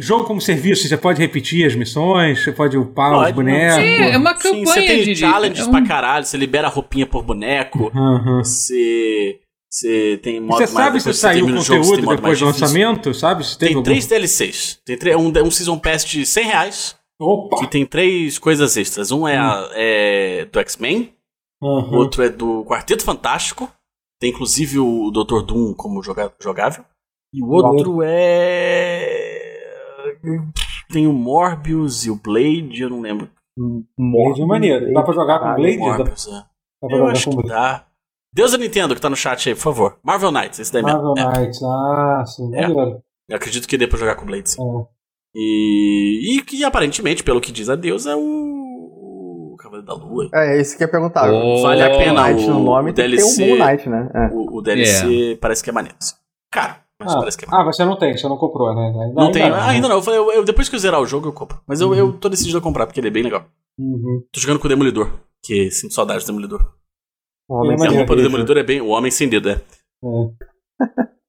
Jogo 0.00 0.24
como 0.24 0.40
serviço, 0.40 0.88
você 0.88 0.96
pode 0.96 1.20
repetir 1.20 1.66
as 1.66 1.74
missões, 1.74 2.42
você 2.42 2.52
pode 2.52 2.76
upar 2.76 3.12
pode, 3.12 3.30
os 3.30 3.34
bonecos. 3.34 3.84
Sim, 3.84 4.02
é 4.02 4.16
uma 4.16 4.34
campanha. 4.34 4.54
Sim, 4.54 4.64
você 4.64 4.86
tem 4.86 5.04
de, 5.04 5.16
challenges 5.16 5.66
é 5.66 5.68
um... 5.68 5.70
pra 5.70 5.86
caralho, 5.86 6.24
você 6.24 6.38
libera 6.38 6.68
roupinha 6.68 7.06
por 7.06 7.22
boneco, 7.22 7.90
uhum. 7.94 8.38
você. 8.38 9.38
Você 9.70 10.20
tem 10.22 10.38
modo 10.38 10.58
Você 10.58 10.66
sabe 10.66 11.00
se 11.00 11.14
saiu 11.14 11.46
o 11.46 11.54
conteúdo 11.54 12.06
depois 12.06 12.38
do 12.38 12.44
lançamento? 12.44 13.14
Sabe 13.14 13.46
se 13.46 13.56
tem 13.56 13.68
algum... 13.70 13.82
três 13.82 14.06
DLCs. 14.06 14.78
Tem 14.84 14.98
um, 15.16 15.28
um 15.28 15.50
Season 15.50 15.78
Pass 15.78 16.04
de 16.04 16.26
100 16.26 16.44
reais. 16.44 16.96
Opa! 17.18 17.56
Que 17.56 17.66
tem 17.66 17.86
três 17.86 18.38
coisas 18.38 18.76
extras. 18.76 19.10
Um 19.10 19.26
é, 19.26 19.38
a, 19.38 19.70
é 19.72 20.44
do 20.44 20.60
X-Men, 20.60 21.14
uhum. 21.62 21.94
outro 21.94 22.22
é 22.22 22.28
do 22.28 22.64
Quarteto 22.66 23.02
Fantástico. 23.02 23.70
Tem 24.20 24.30
inclusive 24.30 24.78
o 24.78 25.10
Dr. 25.10 25.42
Doom 25.42 25.72
como 25.74 26.02
jogável. 26.02 26.84
E 27.34 27.42
o 27.42 27.48
outro 27.48 28.02
é 28.02 29.11
tem 30.90 31.06
o 31.06 31.12
Morbius 31.12 32.04
e 32.04 32.10
o 32.10 32.16
Blade, 32.16 32.82
eu 32.82 32.90
não 32.90 33.00
lembro. 33.00 33.28
Blade 33.56 34.42
é 34.42 34.46
maneiro. 34.46 34.92
Dá 34.92 35.02
pra 35.02 35.14
jogar 35.14 35.38
com 35.38 35.54
Blade? 35.54 35.78
Morbius, 35.78 36.26
dá, 36.26 36.32
é. 36.32 36.40
dá 36.82 36.88
pra 36.88 36.96
eu 36.96 37.06
acho 37.06 37.30
que 37.30 37.48
dá. 37.48 37.86
Deus 38.34 38.52
da 38.52 38.58
Nintendo 38.58 38.94
que 38.94 39.00
tá 39.00 39.10
no 39.10 39.16
chat 39.16 39.48
aí, 39.48 39.54
por 39.54 39.60
favor. 39.60 39.98
Marvel 40.02 40.32
Knights, 40.32 40.58
esse 40.58 40.72
daí 40.72 40.82
Marvel 40.82 41.12
mesmo. 41.12 41.26
Marvel 41.26 41.42
Knights, 41.42 41.62
é. 41.62 41.66
ah, 41.66 42.24
sim, 42.26 42.56
é. 42.56 42.64
Eu 43.28 43.36
acredito 43.36 43.68
que 43.68 43.76
dê 43.76 43.86
pra 43.86 43.98
jogar 43.98 44.16
com 44.16 44.24
Blade, 44.24 44.50
sim. 44.50 44.62
É. 44.62 45.02
E, 45.34 46.36
e 46.36 46.42
que 46.42 46.64
aparentemente, 46.64 47.22
pelo 47.22 47.40
que 47.40 47.52
diz 47.52 47.68
a 47.68 47.76
Deus, 47.76 48.06
é 48.06 48.14
o, 48.14 49.52
o 49.52 49.56
Cavaleiro 49.58 49.86
da 49.86 49.94
Lua. 49.94 50.28
É, 50.34 50.60
isso 50.60 50.76
que 50.76 50.82
eu 50.82 50.86
ia 50.86 50.90
perguntar. 50.90 51.30
Oh, 51.30 51.62
vale 51.62 51.82
a 51.82 51.90
pena 51.90 52.28
o, 52.28 52.50
no 52.50 52.62
nome, 52.62 52.90
o 52.90 52.94
DLC. 52.94 53.46
Moon 53.46 53.66
Knight, 53.66 53.88
né? 53.88 54.10
É. 54.14 54.34
O, 54.34 54.58
o, 54.58 54.62
DLC 54.62 55.06
yeah. 55.06 55.38
parece 55.40 55.62
que 55.62 55.70
é 55.70 55.72
maneiro. 55.72 55.96
Cara, 56.50 56.81
mas 57.02 57.14
ah, 57.14 57.18
parece 57.18 57.38
que 57.38 57.44
é 57.44 57.48
Ah, 57.50 57.64
você 57.64 57.84
não 57.84 57.96
tem, 57.96 58.16
você 58.16 58.28
não 58.28 58.36
comprou, 58.36 58.74
né? 58.74 58.86
Ainda, 58.86 59.20
não 59.20 59.30
tem, 59.32 59.42
ainda, 59.42 59.64
ainda 59.64 59.88
não. 59.88 59.96
Eu 59.96 60.02
falei, 60.02 60.18
eu, 60.18 60.32
eu, 60.32 60.44
depois 60.44 60.68
que 60.68 60.74
eu 60.74 60.80
zerar 60.80 61.00
o 61.00 61.06
jogo, 61.06 61.28
eu 61.28 61.32
compro. 61.32 61.60
Mas 61.66 61.80
eu, 61.80 61.88
uhum. 61.88 61.94
eu 61.94 62.12
tô 62.12 62.28
decidido 62.28 62.58
a 62.58 62.60
comprar, 62.60 62.86
porque 62.86 63.00
ele 63.00 63.08
é 63.08 63.10
bem 63.10 63.22
legal. 63.22 63.44
Uhum. 63.78 64.22
Tô 64.32 64.40
jogando 64.40 64.58
com 64.58 64.66
o 64.66 64.68
Demolidor, 64.68 65.10
que 65.42 65.70
sinto 65.70 65.94
saudade 65.94 66.24
do 66.24 66.26
Demolidor. 66.26 66.74
O 67.48 67.56
homem 67.56 67.76
e 67.78 67.86
a 67.86 67.90
roupa 67.90 68.16
do 68.16 68.22
Demolidor 68.22 68.56
é 68.56 68.62
bem. 68.62 68.80
O 68.80 68.88
homem 68.88 69.10
sem 69.10 69.28
dedo, 69.28 69.50
é. 69.50 69.52
é. 69.52 69.58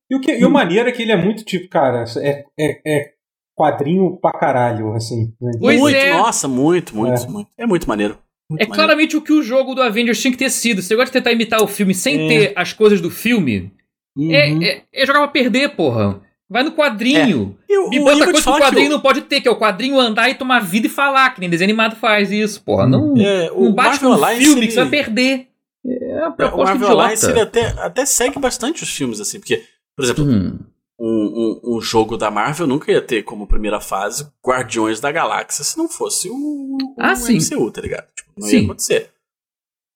e, 0.10 0.16
o 0.16 0.22
que, 0.22 0.38
e 0.38 0.46
o 0.46 0.50
maneiro 0.50 0.90
é 0.90 0.92
que 0.92 1.02
ele 1.02 1.12
é 1.12 1.18
muito 1.18 1.44
tipo, 1.44 1.68
cara, 1.70 2.06
é, 2.18 2.46
é, 2.58 2.82
é 2.86 3.14
quadrinho 3.56 4.18
pra 4.20 4.32
caralho, 4.32 4.94
assim. 4.94 5.34
Né? 5.42 5.52
Muito, 5.60 5.96
é. 5.96 6.14
nossa, 6.14 6.48
muito, 6.48 6.96
muito, 6.96 7.24
é. 7.24 7.28
muito. 7.28 7.50
É 7.58 7.66
muito 7.66 7.88
maneiro. 7.88 8.18
Muito 8.50 8.62
é 8.62 8.68
maneiro. 8.68 8.74
claramente 8.74 9.18
o 9.18 9.22
que 9.22 9.34
o 9.34 9.44
jogo 9.44 9.74
do 9.74 9.82
Avengers 9.82 10.22
tinha 10.22 10.32
que 10.32 10.38
ter 10.38 10.50
sido. 10.50 10.82
Você 10.82 10.96
gosta 10.96 11.12
de 11.12 11.14
tentar 11.14 11.32
imitar 11.32 11.62
o 11.62 11.68
filme 11.68 11.94
sem 11.94 12.26
é. 12.26 12.28
ter 12.28 12.54
as 12.56 12.74
coisas 12.74 13.02
do 13.02 13.10
filme. 13.10 13.72
Uhum. 14.16 14.32
É, 14.32 14.64
é, 14.64 14.84
é 14.94 15.06
jogar 15.06 15.20
pra 15.22 15.28
perder, 15.30 15.76
porra. 15.76 16.22
Vai 16.50 16.64
no 16.64 16.72
quadrinho. 16.74 17.58
É. 17.68 17.74
Eu, 17.74 17.90
Me 17.90 18.00
bota 18.00 18.26
coisa 18.26 18.42
que 18.44 18.50
o 18.50 18.60
quadrinho 18.60 18.88
que 18.88 18.94
eu... 18.94 18.98
não 18.98 19.00
pode 19.02 19.22
ter, 19.22 19.42
que 19.42 19.48
é 19.48 19.52
o 19.52 19.58
quadrinho 19.58 20.00
andar 20.00 20.30
e 20.30 20.36
tomar 20.36 20.60
vida 20.60 20.86
e 20.86 20.90
falar, 20.90 21.34
que 21.34 21.40
nem 21.40 21.50
desenho 21.50 21.70
animado 21.70 21.96
faz 21.96 22.32
isso, 22.32 22.62
porra. 22.62 22.86
Não, 22.88 23.16
é, 23.18 23.50
não 23.50 23.74
bate 23.74 24.04
no 24.04 24.16
filme 24.18 24.58
ele... 24.58 24.68
que 24.68 24.74
você 24.74 24.82
vai 24.82 24.90
perder. 24.90 25.48
É 25.86 26.30
proposta 26.30 26.56
o 26.56 26.64
Marvel. 26.64 27.00
Alliance 27.00 27.30
ele 27.30 27.42
até, 27.42 27.66
até 27.80 28.06
segue 28.06 28.40
bastante 28.40 28.84
os 28.84 28.96
filmes, 28.96 29.20
assim, 29.20 29.40
porque, 29.40 29.64
por 29.96 30.06
exemplo, 30.06 30.24
hum. 30.24 30.60
um, 31.00 31.60
um, 31.66 31.78
um, 31.78 31.82
jogo 31.82 32.18
da 32.18 32.32
Marvel 32.32 32.68
nunca 32.68 32.92
ia 32.92 33.02
ter 33.02 33.24
como 33.24 33.48
primeira 33.48 33.82
fase 33.82 34.28
Guardiões 34.46 35.00
da 35.00 35.12
Galáxia 35.12 35.64
se 35.64 35.78
não 35.78 35.90
fosse 35.90 36.30
o, 36.30 36.36
o 36.36 36.96
ah, 37.00 37.16
sim. 37.16 37.38
MCU, 37.38 37.72
tá 37.72 37.82
ligado? 37.82 38.08
Tipo, 38.16 38.32
não 38.38 38.48
sim. 38.48 38.58
ia 38.60 38.64
acontecer. 38.64 39.10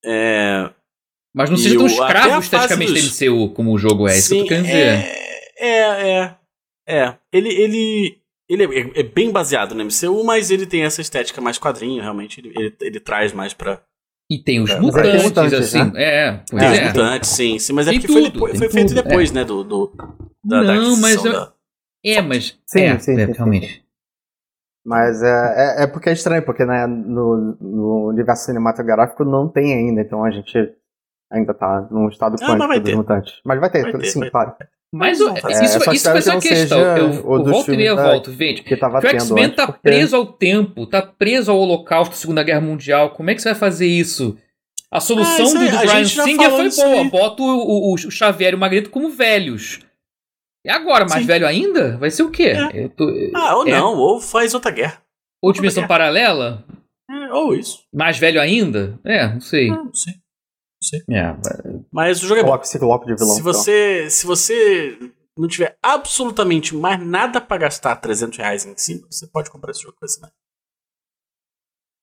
É, 0.04 0.70
mas 1.38 1.52
não 1.52 1.58
seja 1.58 1.78
tão 1.78 1.86
escravo 1.86 2.40
esteticamente 2.40 2.94
dos... 2.94 3.20
do 3.20 3.26
MCU 3.26 3.50
como 3.54 3.72
o 3.72 3.78
jogo 3.78 4.08
é, 4.08 4.18
isso 4.18 4.30
que 4.30 4.40
eu 4.40 4.42
tô 4.42 4.48
querendo 4.48 4.66
dizer. 4.66 5.06
É, 5.60 5.70
é, 5.70 6.36
é. 6.88 7.16
Ele, 7.32 7.50
ele, 7.50 8.18
ele 8.50 8.64
é, 8.64 9.02
é, 9.02 9.04
bem 9.04 9.32
baseado 9.32 9.76
no 9.76 9.86
MCU, 9.86 10.24
mas 10.26 10.50
ele 10.50 10.66
tem 10.66 10.84
essa 10.84 11.00
estética 11.00 11.40
mais 11.40 11.60
quadrinho, 11.60 12.02
realmente. 12.02 12.40
Ele, 12.40 12.54
ele, 12.58 12.76
ele 12.82 13.00
traz 13.00 13.34
mais 13.34 13.54
pra. 13.54 13.80
E 14.32 14.40
tem 14.40 14.60
os 14.60 14.74
mutantes, 14.80 15.24
mutantes, 15.24 15.54
assim. 15.54 15.92
Né? 15.92 16.04
É, 16.04 16.44
pois 16.50 16.64
tem 16.64 16.72
é. 16.72 16.82
os 16.82 16.88
mutantes, 16.88 17.30
sim, 17.30 17.60
sim. 17.60 17.74
Mas 17.74 17.88
é 17.88 17.94
porque 17.94 18.08
tudo, 18.08 18.40
foi, 18.40 18.56
foi 18.56 18.70
feito 18.70 18.96
tudo, 18.96 19.04
depois, 19.04 19.30
é. 19.30 19.34
né? 19.36 19.46
Do, 19.46 19.64
do, 19.64 19.94
da, 20.44 20.64
não, 20.64 20.96
da 20.96 21.02
mas. 21.02 21.24
Eu... 21.24 21.32
Da... 21.34 21.54
É, 22.04 22.22
mas. 22.22 22.58
Sim, 22.66 22.82
é, 22.82 23.00
sim, 23.00 23.20
é, 23.20 23.26
sim, 23.28 23.32
realmente. 23.32 23.86
Mas 24.84 25.22
é, 25.22 25.28
é, 25.28 25.84
é, 25.84 25.88
porque 25.88 26.10
é 26.10 26.14
estranho, 26.14 26.44
porque 26.44 26.66
né, 26.66 26.88
no, 26.88 27.58
no 27.60 28.08
universo 28.08 28.46
cinematográfico 28.46 29.24
não 29.24 29.48
tem 29.48 29.74
ainda, 29.74 30.02
então 30.02 30.24
a 30.24 30.32
gente 30.32 30.77
ainda 31.32 31.54
tá 31.54 31.88
num 31.92 32.08
estado 32.10 32.36
ah, 32.42 32.46
quântico 32.46 32.80
dos 32.80 32.94
mutantes. 32.94 33.34
Mas 33.44 33.60
vai 33.60 33.70
ter, 33.70 33.84
vai 33.84 33.92
ter 33.94 34.08
sim, 34.08 34.20
vai 34.20 34.30
claro. 34.30 34.54
Mas 34.92 35.20
o, 35.20 35.30
é, 35.30 35.64
isso, 35.64 35.92
isso 35.92 36.12
vai 36.12 36.22
ser 36.22 36.32
a 36.32 36.40
questão. 36.40 36.80
Eu, 36.80 37.08
eu 37.14 37.44
volto 37.44 37.74
e 37.74 37.78
meia 37.78 37.96
volto, 37.96 38.32
gente. 38.32 38.64
Que, 38.64 38.78
tava 38.78 39.02
que 39.02 39.08
o 39.08 39.10
X-Men 39.10 39.50
tá 39.50 39.68
porque... 39.68 39.82
preso 39.82 40.16
ao 40.16 40.26
tempo, 40.26 40.88
tá 40.88 41.02
preso 41.02 41.52
ao 41.52 41.58
holocausto 41.58 42.14
da 42.14 42.20
Segunda 42.20 42.44
Guerra 42.44 42.62
Mundial. 42.62 43.10
Como 43.12 43.30
é 43.30 43.36
que 43.36 43.42
você 43.42 43.50
vai 43.50 43.60
fazer 43.60 43.88
isso? 43.88 44.38
A 44.90 45.02
solução 45.02 45.48
ah, 45.48 45.54
do, 45.54 45.72
do 45.72 45.78
Brian 45.80 46.06
Singer 46.06 46.52
foi 46.52 46.70
boa. 46.70 47.04
Bota 47.10 47.44
o, 47.44 47.46
o, 47.46 47.94
o, 47.94 47.98
Xavier 47.98 48.54
e 48.54 48.56
o 48.56 48.58
Magneto 48.58 48.90
como 48.90 49.10
velhos. 49.10 49.82
E 50.66 50.70
agora, 50.70 51.06
mais 51.06 51.22
Sim. 51.22 51.28
velho 51.28 51.46
ainda? 51.46 51.98
Vai 51.98 52.10
ser 52.10 52.24
o 52.24 52.32
quê? 52.32 52.54
É. 52.74 52.88
Tô, 52.88 53.06
ah, 53.36 53.58
ou 53.58 53.68
é. 53.68 53.72
não, 53.72 53.98
ou 53.98 54.22
faz 54.22 54.54
outra 54.54 54.72
guerra. 54.72 55.02
Ou 55.42 55.52
dimensão 55.52 55.86
paralela? 55.86 56.64
É, 57.10 57.34
ou 57.34 57.54
isso. 57.54 57.84
Mais 57.94 58.18
velho 58.18 58.40
ainda? 58.40 58.98
É, 59.06 59.28
não 59.28 59.42
sei. 59.42 59.70
Ah, 59.70 59.84
não 59.84 59.94
sei 59.94 60.14
sei. 60.84 61.02
É, 61.10 61.36
mas 61.92 62.22
o 62.24 62.28
jogo 62.28 62.42
é 62.42 62.44
bom. 62.44 62.56
Esse 62.56 62.80
bloco 62.80 63.06
de 63.06 63.16
vilão, 63.16 63.36
se 63.36 63.42
você, 63.42 64.00
então. 64.00 64.10
se 64.10 64.26
você 64.26 65.14
não 65.38 65.48
tiver 65.48 65.78
absolutamente 65.82 66.76
mais 66.76 67.00
nada 67.04 67.40
para 67.40 67.58
gastar 67.58 67.96
300 67.96 68.38
reais 68.38 68.66
em 68.66 68.76
cima, 68.78 69.08
você 69.10 69.28
pode 69.28 69.50
comprar 69.50 69.72
esse 69.72 69.82
jogo 69.82 69.96
com 70.00 70.06
esse, 70.06 70.22
né? 70.22 70.30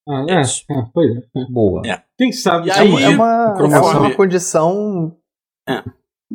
Ah, 0.07 0.27
é, 0.29 0.41
é, 0.43 0.83
pois 0.93 1.17
é. 1.17 1.45
Boa. 1.51 1.83
É. 1.87 2.03
Quem 2.19 2.31
sabe? 2.31 2.71
Aí, 2.71 3.03
é 3.03 3.09
uma, 3.09 3.57
é 3.59 3.63
uma 3.63 4.15
condição. 4.15 5.17
É. 5.67 5.83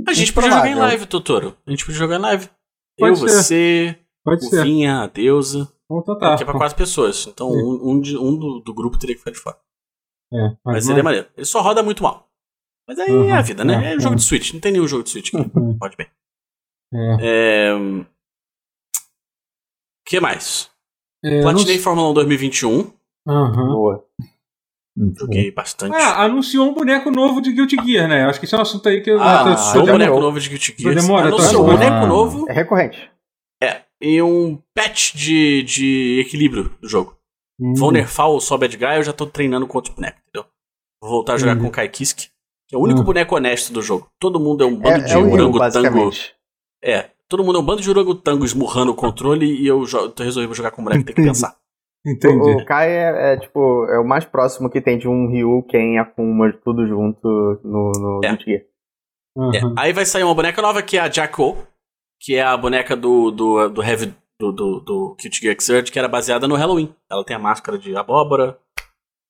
A 0.07 0.13
gente 0.13 0.33
podia 0.33 0.49
jogar 0.49 0.67
em 0.67 0.75
live, 0.75 1.05
Totoro. 1.05 1.55
A 1.67 1.69
gente 1.69 1.85
podia 1.85 1.99
jogar 1.99 2.15
em 2.15 2.21
live. 2.21 2.49
Pode 2.97 3.21
Eu, 3.21 3.27
ser. 3.27 3.27
você, 3.27 3.99
Pode 4.23 4.45
o 4.45 4.49
ser. 4.49 4.63
Vinha, 4.63 5.01
a 5.01 5.07
Deusa. 5.07 5.71
Vamos 5.87 6.05
tentar. 6.05 6.33
Aqui 6.33 6.43
é 6.43 6.45
pra 6.45 6.57
quatro 6.57 6.75
pessoas. 6.75 7.27
Então 7.27 7.49
um, 7.49 7.91
um, 7.91 8.01
de, 8.01 8.17
um 8.17 8.37
do, 8.37 8.59
do, 8.59 8.73
grupo 8.73 8.97
teria 8.97 9.15
que 9.15 9.19
ficar 9.19 9.31
de 9.31 9.39
fora. 9.39 9.57
É, 10.31 10.57
mas, 10.63 10.87
mas 10.87 10.89
é 10.89 11.01
maneiro. 11.01 11.27
Ele 11.35 11.45
só 11.45 11.61
roda 11.61 11.81
muito 11.81 12.03
mal. 12.03 12.28
Mas 12.89 12.97
aí 12.97 13.11
uhum, 13.11 13.29
é 13.29 13.33
a 13.33 13.41
vida, 13.43 13.63
né? 13.63 13.91
É, 13.91 13.93
é 13.93 13.99
jogo 13.99 14.15
de 14.15 14.23
Switch, 14.23 14.51
não 14.51 14.59
tem 14.59 14.71
nenhum 14.71 14.87
jogo 14.87 15.03
de 15.03 15.11
Switch 15.11 15.29
que 15.29 15.37
uhum. 15.37 15.77
pode 15.77 15.95
bem. 15.95 16.07
É. 16.91 17.17
é... 17.21 18.05
que 20.07 20.19
mais? 20.19 20.71
É, 21.23 21.43
Platinei 21.43 21.75
não... 21.75 21.83
Fórmula 21.83 22.09
1 22.09 22.13
2021. 22.15 22.91
Uhum. 23.27 23.67
Boa. 23.67 24.05
Joguei 25.19 25.51
bastante. 25.51 25.95
Ah, 25.95 26.23
anunciou 26.23 26.67
um 26.67 26.73
boneco 26.73 27.11
novo 27.11 27.41
de 27.41 27.53
Guilty 27.53 27.75
Gear, 27.85 28.09
né? 28.09 28.25
Acho 28.25 28.39
que 28.39 28.45
esse 28.45 28.55
é 28.55 28.57
um 28.57 28.61
assunto 28.61 28.89
aí 28.89 29.01
que 29.01 29.11
eu. 29.11 29.21
Ah, 29.21 29.41
anunciou 29.41 29.83
um 29.83 29.85
boneco 29.85 30.19
novo 30.19 30.39
de 30.39 30.49
Guilty 30.49 30.75
Gear. 30.75 30.95
Demora, 30.95 31.27
anunciou 31.27 31.63
um 31.63 31.67
boneco 31.67 32.07
novo. 32.07 32.49
É 32.49 32.53
recorrente. 32.53 33.11
É. 33.61 33.83
E 34.01 34.19
um 34.19 34.59
patch 34.73 35.13
de, 35.13 35.61
de 35.61 36.23
equilíbrio 36.25 36.75
do 36.81 36.89
jogo. 36.89 37.15
Hum. 37.61 37.75
Vou 37.75 37.91
nerfar 37.91 38.29
o 38.29 38.39
só 38.39 38.57
bad 38.57 38.75
guy, 38.75 38.95
eu 38.95 39.03
já 39.03 39.13
tô 39.13 39.27
treinando 39.27 39.67
com 39.67 39.77
outro 39.77 39.93
boneco, 39.93 40.19
entendeu? 40.27 40.49
Vou 40.99 41.11
voltar 41.11 41.33
a 41.33 41.37
jogar 41.37 41.55
hum. 41.55 41.61
com 41.61 41.67
o 41.67 41.71
Kai 41.71 41.87
Kiske. 41.87 42.29
Que 42.29 42.31
é 42.72 42.78
o 42.78 42.82
único 42.82 43.01
Hum. 43.01 43.03
boneco 43.03 43.36
honesto 43.36 43.72
do 43.74 43.82
jogo. 43.82 44.07
Todo 44.20 44.39
mundo 44.39 44.63
é 44.63 44.67
um 44.67 44.76
bando 44.76 45.01
É, 45.01 45.05
de 45.05 45.13
é 45.13 45.17
o 45.17 45.32
orangotango. 45.32 46.11
É, 46.84 47.09
todo 47.28 47.43
mundo 47.43 47.57
é 47.57 47.61
um 47.61 47.65
bando 47.65 47.82
de 47.82 47.89
orangotango 47.89 48.45
esmurrando 48.45 48.91
o 48.91 48.95
controle 48.95 49.45
e 49.45 49.67
eu, 49.67 49.84
resolvi 50.17 50.53
jogar 50.53 50.72
com 50.72 50.82
o 50.82 50.86
boneco, 50.86 51.03
tem 51.05 51.15
que 51.15 51.24
pensar. 51.24 51.55
Entendi. 52.05 52.49
O, 52.51 52.57
o 52.61 52.65
Kai 52.65 52.89
é, 52.89 53.34
é, 53.34 53.38
tipo, 53.38 53.86
é 53.88 53.99
o 53.99 54.07
mais 54.07 54.24
próximo 54.24 54.70
que 54.70 54.80
tem 54.82 54.97
de 54.97 55.07
um 55.07 55.28
Ryu, 55.30 55.63
Ken 55.70 55.95
e 55.95 55.97
Akuma, 55.97 56.51
tudo 56.63 56.88
junto 56.88 57.28
no, 57.63 57.91
no 57.91 58.20
É. 58.24 58.30
Guilty 58.30 58.45
Gear. 58.45 58.61
É, 58.61 58.65
Uhum. 59.65 59.76
Aí 59.78 59.93
vai 59.93 60.05
sair 60.05 60.24
uma 60.24 60.34
boneca 60.36 60.61
nova 60.61 60.82
que 60.82 60.97
é 60.97 61.01
a 61.01 61.09
Jacko, 61.09 61.55
que 62.20 62.36
é 62.36 62.41
a 62.41 62.57
boneca 62.57 62.95
do, 62.95 63.32
do, 63.32 63.70
do 63.70 63.84
Heavy 63.84 64.13
do, 64.39 64.51
do, 64.51 64.80
do 64.80 65.15
Guilty 65.22 65.39
Gear 65.41 65.55
Xrd, 65.59 65.91
que 65.91 65.99
era 65.99 66.07
baseada 66.07 66.47
no 66.47 66.55
Halloween. 66.55 66.93
Ela 67.09 67.24
tem 67.24 67.36
a 67.36 67.39
máscara 67.39 67.78
de 67.78 67.95
abóbora, 67.95 68.57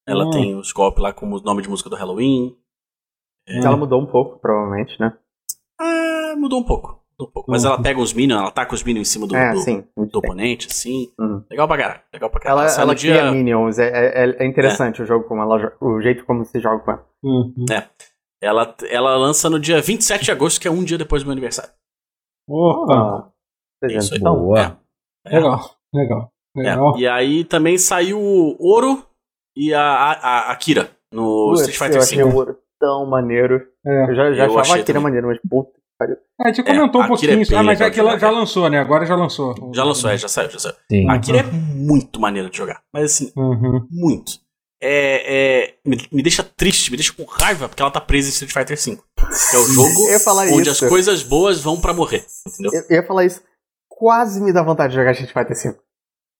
ela 0.07 0.25
Hum. 0.25 0.29
tem 0.31 0.55
os 0.55 0.71
golpes 0.71 1.01
lá 1.03 1.11
com 1.11 1.27
o 1.27 1.41
nome 1.41 1.61
de 1.61 1.69
música 1.69 1.89
do 1.89 1.95
Halloween. 1.95 2.55
É. 3.49 3.57
Ela 3.65 3.75
mudou 3.77 4.01
um 4.01 4.05
pouco, 4.05 4.39
provavelmente, 4.39 4.99
né? 4.99 5.17
Ah, 5.79 6.35
mudou 6.37 6.59
um 6.59 6.63
pouco. 6.63 7.01
Mudou 7.11 7.27
um 7.27 7.31
pouco. 7.31 7.51
Mas 7.51 7.63
Uhum. 7.65 7.71
ela 7.71 7.81
pega 7.81 7.99
os 7.99 8.13
minions, 8.13 8.39
ela 8.41 8.51
taca 8.51 8.73
os 8.75 8.83
minions 8.83 9.07
em 9.07 9.11
cima 9.11 9.25
do, 9.27 9.35
é, 9.35 9.51
do, 9.53 9.59
sim. 9.59 9.83
do 9.97 10.19
oponente, 10.19 10.67
assim. 10.67 11.11
Uhum. 11.19 11.43
Legal 11.49 11.67
pra 11.67 11.77
caralho. 11.77 12.01
Legal 12.13 12.29
pra 12.29 12.39
caralho. 12.39 12.59
Ela, 12.61 12.69
sai 12.69 12.83
ela 12.83 12.95
cria 12.95 13.31
minions, 13.31 13.79
é, 13.79 13.89
é, 13.89 14.43
é 14.43 14.45
interessante 14.45 15.01
o 15.01 15.05
jogo 15.05 15.25
como 15.27 15.41
ela 15.41 15.73
o 15.81 15.99
jeito 16.01 16.25
como 16.25 16.45
se 16.45 16.59
joga 16.59 16.79
com 16.83 16.91
ela. 16.91 17.05
Uhum. 17.23 17.65
ela, 18.41 18.75
ela 18.89 19.17
lança 19.17 19.49
no 19.49 19.59
dia 19.59 19.81
27 19.81 20.25
de 20.25 20.31
agosto, 20.31 20.61
que 20.61 20.67
é 20.67 20.71
um 20.71 20.83
dia 20.83 20.97
depois 20.97 21.23
do 21.23 21.25
meu 21.25 21.33
aniversário. 21.33 21.71
Opa, 22.47 23.31
presente. 23.81 24.03
Isso 24.03 24.13
aí. 24.13 24.19
Então, 24.19 24.35
Boa. 24.35 24.79
É. 25.25 25.35
legal, 25.35 25.59
legal. 25.93 26.31
É, 26.57 26.61
legal. 26.61 26.97
E 26.97 27.07
aí 27.07 27.43
também 27.43 27.77
saiu 27.77 28.19
o 28.19 28.55
Ouro 28.59 29.05
e 29.55 29.73
a, 29.73 29.81
a, 29.81 30.11
a 30.11 30.51
Akira 30.51 30.89
no 31.13 31.49
putz, 31.53 31.67
Street 31.67 31.93
Fighter 31.93 32.25
V. 32.33 32.55
tão 32.79 33.05
maneiro. 33.09 33.61
É. 33.85 34.09
Eu 34.09 34.15
já, 34.15 34.33
já 34.33 34.43
Eu 34.45 34.45
achava 34.45 34.61
achei 34.61 34.73
aquele 34.81 34.85
também. 34.87 35.03
maneiro, 35.03 35.27
mas 35.27 35.39
puta. 35.49 35.77
A 36.41 36.47
gente 36.47 36.61
É, 36.61 36.63
comentou 36.63 37.01
um 37.01 37.03
Akira 37.03 37.07
pouquinho, 37.07 37.31
é 37.39 37.41
isso, 37.41 37.51
bem 37.51 37.59
ah, 37.59 37.63
mas 37.63 37.81
é 37.81 37.89
que 37.91 37.99
ela 37.99 38.17
já 38.17 38.29
lançou, 38.31 38.69
né? 38.69 38.79
Agora 38.79 39.05
já 39.05 39.15
lançou. 39.17 39.53
Já 39.75 39.83
lançou, 39.83 40.09
é, 40.09 40.17
já 40.17 40.29
saiu, 40.29 40.49
já 40.49 40.57
saiu. 40.59 40.75
Sim. 40.89 41.09
A 41.09 41.15
Akira 41.15 41.39
é 41.39 41.43
muito 41.43 42.21
maneira 42.21 42.49
de 42.49 42.57
jogar. 42.57 42.81
Mas 42.93 43.03
assim, 43.11 43.33
Uhum. 43.35 43.85
muito. 43.91 44.31
É, 44.81 45.65
é, 45.67 45.75
me, 45.85 45.97
me 46.09 46.23
deixa 46.23 46.41
triste, 46.41 46.89
me 46.89 46.95
deixa 46.95 47.11
com 47.11 47.25
raiva, 47.25 47.67
porque 47.67 47.81
ela 47.81 47.91
tá 47.91 47.99
presa 47.99 48.29
em 48.29 48.31
Street 48.31 48.53
Fighter 48.53 48.77
V. 48.77 49.01
Que 49.49 49.55
é 49.57 49.59
o 49.59 49.65
jogo 49.67 49.89
onde 50.53 50.69
isso. 50.69 50.85
as 50.85 50.89
coisas 50.89 51.21
boas 51.21 51.59
vão 51.61 51.81
pra 51.81 51.93
morrer. 51.93 52.25
Entendeu? 52.47 52.71
Eu, 52.73 52.85
eu 52.89 52.95
ia 53.01 53.05
falar 53.05 53.25
isso. 53.25 53.43
Quase 53.89 54.41
me 54.41 54.53
dá 54.53 54.63
vontade 54.63 54.91
de 54.93 54.99
jogar 54.99 55.11
Street 55.11 55.33
Fighter 55.33 55.73
V. 55.73 55.77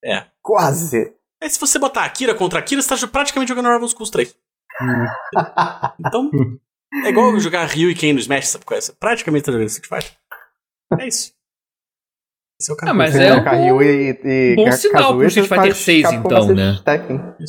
É. 0.06 0.24
Quase. 0.42 1.14
Aí 1.44 1.50
se 1.50 1.60
você 1.60 1.78
botar 1.78 2.06
Akira 2.06 2.34
contra 2.34 2.60
Akira, 2.60 2.82
você 2.82 2.96
tá 2.98 3.08
praticamente 3.08 3.50
jogando 3.50 3.66
Marvel 3.66 3.90
Schools 3.90 4.10
3. 4.10 4.34
Então, 5.99 6.32
é 7.05 7.09
igual 7.09 7.39
jogar 7.39 7.65
Ryu 7.65 7.89
e 7.89 7.95
Ken 7.95 8.13
no 8.13 8.19
Smash, 8.19 8.47
sabe 8.47 8.65
é? 8.71 8.80
Praticamente 8.99 9.45
tá 9.45 9.51
jogando 9.51 9.67
Street 9.67 9.88
Fighter. 9.88 10.17
É 10.99 11.07
isso. 11.07 11.34
Esse 12.61 12.71
é 12.71 12.73
o 12.73 12.77
caminho. 12.77 12.93
Ah, 12.93 12.97
mas 12.97 13.15
é 13.15 13.30
colocar 13.32 13.55
um 13.55 13.63
Ryu 13.63 13.82
e, 13.82 14.19
e 14.23 14.55
bom 14.55 14.71
sinal 14.71 15.15
pro 15.15 15.27
Street 15.27 15.47
Fighter 15.47 15.63
faz 15.63 15.77
6, 15.77 16.03
Capcom 16.03 16.19
então, 16.19 16.55
né? 16.55 16.80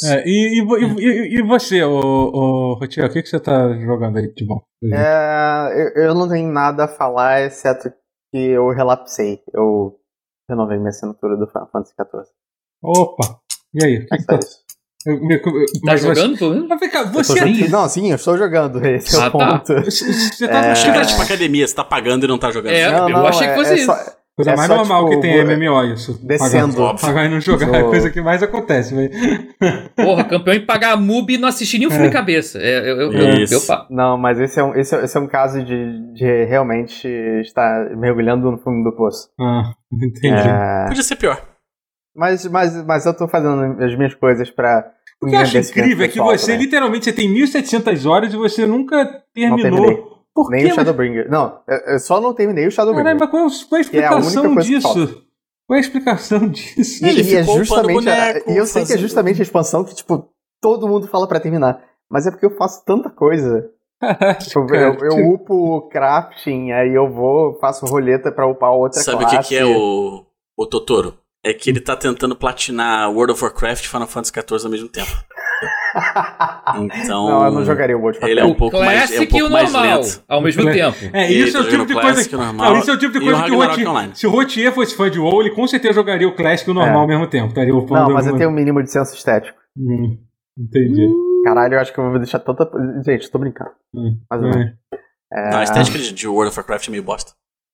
É, 0.05 0.23
e, 0.25 0.61
e, 0.61 1.39
e, 1.39 1.43
você, 1.43 1.83
ô, 1.83 2.75
Rotiel, 2.75 3.07
o 3.07 3.11
que, 3.11 3.23
que 3.23 3.29
você 3.29 3.41
tá 3.41 3.77
jogando 3.79 4.19
aí 4.19 4.33
de 4.33 4.47
bom? 4.47 4.63
É, 4.85 5.73
eu, 5.97 6.05
eu 6.05 6.15
não 6.15 6.29
tenho 6.29 6.51
nada 6.53 6.85
a 6.85 6.89
falar, 6.89 7.43
exceto 7.43 7.93
que 8.33 8.39
eu 8.39 8.69
relapsei. 8.71 9.43
Eu 9.53 9.99
renovei 10.49 10.79
minha 10.79 10.91
assinatura 10.91 11.37
do 11.37 11.47
Final 11.47 11.69
Fantasy 11.73 11.95
XIV. 11.95 12.25
Opa! 12.83 13.41
E 13.75 13.85
aí? 13.85 13.99
o 13.99 14.07
que 14.07 14.15
É 14.15 14.17
que 14.17 14.23
só 14.23 14.39
tá, 14.39 14.39
Tá 15.05 15.11
mas 15.85 16.03
jogando, 16.03 16.37
pelo 16.39 16.53
menos? 16.55 16.69
Mas 16.69 16.81
vem 16.81 16.91
cá, 16.91 17.05
você, 17.05 17.39
jogando- 17.39 17.71
Não, 17.71 17.89
sim, 17.89 18.11
eu 18.11 18.17
estou 18.17 18.37
jogando. 18.37 18.85
Esse 18.87 19.17
é 19.17 19.21
Ah, 19.23 19.29
o 19.29 19.31
tá. 19.31 19.59
ponto. 19.59 19.75
você, 19.85 20.13
você 20.13 20.47
tá 20.49 20.65
É. 20.67 20.71
Achei 20.73 20.93
que 20.93 21.01
tipo 21.07 21.23
academia, 21.23 21.67
você 21.67 21.75
tá 21.75 21.85
pagando 21.85 22.25
e 22.25 22.29
não 22.29 22.39
tá 22.39 22.51
jogando. 22.51 22.73
É, 22.75 22.91
Não, 22.91 23.09
eu 23.09 23.17
não, 23.17 23.27
achei 23.27 23.47
que 23.47 23.53
é- 23.53 23.57
fosse 23.57 23.73
é 23.73 23.77
isso. 23.77 23.87
só- 23.87 23.99
coisa 24.37 24.53
é 24.53 24.57
mais 24.57 24.69
só, 24.69 24.77
normal 24.77 25.05
tipo, 25.11 25.21
que 25.21 25.29
tem 25.29 25.39
MMO 25.45 25.85
isso. 25.93 26.19
descendo. 26.23 26.77
Pagar, 26.77 26.95
pagar 27.01 27.25
e 27.27 27.29
não 27.29 27.41
jogar 27.41 27.75
é 27.75 27.81
a 27.81 27.85
coisa 27.85 28.11
que 28.11 28.21
mais 28.23 28.43
acontece. 28.43 28.95
Mas... 28.95 29.11
Porra, 29.97 30.25
campeão 30.25 30.55
em 30.55 30.65
pagar 30.65 30.93
a 30.93 30.97
MUB 30.97 31.35
e 31.35 31.39
não 31.39 31.49
assistir 31.49 31.79
nenhum 31.79 31.91
filme 31.91 32.07
É. 32.07 32.11
cabeça. 32.11 32.59
É, 32.59 32.79
eu, 32.91 33.01
eu, 33.01 33.13
eu, 33.13 33.35
Isso. 33.43 33.55
eu 33.55 33.61
fa- 33.61 33.87
Não, 33.91 34.17
mas 34.17 34.39
esse 34.41 34.59
é 34.61 34.65
um, 34.65 34.75
esse 34.75 34.95
é, 34.95 35.05
esse 35.05 35.17
é 35.17 35.21
um 35.21 35.27
caso 35.27 35.63
de, 35.63 36.13
de 36.15 36.45
realmente 36.45 37.07
estar 37.43 37.91
mergulhando 37.97 38.51
no 38.51 38.57
fundo 38.59 38.83
do 38.91 38.97
poço. 38.97 39.29
Ah, 39.39 39.73
entendi. 39.93 40.29
É, 40.39 40.87
Podia 40.89 41.03
ser 41.03 41.17
pior. 41.17 41.43
Mas, 42.15 42.47
mas, 42.47 42.85
mas 42.85 43.07
eu 43.07 43.15
tô 43.15 43.29
fazendo 43.29 43.83
as 43.83 43.97
minhas 43.97 44.15
coisas 44.15 44.51
pra. 44.51 44.91
O 45.23 45.27
que 45.27 45.35
eu 45.35 45.41
acho 45.41 45.59
incrível 45.59 46.05
é 46.05 46.09
que 46.09 46.15
pessoal 46.15 46.37
você, 46.37 46.53
também. 46.53 46.65
literalmente, 46.65 47.05
você 47.05 47.13
tem 47.13 47.33
1.700 47.33 48.09
horas 48.09 48.33
e 48.33 48.37
você 48.37 48.67
nunca 48.67 49.23
terminou. 49.35 50.11
Por 50.35 50.51
Nem 50.51 50.65
quê? 50.65 50.73
o 50.73 50.75
Shadowbringer. 50.75 51.31
Não, 51.31 51.61
eu 51.69 51.79
eu 51.95 51.99
só 51.99 52.21
não 52.21 52.33
terminei 52.33 52.67
o 52.67 52.71
Shadowbringer. 52.71 53.19
Caramba, 53.19 53.29
qual, 53.29 53.49
qual 53.69 53.81
a 53.81 53.85
Que 53.85 53.99
é 53.99 54.07
a 54.07 54.19
explicação 54.19 54.57
que 54.57 54.63
disso? 54.63 55.25
Qual 55.67 55.75
é 55.75 55.77
a 55.77 55.81
explicação 55.81 56.49
disso? 56.49 57.05
E, 57.05 57.09
Ele 57.09 57.23
e 57.23 57.37
é 57.37 57.43
justamente. 57.45 57.95
boneco, 57.95 58.51
e 58.51 58.57
eu 58.57 58.67
sei 58.67 58.85
que 58.85 58.93
é 58.93 58.99
justamente 58.99 59.41
a 59.41 59.43
expansão 59.43 59.85
que, 59.85 59.95
tipo, 59.95 60.29
todo 60.61 60.89
mundo 60.89 61.07
fala 61.07 61.29
pra 61.29 61.41
terminar. 61.41 61.83
Mas 62.11 62.27
é 62.27 62.31
porque 62.31 62.47
eu 62.47 62.57
faço 62.57 62.85
tanta 62.85 63.11
coisa. 63.11 63.71
Tipo, 64.41 64.75
eu, 64.75 64.95
eu 64.95 65.29
upo 65.29 65.77
o 65.77 65.89
crafting, 65.91 66.73
aí 66.73 66.95
eu 66.95 67.13
vou, 67.13 67.59
faço 67.61 67.85
roleta 67.85 68.33
pra 68.33 68.47
upar 68.47 68.73
outra 68.73 68.99
Sabe 68.99 69.25
o 69.25 69.27
que, 69.27 69.35
classe. 69.35 69.49
que 69.51 69.57
é 69.57 69.67
o, 69.67 70.25
o 70.57 70.67
Totoro? 70.67 71.19
É 71.45 71.55
que 71.55 71.71
ele 71.71 71.81
tá 71.81 71.97
tentando 71.97 72.37
platinar 72.37 73.11
World 73.11 73.33
of 73.33 73.43
Warcraft 73.43 73.85
e 73.85 73.89
Final 73.89 74.07
Fantasy 74.07 74.33
XIV 74.35 74.65
ao 74.65 74.71
mesmo 74.71 74.89
tempo. 74.89 75.11
Então. 76.77 77.29
Não, 77.29 77.45
eu 77.47 77.51
não 77.53 77.65
jogaria 77.65 77.97
o 77.97 78.01
World 78.01 78.19
of 78.19 78.31
Ele 78.31 78.41
é 78.41 78.45
um 78.45 78.51
o 78.51 78.55
pouco 78.55 78.79
mais, 78.79 78.89
é 78.89 78.95
um 78.95 78.99
Classic 79.07 79.23
e 79.25 79.27
pouco 79.27 79.47
o 79.47 79.51
mais 79.51 79.73
normal, 79.73 79.97
lento. 80.01 80.25
ao 80.29 80.43
mesmo 80.43 80.65
tempo. 80.71 80.97
É, 81.13 81.33
isso 81.33 81.57
é 81.57 81.61
o 81.61 81.69
tipo 81.69 81.87
de 81.87 81.95
coisa. 81.95 82.13
Classic, 82.13 82.35
normal, 82.37 82.73
Não, 82.75 82.79
isso 82.81 82.91
é 82.91 82.95
o 82.95 82.99
tipo 82.99 83.13
de 83.13 83.19
o 83.19 83.23
coisa 83.23 83.43
que 83.45 83.51
o 83.53 83.59
Rotier. 83.59 84.17
Se 84.17 84.27
o 84.27 84.31
Rotier 84.31 84.73
fosse 84.73 84.95
fã 84.97 85.11
de 85.11 85.19
WoW, 85.19 85.41
ele 85.41 85.51
com 85.55 85.67
certeza 85.67 85.95
jogaria 85.95 86.29
o 86.29 86.35
Classic 86.35 86.69
e 86.69 86.73
o 86.73 86.75
normal 86.75 86.99
É. 86.99 87.01
ao 87.03 87.09
mesmo 87.09 87.27
tempo. 87.27 87.49
Estaria 87.49 87.75
upando 87.75 88.09
Não, 88.09 88.11
mas 88.15 88.27
eu 88.27 88.37
tenho 88.37 88.51
um 88.51 88.53
mínimo 88.53 88.83
de 88.83 88.91
senso 88.91 89.15
estético. 89.15 89.59
Hum, 89.77 90.19
entendi. 90.59 91.09
Caralho, 91.45 91.75
eu 91.75 91.81
acho 91.81 91.93
que 91.93 91.99
eu 91.99 92.11
vou 92.11 92.19
deixar 92.19 92.39
tanta. 92.41 92.69
Gente, 93.05 93.31
tô 93.31 93.39
brincando. 93.39 93.71
Hum, 93.95 94.19
menos. 94.31 94.57
é. 94.57 94.75
É, 95.33 95.51
Não, 95.51 95.59
a 95.59 95.63
estética 95.65 95.99
de, 95.99 96.13
de 96.13 96.29
World 96.29 96.51
of 96.51 96.59
Warcraft 96.59 96.89
é 96.89 96.91
meio 96.91 97.03
bosta. 97.03 97.33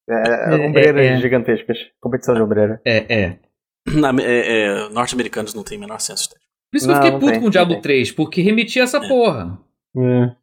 é, 0.09 0.55
É, 0.55 0.67
ombreiras 0.69 1.03
é, 1.03 1.09
é. 1.09 1.17
gigantescas. 1.17 1.79
Competição 2.01 2.35
de 2.35 2.43
ombreira. 2.43 2.81
É, 2.87 3.23
é. 3.23 3.39
É, 4.23 4.63
é, 4.65 4.89
Norte-americanos 4.91 5.55
não 5.55 5.63
têm 5.63 5.79
o 5.79 5.81
menor 5.81 6.01
senso 6.01 6.23
estético. 6.23 6.45
Por 6.71 6.77
isso 6.77 6.87
que 6.87 6.91
eu 6.93 6.95
Não, 6.97 7.03
fiquei 7.03 7.13
não 7.13 7.21
puto 7.21 7.33
tem, 7.33 7.41
com 7.41 7.47
o 7.47 7.51
Diablo 7.51 7.75
não 7.75 7.81
tem. 7.81 7.91
3, 7.97 8.13
porque 8.13 8.43
remetia 8.43 8.83
essa 8.83 9.01
porra. 9.01 9.59
É. 9.97 10.37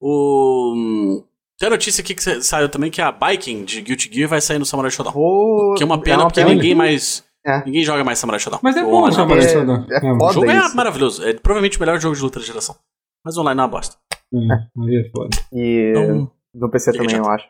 O. 0.00 0.72
hum, 0.74 1.24
Tem 1.58 1.66
a 1.66 1.70
notícia 1.70 2.02
aqui 2.02 2.14
que 2.14 2.22
sa- 2.22 2.40
saiu 2.40 2.68
também 2.68 2.90
que 2.90 3.00
a 3.02 3.12
Biking 3.12 3.64
de 3.64 3.80
Guilty 3.82 4.10
Gear 4.12 4.28
vai 4.28 4.40
sair 4.40 4.58
no 4.58 4.64
Samurai 4.64 4.90
Shodown. 4.90 5.12
Pô, 5.12 5.74
Que 5.76 5.82
é 5.82 5.86
uma 5.86 6.00
pena 6.00 6.22
é 6.22 6.24
porque 6.26 6.40
pena. 6.40 6.54
ninguém 6.54 6.74
mais. 6.74 7.24
É. 7.46 7.64
Ninguém 7.64 7.84
joga 7.84 8.04
mais 8.04 8.18
Samurai 8.18 8.38
Shodown. 8.40 8.60
Mas 8.62 8.76
é 8.76 8.82
bom 8.82 8.90
o 8.90 8.94
online- 8.98 9.14
Samurai 9.16 9.44
é- 9.44 9.48
Shodown. 9.48 9.86
é 9.90 10.06
É, 10.06 10.12
O 10.12 10.32
jogo 10.32 10.50
é 10.50 10.58
isso. 10.58 10.76
maravilhoso. 10.76 11.26
É 11.26 11.34
provavelmente 11.34 11.76
o 11.76 11.80
melhor 11.80 11.98
jogo 12.00 12.14
de 12.16 12.22
luta 12.22 12.38
da 12.40 12.44
geração. 12.46 12.76
Mas 13.24 13.36
online 13.36 13.58
é 13.60 13.62
uma 13.62 13.68
bosta. 13.68 13.96
é, 14.32 14.38
aí 14.82 14.96
é 15.06 15.10
foda. 15.10 15.36
E 15.52 15.90
Então, 15.90 16.30
no 16.54 16.70
PC 16.70 16.92
também, 16.92 17.16
eu 17.16 17.26
acho. 17.26 17.46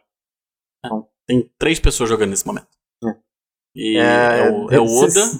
tem 1.27 1.49
três 1.59 1.79
pessoas 1.79 2.09
jogando 2.09 2.31
nesse 2.31 2.47
momento. 2.47 2.67
É. 3.77 3.81
E 3.81 3.97
é, 3.99 4.51
o, 4.51 4.71
é 4.71 4.81
o 4.81 4.87
se- 4.87 5.05
Oda, 5.21 5.31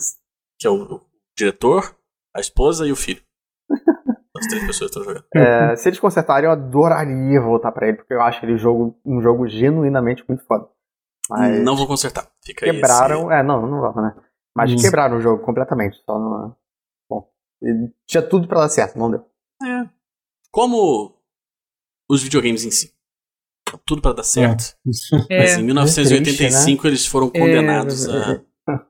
que 0.59 0.67
é 0.67 0.71
o 0.71 1.01
diretor, 1.37 1.97
a 2.35 2.41
esposa 2.41 2.87
e 2.87 2.93
o 2.93 2.97
filho. 2.97 3.23
As 4.37 4.47
três 4.47 4.67
pessoas 4.67 4.91
estão 4.91 5.03
jogando. 5.05 5.25
é, 5.35 5.77
se 5.77 5.89
eles 5.89 5.99
consertarem, 6.01 6.47
eu 6.47 6.53
adoraria 6.53 7.41
voltar 7.41 7.73
pra 7.73 7.89
ele, 7.89 7.97
porque 7.99 8.15
eu 8.15 8.23
acho 8.23 8.39
aquele 8.39 8.57
jogo 8.57 8.99
um 9.05 9.21
jogo 9.21 9.47
genuinamente 9.49 10.25
muito 10.27 10.45
foda. 10.47 10.67
Mas 11.29 11.63
Não 11.63 11.77
vou 11.77 11.87
consertar. 11.87 12.31
Fica 12.45 12.65
aí 12.65 12.73
quebraram. 12.73 13.31
É, 13.31 13.43
não, 13.43 13.67
não 13.67 13.81
vamos, 13.81 14.03
né? 14.03 14.23
Mas 14.57 14.73
Hum. 14.73 14.77
quebraram 14.77 15.17
o 15.19 15.21
jogo 15.21 15.45
completamente. 15.45 15.97
Só 16.07 16.19
não. 16.19 16.57
Bom. 17.09 17.31
e 17.63 17.91
Tinha 18.07 18.23
tudo 18.23 18.49
pra 18.49 18.61
dar 18.61 18.69
certo, 18.71 18.99
não 18.99 19.11
deu. 19.11 19.21
esse- 19.63 19.71
é. 19.71 19.91
Como 20.51 21.15
os 22.09 22.23
videogames 22.23 22.65
em 22.65 22.71
si. 22.71 22.93
Tudo 23.87 24.03
pra 24.03 24.13
dar 24.13 24.23
certo. 24.23 24.75
É, 25.29 25.39
Mas 25.41 25.59
em 25.59 25.63
1985 25.63 26.87
eles 26.87 27.05
né? 27.05 27.11
foram 27.11 27.29
condenados 27.31 28.07
É, 28.09 28.13
a. 28.69 28.81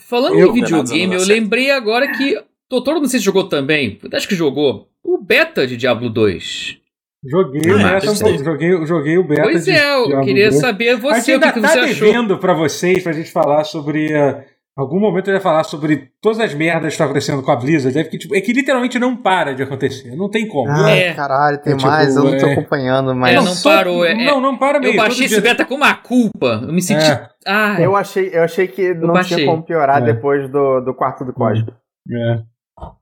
Falando 0.00 0.38
Eu- 0.38 0.48
em 0.50 0.52
videogame, 0.52 0.82
eu 1.04 1.20
Condenados 1.20 1.28
lembrei 1.28 1.70
agora 1.70 2.12
que. 2.12 2.38
Totoro, 2.68 3.00
não 3.00 3.06
sei 3.08 3.20
se 3.20 3.24
jogou 3.24 3.48
também. 3.48 3.98
Acho 4.12 4.28
que 4.28 4.34
jogou. 4.34 4.88
O 5.02 5.18
beta 5.18 5.66
de 5.66 5.76
Diablo 5.76 6.10
2. 6.10 6.78
Joguei, 7.24 7.62
Ah, 7.70 7.74
o 7.74 7.78
beta, 7.78 8.12
isso 8.12 8.26
aí. 8.26 8.38
joguei, 8.44 8.86
joguei 8.86 9.18
o 9.18 9.24
beta. 9.26 9.42
Pois 9.42 9.64
de 9.64 9.70
é, 9.70 9.94
eu 9.94 10.20
queria 10.22 10.48
2. 10.50 10.60
saber 10.60 10.90
A 10.90 10.92
gente 10.94 11.02
você, 11.02 11.30
o 11.30 11.34
ainda 11.34 11.46
que, 11.48 11.52
que 11.54 11.60
tá 11.60 11.68
você 11.68 11.78
achou. 11.78 12.06
devendo 12.08 12.38
pra 12.38 12.52
vocês, 12.54 13.02
pra 13.02 13.12
gente 13.12 13.30
falar 13.30 13.64
sobre. 13.64 14.12
uh, 14.12 14.42
algum 14.76 15.00
momento 15.00 15.28
eu 15.28 15.34
ia 15.34 15.40
falar 15.40 15.64
sobre 15.64 16.10
todas 16.20 16.38
as 16.38 16.52
merdas 16.54 16.82
que 16.82 16.88
estão 16.88 17.06
acontecendo 17.06 17.42
com 17.42 17.50
a 17.50 17.56
Blizzard. 17.56 17.98
É, 17.98 18.02
porque, 18.04 18.18
tipo, 18.18 18.34
é 18.36 18.40
que 18.40 18.52
literalmente 18.52 18.98
não 18.98 19.16
para 19.16 19.54
de 19.54 19.62
acontecer. 19.62 20.14
Não 20.16 20.28
tem 20.30 20.46
como. 20.46 20.70
Ah, 20.70 20.90
É. 20.90 21.14
caralho, 21.14 21.58
tem 21.62 21.72
É, 21.72 21.76
tipo, 21.76 21.88
mais, 21.90 22.14
eu 22.14 22.24
não 22.24 22.38
tô 22.38 22.46
é. 22.46 22.52
acompanhando, 22.52 23.14
mas. 23.14 23.32
É, 23.32 23.36
não 23.36 23.46
só- 23.46 23.70
parou, 23.74 24.04
é- 24.04 24.14
não, 24.14 24.40
não 24.40 24.56
para 24.58 24.78
mesmo. 24.78 24.94
Eu 24.96 25.02
baixei 25.02 25.26
esse 25.26 25.34
dia- 25.34 25.42
beta 25.42 25.64
com 25.64 25.74
uma 25.76 25.94
culpa. 25.94 26.60
Eu 26.62 26.72
me 26.72 26.82
senti. 26.82 27.04
É, 27.46 27.84
Eu 27.84 27.96
achei, 27.96 28.30
eu 28.32 28.42
achei 28.42 28.66
que 28.68 28.92
não 28.94 29.12
baixei. 29.14 29.38
tinha 29.38 29.48
como 29.50 29.62
piorar 29.62 30.02
É. 30.02 30.04
depois 30.12 30.50
do, 30.50 30.80
do 30.80 30.94
quarto 30.94 31.24
do 31.24 31.32
código. 31.32 31.72
é. 32.12 32.40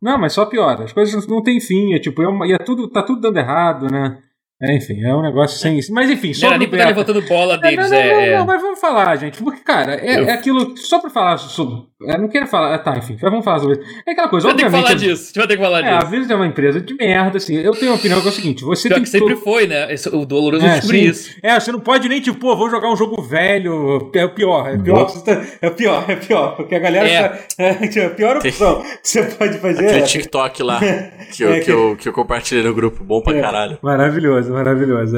Não, 0.00 0.16
mas 0.16 0.32
só 0.32 0.46
piora. 0.46 0.84
As 0.84 0.92
coisas 0.92 1.26
não 1.26 1.42
têm 1.42 1.60
fim, 1.60 1.94
é 1.94 1.98
tipo, 1.98 2.22
é, 2.22 2.28
uma, 2.28 2.46
e 2.46 2.52
é 2.52 2.58
tudo, 2.58 2.88
tá 2.88 3.02
tudo 3.02 3.20
dando 3.20 3.38
errado, 3.38 3.90
né? 3.90 4.18
É, 4.64 4.74
enfim, 4.74 5.04
é 5.04 5.14
um 5.14 5.22
negócio 5.22 5.58
sem. 5.58 5.78
Mas 5.90 6.10
enfim, 6.10 6.32
só. 6.32 6.50
Não 6.50 6.58
nem 6.58 6.68
pra 6.68 6.86
levantando 6.86 7.20
bola 7.22 7.58
deles, 7.58 7.90
não, 7.90 7.90
não, 7.90 7.96
é. 7.96 8.38
não, 8.38 8.46
mas 8.46 8.62
vamos 8.62 8.80
falar, 8.80 9.16
gente. 9.16 9.42
Porque, 9.42 9.60
cara, 9.60 9.94
é, 9.94 10.14
é 10.24 10.32
aquilo. 10.32 10.76
Só 10.76 10.98
pra 10.98 11.10
falar 11.10 11.36
sobre. 11.38 11.84
Eu 12.08 12.18
não 12.20 12.28
quero 12.28 12.46
falar. 12.46 12.78
Tá, 12.78 12.96
enfim, 12.98 13.16
já 13.18 13.28
vamos 13.30 13.44
falar 13.44 13.60
sobre 13.60 13.78
isso. 13.80 14.02
É 14.06 14.12
aquela 14.12 14.28
coisa, 14.28 14.46
Vai 14.48 14.56
ter 14.56 14.64
que 14.64 14.70
falar 14.70 14.94
disso, 14.94 15.22
a 15.22 15.26
gente 15.26 15.38
vai 15.38 15.46
ter 15.46 15.56
que 15.56 15.62
falar 15.62 15.80
É, 15.84 15.88
a 15.92 15.98
disso. 15.98 16.10
Blizzard 16.10 16.32
é 16.32 16.36
uma 16.36 16.46
empresa 16.46 16.80
de 16.80 16.94
merda, 16.94 17.36
assim. 17.38 17.56
Eu 17.56 17.72
tenho 17.72 17.90
uma 17.92 17.96
opinião 17.98 18.20
que 18.20 18.26
é 18.26 18.30
o 18.30 18.32
seguinte: 18.34 18.64
você 18.64 18.88
Pior 18.88 18.94
tem 18.96 19.04
que 19.04 19.10
sempre 19.10 19.34
to- 19.34 19.40
foi, 19.42 19.66
né? 19.66 19.92
Esse- 19.92 20.08
o 20.08 20.24
doloroso 20.26 20.64
É, 20.66 20.74
descobrir 20.74 21.06
isso. 21.08 21.34
É, 21.42 21.58
você 21.58 21.72
não 21.72 21.80
pode 21.80 22.08
nem, 22.08 22.20
tipo, 22.20 22.38
pô, 22.38 22.56
vou 22.56 22.70
jogar 22.70 22.90
um 22.92 22.96
jogo 22.96 23.20
velho. 23.22 24.10
É 24.14 24.24
o 24.24 24.30
pior, 24.30 24.68
é 24.68 24.74
o 24.76 24.80
pior. 24.82 25.06
que 25.06 25.12
você 25.12 25.24
tá- 25.24 25.42
É 25.62 25.70
pior, 25.70 26.04
é 26.08 26.14
o 26.14 26.16
pior. 26.18 26.56
Porque 26.56 26.74
a 26.74 26.78
galera. 26.78 27.08
É. 27.08 27.28
tá- 27.28 27.38
É, 27.58 28.06
a 28.06 28.10
pior 28.10 28.36
opção 28.36 28.82
que 28.82 28.88
você 29.02 29.22
pode 29.22 29.58
fazer. 29.58 29.84
Aquele 29.86 30.00
é- 30.00 30.02
TikTok 30.02 30.62
lá 30.62 30.80
que 31.32 31.42
eu, 31.44 31.52
É, 31.52 31.60
que, 31.60 31.70
eu, 31.70 31.96
que 31.96 32.08
eu 32.08 32.12
compartilhei 32.12 32.64
no 32.64 32.74
grupo. 32.74 33.02
Bom 33.04 33.20
pra 33.20 33.36
É. 33.36 33.40
caralho. 33.40 33.78
Maravilhoso, 33.82 34.52
maravilhoso. 34.52 35.16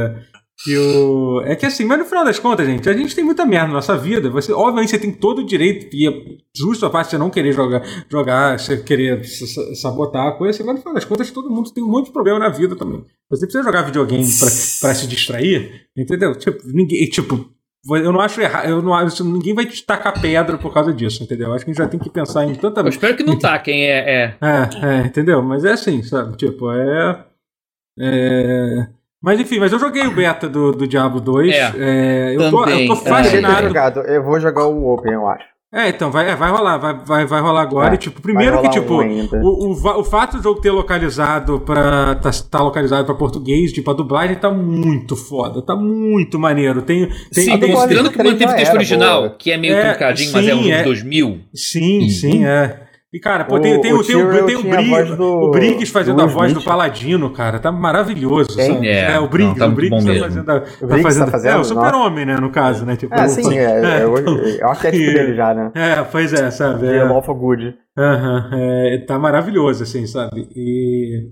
É. 0.67 0.71
E 0.71 0.79
o... 0.79 1.43
é 1.45 1.55
que 1.55 1.67
assim, 1.67 1.85
mas 1.85 1.99
no 1.99 2.05
final 2.05 2.25
das 2.25 2.39
contas, 2.39 2.67
gente, 2.67 2.89
a 2.89 2.93
gente 2.97 3.15
tem 3.15 3.23
muita 3.25 3.45
merda 3.45 3.69
na 3.69 3.75
nossa 3.75 3.97
vida. 3.97 4.31
Você, 4.31 4.53
obviamente, 4.53 4.91
você 4.91 4.99
tem 4.99 5.13
todo 5.13 5.41
o 5.41 5.47
direito, 5.47 5.95
e 5.95 6.09
é 6.09 6.13
justo 6.57 6.87
a 6.87 6.91
parte 6.91 7.07
de 7.09 7.11
você 7.13 7.19
não 7.19 7.29
querer 7.31 7.53
jogar, 7.53 7.83
jogar 8.11 8.59
você 8.59 8.77
querer 8.79 9.23
sa- 9.25 9.47
sa- 9.47 9.75
sabotar 9.75 10.27
a 10.29 10.33
coisa, 10.33 10.57
assim, 10.57 10.65
mas 10.67 10.77
no 10.77 10.81
final 10.81 10.95
das 10.95 11.05
contas, 11.05 11.31
todo 11.31 11.51
mundo 11.51 11.71
tem 11.73 11.85
um 11.85 11.89
monte 11.91 12.07
de 12.07 12.13
problema 12.13 12.39
na 12.39 12.49
vida 12.49 12.75
também. 12.75 13.05
Você 13.31 13.45
precisa 13.47 13.65
jogar 13.65 13.83
videogame 13.83 14.25
pra, 14.25 14.49
pra 14.81 14.95
se 14.95 15.07
distrair, 15.07 15.87
entendeu? 15.97 16.35
Tipo, 16.35 16.59
ninguém. 16.67 17.07
Tipo, 17.09 17.51
eu 17.89 18.13
não 18.13 18.21
acho 18.21 18.41
errado, 18.41 18.69
eu 18.69 18.81
não 18.83 18.95
acho, 18.95 19.23
ninguém 19.25 19.55
vai 19.55 19.67
te 19.67 19.85
tacar 19.85 20.21
pedra 20.21 20.57
por 20.59 20.73
causa 20.73 20.93
disso, 20.93 21.23
entendeu? 21.23 21.53
Acho 21.53 21.65
que 21.65 21.71
a 21.71 21.75
gente 21.75 21.83
já 21.83 21.89
tem 21.89 22.01
que 22.01 22.11
pensar 22.11 22.45
em 22.45 22.55
tanta 22.55 22.81
Eu 22.81 22.89
espero 22.89 23.17
que 23.17 23.23
não 23.23 23.39
tá 23.39 23.57
quem 23.59 23.85
é. 23.87 23.99
é. 23.99 24.37
é, 24.41 24.87
é, 24.87 25.07
entendeu? 25.07 25.41
Mas 25.43 25.65
é 25.65 25.73
assim, 25.73 26.03
sabe? 26.03 26.37
Tipo, 26.37 26.73
é. 26.73 27.25
é... 28.01 28.89
Mas 29.23 29.41
enfim, 29.41 29.59
mas 29.59 29.73
eu 29.73 29.79
joguei 29.79 30.07
o 30.07 30.15
beta 30.15 30.49
do, 30.49 30.73
do 30.73 30.87
Diablo 30.87 31.21
2. 31.21 31.53
É. 31.55 31.73
é, 31.79 32.37
eu, 32.37 32.51
tô, 32.51 32.61
Também, 32.65 32.87
eu 32.87 32.95
tô 32.95 32.95
é. 32.95 32.97
Eu 33.09 33.15
fascinado. 33.15 33.67
jogado. 33.69 34.01
Eu 34.01 34.23
vou 34.23 34.39
jogar 34.41 34.67
o 34.67 34.93
Open, 34.93 35.13
eu 35.13 35.27
acho. 35.29 35.45
É, 35.75 35.89
então, 35.89 36.11
vai, 36.13 36.31
é, 36.31 36.37
vai 36.37 36.49
rolar, 36.51 36.79
vai, 36.79 36.95
vai, 37.05 37.27
vai 37.27 37.41
rolar 37.41 37.61
agora. 37.61 37.95
E, 37.95 37.99
tipo, 37.99 38.23
primeiro 38.23 38.63
que, 38.63 38.71
tipo, 38.71 39.03
um 39.03 39.29
o, 39.43 39.73
o, 39.75 40.01
o 40.01 40.05
fato 40.05 40.37
do 40.37 40.43
jogo 40.43 40.61
ter 40.61 40.71
localizado 40.71 41.61
pra. 41.61 42.15
tá, 42.15 42.31
tá 42.51 42.61
localizado 42.63 43.05
pra 43.05 43.15
português, 43.15 43.73
tipo, 43.73 43.91
a 43.91 43.95
dublagem 43.95 44.37
tá 44.37 44.49
muito 44.49 45.17
foda, 45.17 45.61
tá 45.61 45.75
muito 45.75 46.39
maneiro. 46.39 46.83
Tem. 46.83 47.07
tem, 47.35 47.45
Sim, 47.45 47.59
tem 47.59 47.73
mostrando 47.73 48.11
que 48.11 48.17
manteve 48.19 48.53
o 48.53 48.57
texto 48.57 48.75
original, 48.75 49.23
boa. 49.23 49.37
que 49.37 49.51
é 49.51 49.57
meio 49.59 49.75
É, 49.75 49.91
truncadinho, 49.91 50.33
mas 50.33 50.49
é 50.49 50.55
um 50.55 50.63
sim, 50.63 50.71
é. 50.73 50.79
de 50.79 50.85
2000. 50.85 51.41
Sim, 51.53 52.03
Uhum. 52.03 52.09
sim, 52.11 52.47
é. 52.47 52.86
E, 53.15 53.21
cara, 53.21 53.45
pô, 53.45 53.55
O- 53.57 53.61
tem, 53.61 53.81
tem, 53.81 53.93
o 53.93 54.03
tem, 54.05 54.17
o, 54.17 54.47
tem 54.47 54.57
o, 54.57 54.63
Briggs, 54.63 55.17
do- 55.17 55.25
o 55.25 55.51
Briggs 55.53 55.93
fazendo 55.93 56.17
do 56.17 56.23
a 56.23 56.27
voz 56.27 56.53
do. 56.53 56.61
Paladino, 56.63 57.31
cara. 57.31 57.59
Tá 57.61 57.71
maravilhoso. 57.71 58.51
Sabe? 58.53 58.89
É, 58.89 59.19
o 59.21 59.29
Briggs, 59.29 59.59
não, 59.61 59.67
tá 59.67 59.73
o 59.73 59.75
Briggs 59.77 60.07
tá 60.07 60.23
fazendo. 60.25 60.51
a- 60.51 60.61
Tá 60.61 60.67
Briggs 60.87 61.03
tá 61.03 61.03
fazendo, 61.03 61.31
fazendo, 61.31 61.53
é, 61.53 61.57
o 61.59 61.65
super-homem, 61.65 62.27
né, 62.27 62.37
no 62.37 62.51
caso, 62.51 62.85
né? 62.85 62.97
Tipo, 62.97 63.15
É, 63.15 63.25
o- 63.25 63.29
sim, 63.29 63.57
é, 63.57 63.63
é, 64.01 64.05
eu, 64.05 64.19
então- 64.19 64.37
eu 64.37 64.69
acho 64.69 64.81
que 64.81 64.87
é 64.89 64.95
E- 64.97 65.15
dele 65.15 65.35
já, 65.37 65.55
né? 65.55 65.71
É, 65.75 66.03
pois 66.03 66.33
é, 66.33 66.51
sabe? 66.51 66.81
De 66.81 66.95
É, 66.95 67.05
Lawful 67.05 67.35
Good. 67.37 67.75
Aham, 67.97 68.51
é, 68.53 68.99
tá 69.07 69.19
maravilhoso, 69.19 69.85
assim, 69.85 70.05
sabe? 70.07 70.49
E, 70.55 71.29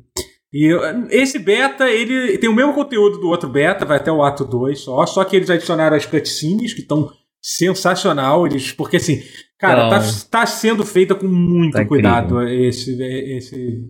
e 0.53 0.71
esse 1.11 1.39
beta, 1.41 1.91
ele 1.91 2.39
tem 2.39 2.49
o 2.49 2.55
mesmo 2.55 2.73
conteúdo 2.73 3.19
do 3.19 3.29
outro 3.29 3.49
beta, 3.51 3.85
vai 3.85 3.97
até 3.99 4.11
o 4.13 4.23
ato 4.23 4.45
2 4.45 4.79
só, 4.79 5.05
só 5.07 5.25
que 5.25 5.35
eles 5.37 5.51
adicionaram 5.51 5.97
as 5.97 6.07
cutscenes, 6.07 6.73
que 6.73 6.81
estão 6.83 7.11
sensacional, 7.43 8.47
eles, 8.47 8.73
porque 8.73 8.97
assim, 8.97 9.21
cara, 9.59 9.89
tá, 9.89 9.97
Então. 9.99 10.11
tá 10.31 10.47
sendo 10.47 10.85
feita 10.85 11.15
com 11.15 11.27
muito 11.27 11.75
Tá 11.75 11.85
cuidado 11.85 12.43
esse, 12.49 13.01
esse... 13.03 13.85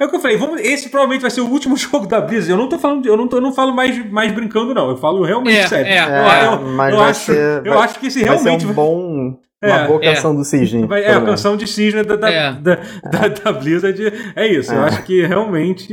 É 0.00 0.04
o 0.04 0.08
que 0.10 0.16
eu 0.16 0.20
falei, 0.20 0.36
vamos, 0.36 0.60
esse 0.60 0.88
provavelmente 0.88 1.22
vai 1.22 1.30
ser 1.30 1.40
o 1.40 1.48
último 1.48 1.76
jogo 1.78 2.06
da 2.06 2.20
Blizzard, 2.20 2.50
eu 2.50 2.56
não 2.56 2.68
tô 2.68 2.78
falando, 2.78 3.06
eu 3.06 3.16
não, 3.16 3.26
tô, 3.28 3.36
eu 3.38 3.40
não 3.42 3.52
falo 3.52 3.74
mais, 3.74 4.10
mais 4.10 4.32
brincando 4.32 4.74
não, 4.74 4.90
eu 4.90 4.96
falo 4.96 5.24
realmente 5.24 5.56
É, 5.58 5.66
sério. 5.66 5.86
é. 5.86 6.46
Eu- 6.46 6.52
eu, 6.52 6.60
mas 6.72 6.92
eu 6.92 6.98
vai 7.00 7.10
acho, 7.10 7.20
ser- 7.32 7.66
eu 7.66 7.74
vai- 7.74 7.84
acho 7.84 7.98
que 7.98 8.06
esse 8.06 8.24
Vai 8.24 8.36
ser 8.38 8.44
realmente 8.44 8.66
um 8.66 8.72
bom... 8.72 9.38
É, 9.66 9.72
Uma 9.78 9.86
boa 9.86 10.00
é. 10.04 10.14
canção 10.14 10.34
do 10.34 10.44
Cisne. 10.44 10.86
Vai- 10.86 11.02
é, 11.04 11.12
a 11.12 11.20
canção 11.20 11.56
de 11.56 11.66
cisne 11.66 12.02
da, 12.02 12.16
da, 12.16 12.30
É. 12.30 12.52
da, 12.52 12.74
da- 13.10 13.28
da 13.28 13.52
Blizzard 13.52 14.00
é 14.34 14.46
isso. 14.46 14.72
Eu 14.72 14.82
É. 14.82 14.86
acho 14.86 15.02
que 15.04 15.26
realmente 15.26 15.88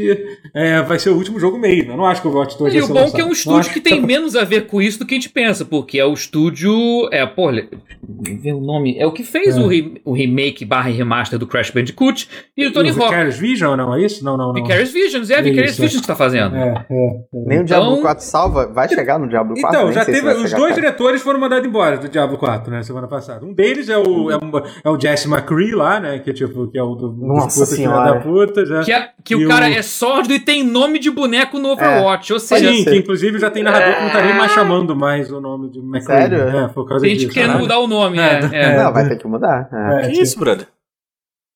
é, 0.54 0.82
vai 0.82 1.00
ser 1.00 1.10
o 1.10 1.16
último 1.16 1.40
jogo 1.40 1.58
mesmo. 1.58 1.92
Eu 1.94 1.98
não 1.98 2.06
acho 2.06 2.22
que 2.22 2.28
o 2.28 2.30
Overwatch 2.32 2.58
2 2.58 2.74
E 2.74 2.80
o 2.82 2.88
bom 2.88 2.94
é 2.98 3.02
lançado. 3.02 3.16
que 3.16 3.22
é 3.22 3.26
um 3.26 3.32
estúdio 3.32 3.72
que 3.74 3.82
tem 3.82 4.02
menos 4.02 4.36
a 4.36 4.44
ver 4.44 4.68
com 4.68 4.82
isso 4.82 5.00
do 5.00 5.06
que 5.06 5.14
a 5.14 5.18
gente 5.18 5.30
pensa, 5.30 5.64
porque 5.66 6.00
é 6.00 6.06
o 6.06 6.14
estúdio. 6.14 6.74
É, 7.12 7.26
pô, 7.26 7.50
o 7.50 8.62
nome. 8.62 8.98
É 8.98 9.06
o 9.06 9.12
que 9.12 9.24
fez 9.24 9.56
É. 9.58 9.60
o, 9.60 9.68
re- 9.68 10.02
o 10.06 10.14
remake 10.14 10.66
barra 10.66 10.90
remaster 10.90 11.40
do 11.40 11.48
Crash 11.48 11.72
Bandicoot 11.72 12.28
e 12.56 12.66
do 12.66 12.72
Tony 12.74 12.90
o 12.92 12.94
Hawk. 12.94 13.06
Vicarious 13.06 13.38
Vision, 13.38 13.76
não 13.78 13.96
é 13.96 14.02
isso? 14.02 14.24
Não, 14.24 14.38
não, 14.38 14.48
não. 14.48 14.54
Vicarious 14.54 14.92
Visions, 14.92 15.30
é, 15.30 15.42
Vicarious. 15.42 15.78
Visions 15.78 16.02
que 16.02 16.08
tá 16.08 16.16
fazendo. 16.16 16.56
É, 16.56 16.86
é. 16.90 17.10
Nem 17.34 17.62
o 17.62 17.64
Diablo 17.64 17.92
Então- 17.92 18.02
4 18.02 18.24
salva. 18.24 18.68
Vai 18.74 18.88
chegar 18.90 19.20
no 19.20 19.28
Diablo 19.28 19.56
4? 19.60 19.80
Então, 19.80 19.92
já 19.92 20.06
teve. 20.06 20.28
Os 20.34 20.52
dois 20.52 20.52
cara. 20.52 20.74
diretores 20.74 21.22
foram 21.22 21.40
mandados 21.40 21.68
embora 21.68 21.98
do 21.98 22.08
Diablo 22.10 22.38
4, 22.38 22.72
né? 22.72 22.84
Semana 22.84 23.08
passada. 23.08 23.46
Um 23.46 23.54
deles 23.64 23.90
é 23.90 23.98
o, 23.98 24.32
é, 24.32 24.38
é 24.84 24.90
o 24.90 25.00
Jesse 25.00 25.28
McCree 25.28 25.72
lá, 25.72 26.00
né? 26.00 26.20
Que, 26.20 26.30
é 26.30 26.34
tipo, 26.34 26.68
que 26.68 26.78
é 26.78 26.84
o 26.84 26.96
do, 26.96 27.10
dos 27.10 27.20
Nossa 27.28 27.66
senhora. 27.66 28.14
da 28.14 28.20
puta. 28.20 28.66
Já. 28.66 28.84
Que, 28.84 28.92
é- 28.92 29.10
que 29.24 29.36
o 29.36 29.48
cara 29.48 29.68
o- 29.68 29.74
é 29.74 29.82
sórdido 29.82 30.34
e 30.34 30.40
tem 30.40 30.64
nome 30.64 31.00
de 31.00 31.10
boneco 31.10 31.58
no 31.60 31.70
Overwatch. 31.72 32.34
Ou 32.34 32.40
seja, 32.40 32.72
Sim, 32.72 32.84
que 32.86 32.96
inclusive 32.98 33.40
já 33.40 33.50
tem 33.50 33.64
narrador 33.64 33.94
que 33.96 34.00
não 34.02 34.08
estaria 34.08 34.34
mais 34.36 34.52
chamando 34.52 34.96
mais 34.96 35.32
o 35.32 35.40
nome 35.42 35.70
de 35.72 35.80
McCree. 35.80 36.04
Sério? 36.04 36.38
É, 36.50 36.68
por 36.68 36.88
causa 36.88 37.04
tem 37.06 37.12
gente 37.16 37.28
disso. 37.28 37.34
querendo 37.34 37.60
mudar 37.60 37.80
o 37.80 37.88
nome. 37.88 38.20
É, 38.20 38.40
É, 38.52 38.64
é. 38.74 38.84
Não, 38.84 38.94
vai 38.94 39.08
ter 39.08 39.18
que 39.18 39.28
mudar. 39.28 39.70
É. 39.72 39.96
É, 39.96 40.02
Que 40.04 40.08
tipo- 40.12 40.24
isso, 40.24 40.40
brother? 40.40 40.68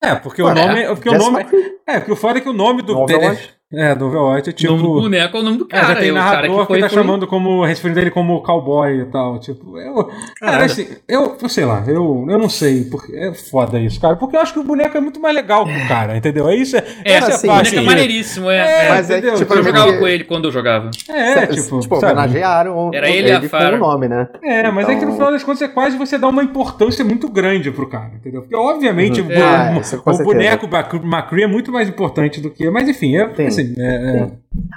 É, 0.03 0.13
porque 0.15 0.41
o 0.43 0.53
nome. 0.53 0.85
porque 0.87 1.09
o 1.09 1.17
nome 1.17 1.37
McCree. 1.41 1.71
é, 1.87 1.99
porque 1.99 2.11
o 2.11 2.15
foda 2.15 2.37
é 2.37 2.41
que 2.41 2.49
o 2.49 2.53
nome 2.53 2.81
do. 2.83 2.97
Overwatch? 2.97 3.56
É, 3.73 3.93
do 3.93 4.05
Overwatch 4.07 4.49
é 4.49 4.53
O 4.53 4.55
tipo. 4.55 4.71
nome 4.71 4.83
do 4.83 5.01
boneco 5.01 5.35
é 5.35 5.39
o 5.41 5.43
nome 5.43 5.57
do 5.57 5.65
É, 5.65 5.67
cara. 5.67 5.87
já 5.87 5.95
tem 5.97 6.09
o 6.11 6.13
cara 6.13 6.25
narrador 6.37 6.59
que, 6.61 6.67
foi, 6.67 6.79
tá 6.79 6.87
foi- 6.89 6.97
chamando 6.97 7.27
como. 7.27 7.65
referindo 7.65 7.99
ele 7.99 8.09
como 8.11 8.41
cowboy 8.41 9.01
e 9.01 9.05
tal. 9.07 9.37
Tipo, 9.41 9.77
eu. 9.77 10.09
Cara, 10.39 10.63
assim, 10.63 10.87
eu, 11.05 11.35
eu 11.41 11.49
sei 11.49 11.65
lá, 11.65 11.83
eu, 11.85 12.25
eu 12.29 12.37
não 12.39 12.47
sei. 12.47 12.85
Porque 12.85 13.13
é 13.13 13.33
foda 13.33 13.77
isso, 13.77 13.99
cara. 13.99 14.15
Porque 14.15 14.37
eu 14.37 14.39
acho 14.39 14.53
que 14.53 14.59
o 14.59 14.63
boneco 14.63 14.97
é 14.97 15.01
muito 15.01 15.19
mais 15.19 15.35
legal 15.35 15.65
que 15.65 15.73
o 15.73 15.87
cara, 15.89 16.15
entendeu? 16.15 16.47
É 16.47 16.55
isso. 16.55 16.77
É, 16.77 16.83
É, 17.03 17.11
essa 17.15 17.27
é 17.29 17.31
a 17.33 17.35
assim, 17.35 17.47
O 17.47 17.51
parte. 17.51 17.69
boneco 17.71 17.75
é 17.75 17.79
que- 17.81 17.85
maneiríssimo, 17.85 18.49
é. 18.49 18.57
É, 18.57 18.85
é. 18.85 18.89
Mas 18.89 19.09
é 19.09 19.17
entendeu? 19.17 19.35
tipo, 19.35 19.53
Eu 19.53 19.63
jogava 19.63 19.85
porque- 19.87 19.99
com 19.99 20.07
ele 20.07 20.23
quando 20.23 20.45
eu 20.45 20.51
jogava. 20.51 20.91
É, 21.09 21.47
tipo. 21.47 21.79
tipo, 21.81 21.95
sabe? 21.99 22.13
homenagearam 22.13 22.91
Era 22.93 23.09
ele 23.09 23.27
e 23.27 23.31
a 23.33 23.41
com 23.41 23.57
o 23.75 23.77
nome, 23.79 24.07
né? 24.07 24.29
É, 24.43 24.71
mas 24.71 24.87
é 24.87 24.95
que 24.95 24.99
no 25.01 25.01
Então- 25.07 25.13
final 25.15 25.31
das 25.31 25.43
contas 25.43 25.61
é 25.63 25.67
quase 25.67 25.97
você 25.97 26.17
dá 26.17 26.29
uma 26.29 26.41
importância 26.41 27.03
muito 27.03 27.27
grande 27.29 27.69
pro 27.71 27.85
cara, 27.89 28.11
entendeu? 28.15 28.43
Porque 28.43 28.55
obviamente 28.55 29.19
Uhum. 29.19 29.27
o, 29.27 29.31
É, 29.33 29.73
o- 29.75 29.79
o 29.79 29.83
certeza. 29.83 30.23
boneco 30.23 30.69
McCree 31.03 31.43
é 31.43 31.47
muito 31.47 31.69
mais 31.69 31.89
importante 31.89 32.39
do 32.39 32.49
que. 32.49 32.69
Mas 32.69 32.87
enfim, 32.87 33.17
é. 33.17 33.25
Assim, 33.61 33.73
é- 33.77 34.19
é- 34.21 34.31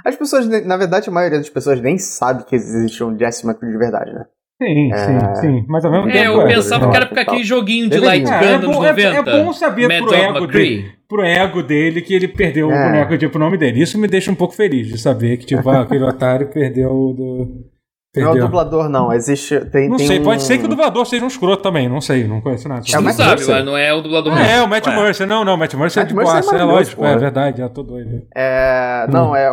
As 0.05 0.15
pessoas, 0.15 0.47
na 0.65 0.77
verdade, 0.77 1.09
a 1.09 1.11
maioria 1.11 1.37
das 1.39 1.49
pessoas 1.49 1.79
nem 1.81 1.97
sabe 1.97 2.45
que 2.45 2.55
existe 2.55 3.03
um 3.03 3.17
Jesse 3.17 3.45
McCree 3.45 3.71
de 3.71 3.77
verdade, 3.77 4.13
né? 4.13 4.25
Sim, 4.61 4.91
É. 4.93 4.95
sim, 4.97 5.41
sim. 5.41 5.65
Mas 5.67 5.83
ao 5.83 5.91
mesmo 5.91 6.09
É, 6.09 6.11
tempo. 6.13 6.25
eu 6.35 6.41
é. 6.41 6.53
pensava 6.53 6.89
que 6.89 6.95
era 6.95 7.05
porque 7.07 7.19
aquele 7.21 7.43
joguinho 7.43 7.89
de 7.89 7.97
light 7.97 8.29
É, 8.31 8.39
gun 8.39 8.45
é 8.45 8.57
nos 8.59 8.75
bom- 8.75 8.85
é- 8.85 8.89
90. 8.89 9.01
é 9.17 9.23
bom 9.43 9.53
saber 9.53 9.87
pro 9.87 10.13
ego 10.13 10.37
McCree. 10.37 10.85
pro 11.09 11.23
ego 11.23 11.63
dele 11.63 12.01
que 12.01 12.13
ele 12.13 12.27
perdeu 12.27 12.67
o 12.67 12.71
É. 12.71 12.85
boneco 12.85 13.17
de 13.17 13.27
pro 13.27 13.39
nome 13.39 13.57
dele. 13.57 13.81
Isso 13.81 13.97
me 13.97 14.07
deixa 14.07 14.31
um 14.31 14.35
pouco 14.35 14.53
feliz 14.53 14.87
de 14.87 14.99
saber 14.99 15.37
que, 15.37 15.47
tipo, 15.47 15.67
ah, 15.67 15.81
aquele 15.81 16.03
otário 16.03 16.47
perdeu 16.49 16.91
o 16.91 17.13
do. 17.13 17.65
Não 18.15 18.27
é 18.27 18.31
o 18.31 18.39
dublador, 18.39 18.89
não. 18.89 19.13
Existe. 19.13 19.57
Tem, 19.71 19.87
Não 19.87 19.95
tem 19.95 20.05
sei, 20.07 20.19
um... 20.19 20.23
pode 20.23 20.43
ser 20.43 20.57
que 20.57 20.65
o 20.65 20.67
dublador 20.67 21.05
seja 21.05 21.23
um 21.23 21.27
escroto 21.29 21.63
também, 21.63 21.87
não 21.87 22.01
sei, 22.01 22.27
não 22.27 22.41
conheço 22.41 22.67
nada. 22.67 22.81
É 22.85 22.91
o 22.91 22.95
Não 22.95 23.03
Matt 23.03 23.15
sabe, 23.15 23.45
mas 23.47 23.65
não 23.65 23.77
é 23.77 23.93
o 23.93 24.01
dublador 24.01 24.33
Ah, 24.35 24.41
é, 24.45 24.61
o 24.61 24.67
Matt 24.67 24.85
Ué. 24.87 24.95
Mercer. 25.01 25.25
Não, 25.27 25.45
não, 25.45 25.55
o 25.55 25.57
Matt 25.57 25.73
Mercer 25.75 26.03
é 26.03 26.05
de 26.05 26.13
Mercer 26.13 26.37
é 26.39 26.41
boa, 26.41 26.59
é 26.59 26.63
lógico, 26.63 27.01
pô. 27.01 27.07
é 27.07 27.17
verdade, 27.17 27.61
eu 27.61 27.69
tô 27.69 27.83
doido. 27.83 28.21
É, 28.35 29.05
Hum. 29.07 29.11
não, 29.13 29.35
é. 29.35 29.49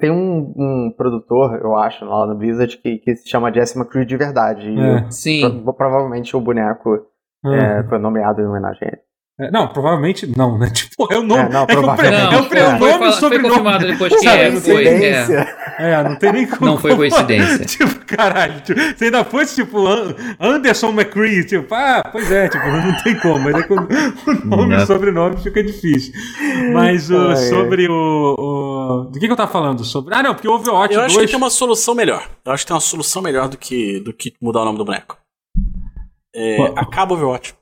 tem- 0.00 0.10
um, 0.12 0.52
um 0.56 0.94
produtor, 0.96 1.58
eu 1.60 1.76
acho, 1.76 2.04
lá 2.04 2.26
no 2.28 2.36
Blizzard, 2.36 2.76
que, 2.78 2.98
que 2.98 3.16
se 3.16 3.28
chama 3.28 3.52
Jesse 3.52 3.76
McCree 3.76 4.06
de 4.06 4.16
verdade. 4.16 4.70
E 4.70 4.78
É. 4.80 5.10
Sim. 5.10 5.62
pro- 5.64 5.74
provavelmente 5.74 6.36
o 6.36 6.40
boneco 6.40 6.98
é, 7.44 7.82
foi 7.88 7.98
nomeado 7.98 8.40
em 8.40 8.46
homenagem 8.46 8.82
a 8.82 8.86
ele. 8.88 9.00
É, 9.38 9.50
não, 9.50 9.68
provavelmente 9.68 10.32
não, 10.34 10.56
né? 10.56 10.68
Tipo, 10.72 11.12
é 11.12 11.18
o 11.18 11.22
nome. 11.22 11.42
É, 11.42 11.48
não, 11.50 11.64
é, 11.64 11.66
que 11.66 11.72
o 11.76 11.76
pre- 11.76 11.82
provavelmente. 11.82 12.22
é 12.22 12.28
o 12.28 12.30
Não, 12.40 12.48
pre- 12.48 12.60
foi, 12.60 12.68
o 12.74 12.78
foi, 12.78 12.90
nome 12.92 12.94
e 12.94 12.98
foi 12.98 13.12
sobrenome. 13.12 13.48
confirmado 13.50 13.86
depois 13.86 14.16
que 14.20 14.26
é, 14.28 14.50
foi. 14.52 14.86
É. 14.86 15.55
É, 15.78 16.02
não 16.02 16.16
tem 16.16 16.32
nem 16.32 16.46
como. 16.46 16.64
Não 16.64 16.78
foi 16.78 16.96
coincidência. 16.96 17.64
tipo, 17.66 18.04
caralho, 18.06 18.60
tipo, 18.62 18.80
se 18.96 19.04
ainda 19.04 19.24
fosse 19.24 19.56
tipo 19.56 19.86
An- 19.86 20.14
Anderson 20.40 20.88
McCree, 20.90 21.44
tipo, 21.44 21.74
ah, 21.74 22.02
pois 22.10 22.30
é, 22.32 22.48
tipo, 22.48 22.64
não 22.66 23.02
tem 23.02 23.18
como, 23.20 23.38
mas 23.40 23.54
é 23.56 23.62
que 23.62 23.72
o, 23.72 23.76
nome 24.46 24.74
e 24.76 24.86
sobrenome 24.86 25.36
fica 25.36 25.62
difícil. 25.62 26.14
Mas 26.72 27.10
o, 27.10 27.28
Ai, 27.28 27.36
sobre 27.36 27.88
o, 27.88 28.34
o- 28.38 29.04
Do 29.10 29.18
que, 29.18 29.26
que 29.26 29.32
eu 29.32 29.36
tava 29.36 29.50
falando? 29.52 29.84
Sobre. 29.84 30.14
Ah, 30.14 30.22
não, 30.22 30.34
porque 30.34 30.48
o 30.48 30.52
Overwatch 30.54 30.94
Eu 30.94 31.00
2. 31.00 31.12
acho 31.12 31.20
que 31.20 31.26
tem 31.26 31.36
uma 31.36 31.50
solução 31.50 31.94
melhor. 31.94 32.26
Eu 32.44 32.52
acho 32.52 32.64
que 32.64 32.68
tem 32.68 32.74
uma 32.74 32.80
solução 32.80 33.20
melhor 33.20 33.48
do 33.48 33.58
que, 33.58 34.00
do 34.00 34.12
que 34.12 34.32
mudar 34.40 34.62
o 34.62 34.64
nome 34.64 34.78
do 34.78 34.84
boneco. 34.84 35.18
É, 36.34 36.56
acaba 36.76 37.12
o 37.12 37.16
Overwatch. 37.16 37.54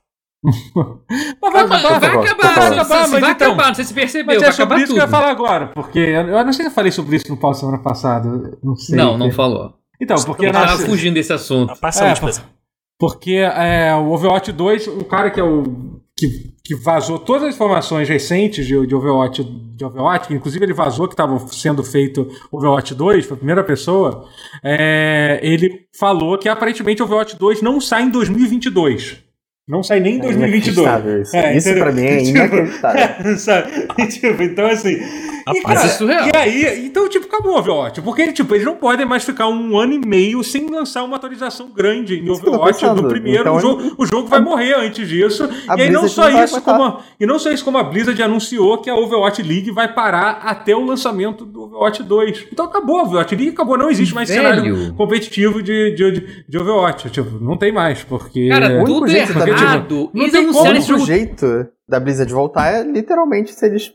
Mas 1.41 1.53
vai 1.53 1.63
acabar, 1.63 1.99
Vai 1.99 1.99
vai 1.99 2.09
acabar, 2.09 2.55
vai 2.55 2.55
vai 2.55 2.79
acabar, 2.79 3.07
Vai 3.07 3.31
então. 3.31 3.47
acabar, 3.47 3.67
não 3.67 3.75
sei 3.75 3.83
se 3.85 3.89
você 3.93 3.99
percebeu, 3.99 4.25
Mas 4.27 4.39
vai 4.41 4.49
é 4.49 4.51
sobre 4.51 4.63
acabar 4.63 4.83
isso 4.83 4.93
que 4.93 4.99
eu 4.99 5.03
ia 5.03 5.07
tudo. 5.07 5.11
falar 5.11 5.31
agora, 5.31 5.67
porque 5.67 5.99
eu 5.99 6.45
não 6.45 6.53
sei 6.53 6.65
se 6.65 6.71
eu 6.71 6.75
falei 6.75 6.91
sobre 6.91 7.15
isso 7.15 7.25
no 7.29 7.37
pau 7.37 7.53
semana 7.53 7.79
passada. 7.79 8.57
Não 8.63 8.75
sei. 8.75 8.95
Não, 8.95 9.17
não 9.17 9.31
falou. 9.31 9.73
Então, 10.01 10.17
porque 10.23 10.45
Eu 10.45 10.51
tava 10.51 10.77
fugindo 10.79 11.13
desse 11.15 11.33
assunto. 11.33 11.75
Passa 11.79 12.05
É. 12.05 12.13
Porque 12.97 13.33
é, 13.33 13.93
o 13.95 14.11
Overwatch 14.11 14.51
2, 14.51 14.87
o 14.87 15.03
cara 15.05 15.29
que 15.29 15.39
é 15.39 15.43
o. 15.43 15.63
que 16.17 16.55
que 16.65 16.73
vazou 16.75 17.19
todas 17.19 17.43
as 17.43 17.53
informações 17.53 18.09
recentes 18.09 18.65
de, 18.65 18.87
de 18.87 18.95
Overwatch, 18.95 19.43
de 19.43 19.85
Overwatch, 19.85 20.27
que 20.27 20.33
inclusive 20.33 20.65
ele 20.65 20.73
vazou 20.73 21.07
que 21.07 21.13
estava 21.13 21.37
sendo 21.49 21.83
feito 21.83 22.27
Overwatch 22.51 22.95
2, 22.95 23.23
foi 23.23 23.35
a 23.35 23.37
primeira 23.37 23.63
pessoa, 23.63 24.25
é, 24.63 25.39
ele 25.43 25.81
falou 25.95 26.39
que 26.39 26.49
aparentemente 26.49 27.03
Overwatch 27.03 27.37
2 27.37 27.61
não 27.61 27.79
sai 27.79 28.01
em 28.03 28.09
2022. 28.09 29.23
Não 29.67 29.81
sai 29.81 29.99
nem 29.99 30.17
em 30.17 30.19
2022. 30.19 30.87
É 30.87 31.21
isso, 31.21 31.35
é, 31.35 31.57
isso 31.57 31.73
pra 31.73 31.91
mim 31.91 32.05
é 32.05 32.17
tipo, 32.23 32.29
inacreditável. 32.29 33.37
sabe? 33.37 34.07
tipo, 34.09 34.43
então, 34.43 34.67
assim. 34.67 34.97
Rapaz, 35.45 35.57
e, 35.57 35.61
cara, 35.61 35.79
é 35.81 35.87
surreal. 35.89 36.27
E 36.27 36.35
aí, 36.35 36.85
então, 36.85 37.07
tipo, 37.07 37.25
acabou 37.25 37.53
o 37.53 37.59
Overwatch. 37.59 38.01
Porque, 38.01 38.31
tipo, 38.33 38.53
eles 38.55 38.65
não 38.65 38.75
podem 38.75 39.05
mais 39.05 39.23
ficar 39.23 39.47
um 39.47 39.77
ano 39.77 39.93
e 39.93 39.99
meio 39.99 40.43
sem 40.43 40.67
lançar 40.69 41.03
uma 41.03 41.17
atualização 41.17 41.69
grande 41.69 42.15
em 42.15 42.29
Overwatch 42.29 42.85
do 42.95 43.07
primeiro. 43.07 43.41
Então, 43.41 43.55
o, 43.55 43.59
jogo, 43.59 43.95
o 43.97 44.05
jogo 44.05 44.27
vai 44.27 44.39
morrer 44.41 44.73
antes 44.75 45.07
disso. 45.07 45.47
E 45.77 45.81
aí, 45.81 45.89
não 45.89 46.07
só 46.07 46.29
isso, 46.29 46.61
como 46.61 46.83
a, 46.83 47.01
e 47.19 47.25
não 47.25 47.37
só 47.37 47.51
isso, 47.51 47.63
como 47.63 47.77
a 47.77 47.83
Blizzard 47.83 48.21
anunciou 48.21 48.79
que 48.79 48.89
a 48.89 48.95
Overwatch 48.95 49.41
League 49.43 49.71
vai 49.71 49.93
parar 49.93 50.41
até 50.43 50.75
o 50.75 50.83
lançamento 50.83 51.45
do 51.45 51.63
Overwatch 51.63 52.03
2. 52.03 52.47
Então 52.51 52.65
acabou 52.65 52.99
a 52.99 53.03
Overwatch 53.03 53.35
League, 53.35 53.51
acabou. 53.51 53.77
Não 53.77 53.89
existe 53.89 54.15
mais 54.15 54.29
Velho. 54.29 54.41
cenário 54.41 54.93
competitivo 54.95 55.61
de, 55.61 55.95
de, 55.95 56.45
de, 56.47 56.57
Overwatch. 56.57 57.09
Tipo, 57.09 57.43
não 57.43 57.57
tem 57.57 57.71
mais, 57.71 58.03
porque. 58.03 58.49
Cara, 58.49 58.83
tudo 58.85 59.07
errado 59.07 59.75
errado. 59.75 60.09
Não 60.13 60.29
tem 60.29 60.51
como. 60.51 60.95
O 60.95 61.05
jeito 61.05 61.67
da 61.87 61.99
Blizzard 61.99 62.31
voltar 62.33 62.71
é 62.71 62.83
literalmente 62.83 63.53
se 63.53 63.65
eles 63.65 63.93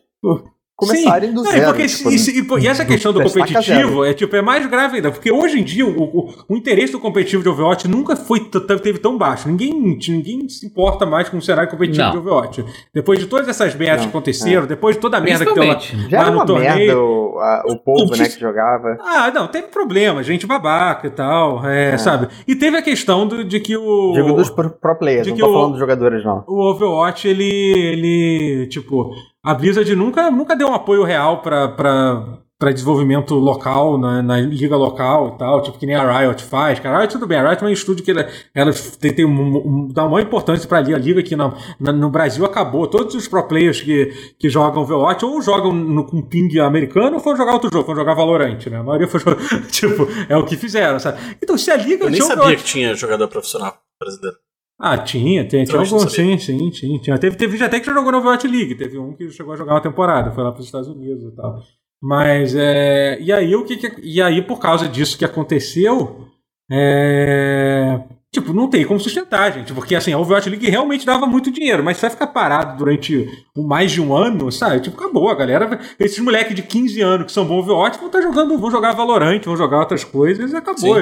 começarem 0.81 1.29
Sim. 1.29 1.35
do 1.35 1.45
zero. 1.45 1.65
porque 1.67 1.87
tipo, 1.87 2.59
e, 2.59 2.65
e, 2.65 2.67
essa 2.67 2.85
questão 2.85 3.13
do 3.13 3.23
competitivo 3.23 4.05
é, 4.05 4.15
tipo, 4.15 4.35
é 4.35 4.43
mais 4.43 4.67
grave 4.67 4.97
ainda, 4.97 5.11
porque 5.11 5.31
hoje 5.31 5.61
em 5.61 5.63
dia 5.63 5.87
o, 5.87 6.03
o, 6.03 6.35
o 6.49 6.57
interesse 6.57 6.93
do 6.93 6.99
competitivo 6.99 7.43
de 7.43 7.49
Overwatch 7.49 7.87
nunca 7.87 8.17
foi 8.17 8.41
teve 8.41 8.99
tão 8.99 9.19
baixo. 9.19 9.49
Ninguém, 9.49 9.99
ninguém 10.09 10.49
se 10.49 10.67
importa 10.67 11.05
mais 11.05 11.29
com 11.29 11.37
o 11.37 11.43
cenário 11.43 11.71
competitivo 11.71 12.05
Não. 12.05 12.13
de 12.13 12.19
Overwatch. 12.19 12.65
Depois 12.95 13.19
de 13.19 13.27
todas 13.27 13.49
essas 13.49 13.75
merdas 13.75 14.03
que 14.03 14.09
aconteceram, 14.09 14.65
é. 14.65 14.67
depois 14.67 14.97
de 14.97 15.03
toda 15.03 15.19
a 15.19 15.21
merda 15.21 15.45
que 15.45 15.55
deu 15.55 15.65
lá, 15.65 15.79
Já 16.09 16.23
lá 16.23 16.31
no 16.31 16.47
torneio. 16.47 16.77
Merda, 16.77 16.99
o, 16.99 17.39
a, 17.39 17.63
o 17.67 17.79
povo, 17.79 18.17
né, 18.17 18.29
que 18.29 18.41
jogava. 18.41 18.99
Ah, 19.01 19.31
não, 19.31 19.47
teve 19.47 19.69
problema, 19.69 20.23
gente 20.23 20.47
babaca 20.47 21.07
e 21.07 21.11
tal, 21.11 21.67
é, 21.67 21.93
é. 21.93 21.99
sabe? 21.99 22.29
E 22.47 22.55
teve 22.55 22.77
a 22.77 22.83
questão 22.83 23.27
do, 23.27 23.45
de 23.45 23.61
que 23.61 23.77
o. 23.77 24.15
Jogo 24.15 24.35
dos 24.35 24.51
pro, 24.51 24.71
pro 24.71 24.97
players, 24.97 25.27
não 25.27 25.37
tô 25.37 25.49
o, 25.49 25.53
falando 25.53 25.71
dos 25.73 25.81
jogadores, 25.81 26.25
não. 26.25 26.45
O 26.47 26.71
Overwatch, 26.71 27.29
ele. 27.29 27.45
ele 27.45 28.67
tipo 28.69 29.15
a 29.43 29.55
Blizzard 29.55 29.95
nunca, 29.97 30.31
nunca 30.31 30.55
deu 30.55 30.69
um 30.69 30.75
apoio 30.75 31.03
real 31.03 31.41
para 31.41 32.73
desenvolvimento 32.73 33.35
local, 33.35 33.97
na, 33.97 34.23
na, 34.23 34.39
liga 34.39 34.77
local 34.77 35.35
e 35.35 35.39
tal, 35.39 35.63
tipo 35.63 35.79
que 35.79 35.87
nem 35.87 35.97
a 35.97 36.21
Riot 36.21 36.45
faz. 36.45 36.79
Cara, 36.79 36.97
a 36.97 37.01
Riot 37.01 37.13
tudo 37.13 37.27
bem, 37.27 37.39
a 37.39 37.49
Riot 37.49 37.65
é 37.65 37.67
um 37.67 37.71
estúdio 37.71 38.05
que 38.05 38.11
ela, 38.11 38.29
ela 38.55 38.71
tem, 39.01 39.15
tem 39.15 39.25
um, 39.25 39.31
um, 39.31 39.89
dá 39.89 40.05
uma 40.05 40.21
importância 40.21 40.69
para 40.69 40.79
a 40.79 40.81
liga, 40.83 40.97
a 40.97 41.01
liga 41.01 41.23
que 41.23 41.35
na, 41.35 41.55
na, 41.81 41.91
no 41.91 42.11
Brasil 42.11 42.45
acabou. 42.45 42.87
Todos 42.87 43.15
os 43.15 43.27
pro 43.27 43.43
players 43.49 43.81
que, 43.81 44.13
que 44.39 44.51
jogam 44.51 44.83
Overwatch 44.83 45.25
ou 45.25 45.41
jogam 45.41 45.73
no, 45.73 46.05
com 46.05 46.21
ping 46.21 46.59
americano 46.59 47.15
ou 47.15 47.21
foram 47.21 47.39
jogar 47.39 47.55
outro 47.55 47.71
jogo, 47.73 47.87
foram 47.87 48.01
jogar 48.01 48.15
Valorant, 48.15 48.67
né? 48.67 48.77
A 48.77 48.83
maioria 48.83 49.09
foi 49.09 49.21
jogar, 49.21 49.39
tipo, 49.73 50.07
é 50.29 50.37
o 50.37 50.45
que 50.45 50.57
fizeram, 50.57 50.99
sabe? 50.99 51.19
Então 51.43 51.57
se 51.57 51.71
a 51.71 51.77
liga... 51.77 52.05
Eu 52.05 52.11
nem 52.11 52.21
sabia 52.21 52.43
Overwatch... 52.43 52.63
que 52.63 52.69
tinha 52.69 52.95
jogador 52.95 53.27
profissional 53.29 53.75
brasileiro. 53.99 54.37
Ah, 54.83 54.97
tinha, 54.97 55.47
tem, 55.47 55.63
tinha 55.65 55.79
algum, 55.79 55.99
sim, 56.09 56.39
sim, 56.39 56.73
sim, 56.73 56.99
tinha. 56.99 57.19
Teve, 57.19 57.37
teve 57.37 57.53
gente 57.53 57.67
até 57.67 57.79
que 57.79 57.85
já 57.85 57.93
jogou 57.93 58.11
no 58.11 58.19
Overwatch 58.19 58.49
League, 58.49 58.75
teve 58.75 58.97
um 58.99 59.13
que 59.13 59.31
chegou 59.31 59.53
a 59.53 59.57
jogar 59.57 59.75
uma 59.75 59.83
temporada, 59.83 60.33
foi 60.33 60.43
lá 60.43 60.51
para 60.51 60.61
os 60.61 60.67
Estados 60.67 60.89
Unidos 60.89 61.23
e 61.23 61.37
tal. 61.37 61.61
Mas, 62.03 62.55
é, 62.55 63.21
e 63.21 63.31
aí 63.31 63.55
o 63.55 63.63
que, 63.63 63.77
que 63.77 64.01
e 64.03 64.23
aí 64.23 64.41
por 64.41 64.59
causa 64.59 64.89
disso 64.89 65.19
que 65.19 65.25
aconteceu, 65.25 66.27
é, 66.73 68.01
Tipo, 68.33 68.53
não 68.53 68.71
tem 68.71 68.85
como 68.85 69.01
sustentar, 69.01 69.53
gente. 69.53 69.73
Porque 69.73 69.97
assim, 69.97 70.13
a 70.13 70.19
Overwatch 70.19 70.49
League 70.49 70.71
realmente 70.71 71.05
dava 71.05 71.27
muito 71.27 71.51
dinheiro, 71.51 71.83
mas 71.83 71.97
se 71.97 72.03
vai 72.03 72.11
ficar 72.11 72.29
parado 72.29 72.79
durante 72.79 73.29
mais 73.57 73.91
de 73.91 74.01
um 74.01 74.15
ano, 74.15 74.53
sabe? 74.53 74.79
Tipo, 74.81 74.97
acabou. 75.01 75.29
A 75.29 75.35
galera. 75.35 75.81
Esses 75.99 76.21
moleques 76.21 76.55
de 76.55 76.63
15 76.63 77.01
anos 77.01 77.27
que 77.27 77.33
são 77.33 77.45
bons 77.45 77.65
Overwatch 77.65 77.99
vão 77.99 78.07
estar 78.07 78.21
tá 78.21 78.25
jogando, 78.25 78.57
vão 78.57 78.71
jogar 78.71 78.93
Valorant, 78.93 79.41
vão 79.45 79.57
jogar 79.57 79.81
outras 79.81 80.05
coisas 80.05 80.53
e 80.53 80.57
acabou. 80.57 80.97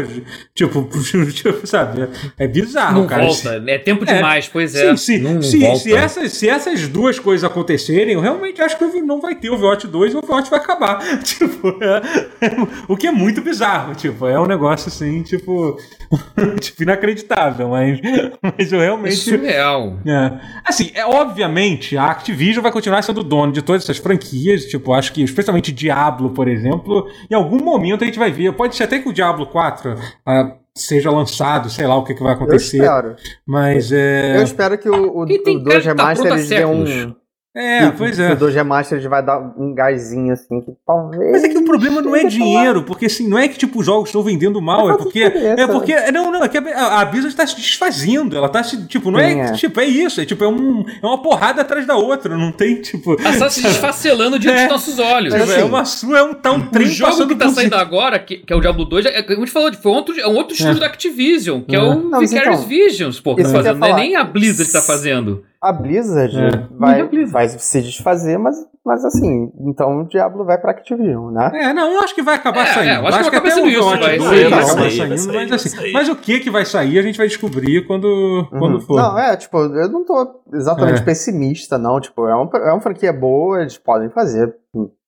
Tipo, 0.55 0.89
tipo, 1.31 1.67
sabe? 1.67 2.09
É, 2.39 2.45
é 2.45 2.49
bizarro, 2.49 3.01
não 3.01 3.07
cara. 3.07 3.27
Volta. 3.27 3.63
É 3.67 3.77
tempo 3.77 4.07
demais, 4.07 4.47
é, 4.47 4.49
pois 4.51 4.75
é. 4.75 4.97
Sim, 4.97 4.97
sim. 4.97 5.19
Não, 5.19 5.35
não 5.35 5.43
sim 5.43 5.77
se, 5.77 5.95
essas, 5.95 6.33
se 6.33 6.49
essas 6.49 6.89
duas 6.89 7.19
coisas 7.19 7.45
acontecerem, 7.45 8.15
eu 8.15 8.21
realmente 8.21 8.63
acho 8.63 8.79
que 8.79 8.85
não 9.03 9.21
vai 9.21 9.35
ter 9.35 9.51
Overwatch 9.51 9.87
2 9.87 10.15
e 10.15 10.17
o 10.17 10.21
Overwatch 10.21 10.49
vai 10.49 10.61
acabar. 10.61 10.99
Tipo, 11.23 11.77
é, 11.83 12.47
é, 12.47 12.57
o 12.89 12.97
que 12.97 13.07
é 13.07 13.13
muito 13.13 13.43
bizarro. 13.43 13.95
Tipo, 13.95 14.27
é 14.27 14.41
um 14.41 14.47
negócio 14.47 14.89
assim, 14.89 15.23
tipo, 15.23 15.79
tipo 16.59 16.83
inacreditável 16.83 17.18
inacreditável, 17.19 17.69
mas, 17.69 18.01
mas 18.43 18.73
eu 18.73 18.81
realmente. 18.81 19.13
É 19.13 19.17
surreal. 19.17 19.99
É. 20.07 20.41
Assim, 20.65 20.91
é, 20.95 21.05
obviamente, 21.05 21.97
a 21.97 22.07
Activision 22.07 22.63
vai 22.63 22.73
continuar 22.73 23.03
sendo 23.03 23.23
dono 23.23 23.53
de 23.53 23.63
todas 23.63 23.83
essas 23.83 23.99
franquias. 23.99 24.65
Tipo, 24.67 24.93
acho 24.93 25.13
que, 25.13 25.23
especialmente 25.23 25.73
Diablo, 25.73 26.31
por 26.31 26.49
exemplo, 26.49 27.07
em 27.31 27.35
algum 27.35 27.63
momento 27.63 28.03
a 28.03 28.07
gente 28.07 28.19
vai 28.19 28.31
ver. 28.31 28.53
Pode 28.53 28.77
ser 28.77 28.85
até 28.85 28.99
que 28.99 29.09
o 29.09 29.13
Diablo 29.13 29.47
4. 29.47 29.95
Uh, 29.95 30.59
seja 30.75 31.11
lançado, 31.11 31.69
sei 31.69 31.87
lá 31.89 31.97
o 31.97 32.05
que, 32.05 32.15
que 32.15 32.23
vai 32.23 32.35
acontecer. 32.35 32.79
Eu 32.79 32.85
espero. 32.85 33.17
Mas 33.47 33.91
é. 33.91 34.37
Eu 34.37 34.43
espero 34.43 34.79
que 34.79 34.89
o, 34.89 35.19
o, 35.19 35.23
o 35.23 35.27
2 35.27 35.85
Remaster 35.85 36.33
eles 36.33 36.49
dê 36.49 36.65
um 36.65 37.17
é, 37.57 37.91
pois 37.91 38.19
é. 38.19 38.33
O 38.33 38.37
do 38.37 38.47
Remastered 38.47 39.09
vai 39.09 39.25
dar 39.25 39.41
um 39.59 39.75
gásinho 39.75 40.33
assim 40.33 40.61
que 40.61 40.73
talvez. 40.87 41.33
Mas 41.33 41.45
é 41.45 41.49
que 41.49 41.59
o 41.59 41.65
problema 41.65 42.03
não 42.03 42.15
é 42.15 42.25
dinheiro, 42.25 42.83
porque 42.83 43.07
assim, 43.07 43.27
não 43.27 43.39
é 43.39 43.49
que 43.49 43.59
tipo 43.59 43.81
os 43.81 43.87
jogos 43.87 44.11
estão 44.11 44.23
vendendo 44.23 44.61
mal, 44.61 44.91
é 44.91 44.97
porque 44.97 45.21
é 45.21 45.67
porque 45.67 45.95
não, 46.13 46.31
não, 46.31 46.45
é 46.45 46.49
que 46.49 46.59
a, 46.59 47.01
a 47.01 47.05
Blizzard 47.07 47.33
está 47.33 47.47
se 47.47 47.57
desfazendo, 47.57 48.37
ela 48.37 48.49
tá 48.49 48.63
se 48.63 48.87
tipo, 48.87 49.11
não 49.11 49.19
é, 49.19 49.33
é, 49.33 49.53
tipo, 49.53 49.81
é 49.81 49.87
isso, 49.87 50.21
é 50.21 50.27
tipo 50.27 50.45
é, 50.45 50.49
um, 50.49 50.85
é 51.03 51.07
uma 51.07 51.21
porrada 51.23 51.63
atrás 51.63 51.87
da 51.87 51.97
outra, 51.97 52.37
não 52.37 52.53
tem 52.53 52.81
tipo 52.81 53.17
Ela 53.19 53.31
está 53.31 53.51
se 53.51 53.63
desfacelando 53.63 54.39
diante 54.39 54.59
é, 54.59 54.63
dos 54.63 54.73
nossos 54.73 54.99
olhos. 54.99 55.33
Tipo, 55.33 55.45
assim, 55.45 55.61
é 55.61 55.65
uma 55.65 55.85
sua, 55.85 56.19
é 56.19 56.23
um 56.23 56.35
tá 56.35 56.53
um 56.53 56.61
trem 56.69 56.87
O 56.87 56.91
jogo 56.91 57.29
que 57.29 57.35
tá 57.35 57.49
saindo 57.49 57.75
agora, 57.75 58.19
que, 58.19 58.37
que 58.37 58.53
é 58.53 58.57
o 58.57 58.61
Diablo 58.61 58.85
2, 58.85 59.07
é, 59.07 59.23
como 59.23 59.39
a 59.39 59.41
gente 59.41 59.53
falou, 59.53 59.73
foi 59.73 59.91
um 59.91 59.95
outro, 59.95 60.21
é 60.21 60.29
um 60.29 60.37
outro 60.37 60.53
estúdio 60.55 60.77
é. 60.77 60.81
da 60.81 60.87
Activision, 60.87 61.63
que 61.63 61.75
é, 61.75 61.81
o 61.81 61.95
não, 61.95 62.21
Vicarious 62.21 62.59
então, 62.59 62.69
Visions, 62.69 63.21
pô, 63.21 63.35
que 63.35 63.43
tá 63.43 63.49
fazendo, 63.49 63.79
não 63.79 63.89
é 63.89 63.95
nem 63.95 64.17
a 64.17 64.23
Blizzard 64.23 64.67
que 64.67 64.73
tá 64.73 64.83
fazendo. 64.83 65.45
A 65.61 65.73
Blizzard 65.73 66.37
é. 66.39 66.69
vai, 66.71 67.03
Blizzard. 67.03 67.33
vai 67.33 67.49
se 67.49 67.83
desfazer, 67.83 68.39
mas, 68.39 68.57
mas 68.85 69.05
assim, 69.05 69.53
então 69.61 70.03
o 70.03 70.09
Diablo 70.09 70.45
vai 70.45 70.57
pra 70.57 70.71
Activision, 70.71 71.33
né? 71.33 71.51
É, 71.53 71.75
não, 71.75 71.93
eu 71.93 72.01
acho 72.01 72.15
que 72.15 72.23
vai 72.23 72.37
acabar 72.37 72.63
é, 72.63 72.75
saindo. 72.75 72.91
É, 72.91 72.97
eu 72.99 73.07
acho, 73.07 73.19
acho 73.19 73.31
que, 73.31 73.41
vai 73.41 73.51
acabar. 73.51 73.99
Vai, 73.99 74.19
vai, 74.19 74.19
vai, 74.19 74.51
vai 74.51 75.19
saindo, 75.19 75.35
mas 75.35 75.53
assim, 75.53 75.93
mas 75.93 76.09
o 76.09 76.15
que 76.15 76.39
que 76.39 76.51
vai 76.51 76.65
sair 76.65 76.97
a 76.97 77.03
gente 77.03 77.19
vai 77.19 77.27
descobrir 77.27 77.85
quando, 77.89 78.05
uhum. 78.05 78.59
quando 78.59 78.81
for. 78.81 79.01
Não, 79.01 79.19
é, 79.19 79.37
tipo, 79.37 79.59
eu 79.59 79.89
não 79.89 80.05
tô 80.05 80.43
exatamente 80.55 81.03
é. 81.03 81.05
pessimista, 81.05 81.77
não, 81.77 82.01
tipo, 82.01 82.29
é, 82.29 82.37
um, 82.37 82.49
é 82.55 82.73
uma 82.73 82.81
franquia 82.81 83.13
boa, 83.13 83.61
eles 83.61 83.77
podem 83.77 84.11
fazer, 84.11 84.55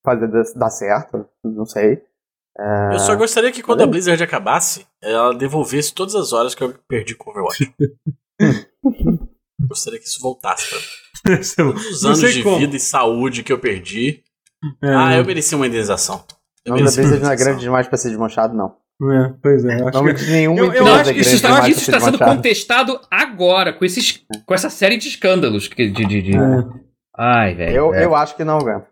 fazer 0.04 0.28
dar 0.56 0.70
certo, 0.70 1.26
não 1.44 1.64
sei. 1.64 2.02
É... 2.58 2.94
Eu 2.94 2.98
só 2.98 3.14
gostaria 3.14 3.52
que 3.52 3.62
quando 3.62 3.82
a 3.82 3.86
Blizzard 3.86 4.20
acabasse, 4.20 4.84
ela 5.00 5.32
devolvesse 5.32 5.94
todas 5.94 6.16
as 6.16 6.32
horas 6.32 6.56
que 6.56 6.64
eu 6.64 6.74
perdi 6.88 7.14
com 7.14 7.30
Overwatch. 7.30 7.72
Gostaria 9.68 9.98
que 9.98 10.06
isso 10.06 10.20
voltasse 10.20 10.68
pra 10.68 11.32
mim. 11.36 11.40
Os 11.40 12.04
anos 12.04 12.20
de 12.20 12.42
como. 12.42 12.58
vida 12.58 12.76
e 12.76 12.80
saúde 12.80 13.42
que 13.42 13.52
eu 13.52 13.58
perdi. 13.58 14.22
É. 14.82 14.94
Ah, 14.94 15.16
eu 15.16 15.24
mereci 15.24 15.54
uma 15.54 15.66
indenização. 15.66 16.24
Eu 16.64 16.76
não, 16.76 16.84
da 16.84 16.90
Blizzard 16.90 17.22
não 17.22 17.32
é 17.32 17.36
grande 17.36 17.60
demais 17.60 17.88
pra 17.88 17.96
ser 17.96 18.08
desmanchado, 18.10 18.54
não. 18.54 18.76
É, 19.02 19.32
pois 19.42 19.64
é. 19.64 19.76
Acho 19.76 20.02
não, 20.02 20.14
que... 20.14 20.26
nenhuma 20.26 20.60
eu, 20.60 20.72
eu 20.74 20.86
acho 20.86 21.14
que 21.14 21.20
isso 21.20 21.34
está, 21.34 21.66
isso 21.68 21.80
está 21.80 22.00
sendo 22.00 22.18
contestado 22.18 23.00
agora, 23.10 23.72
com, 23.72 23.82
esses, 23.82 24.22
com 24.44 24.54
essa 24.54 24.68
série 24.68 24.98
de 24.98 25.08
escândalos. 25.08 25.70
De, 25.70 25.90
de, 25.90 26.04
de... 26.04 26.36
É. 26.36 26.40
Ai, 27.16 27.54
velho. 27.54 27.76
Eu, 27.76 27.94
é. 27.94 28.04
eu 28.04 28.14
acho 28.14 28.36
que 28.36 28.44
não 28.44 28.58
aguenta. 28.58 28.88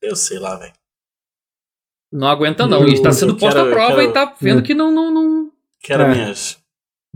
Eu 0.00 0.14
sei 0.14 0.38
lá, 0.38 0.56
velho. 0.56 0.72
Não 2.12 2.28
aguenta, 2.28 2.64
não. 2.64 2.86
e 2.86 2.92
está 2.92 3.10
sendo 3.10 3.36
posto 3.36 3.58
à 3.58 3.64
prova 3.64 3.96
quero... 3.96 4.02
e 4.02 4.06
está 4.06 4.36
vendo 4.40 4.62
que 4.62 4.72
não. 4.72 4.92
não, 4.92 5.10
não... 5.12 5.50
Quero, 5.80 6.04
é. 6.04 6.14
minhas, 6.14 6.58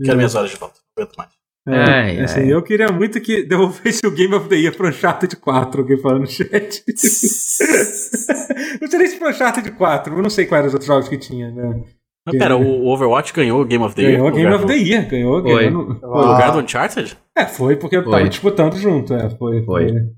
quero 0.03 0.17
minhas 0.17 0.35
horas 0.35 0.51
de 0.51 0.57
volta. 0.57 0.81
Não 0.97 1.03
aguento 1.03 1.15
mais. 1.15 1.38
É, 1.69 1.91
ai, 1.91 2.19
assim, 2.19 2.41
ai. 2.41 2.53
Eu 2.53 2.61
queria 2.61 2.91
muito 2.91 3.19
que 3.21 3.43
devolvesse 3.43 4.05
o 4.05 4.11
Game 4.11 4.33
of 4.33 4.47
the 4.49 4.55
Year 4.55 4.75
pro 4.75 4.87
Uncharted 4.87 5.35
4, 5.35 5.81
alguém 5.81 5.97
falando 5.97 6.21
no 6.21 6.27
chat. 6.27 6.83
não 8.81 8.87
sei 8.87 8.99
nem 8.99 9.07
se 9.07 9.17
pro 9.17 9.29
Uncharted 9.29 9.71
4, 9.71 10.15
eu 10.15 10.21
não 10.21 10.29
sei 10.29 10.45
quais 10.45 10.59
eram 10.59 10.67
os 10.67 10.73
outros 10.73 10.87
jogos 10.87 11.07
que 11.07 11.17
tinha, 11.17 11.51
né? 11.51 11.81
Pera, 12.37 12.55
o 12.55 12.87
Overwatch 12.87 13.33
ganhou 13.33 13.61
o 13.61 13.65
Game 13.65 13.83
of 13.83 13.95
the 13.95 14.01
Year? 14.01 14.13
Ganhou 14.13 14.29
o 14.29 14.31
Game 14.31 14.53
of 14.53 14.65
the 14.67 14.75
Year, 14.75 15.09
ganhou. 15.09 15.41
Foi. 15.41 15.65
ganhou 15.65 15.71
no... 15.71 15.93
no 15.93 16.31
lugar 16.31 16.51
do 16.51 16.59
Uncharted? 16.59 17.17
É, 17.35 17.45
foi 17.45 17.75
porque 17.75 18.01
foi. 18.01 18.11
tava 18.11 18.29
disputando 18.29 18.75
junto, 18.75 19.13
é, 19.13 19.29
foi. 19.29 19.63
Foi. 19.63 19.89
foi. 19.89 20.09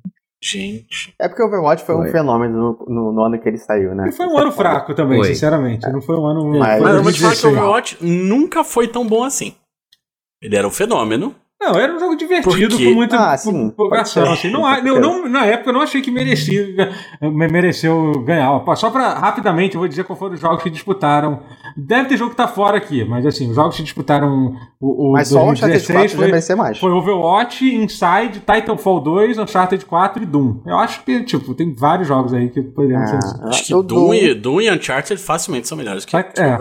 Gente. 0.43 1.13
É 1.19 1.27
porque 1.27 1.43
o 1.43 1.45
Overwatch 1.45 1.83
foi, 1.85 1.95
foi. 1.95 2.09
um 2.09 2.11
fenômeno 2.11 2.57
no, 2.57 2.85
no, 2.87 3.11
no, 3.13 3.23
ano 3.23 3.39
que 3.39 3.47
ele 3.47 3.59
saiu, 3.59 3.93
né? 3.93 4.09
E 4.09 4.11
foi 4.11 4.25
um 4.25 4.37
ano 4.37 4.51
fraco 4.51 4.95
também, 4.95 5.19
foi. 5.19 5.27
sinceramente. 5.27 5.85
É. 5.85 5.91
Não 5.91 6.01
foi 6.01 6.17
um 6.17 6.25
ano. 6.25 6.57
Mas, 6.57 6.81
mas 6.81 6.95
eu 6.95 7.03
vou 7.03 7.11
te 7.11 7.21
falar 7.21 7.35
que 7.35 7.45
o 7.45 7.49
Overwatch 7.51 7.97
nunca 8.01 8.63
foi 8.63 8.87
tão 8.87 9.05
bom 9.05 9.23
assim. 9.23 9.53
Ele 10.41 10.55
era 10.55 10.67
um 10.67 10.71
fenômeno, 10.71 11.35
Não, 11.61 11.75
era 11.75 11.95
um 11.95 11.99
jogo 11.99 12.15
divertido 12.15 12.75
com 12.75 12.93
muita 12.95 13.33
ah, 13.33 13.37
sim, 13.37 13.67
empolgação. 13.67 14.31
Assim. 14.31 14.49
Não, 14.49 14.67
eu 14.83 14.99
não, 14.99 15.29
na 15.29 15.45
época 15.45 15.69
eu 15.69 15.73
não 15.73 15.81
achei 15.81 16.01
que 16.01 16.09
merecia, 16.09 16.65
mereceu 17.21 18.13
ganhar. 18.25 18.49
Só 18.75 18.89
para 18.89 19.13
rapidamente, 19.13 19.75
eu 19.75 19.79
vou 19.79 19.87
dizer 19.87 20.03
qual 20.03 20.17
foram 20.17 20.33
os 20.33 20.41
jogos 20.41 20.63
que 20.63 20.71
disputaram. 20.71 21.41
Deve 21.77 22.09
ter 22.09 22.17
jogo 22.17 22.31
que 22.31 22.35
tá 22.35 22.47
fora 22.47 22.77
aqui, 22.77 23.05
mas 23.05 23.27
assim, 23.27 23.47
os 23.47 23.55
jogos 23.55 23.77
que 23.77 23.83
disputaram 23.83 24.55
o, 24.79 25.09
o 25.09 25.11
mas 25.11 25.29
2016 25.29 26.11
só 26.11 26.17
o 26.17 26.19
foi, 26.41 26.55
mais. 26.55 26.79
foi 26.79 26.91
Overwatch, 26.91 27.75
Inside, 27.75 28.39
Titanfall 28.39 28.99
2, 28.99 29.37
Uncharted 29.37 29.85
4 29.85 30.23
e 30.23 30.25
Doom. 30.25 30.61
Eu 30.65 30.79
acho 30.79 31.03
que, 31.03 31.23
tipo, 31.23 31.53
tem 31.53 31.75
vários 31.75 32.07
jogos 32.07 32.33
aí 32.33 32.49
que 32.49 32.59
poderiam 32.63 33.03
ah, 33.03 33.05
ser. 33.05 33.19
Acho 33.49 33.65
que 33.65 33.83
Doom, 33.83 34.13
e, 34.15 34.33
Doom 34.33 34.61
e 34.61 34.71
Uncharted 34.71 35.21
facilmente 35.21 35.67
são 35.67 35.77
melhores 35.77 36.05
que 36.05 36.17
É, 36.17 36.21
é, 36.21 36.41
é. 36.41 36.59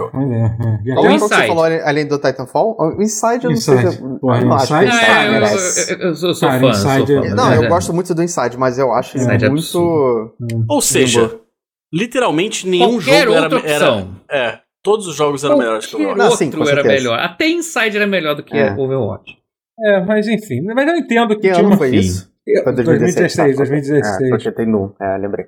E 0.85 0.95
Qual 0.95 1.19
você 1.19 1.47
falou 1.47 1.65
além 1.65 2.07
do 2.07 2.19
Titanfall? 2.19 2.77
O 2.79 3.03
Inside 3.03 3.45
eu 3.45 3.51
não 3.51 3.57
Inside. 3.57 3.93
sei. 3.93 4.09
Porra, 4.21 4.41
eu 4.41 4.47
não 4.47 4.57
Inside 4.57 4.90
é, 4.95 5.29
eu, 5.29 5.33
eu, 5.33 6.09
eu, 6.09 6.15
sou, 6.15 6.35
sou 6.35 6.49
Cara, 6.49 6.61
fã. 6.61 6.71
Inside 6.71 7.07
sou 7.13 7.23
fã. 7.23 7.35
Não, 7.35 7.55
eu 7.55 7.69
gosto 7.69 7.93
muito 7.93 8.15
do 8.15 8.23
Inside, 8.23 8.57
mas 8.57 8.79
eu 8.79 8.93
acho 8.93 9.17
Inside 9.17 9.49
muito. 9.49 10.35
Ou 10.69 10.81
seja, 10.81 11.39
literalmente 11.93 12.67
nenhum 12.67 12.95
Qualquer 12.95 13.25
jogo 13.25 13.37
era, 13.37 13.69
era. 13.69 14.07
É, 14.31 14.59
todos 14.83 15.07
os 15.07 15.17
jogos 15.17 15.45
eram 15.45 15.59
melhores 15.59 15.87
que 15.87 15.97
o 15.97 15.99
Overwatch. 15.99 16.45
Outro 16.45 16.65
sim, 16.65 16.71
era 16.71 16.85
melhor. 16.85 17.19
Até 17.19 17.49
Inside 17.49 17.97
era 17.97 18.07
melhor 18.07 18.35
do 18.35 18.43
que 18.43 18.57
é. 18.57 18.73
Overwatch. 18.73 19.39
É, 19.83 20.01
mas 20.01 20.29
enfim. 20.29 20.63
Mas 20.63 20.89
eu 20.89 20.97
entendo 20.97 21.35
que. 21.37 21.43
Que 21.43 21.49
ano 21.49 21.77
foi 21.77 21.97
isso? 21.97 22.31
Foi 22.65 22.73
2016, 22.73 23.57
2016. 23.57 24.21
É, 24.21 24.29
porque 24.29 24.53
tem 24.53 24.67
no. 24.67 24.95
É, 25.01 25.17
lembrei. 25.17 25.47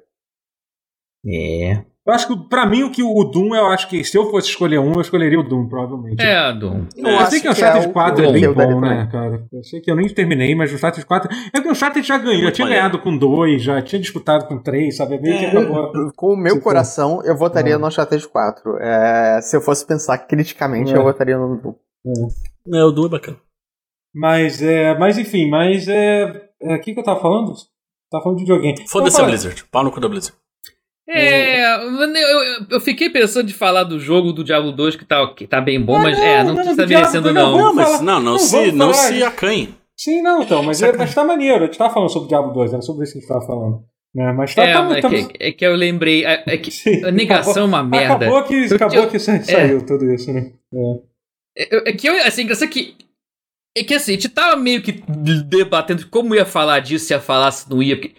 É. 1.26 1.84
Eu 2.04 2.12
acho 2.12 2.26
que, 2.26 2.48
pra 2.48 2.66
mim, 2.66 2.82
o 2.82 2.90
que 2.90 3.00
o 3.00 3.22
Doom, 3.22 3.54
eu 3.54 3.66
acho 3.66 3.88
que 3.88 4.02
se 4.02 4.18
eu 4.18 4.28
fosse 4.28 4.48
escolher 4.48 4.80
um, 4.80 4.92
eu 4.94 5.00
escolheria 5.00 5.38
o 5.38 5.42
Doom, 5.44 5.68
provavelmente. 5.68 6.20
É, 6.20 6.52
Doom. 6.52 6.86
Eu, 6.96 7.06
eu 7.06 7.26
sei 7.26 7.40
que 7.40 7.46
o 7.46 7.52
Uncharted 7.52 7.86
é 7.86 7.92
4 7.92 8.24
é 8.24 8.32
bem 8.32 8.52
bom, 8.52 8.80
né, 8.80 9.08
cara? 9.10 9.46
Eu 9.52 9.62
sei 9.62 9.80
que 9.80 9.88
eu 9.88 9.94
nem 9.94 10.08
terminei, 10.08 10.52
mas 10.56 10.72
o 10.72 10.74
Uncharted 10.74 11.06
4. 11.06 11.30
É 11.54 11.60
que 11.60 11.68
o 11.68 11.70
Uncharted 11.70 12.06
já 12.06 12.18
ganhou, 12.18 12.42
já 12.42 12.50
tinha 12.50 12.66
ganhado 12.66 12.98
com 12.98 13.16
2, 13.16 13.62
já 13.62 13.80
tinha 13.80 14.00
disputado 14.00 14.46
com 14.46 14.58
3, 14.58 14.96
sabe? 14.96 15.14
É 15.14 15.20
meio 15.20 15.38
que 15.38 15.46
acabou. 15.46 16.12
Com 16.16 16.32
o 16.32 16.36
meu 16.36 16.60
coração, 16.60 17.18
for. 17.18 17.26
eu 17.26 17.36
votaria 17.36 17.74
é. 17.74 17.78
no 17.78 17.86
Uncharted 17.86 18.26
4. 18.26 18.78
É, 18.78 19.40
se 19.40 19.56
eu 19.56 19.60
fosse 19.60 19.86
pensar 19.86 20.18
criticamente, 20.18 20.92
é. 20.92 20.96
eu 20.96 21.04
votaria 21.04 21.38
no 21.38 21.56
Doom. 21.56 21.74
É. 22.04 22.78
é, 22.78 22.84
o 22.84 22.90
Doom 22.90 23.06
é 23.06 23.10
bacana. 23.10 23.36
Mas, 24.12 24.60
é, 24.60 24.98
mas 24.98 25.18
enfim, 25.18 25.48
mas 25.48 25.86
é. 25.86 26.48
O 26.60 26.72
é, 26.72 26.78
que, 26.78 26.94
que 26.94 26.98
eu 26.98 27.04
tava 27.04 27.20
falando? 27.20 27.52
Tava 28.10 28.24
falando 28.24 28.38
de 28.38 28.44
videogame. 28.44 28.88
Foda-se 28.88 29.20
a 29.20 29.24
Blizzard. 29.24 29.64
Pau 29.70 29.84
no 29.84 29.92
cu 29.92 30.00
da 30.00 30.08
Blizzard. 30.08 30.41
É, 31.08 31.74
eu, 31.74 32.00
eu, 32.00 32.66
eu, 32.70 32.80
fiquei 32.80 33.10
pensando 33.10 33.46
de 33.46 33.54
falar 33.54 33.82
do 33.84 33.98
jogo 33.98 34.32
do 34.32 34.44
Diablo 34.44 34.70
2 34.70 34.94
que 34.94 35.04
tá, 35.04 35.26
que 35.34 35.46
tá 35.48 35.60
bem 35.60 35.80
bom, 35.80 35.98
mas 35.98 36.16
não, 36.16 36.24
é, 36.24 36.44
não, 36.44 36.54
não 36.54 36.62
está 36.62 36.86
merecendo 36.86 37.32
não. 37.32 37.58
Não, 37.58 37.74
mas 37.74 38.00
não, 38.00 38.20
não, 38.20 38.38
se, 38.38 38.70
não 38.70 38.94
se 38.94 39.22
acanhe. 39.22 39.74
Sim, 39.96 40.22
não, 40.22 40.42
então, 40.42 40.62
mas, 40.62 40.80
é, 40.80 40.96
mas 40.96 41.14
tá 41.14 41.24
maneiro. 41.24 41.64
A 41.64 41.66
gente 41.66 41.76
tava 41.76 41.92
falando 41.92 42.08
sobre 42.08 42.26
o 42.26 42.28
Diablo 42.28 42.52
2, 42.52 42.72
era 42.72 42.82
sobre 42.82 43.04
isso 43.04 43.12
que 43.12 43.18
a 43.18 43.20
gente 43.20 43.28
tava 43.28 43.46
falando. 43.46 43.84
É, 44.16 44.32
mas 44.32 44.54
tá, 44.54 44.62
é, 44.62 44.72
tá, 44.72 44.98
é, 44.98 45.00
tá, 45.00 45.08
que, 45.08 45.28
é 45.40 45.52
que 45.52 45.64
eu 45.64 45.74
lembrei. 45.74 46.24
É, 46.24 46.42
é 46.46 46.58
que 46.58 46.70
Sim, 46.70 47.04
a 47.04 47.10
negação 47.10 47.50
acabou, 47.50 47.62
é 47.62 47.66
uma 47.66 47.82
merda. 47.82 48.26
Acabou 48.26 48.42
que, 48.44 48.74
acabou 48.74 49.06
que 49.08 49.18
saiu 49.20 49.78
é. 49.78 49.80
tudo 49.80 50.12
isso, 50.12 50.32
né? 50.32 50.52
É. 51.56 51.90
é 51.90 51.92
que 51.92 52.08
eu, 52.08 52.14
assim, 52.26 52.42
engraçado 52.42 52.68
que. 52.68 52.94
É 53.74 53.82
que 53.82 53.94
assim, 53.94 54.12
a 54.12 54.14
gente 54.16 54.28
tava 54.28 54.54
meio 54.54 54.82
que 54.82 55.02
debatendo 55.48 56.06
como 56.08 56.34
ia 56.34 56.44
falar 56.44 56.80
disso, 56.80 57.06
se 57.06 57.14
ia 57.14 57.20
falar, 57.20 57.50
se 57.50 57.70
não 57.70 57.82
ia. 57.82 57.96
Porque 57.96 58.14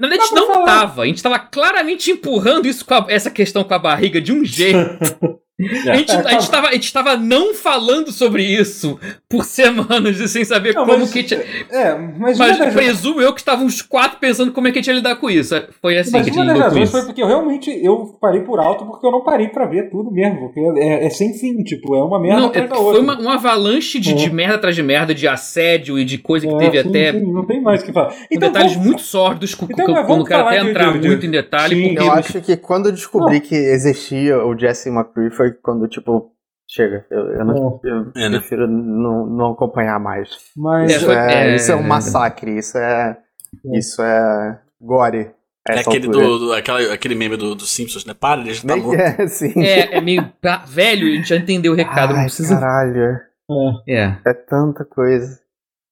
na 0.00 0.08
verdade, 0.08 0.22
a 0.22 0.26
gente 0.34 0.34
não 0.34 0.54
falar. 0.54 0.64
tava. 0.64 1.02
A 1.02 1.06
gente 1.06 1.22
tava 1.22 1.38
claramente 1.38 2.10
empurrando 2.10 2.66
isso 2.66 2.86
com 2.86 2.94
a, 2.94 3.04
essa 3.08 3.30
questão 3.30 3.62
com 3.62 3.74
a 3.74 3.78
barriga 3.78 4.18
de 4.18 4.32
um 4.32 4.42
jeito. 4.42 4.78
a, 5.88 5.94
gente, 5.96 6.12
a, 6.12 6.30
gente 6.30 6.50
tava, 6.50 6.68
a 6.68 6.72
gente 6.72 6.92
tava 6.92 7.16
não 7.16 7.54
falando 7.54 8.12
sobre 8.12 8.42
isso 8.44 8.98
por 9.28 9.44
semanas 9.44 10.16
sem 10.30 10.44
saber 10.44 10.74
não, 10.74 10.86
como 10.86 11.00
mas, 11.00 11.12
que 11.12 11.22
tinha. 11.22 11.40
É, 11.70 11.94
mas, 11.94 12.38
mas 12.38 12.74
presumo 12.74 13.20
eu 13.20 13.32
que 13.32 13.40
estavam 13.40 13.66
os 13.66 13.82
quatro 13.82 14.18
pensando 14.18 14.52
como 14.52 14.68
é 14.68 14.72
que 14.72 14.78
a 14.78 14.82
gente 14.82 14.88
ia 14.88 14.94
lidar 14.94 15.16
com 15.16 15.28
isso. 15.28 15.54
Foi 15.80 15.98
assim 15.98 16.12
mas 16.12 16.24
que 16.24 16.30
a 16.30 16.32
gente 16.32 16.52
lidou 16.52 16.70
com 16.70 16.78
isso. 16.78 16.92
Foi 16.92 17.02
porque 17.04 17.22
eu 17.22 17.26
realmente 17.26 17.70
eu 17.84 18.16
parei 18.20 18.40
por 18.42 18.58
alto 18.58 18.84
porque 18.86 19.06
eu 19.06 19.10
não 19.10 19.22
parei 19.22 19.48
pra 19.48 19.66
ver 19.66 19.90
tudo 19.90 20.10
mesmo. 20.10 20.40
Porque 20.40 20.60
é, 20.80 21.06
é 21.06 21.10
sem 21.10 21.34
fim, 21.34 21.62
tipo, 21.62 21.94
é 21.94 22.02
uma 22.02 22.20
merda 22.20 22.40
não, 22.40 22.48
atrás 22.48 22.66
é, 22.66 22.68
da 22.68 22.78
outra. 22.78 22.92
Foi 22.94 23.02
uma, 23.02 23.18
uma 23.18 23.34
avalanche 23.34 23.98
de, 23.98 24.12
é. 24.12 24.14
de, 24.14 24.32
merda 24.32 24.54
atrás 24.56 24.74
de 24.74 24.82
merda, 24.82 25.14
de 25.14 25.28
assédio 25.28 25.98
e 25.98 26.04
de 26.04 26.18
coisa 26.18 26.46
que 26.46 26.54
é, 26.54 26.58
teve 26.58 26.82
sim, 26.82 26.88
até. 26.88 27.12
Sim, 27.12 27.32
não 27.32 27.44
tem 27.44 27.60
mais 27.60 27.82
o 27.82 27.84
que 27.84 27.92
falar. 27.92 28.14
Então, 28.30 28.48
detalhes 28.48 28.72
vamos... 28.72 28.86
muito 28.86 29.02
sórdidos, 29.02 29.56
então, 29.62 29.86
que 29.86 29.92
eu 29.92 30.16
não 30.16 30.24
quero 30.24 30.46
até 30.46 30.58
entrar 30.58 30.98
de, 30.98 31.08
muito 31.08 31.26
em 31.26 31.30
detalhe. 31.30 31.76
Sim, 31.76 31.94
porque... 31.94 32.08
Eu 32.08 32.12
acho 32.12 32.40
que 32.40 32.56
quando 32.56 32.86
eu 32.86 32.92
descobri 32.92 33.34
não. 33.34 33.40
que 33.40 33.54
existia 33.54 34.38
o 34.44 34.58
Jesse 34.58 34.88
McCree 34.88 35.30
foi 35.30 35.49
quando, 35.62 35.88
tipo, 35.88 36.32
Chega, 36.72 37.04
eu, 37.10 37.32
eu, 37.32 37.44
não, 37.44 37.80
eu 37.82 38.12
é, 38.14 38.28
né? 38.28 38.38
prefiro 38.38 38.68
não, 38.68 39.26
não 39.26 39.50
acompanhar 39.50 39.98
mais. 39.98 40.30
Mas 40.56 40.92
isso 40.92 41.10
é, 41.10 41.34
é, 41.34 41.56
isso 41.56 41.72
é 41.72 41.74
um 41.74 41.82
massacre, 41.82 42.58
isso 42.58 42.78
é, 42.78 43.18
é. 43.66 43.76
isso 43.76 44.00
é 44.00 44.60
gore. 44.80 45.32
É 45.68 45.80
aquele, 45.80 46.06
do, 46.06 46.38
do, 46.38 46.52
aquela, 46.52 46.94
aquele 46.94 47.16
meme 47.16 47.36
do, 47.36 47.56
do 47.56 47.64
Simpsons, 47.64 48.04
né? 48.04 48.14
Para, 48.14 48.40
ele 48.42 48.54
já 48.54 48.68
tá 48.68 48.76
morto. 48.76 49.00
É, 49.02 49.26
sim. 49.26 49.52
é, 49.60 49.96
é 49.96 50.00
meio. 50.00 50.32
Velho, 50.68 51.08
a 51.08 51.16
gente 51.16 51.28
já 51.28 51.36
entendeu 51.36 51.72
o 51.72 51.76
recado. 51.76 52.12
Ai, 52.12 52.18
não 52.18 52.24
precisa... 52.24 52.54
caralho. 52.54 53.00
É. 53.00 53.22
é. 53.88 54.18
É 54.24 54.32
tanta 54.32 54.84
coisa. 54.84 55.40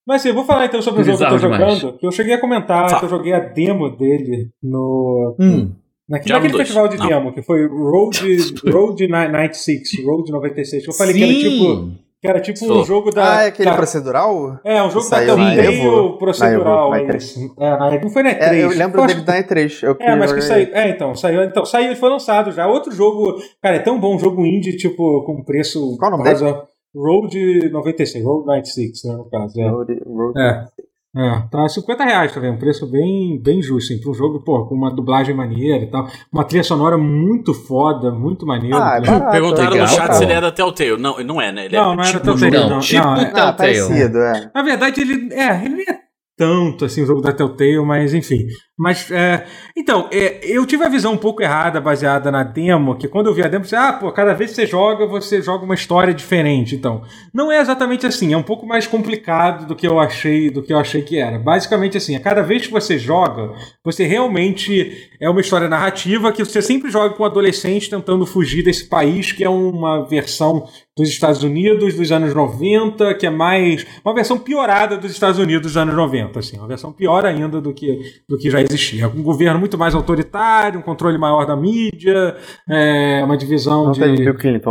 Mas 0.06 0.22
sim, 0.22 0.28
eu 0.28 0.34
vou 0.34 0.44
falar 0.44 0.66
então 0.66 0.80
sobre 0.80 1.02
o 1.02 1.04
jogo 1.04 1.18
que 1.18 1.24
eu 1.24 1.28
tô 1.28 1.38
jogando. 1.38 1.98
Que 1.98 2.06
eu 2.06 2.12
cheguei 2.12 2.34
a 2.34 2.40
comentar 2.40 2.98
que 3.00 3.04
eu 3.04 3.10
joguei 3.10 3.32
a 3.34 3.40
demo 3.40 3.90
dele 3.90 4.50
no. 4.62 5.36
Hum. 5.40 5.74
Naquele, 6.08 6.34
naquele 6.34 6.56
festival 6.56 6.88
de 6.88 6.96
não. 6.96 7.06
demo, 7.06 7.32
que 7.32 7.42
foi 7.42 7.66
Road, 7.66 8.18
Road 8.72 9.08
96, 9.08 10.04
Road 10.04 10.32
96. 10.32 10.86
Eu 10.86 10.92
falei 10.94 11.14
Sim. 11.14 11.18
que 11.18 11.24
era 11.24 11.38
tipo. 11.38 12.08
Que 12.20 12.26
era 12.26 12.40
tipo 12.40 12.64
um 12.64 12.84
jogo 12.84 13.12
da. 13.12 13.38
Ah, 13.38 13.42
é 13.44 13.46
aquele 13.48 13.70
procedural? 13.72 14.58
É, 14.64 14.82
um 14.82 14.90
jogo 14.90 15.08
da 15.08 15.20
Telltale 15.20 16.18
procedural. 16.18 16.90
Na 16.90 17.00
Evo, 17.00 17.12
é 17.12 17.16
isso. 17.16 17.54
É, 17.56 17.70
na 17.78 17.94
Evo 17.94 18.10
foi 18.10 18.22
na 18.24 18.30
E3. 18.30 18.40
É, 18.40 18.64
eu 18.64 18.68
lembro 18.70 19.06
dele 19.06 19.20
da 19.20 19.40
E3. 19.40 19.82
Eu 19.84 19.96
é, 20.00 20.16
mas 20.16 20.32
que 20.32 20.40
saiu. 20.40 20.68
É, 20.72 20.88
então, 20.88 21.14
saiu. 21.14 21.44
Então, 21.44 21.64
saiu, 21.64 21.94
foi 21.94 22.10
lançado 22.10 22.50
já. 22.50 22.66
Outro 22.66 22.90
jogo. 22.90 23.40
Cara, 23.62 23.76
é 23.76 23.78
tão 23.78 24.00
bom 24.00 24.16
um 24.16 24.18
jogo 24.18 24.44
indie, 24.44 24.76
tipo, 24.76 25.22
com 25.24 25.44
preço. 25.44 25.96
Qual 25.96 26.12
o 26.12 26.16
nome 26.16 26.34
dele? 26.34 26.56
Road 26.96 27.70
96, 27.70 28.24
Road 28.24 28.46
96, 28.46 29.04
né, 29.04 29.12
no 29.16 29.30
caso. 29.30 29.60
É. 29.60 29.68
Road, 29.68 30.02
Road 30.04 30.40
é. 30.40 30.66
96. 31.14 31.18
É, 31.18 31.48
tá 31.50 31.68
50 31.68 32.04
reais, 32.04 32.32
tá 32.32 32.40
vendo? 32.40 32.54
Um 32.54 32.58
preço 32.58 32.86
bem, 32.86 33.40
bem 33.42 33.62
justo, 33.62 33.92
assim, 33.92 34.00
pra 34.00 34.10
um 34.10 34.14
jogo, 34.14 34.40
pô, 34.40 34.66
com 34.66 34.74
uma 34.74 34.90
dublagem 34.90 35.34
maneira 35.34 35.82
e 35.82 35.86
tal. 35.86 36.06
Uma 36.32 36.44
trilha 36.44 36.62
sonora 36.62 36.98
muito 36.98 37.54
foda, 37.54 38.10
muito 38.10 38.46
maneira. 38.46 38.76
Ah, 38.76 38.98
é 38.98 39.30
Perguntaram 39.30 39.70
legal, 39.70 39.86
no 39.86 39.92
chat 39.92 40.12
se 40.14 40.24
ele 40.24 40.32
era 40.32 40.52
Telltale. 40.52 40.98
Não, 40.98 41.18
não 41.24 41.40
é, 41.40 41.50
né? 41.50 41.64
Ele 41.64 41.76
não, 41.76 41.92
é 41.92 41.96
não 41.96 42.02
tipo 42.04 42.16
era 42.16 42.24
Telltale, 42.24 42.56
não. 42.58 42.70
não. 42.70 42.80
Tipo 42.80 43.04
não, 43.04 43.14
é, 43.16 43.24
Telltale. 43.24 43.48
Ah, 43.48 43.52
parecido, 43.52 44.18
é. 44.18 44.50
Na 44.54 44.62
verdade, 44.62 45.00
ele 45.00 45.34
é, 45.34 45.64
ele 45.64 45.82
é 45.82 46.07
tanto 46.38 46.84
assim 46.84 47.02
o 47.02 47.06
jogo 47.06 47.20
da 47.20 47.32
Telltale, 47.32 47.84
mas 47.84 48.14
enfim. 48.14 48.46
Mas, 48.78 49.10
é, 49.10 49.44
então, 49.76 50.08
é, 50.12 50.38
eu 50.44 50.64
tive 50.64 50.84
a 50.84 50.88
visão 50.88 51.14
um 51.14 51.18
pouco 51.18 51.42
errada, 51.42 51.80
baseada 51.80 52.30
na 52.30 52.44
demo, 52.44 52.96
que 52.96 53.08
quando 53.08 53.26
eu 53.26 53.34
vi 53.34 53.42
a 53.42 53.48
demo, 53.48 53.64
eu 53.70 53.78
ah, 53.78 53.92
pô, 53.94 54.12
cada 54.12 54.34
vez 54.34 54.50
que 54.50 54.56
você 54.56 54.66
joga, 54.66 55.04
você 55.04 55.42
joga 55.42 55.64
uma 55.64 55.74
história 55.74 56.14
diferente. 56.14 56.76
Então, 56.76 57.02
não 57.34 57.50
é 57.50 57.60
exatamente 57.60 58.06
assim, 58.06 58.32
é 58.32 58.36
um 58.36 58.42
pouco 58.42 58.64
mais 58.64 58.86
complicado 58.86 59.66
do 59.66 59.74
que 59.74 59.86
eu 59.86 59.98
achei, 59.98 60.48
do 60.48 60.62
que 60.62 60.72
eu 60.72 60.78
achei 60.78 61.02
que 61.02 61.18
era. 61.18 61.40
Basicamente 61.40 61.96
assim, 61.96 62.14
a 62.14 62.20
cada 62.20 62.40
vez 62.40 62.68
que 62.68 62.72
você 62.72 62.96
joga, 62.96 63.52
você 63.84 64.04
realmente 64.04 65.10
é 65.20 65.28
uma 65.28 65.40
história 65.40 65.68
narrativa 65.68 66.32
que 66.32 66.44
você 66.44 66.62
sempre 66.62 66.90
joga 66.90 67.14
com 67.14 67.22
um 67.22 67.26
adolescente 67.26 67.90
tentando 67.90 68.24
fugir 68.24 68.62
desse 68.62 68.88
país, 68.88 69.32
que 69.32 69.44
é 69.44 69.48
uma 69.48 70.06
versão 70.06 70.66
dos 70.96 71.08
Estados 71.08 71.42
Unidos 71.44 71.94
dos 71.94 72.10
anos 72.10 72.34
90, 72.34 73.14
que 73.14 73.26
é 73.26 73.30
mais 73.30 73.86
uma 74.04 74.12
versão 74.12 74.36
piorada 74.36 74.96
dos 74.96 75.12
Estados 75.12 75.38
Unidos 75.38 75.62
dos 75.62 75.76
anos 75.76 75.94
90, 75.94 76.38
assim, 76.38 76.58
uma 76.58 76.66
versão 76.66 76.92
pior 76.92 77.24
ainda 77.24 77.60
do 77.60 77.72
que, 77.72 78.00
do 78.28 78.36
que 78.36 78.50
já 78.50 78.60
existia. 78.60 79.06
Um 79.08 79.22
governo 79.22 79.60
muito 79.60 79.78
mais 79.78 79.94
autoritário, 79.94 80.80
um 80.80 80.82
controle 80.82 81.16
maior 81.16 81.46
da 81.46 81.56
mídia, 81.56 82.36
é, 82.68 83.22
uma 83.24 83.36
divisão 83.36 83.92
de, 83.92 84.00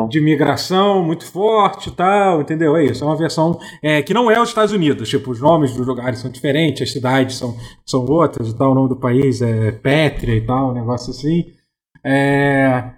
de 0.10 0.22
migração 0.22 1.02
muito 1.02 1.26
forte 1.26 1.90
e 1.90 1.92
tal, 1.94 2.42
entendeu? 2.42 2.76
É 2.76 2.86
isso, 2.86 3.04
é 3.04 3.08
uma 3.08 3.16
versão 3.16 3.58
é, 3.82 4.02
que 4.02 4.14
não 4.14 4.30
é 4.30 4.40
os 4.42 4.50
Estados 4.50 4.74
Unidos, 4.74 5.08
tipo, 5.08 5.32
os 5.32 5.40
nomes 5.40 5.74
dos 5.74 5.88
lugares 5.88 6.20
são 6.20 6.30
diferentes, 6.30 6.82
as 6.82 6.92
cidades 6.92 7.38
são, 7.38 7.56
são 7.86 8.06
outras 8.06 8.50
e 8.50 8.58
tal, 8.58 8.72
o 8.72 8.76
nome 8.76 8.90
do 8.90 8.98
país 8.98 9.42
é 9.42 9.72
Pétria 9.72 10.37
e 10.38 10.46
tal, 10.46 10.72
um 10.72 10.74
negócio 10.74 11.12
assim. 11.12 11.52
É, 12.04 12.92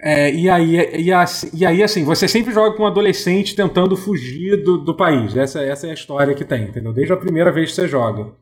é, 0.00 0.34
e, 0.34 0.50
aí, 0.50 1.02
e, 1.02 1.12
assim, 1.12 1.50
e 1.54 1.64
aí, 1.64 1.82
assim, 1.82 2.04
você 2.04 2.28
sempre 2.28 2.52
joga 2.52 2.76
com 2.76 2.82
um 2.82 2.86
adolescente 2.86 3.56
tentando 3.56 3.96
fugir 3.96 4.62
do, 4.62 4.78
do 4.78 4.94
país. 4.94 5.36
Essa, 5.36 5.62
essa 5.62 5.86
é 5.86 5.90
a 5.90 5.94
história 5.94 6.34
que 6.34 6.44
tem, 6.44 6.64
entendeu? 6.64 6.92
Desde 6.92 7.12
a 7.12 7.16
primeira 7.16 7.50
vez 7.52 7.70
que 7.70 7.76
você 7.76 7.88
joga. 7.88 8.32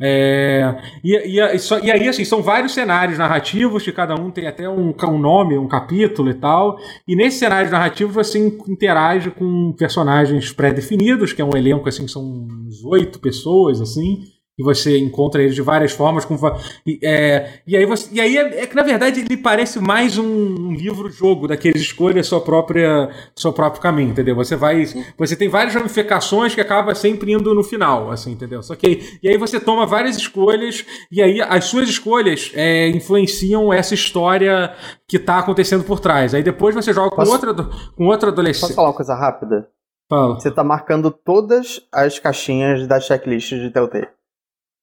É, 0.00 0.76
e, 1.02 1.16
e, 1.16 1.36
e, 1.36 1.90
aí, 1.90 2.08
assim, 2.08 2.24
são 2.24 2.40
vários 2.40 2.72
cenários 2.72 3.18
narrativos, 3.18 3.82
que 3.82 3.92
cada 3.92 4.14
um 4.14 4.30
tem 4.30 4.46
até 4.46 4.68
um, 4.68 4.92
um 4.92 5.18
nome, 5.18 5.58
um 5.58 5.68
capítulo 5.68 6.30
e 6.30 6.34
tal. 6.34 6.78
E 7.06 7.16
nesse 7.16 7.38
cenário 7.38 7.70
narrativo 7.70 8.12
você 8.12 8.38
interage 8.68 9.30
com 9.30 9.72
personagens 9.72 10.52
pré-definidos, 10.52 11.32
que 11.32 11.42
é 11.42 11.44
um 11.44 11.56
elenco, 11.56 11.88
assim, 11.88 12.06
são 12.06 12.22
uns 12.22 12.84
oito 12.84 13.18
pessoas, 13.18 13.80
assim. 13.80 14.24
E 14.58 14.62
você 14.62 14.98
encontra 14.98 15.42
eles 15.42 15.54
de 15.54 15.62
várias 15.62 15.92
formas. 15.92 16.24
Com, 16.24 16.36
e, 16.84 16.98
é, 17.02 17.60
e 17.66 17.76
aí, 17.76 17.86
você, 17.86 18.08
e 18.12 18.20
aí 18.20 18.36
é, 18.36 18.62
é, 18.62 18.66
que, 18.66 18.74
na 18.74 18.82
verdade, 18.82 19.20
ele 19.20 19.36
parece 19.36 19.78
mais 19.78 20.18
um 20.18 20.72
livro-jogo 20.72 21.46
daqueles 21.46 21.80
escolha 21.80 22.22
sua 22.24 22.40
própria 22.40 23.10
seu 23.36 23.52
próprio 23.52 23.80
caminho, 23.80 24.10
entendeu? 24.10 24.34
Você 24.34 24.56
vai. 24.56 24.84
Você 25.16 25.36
tem 25.36 25.48
várias 25.48 25.74
ramificações 25.74 26.54
que 26.54 26.60
acaba 26.60 26.94
sempre 26.94 27.32
indo 27.32 27.54
no 27.54 27.62
final, 27.62 28.10
assim, 28.10 28.32
entendeu? 28.32 28.62
Só 28.62 28.74
que. 28.74 29.18
E 29.22 29.28
aí 29.28 29.36
você 29.36 29.60
toma 29.60 29.86
várias 29.86 30.16
escolhas, 30.16 30.84
e 31.10 31.22
aí 31.22 31.40
as 31.40 31.66
suas 31.66 31.88
escolhas 31.88 32.50
é, 32.54 32.88
influenciam 32.88 33.72
essa 33.72 33.94
história 33.94 34.74
que 35.06 35.18
tá 35.18 35.38
acontecendo 35.38 35.84
por 35.84 36.00
trás. 36.00 36.34
Aí 36.34 36.42
depois 36.42 36.74
você 36.74 36.92
joga 36.92 37.14
com, 37.14 37.22
outra, 37.22 37.54
com 37.96 38.06
outra 38.06 38.30
adolescente. 38.30 38.62
Posso 38.62 38.74
falar 38.74 38.88
uma 38.88 38.96
coisa 38.96 39.14
rápida? 39.14 39.68
Fala. 40.08 40.34
Você 40.34 40.50
tá 40.50 40.64
marcando 40.64 41.10
todas 41.10 41.80
as 41.92 42.18
caixinhas 42.18 42.86
da 42.86 42.98
checklist 42.98 43.50
de 43.50 43.70
Telltale. 43.70 44.08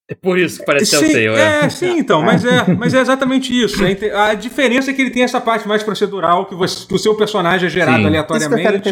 É 0.08 0.14
por 0.14 0.38
isso 0.38 0.60
que 0.60 0.66
parece 0.66 0.86
sim, 0.86 1.00
Telltale, 1.00 1.42
é. 1.42 1.66
É, 1.66 1.70
sim, 1.70 1.98
então, 1.98 2.22
mas 2.22 2.46
é, 2.46 2.72
mas 2.78 2.94
é 2.94 3.00
exatamente 3.00 3.52
isso. 3.52 3.84
A 4.14 4.36
diferença 4.36 4.92
é 4.92 4.94
que 4.94 5.02
ele 5.02 5.10
tem 5.10 5.24
essa 5.24 5.42
parte 5.42 5.68
mais 5.68 5.82
procedural, 5.82 6.46
que, 6.46 6.54
você, 6.54 6.86
que 6.88 6.94
o 6.94 7.00
seu 7.00 7.16
personagem 7.16 7.66
é 7.66 7.70
gerado 7.70 7.98
sim. 7.98 8.06
aleatoriamente. 8.06 8.90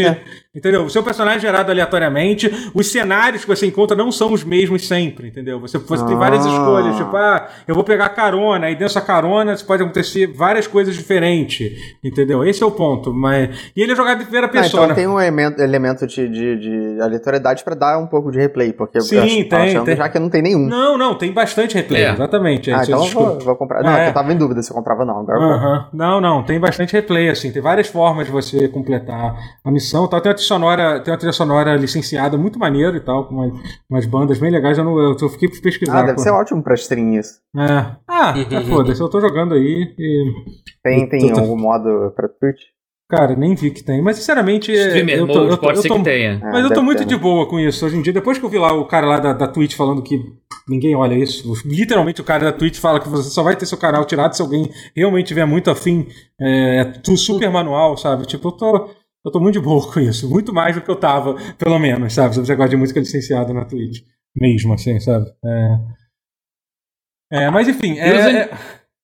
Entendeu? 0.56 0.86
O 0.86 0.90
seu 0.90 1.02
personagem 1.02 1.38
é 1.40 1.42
gerado 1.42 1.72
aleatoriamente. 1.72 2.52
Os 2.76 2.92
cenários 2.92 3.42
que 3.42 3.48
você 3.48 3.66
encontra 3.66 3.98
não 3.98 4.12
são 4.12 4.32
os 4.32 4.44
mesmos 4.44 4.88
sempre, 4.88 5.28
entendeu? 5.28 5.60
Você, 5.60 5.80
você 5.80 6.04
ah. 6.04 6.06
tem 6.06 6.16
várias 6.16 6.46
escolhas, 6.46 6.96
tipo, 6.96 7.16
ah, 7.18 7.50
eu 7.68 7.74
vou 7.74 7.84
pegar 7.84 8.10
carona, 8.10 8.70
e 8.70 8.76
dessa 8.76 9.02
carona 9.02 9.56
pode 9.66 9.82
acontecer 9.82 10.28
várias 10.28 10.68
coisas 10.68 10.96
diferentes, 10.96 11.72
entendeu? 12.04 12.44
Esse 12.44 12.62
é 12.62 12.66
o 12.66 12.72
ponto. 12.72 13.12
Mas... 13.12 13.72
E 13.76 13.82
ele 13.82 13.94
é 13.94 13.96
jogado 13.96 14.22
em 14.22 14.26
primeira 14.26 14.48
pessoa. 14.48 14.84
Ah, 14.84 14.86
então 14.86 14.96
tem 14.96 15.08
um 15.08 15.20
elemento, 15.20 15.60
elemento 15.60 16.06
de, 16.06 16.30
de, 16.30 16.60
de 16.60 17.02
aleatoriedade 17.02 17.64
para 17.64 17.74
dar 17.74 17.98
um 17.98 18.06
pouco 18.06 18.32
de 18.32 18.38
replay, 18.38 18.74
porque 18.74 19.02
Sim, 19.02 19.16
eu 19.16 19.24
acho, 19.24 19.36
tem, 19.46 19.84
tem. 19.84 19.96
já 19.98 20.08
que 20.08 20.20
não 20.20 20.30
tem 20.30 20.44
nenhum. 20.44 20.68
Não, 20.68 21.00
não, 21.00 21.03
tem 21.16 21.34
bastante 21.34 21.76
replay, 21.76 22.04
é. 22.04 22.12
exatamente. 22.12 22.72
Ah, 22.72 22.82
então 22.84 23.06
eu 23.06 23.12
vou, 23.12 23.40
vou, 23.40 23.56
comprar. 23.56 23.84
Não, 23.84 23.92
é. 23.92 24.10
eu 24.10 24.14
tava 24.14 24.32
em 24.32 24.38
dúvida 24.38 24.62
se 24.62 24.72
eu 24.72 24.76
comprava 24.76 25.04
não. 25.04 25.20
Agora 25.20 25.40
uh 25.40 25.60
-huh. 25.60 25.86
Não, 25.94 26.22
não, 26.22 26.44
tem 26.44 26.60
bastante 26.60 26.94
replay, 26.94 27.30
assim. 27.30 27.52
Tem 27.52 27.62
várias 27.62 27.88
formas 27.88 28.26
de 28.26 28.32
você 28.32 28.68
completar 28.68 29.36
a 29.64 29.72
missão. 29.72 30.08
Tal. 30.08 30.22
Tem 30.22 30.32
uma 30.32 30.38
sonora, 30.38 31.00
tem 31.02 31.12
uma 31.12 31.18
trilha 31.18 31.34
sonora 31.34 31.76
licenciada 31.76 32.38
muito 32.38 32.58
maneiro 32.58 32.96
e 32.96 33.02
tal, 33.02 33.28
com 33.28 33.36
umas, 33.36 33.54
umas 33.90 34.06
bandas 34.06 34.40
bem 34.40 34.52
legais. 34.52 34.78
Eu, 34.78 34.86
não, 34.86 34.98
eu, 34.98 35.18
eu 35.20 35.30
fiquei 35.30 35.50
pesquisar. 35.50 36.00
Ah, 36.00 36.04
deve 36.04 36.20
ser 36.20 36.32
ótimo 36.32 36.64
pra 36.64 36.76
stream 36.76 37.14
isso. 37.14 37.40
É. 37.58 37.96
Ah, 38.08 38.34
é, 38.38 38.62
foda-se, 38.62 39.02
eu 39.02 39.10
tô 39.10 39.20
jogando 39.20 39.54
aí 39.56 39.94
e. 39.98 40.34
Tem, 40.84 41.08
tem 41.08 41.32
tô, 41.32 41.40
algum 41.40 41.58
modo 41.58 42.12
pra 42.16 42.28
Twitch? 42.28 42.73
Cara, 43.16 43.36
nem 43.36 43.54
vi 43.54 43.70
que 43.70 43.84
tem. 43.84 44.02
Mas, 44.02 44.18
sinceramente. 44.18 44.72
Streamer 44.72 45.20
eu 45.20 45.28
tô, 45.28 45.44
eu 45.44 45.50
tô, 45.50 45.58
pode 45.60 45.78
eu 45.78 45.82
ser 45.84 45.88
tô, 45.88 45.98
que 45.98 46.04
tenha. 46.04 46.40
Mas 46.42 46.64
é, 46.64 46.66
eu 46.66 46.74
tô 46.74 46.82
muito 46.82 47.00
ter, 47.00 47.06
de 47.06 47.16
boa 47.16 47.48
com 47.48 47.60
isso 47.60 47.86
hoje 47.86 47.96
em 47.96 48.02
dia. 48.02 48.12
Depois 48.12 48.40
que 48.40 48.44
eu 48.44 48.50
vi 48.50 48.58
lá 48.58 48.74
o 48.74 48.86
cara 48.86 49.06
lá 49.06 49.20
da, 49.20 49.34
da 49.34 49.48
Twitch 49.48 49.76
falando 49.76 50.02
que 50.02 50.20
ninguém 50.68 50.96
olha 50.96 51.14
isso. 51.14 51.54
Literalmente 51.64 52.22
o 52.22 52.24
cara 52.24 52.46
da 52.46 52.52
Twitch 52.52 52.80
fala 52.80 53.00
que 53.00 53.08
você 53.08 53.30
só 53.30 53.44
vai 53.44 53.56
ter 53.56 53.68
seu 53.68 53.78
canal 53.78 54.04
tirado 54.06 54.34
se 54.34 54.42
alguém 54.42 54.68
realmente 54.96 55.28
tiver 55.28 55.46
muito 55.46 55.70
afim. 55.70 56.08
É, 56.42 56.78
é 56.80 56.86
tudo 56.86 57.18
super 57.18 57.52
manual, 57.52 57.96
sabe? 57.98 58.26
Tipo, 58.26 58.48
eu 58.48 58.52
tô. 58.54 58.90
Eu 59.24 59.32
tô 59.32 59.40
muito 59.40 59.60
de 59.60 59.62
boa 59.62 59.94
com 59.94 60.00
isso. 60.00 60.28
Muito 60.28 60.52
mais 60.52 60.74
do 60.74 60.82
que 60.82 60.90
eu 60.90 60.96
tava, 60.96 61.36
pelo 61.60 61.78
menos, 61.78 62.14
sabe? 62.14 62.34
Sobre 62.34 62.46
esse 62.46 62.52
negócio 62.52 62.72
de 62.72 62.78
música 62.78 63.00
licenciada 63.00 63.54
na 63.54 63.64
Twitch. 63.64 64.02
Mesmo, 64.36 64.74
assim, 64.74 65.00
sabe? 65.00 65.28
É, 67.32 67.44
é 67.44 67.50
mas 67.52 67.68
enfim, 67.68 68.00
é, 68.00 68.50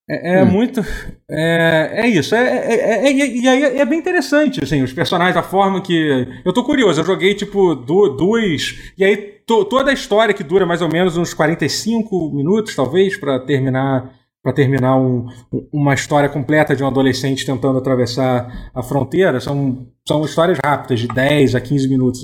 é, 0.10 0.38
é, 0.38 0.40
é 0.40 0.44
hum. 0.44 0.48
muito. 0.48 0.84
É, 1.30 1.92
é 1.94 2.08
isso. 2.08 2.34
É, 2.34 2.40
é, 2.40 3.08
é, 3.08 3.14
e 3.14 3.48
aí 3.48 3.64
é, 3.80 3.86
bem 3.86 4.00
interessante, 4.00 4.64
assim, 4.64 4.82
os 4.82 4.92
personagens, 4.92 5.38
a 5.38 5.44
forma 5.44 5.82
que. 5.82 6.28
Eu 6.44 6.52
tô 6.52 6.64
curioso, 6.64 7.00
eu 7.00 7.06
joguei, 7.06 7.36
tipo, 7.36 7.76
duas. 7.76 8.76
E 8.98 9.06
aí 9.06 9.16
to, 9.46 9.64
toda 9.66 9.92
a 9.92 9.94
história 9.94 10.34
que 10.34 10.44
dura 10.44 10.66
mais 10.66 10.82
ou 10.82 10.90
menos 10.90 11.16
uns 11.16 11.34
45 11.34 12.32
minutos, 12.32 12.76
talvez, 12.76 13.18
para 13.18 13.40
terminar 13.40 14.19
para 14.50 14.54
terminar 14.54 14.98
um, 14.98 15.28
uma 15.72 15.94
história 15.94 16.28
completa 16.28 16.76
de 16.76 16.84
um 16.84 16.88
adolescente 16.88 17.46
tentando 17.46 17.78
atravessar 17.78 18.72
a 18.74 18.82
fronteira. 18.82 19.40
São, 19.40 19.88
são 20.08 20.26
histórias 20.26 20.58
rápidas, 20.64 21.00
de 21.00 21.08
10 21.08 21.56
a 21.56 21.62
15 21.62 21.88
minutos. 21.88 22.22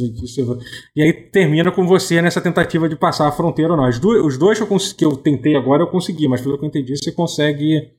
E 0.95 1.01
aí 1.01 1.13
termina 1.13 1.71
com 1.71 1.85
você 1.85 2.21
nessa 2.21 2.41
tentativa 2.41 2.89
de 2.89 2.95
passar 2.95 3.27
a 3.27 3.31
fronteira 3.31 3.73
ou 3.73 3.77
não. 3.77 3.87
Os 3.87 3.99
dois, 4.37 4.59
que 4.93 5.05
eu 5.05 5.15
tentei 5.15 5.55
agora 5.55 5.83
eu 5.83 5.87
consegui, 5.87 6.27
mas 6.27 6.41
pelo 6.41 6.57
que 6.57 6.65
eu 6.65 6.69
entendi, 6.69 6.97
você 6.97 7.11
consegue 7.11 7.91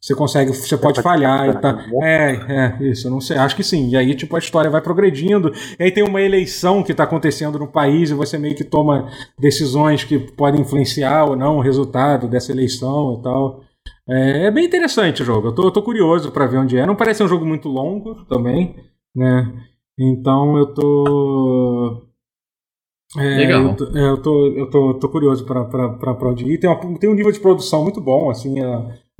você 0.00 0.14
consegue, 0.14 0.52
você 0.52 0.78
pode 0.78 1.02
falhar 1.02 1.46
e 1.50 1.60
tá. 1.60 1.84
É, 2.02 2.32
é, 2.32 2.90
isso, 2.90 3.06
eu 3.06 3.10
não 3.10 3.20
sei, 3.20 3.36
acho 3.36 3.54
que 3.54 3.62
sim. 3.62 3.90
E 3.90 3.96
aí, 3.96 4.14
tipo, 4.14 4.34
a 4.34 4.38
história 4.38 4.70
vai 4.70 4.80
progredindo. 4.80 5.52
E 5.78 5.82
aí 5.84 5.90
tem 5.90 6.02
uma 6.02 6.22
eleição 6.22 6.82
que 6.82 6.92
está 6.92 7.04
acontecendo 7.04 7.58
no 7.58 7.68
país 7.68 8.10
e 8.10 8.14
você 8.14 8.38
meio 8.38 8.54
que 8.54 8.64
toma 8.64 9.10
decisões 9.38 10.02
que 10.02 10.18
podem 10.18 10.62
influenciar 10.62 11.26
ou 11.26 11.36
não 11.36 11.58
o 11.58 11.60
resultado 11.60 12.28
dessa 12.28 12.50
eleição 12.50 13.18
e 13.18 13.22
tal. 13.22 13.60
É, 14.08 14.46
é 14.46 14.50
bem 14.50 14.64
interessante 14.64 15.22
o 15.22 15.26
jogo. 15.26 15.48
Eu 15.48 15.54
tô, 15.54 15.64
eu 15.64 15.70
tô 15.70 15.82
curioso 15.82 16.32
para 16.32 16.46
ver 16.46 16.58
onde 16.58 16.78
é. 16.78 16.86
Não 16.86 16.96
parece 16.96 17.22
um 17.22 17.28
jogo 17.28 17.44
muito 17.44 17.68
longo 17.68 18.24
também, 18.24 18.74
né? 19.14 19.52
Então 19.98 20.56
eu 20.56 20.72
tô. 20.72 22.06
É, 23.18 23.36
Legal. 23.36 23.64
Eu 23.64 23.76
tô, 23.76 23.98
é, 23.98 24.10
eu 24.10 24.22
tô, 24.22 24.46
eu 24.46 24.70
tô, 24.70 24.94
tô 24.94 25.08
curioso 25.10 25.44
para 25.44 26.16
onde 26.22 26.44
ir. 26.46 26.58
Tem, 26.58 26.70
uma, 26.70 26.98
tem 26.98 27.10
um 27.10 27.14
nível 27.14 27.32
de 27.32 27.40
produção 27.40 27.82
muito 27.82 28.00
bom, 28.00 28.30
assim. 28.30 28.54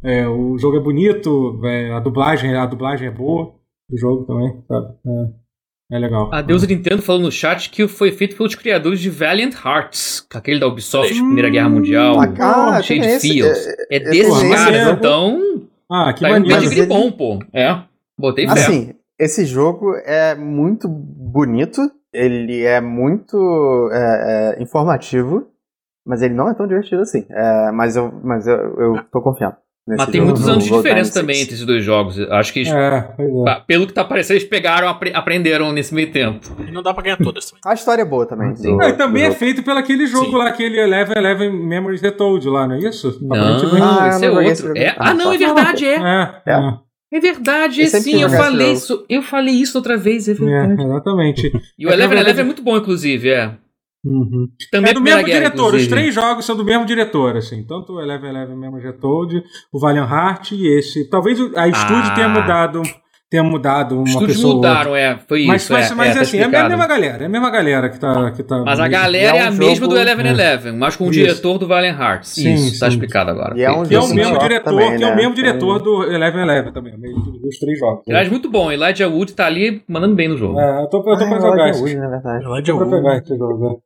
É, 0.03 0.27
o 0.27 0.57
jogo 0.59 0.77
é 0.77 0.81
bonito, 0.81 1.61
é, 1.65 1.93
a 1.93 2.01
dublagem, 2.01 2.55
a 2.57 2.67
dublagem 2.67 3.09
é 3.09 3.11
boa 3.11 3.55
do 3.89 3.99
jogo 3.99 4.25
também, 4.25 4.63
sabe? 4.67 4.95
É, 5.07 5.97
é 5.97 5.99
legal. 5.99 6.31
A 6.33 6.41
Deus 6.41 6.67
Nintendo 6.67 7.03
falou 7.03 7.23
no 7.23 7.33
chat 7.33 7.69
que 7.71 7.87
foi 7.89 8.13
feito 8.13 8.37
pelos 8.37 8.55
criadores 8.55 9.01
de 9.01 9.11
Valiant 9.11 9.55
Hearts, 9.55 10.27
aquele 10.33 10.61
da 10.61 10.69
Ubisoft, 10.69 11.13
hum, 11.13 11.27
Primeira 11.27 11.51
Guerra 11.51 11.69
Mundial, 11.69 12.17
ah, 12.21 12.81
cheio 12.83 13.03
de 13.03 13.19
fios. 13.19 13.49
É, 13.49 13.71
é, 13.91 13.97
é 13.97 14.01
desses 14.01 14.43
caras, 14.43 14.99
então. 14.99 15.69
Ah, 15.91 16.13
que 16.13 16.21
tá 16.21 16.31
maneiro. 16.31 16.61
Um 16.61 16.73
ele... 16.73 16.87
bom, 16.87 17.11
pô. 17.11 17.39
É. 17.53 17.83
Botei 18.17 18.47
fé. 18.47 18.53
Assim, 18.53 18.95
esse 19.19 19.45
jogo 19.45 19.97
é 20.05 20.35
muito 20.35 20.89
bonito, 20.89 21.81
ele 22.13 22.63
é 22.65 22.81
muito 22.81 23.91
é, 23.93 24.57
é, 24.59 24.63
informativo, 24.63 25.49
mas 26.07 26.23
ele 26.23 26.35
não 26.35 26.49
é 26.49 26.55
tão 26.55 26.67
divertido 26.67 27.03
assim. 27.03 27.27
É, 27.29 27.73
mas 27.73 27.97
eu, 27.97 28.13
mas 28.23 28.47
eu, 28.47 28.57
eu 28.57 29.05
tô 29.11 29.21
confiando. 29.21 29.57
Mas 29.87 30.11
tem 30.11 30.21
muitos 30.21 30.47
anos 30.49 30.65
de 30.65 30.71
diferença 30.71 31.21
também 31.21 31.41
entre 31.41 31.55
esses 31.55 31.67
dois 31.67 31.85
jogos. 31.85 32.19
Acho 32.19 32.53
que, 32.53 32.61
eles, 32.61 32.73
é, 32.73 33.15
é. 33.49 33.63
pelo 33.67 33.87
que 33.87 33.93
tá 33.93 34.05
parecendo, 34.05 34.39
eles 34.39 34.49
pegaram, 34.49 34.89
apre 34.89 35.13
aprenderam 35.15 35.73
nesse 35.73 35.95
meio 35.95 36.13
tempo. 36.13 36.47
E 36.67 36.71
não 36.71 36.83
dá 36.83 36.95
pra 36.95 37.03
ganhar 37.03 37.17
todas 37.17 37.47
também. 37.47 37.61
A 37.67 37.75
história 37.75 38.03
é 38.03 38.05
boa 38.05 38.27
também. 38.27 38.53
Do, 38.55 38.77
não, 38.77 38.89
e 38.89 38.93
também 38.93 39.25
é 39.25 39.31
feito 39.33 39.63
pelo 39.63 39.79
aquele 39.79 40.07
jogo 40.07 40.31
Sim. 40.31 40.37
lá, 40.37 40.49
aquele 40.49 40.79
Eleven 40.79 41.15
Eleven 41.17 41.51
Memories 41.51 42.01
Retold 42.01 42.49
lá, 42.49 42.69
não 42.69 42.77
é 42.77 42.79
isso? 42.81 43.19
Não, 43.23 43.37
ah, 43.37 44.09
esse 44.09 44.25
é 44.25 44.31
outro. 44.31 44.77
É, 44.77 44.95
ah, 44.99 45.15
não, 45.15 45.33
é 45.33 45.39
verdade, 45.39 45.87
é. 45.87 45.97
É, 45.97 46.53
é. 46.53 46.91
É 47.13 47.19
verdade, 47.19 47.89
sim, 47.89 48.23
eu 48.23 48.31
falei 48.31 48.73
isso. 48.73 49.05
Eu 49.09 49.21
falei 49.21 49.55
isso 49.55 49.77
outra 49.77 49.97
vez, 49.97 50.29
é 50.29 50.35
verdade. 50.35 50.81
É, 50.81 50.85
exatamente. 50.85 51.53
E 51.77 51.85
o 51.85 51.91
Eleven 51.91 52.21
Eleven 52.21 52.43
é 52.43 52.45
muito 52.45 52.63
bom, 52.63 52.77
inclusive, 52.77 53.29
é. 53.31 53.57
Uhum. 54.05 54.49
Também 54.73 54.93
é 54.93 54.95
do 54.95 55.01
mesmo 55.01 55.25
guerra, 55.25 55.41
diretor, 55.41 55.69
inclusive. 55.69 55.83
os 55.83 55.89
três 55.89 56.15
jogos 56.15 56.45
são 56.45 56.57
do 56.57 56.65
mesmo 56.65 56.87
diretor, 56.87 57.37
assim. 57.37 57.63
Tanto 57.65 57.95
o 57.95 58.01
Eleven 58.01 58.31
Eleven 58.31 58.57
mesmo 58.57 58.81
já 58.81 58.93
told, 58.93 59.43
o 59.73 59.79
Valiant 59.79 60.11
Heart 60.11 60.53
e 60.53 60.79
esse. 60.79 61.09
Talvez 61.11 61.39
a 61.55 61.69
estúdio 61.69 62.11
ah. 62.11 62.15
tenha 62.15 62.29
mudado 62.29 62.83
tenha 63.31 63.45
mudado 63.45 63.95
uma 63.95 64.09
Estúdios 64.09 64.39
pessoa. 64.39 64.57
mudaram, 64.57 64.97
é, 64.97 65.17
foi 65.29 65.47
mas, 65.47 65.63
isso. 65.63 65.73
Mas, 65.73 65.91
é, 65.91 65.95
mas 65.95 66.11
é, 66.11 66.15
tá 66.15 66.21
assim, 66.23 66.39
é 66.39 66.45
a 66.45 66.69
mesma 66.69 66.87
galera, 66.89 67.23
é 67.23 67.27
a 67.27 67.29
mesma 67.29 67.49
galera 67.49 67.89
que 67.89 68.01
tá. 68.01 68.33
Que 68.33 68.43
tá 68.43 68.59
mas 68.65 68.81
a 68.81 68.89
galera 68.89 69.37
é, 69.37 69.41
é 69.41 69.45
um 69.45 69.49
a 69.49 69.51
mesma 69.53 69.87
do 69.87 69.97
Eleven 69.97 70.27
é. 70.27 70.31
Eleven, 70.31 70.73
mas 70.73 70.97
com 70.97 71.05
o 71.05 71.11
isso. 71.11 71.21
diretor 71.21 71.57
do 71.57 71.69
Valiant 71.69 71.97
Hearts. 71.97 72.31
Sim, 72.31 72.55
isso, 72.55 72.65
tá 72.65 72.71
sim. 72.73 72.81
tá 72.81 72.89
explicado 72.89 73.31
agora. 73.31 73.57
E 73.57 73.63
é 73.63 73.71
um 73.71 73.85
que 73.85 73.95
é 73.95 74.01
o 74.01 74.09
mesmo 74.09 74.37
diretor, 74.37 74.71
também, 74.71 74.97
que 74.97 75.05
é 75.05 75.07
o 75.07 75.11
né? 75.11 75.17
mesmo 75.17 75.35
diretor 75.35 75.81
do 75.81 76.03
Eleven 76.13 76.43
Eleven 76.43 76.73
também, 76.73 76.93
dos 76.99 77.59
três 77.61 77.79
jogos. 77.79 78.03
Aliás, 78.09 78.29
muito 78.29 78.51
bom, 78.51 78.73
Elijah 78.73 79.09
Wood 79.09 79.33
tá 79.33 79.47
ali 79.47 79.81
mandando 79.87 80.17
bem 80.17 80.27
no 80.27 80.37
jogo. 80.37 80.59
É, 80.59 80.83
eu 80.83 80.89
tô, 80.89 80.99
eu 80.99 81.05
tô 81.05 81.25
ah, 81.25 81.29
pra 81.29 81.41
jogar 81.41 81.69
esse. 81.71 81.95
na 81.95 82.09
verdade. 82.09 82.45
Elijah 82.45 82.75
Wood. 82.75 82.91
pra 82.91 82.99
pegar 82.99 83.17
esse 83.19 83.39
jogo? 83.39 83.81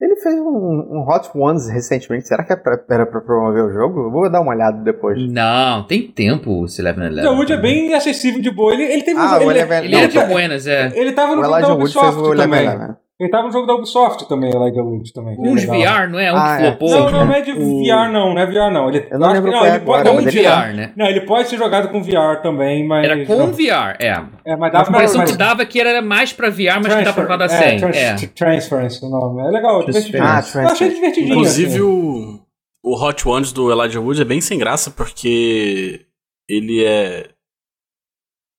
Ele 0.00 0.16
fez 0.16 0.34
um, 0.36 0.48
um, 0.48 1.04
Hot 1.06 1.28
Ones 1.34 1.68
recentemente. 1.68 2.26
Será 2.26 2.42
que 2.42 2.52
é 2.52 2.62
era 2.88 3.04
pra 3.04 3.20
promover 3.20 3.64
o 3.64 3.70
jogo? 3.70 4.06
Eu 4.06 4.10
vou 4.10 4.30
dar 4.30 4.40
uma 4.40 4.52
olhada 4.52 4.78
depois. 4.82 5.20
Não, 5.30 5.86
tem 5.86 6.08
tempo 6.08 6.50
o 6.50 6.66
Eleven 6.78 7.06
Eleven. 7.06 7.30
O 7.30 7.36
Wood 7.36 7.52
é 7.52 7.56
bem 7.58 7.92
acessível 7.92 8.40
de 8.40 8.50
boa. 8.50 8.72
Ele, 8.72 8.84
ele 8.84 9.02
teve 9.02 9.20
ah, 9.20 9.38
um, 9.38 9.50
ele, 9.50 9.60
ele, 9.60 9.74
ele, 9.86 9.96
é 9.96 10.06
de 10.06 10.18
Buenas, 10.24 10.66
é. 10.66 10.90
Ele 10.94 11.12
tava 11.12 11.36
no 11.36 11.42
o 11.42 11.44
jogo 11.44 11.60
da 11.60 11.74
Ubisoft 11.74 12.36
também. 12.36 12.66
Ele 13.20 13.28
tava 13.28 13.48
no 13.48 13.52
jogo 13.52 13.66
da 13.66 13.74
Ubisoft 13.74 14.26
também, 14.26 14.48
Elijah 14.48 14.82
Wood 14.82 15.12
também. 15.12 15.36
Um 15.38 15.54
de 15.54 15.66
VR, 15.66 16.08
não 16.08 16.18
é? 16.18 16.32
Um 16.32 16.36
ah, 16.36 16.56
que 16.56 16.62
é. 16.62 16.66
flopou. 16.68 16.88
Não, 16.88 17.26
não 17.26 17.34
é 17.34 17.42
de 17.42 17.52
VR 17.52 18.10
não, 18.10 18.32
não 18.32 18.38
é 18.38 18.46
VR 18.46 18.72
não. 18.72 18.88
Ele, 18.88 19.06
eu 19.10 19.18
não 19.18 19.30
lembro 19.30 19.52
não, 19.52 19.66
ele 19.66 19.80
pode, 19.80 20.04
não, 20.04 20.16
com 20.16 20.22
VR, 20.22 20.74
né? 20.74 20.92
Não, 20.96 21.06
ele 21.06 21.20
pode 21.20 21.48
ser 21.50 21.58
jogado 21.58 21.88
com 21.88 22.02
VR 22.02 22.40
também, 22.42 22.88
mas... 22.88 23.04
Era 23.04 23.26
com 23.26 23.36
não. 23.36 23.52
VR, 23.52 23.96
é. 24.00 24.24
É, 24.42 24.56
mas 24.56 24.72
dava 24.72 24.88
a 24.88 24.92
impressão 24.92 25.24
que 25.26 25.36
dava 25.36 25.66
que 25.66 25.78
era 25.78 26.00
mais 26.00 26.32
pra 26.32 26.48
VR, 26.48 26.80
mas 26.82 26.94
que 26.94 27.04
dá 27.04 27.12
pra 27.12 27.26
rodar 27.26 27.50
sem. 27.50 27.78
É, 27.92 28.04
é. 28.04 28.14
Transference 28.28 29.04
o 29.04 29.10
nome. 29.10 29.42
É 29.42 29.50
legal, 29.50 29.84
divertidinho. 29.84 30.24
Ah, 30.24 30.42
eu 30.54 30.68
achei 30.68 30.88
divertidinho. 30.88 31.32
Inclusive 31.34 31.72
assim. 31.72 31.80
o, 31.80 32.40
o 32.82 33.04
Hot 33.04 33.28
Ones 33.28 33.52
do 33.52 33.70
Elijah 33.70 34.00
Wood 34.00 34.22
é 34.22 34.24
bem 34.24 34.40
sem 34.40 34.58
graça, 34.58 34.90
porque 34.90 36.06
ele 36.48 36.82
é 36.82 37.28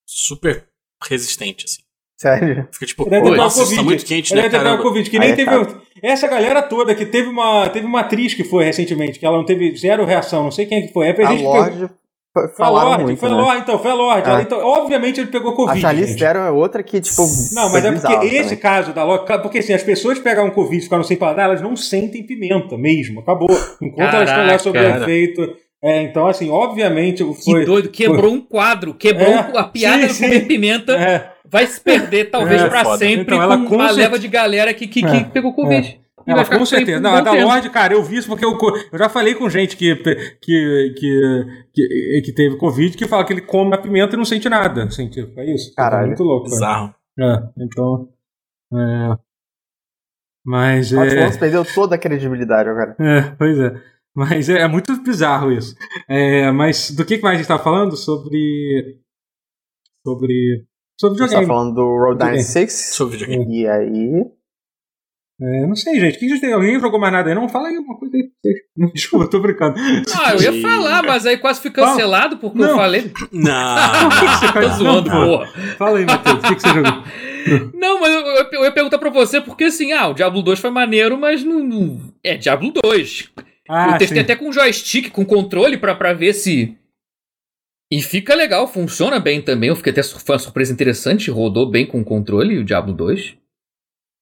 super 0.06 0.68
resistente, 1.08 1.64
assim. 1.64 1.81
Sério? 2.22 2.68
Fica 2.72 2.86
tipo, 2.86 3.02
Ele 3.02 3.10
ter 3.10 3.22
pegado 3.22 3.36
nossa, 3.36 3.62
isso 3.62 3.70
tá 3.70 3.76
Covid. 3.76 3.84
muito 3.88 4.04
quente, 4.06 4.32
Ele 4.32 4.42
né, 4.42 4.48
caramba? 4.48 4.82
Covid, 4.82 5.10
que 5.10 5.18
nem 5.18 5.30
Aí 5.30 5.36
teve. 5.36 5.50
tá. 5.50 5.74
Essa 6.02 6.28
galera 6.28 6.62
toda 6.62 6.94
que 6.94 7.04
teve 7.06 7.28
uma, 7.28 7.68
teve 7.68 7.84
uma 7.86 8.00
atriz 8.00 8.34
que 8.34 8.44
foi 8.44 8.64
recentemente, 8.64 9.18
que 9.18 9.26
ela 9.26 9.36
não 9.36 9.44
teve 9.44 9.74
zero 9.76 10.04
reação, 10.04 10.44
não 10.44 10.50
sei 10.50 10.66
quem 10.66 10.78
é 10.78 10.86
que 10.86 10.92
foi. 10.92 11.08
É 11.08 11.10
A 11.10 11.24
gente 11.30 11.38
que 11.38 11.42
Lorde 11.44 11.80
fa- 11.86 11.88
Foi 12.34 12.44
a 12.44 12.48
falaram 12.50 12.88
Lorde, 12.90 13.04
muito, 13.04 13.18
foi 13.18 13.28
a 13.28 13.32
né? 13.34 13.40
Lorde, 13.42 13.60
então, 13.60 13.78
foi 13.78 13.90
a 13.90 13.94
Lorde. 13.94 14.30
É. 14.30 14.40
Então, 14.42 14.58
obviamente 14.60 15.20
ele 15.20 15.30
pegou 15.30 15.52
A 15.52 15.56
Covid. 15.56 15.80
Charlize 15.80 16.08
gente. 16.12 16.18
Theron 16.20 16.44
é 16.46 16.50
outra 16.50 16.82
que, 16.82 17.00
tipo. 17.00 17.22
Não, 17.52 17.70
foi 17.70 17.80
mas 17.82 17.84
é 17.84 17.92
porque 17.92 18.26
esse 18.26 18.42
também. 18.44 18.56
caso 18.58 18.92
da 18.92 19.04
Lorde. 19.04 19.26
Porque 19.42 19.58
assim, 19.58 19.72
as 19.74 19.82
pessoas 19.82 20.18
pegaram 20.18 20.50
Covid 20.50 20.78
e 20.78 20.82
ficaram 20.82 21.02
sem 21.04 21.16
paladar, 21.16 21.46
elas 21.46 21.60
não 21.60 21.76
sentem 21.76 22.22
pimenta 22.24 22.76
mesmo. 22.78 23.20
Acabou. 23.20 23.50
Enquanto 23.82 24.14
elas 24.14 24.28
estão 24.30 24.46
lá 24.46 24.58
sob 24.58 24.78
o 24.78 24.82
Caraca. 24.82 25.02
efeito. 25.02 25.56
É, 25.84 26.00
então, 26.02 26.28
assim, 26.28 26.48
obviamente 26.48 27.24
Que 27.24 27.34
foi. 27.44 27.64
doido, 27.64 27.88
quebrou 27.88 28.32
um 28.32 28.40
quadro, 28.40 28.94
quebrou 28.94 29.26
É, 29.28 29.50
a 29.56 29.64
piada 29.64 30.08
sim, 30.08 30.22
do 30.22 30.28
comer 30.28 30.46
pimenta, 30.46 30.92
É, 30.92 31.31
vai 31.52 31.66
se 31.66 31.80
perder 31.80 32.30
talvez 32.30 32.62
É, 32.62 32.68
pra 32.68 32.82
foda. 32.82 32.98
sempre 32.98 33.34
Então, 33.34 33.42
ela 33.42 33.58
com 33.58 33.66
com 33.66 33.78
certeza- 33.78 34.00
leva 34.00 34.18
de 34.18 34.26
galera 34.28 34.72
que, 34.74 34.86
que, 34.88 35.04
É, 35.04 35.24
que 35.24 35.30
pegou 35.30 35.52
Covid. 35.54 36.00
E 36.26 36.30
Ela, 36.30 36.44
com 36.44 36.64
certeza. 36.64 37.00
Não, 37.00 37.14
a 37.16 37.20
da 37.20 37.32
tempo. 37.32 37.44
Lorde, 37.48 37.68
cara, 37.68 37.94
eu 37.94 38.02
vi 38.04 38.16
isso 38.16 38.28
porque 38.28 38.44
eu, 38.44 38.56
eu 38.92 38.98
já 38.98 39.08
falei 39.08 39.34
com 39.34 39.50
gente 39.50 39.76
que, 39.76 39.94
que, 39.96 40.14
que, 40.40 41.64
que, 41.74 42.22
que 42.24 42.32
teve 42.32 42.56
Covid 42.56 42.96
que 42.96 43.08
fala 43.08 43.24
que 43.24 43.32
ele 43.32 43.40
come 43.42 43.74
a 43.74 43.78
pimenta 43.78 44.14
e 44.14 44.16
não 44.16 44.24
sente 44.24 44.48
nada. 44.48 44.84
Assim, 44.84 45.08
tipo, 45.10 45.38
é 45.40 45.52
isso. 45.52 45.74
Caralho. 45.74 46.04
É 46.04 46.06
muito 46.06 46.22
louco. 46.22 46.44
né? 46.46 46.50
Bizarro. 46.54 46.94
É, 47.18 47.42
então. 47.58 48.08
É. 48.72 49.16
Mas 50.46 50.92
é. 50.92 51.22
Afonso 51.24 51.38
perdeu 51.40 51.64
toda 51.64 51.96
a 51.96 51.98
credibilidade 51.98 52.68
agora. 52.68 52.96
É, 53.00 53.22
pois 53.36 53.58
é. 53.58 53.80
Mas 54.14 54.48
é, 54.48 54.60
é 54.60 54.68
muito 54.68 54.94
bizarro 55.02 55.50
isso. 55.50 55.74
É, 56.08 56.50
mas 56.52 56.90
do 56.92 57.04
que 57.04 57.18
mais 57.18 57.34
a 57.34 57.38
gente 57.38 57.48
tá 57.48 57.58
falando? 57.58 57.96
Sobre. 57.96 58.98
Sobre. 60.06 60.64
Sobre 61.02 61.18
Você 61.18 61.34
tá 61.34 61.40
videogame. 61.40 61.46
falando 61.48 61.74
do 61.74 61.82
Road 61.82 62.12
Videogame. 62.12 62.38
96? 62.38 62.72
Sobre 62.94 63.16
videogame. 63.16 63.60
E 63.60 63.66
aí. 63.66 64.24
É, 65.40 65.66
não 65.66 65.74
sei, 65.74 65.98
gente. 65.98 66.16
Quem 66.20 66.28
já 66.28 66.38
tem? 66.40 66.52
Alguém 66.52 66.78
jogou 66.78 67.00
mais 67.00 67.12
nada 67.12 67.28
aí? 67.28 67.34
Não? 67.34 67.48
Fala 67.48 67.66
aí 67.68 67.76
alguma 67.76 67.98
coisa 67.98 68.16
aí. 68.16 68.30
Desculpa, 68.94 69.24
eu 69.24 69.30
tô 69.30 69.40
brincando. 69.40 69.74
Ah, 70.24 70.34
eu 70.34 70.40
ia 70.42 70.62
falar, 70.62 71.02
mas 71.02 71.26
aí 71.26 71.36
quase 71.38 71.60
fui 71.60 71.72
cancelado 71.72 72.36
porque 72.36 72.62
eu 72.62 72.68
Não. 72.68 72.76
falei. 72.76 73.10
Não. 73.32 74.10
Você 74.38 74.52
Tô 74.52 74.68
zoando, 74.76 75.10
Não, 75.10 75.26
porra. 75.26 75.46
Fala 75.76 75.98
aí, 75.98 76.06
Matheus. 76.06 76.38
O 76.38 76.42
que, 76.42 76.54
que 76.54 76.60
você 76.60 76.68
jogou? 76.68 77.02
Não, 77.74 78.00
mas 78.00 78.12
eu, 78.12 78.20
eu, 78.20 78.46
eu 78.52 78.64
ia 78.64 78.70
perguntar 78.72 78.98
pra 78.98 79.10
você, 79.10 79.40
porque 79.40 79.64
assim, 79.64 79.90
ah, 79.92 80.06
o 80.06 80.14
Diablo 80.14 80.40
2 80.42 80.60
foi 80.60 80.70
maneiro, 80.70 81.18
mas 81.18 81.42
não. 81.42 81.58
não- 81.58 82.00
é 82.22 82.36
Diablo 82.36 82.72
2. 82.84 83.30
Ah, 83.68 83.92
eu 83.92 83.98
testei 83.98 84.18
sim. 84.18 84.22
até 84.22 84.36
com 84.36 84.52
joystick, 84.52 85.10
com 85.10 85.24
controle, 85.24 85.76
pra, 85.76 85.96
pra 85.96 86.12
ver 86.12 86.32
se. 86.34 86.76
E 87.92 88.00
fica 88.00 88.34
legal, 88.34 88.66
funciona 88.66 89.20
bem 89.20 89.42
também. 89.42 89.68
Eu 89.68 89.76
fiquei 89.76 89.92
até 89.92 90.02
foi 90.02 90.34
uma 90.34 90.38
surpresa 90.38 90.72
interessante, 90.72 91.30
rodou 91.30 91.70
bem 91.70 91.84
com 91.86 92.00
o 92.00 92.04
controle, 92.04 92.56
o 92.58 92.64
Diablo 92.64 92.94
2. 92.94 93.36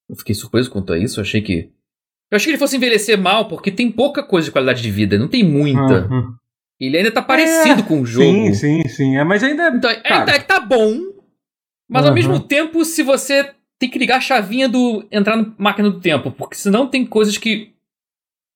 Eu 0.09 0.15
fiquei 0.17 0.35
surpreso 0.35 0.69
quanto 0.69 0.91
a 0.91 0.97
isso, 0.97 1.19
eu 1.19 1.21
achei 1.21 1.41
que. 1.41 1.69
Eu 2.29 2.35
achei 2.35 2.47
que 2.47 2.51
ele 2.51 2.57
fosse 2.57 2.75
envelhecer 2.75 3.17
mal, 3.17 3.47
porque 3.47 3.71
tem 3.71 3.89
pouca 3.89 4.21
coisa 4.23 4.45
de 4.47 4.51
qualidade 4.51 4.81
de 4.81 4.91
vida, 4.91 5.17
não 5.17 5.29
tem 5.29 5.41
muita. 5.43 6.05
Uhum. 6.09 6.35
Ele 6.81 6.97
ainda 6.97 7.11
tá 7.11 7.21
parecido 7.21 7.83
com 7.83 8.01
o 8.01 8.05
jogo. 8.05 8.25
Sim, 8.25 8.53
sim, 8.53 8.81
sim. 8.89 9.17
É, 9.17 9.23
mas 9.23 9.41
ainda. 9.43 9.69
Então, 9.69 9.89
Cara. 10.03 10.19
ainda 10.19 10.31
é 10.33 10.39
que 10.39 10.47
tá 10.47 10.59
bom, 10.59 10.99
mas 11.89 12.03
ao 12.03 12.09
Uhum. 12.09 12.15
mesmo 12.15 12.39
tempo, 12.41 12.83
se 12.83 13.03
você 13.03 13.53
tem 13.79 13.89
que 13.89 13.99
ligar 13.99 14.17
a 14.17 14.21
chavinha 14.21 14.67
do. 14.67 15.07
entrar 15.09 15.37
na 15.37 15.53
máquina 15.57 15.89
do 15.89 16.01
tempo, 16.01 16.29
porque 16.31 16.55
senão 16.55 16.87
tem 16.87 17.05
coisas 17.05 17.37
que 17.37 17.73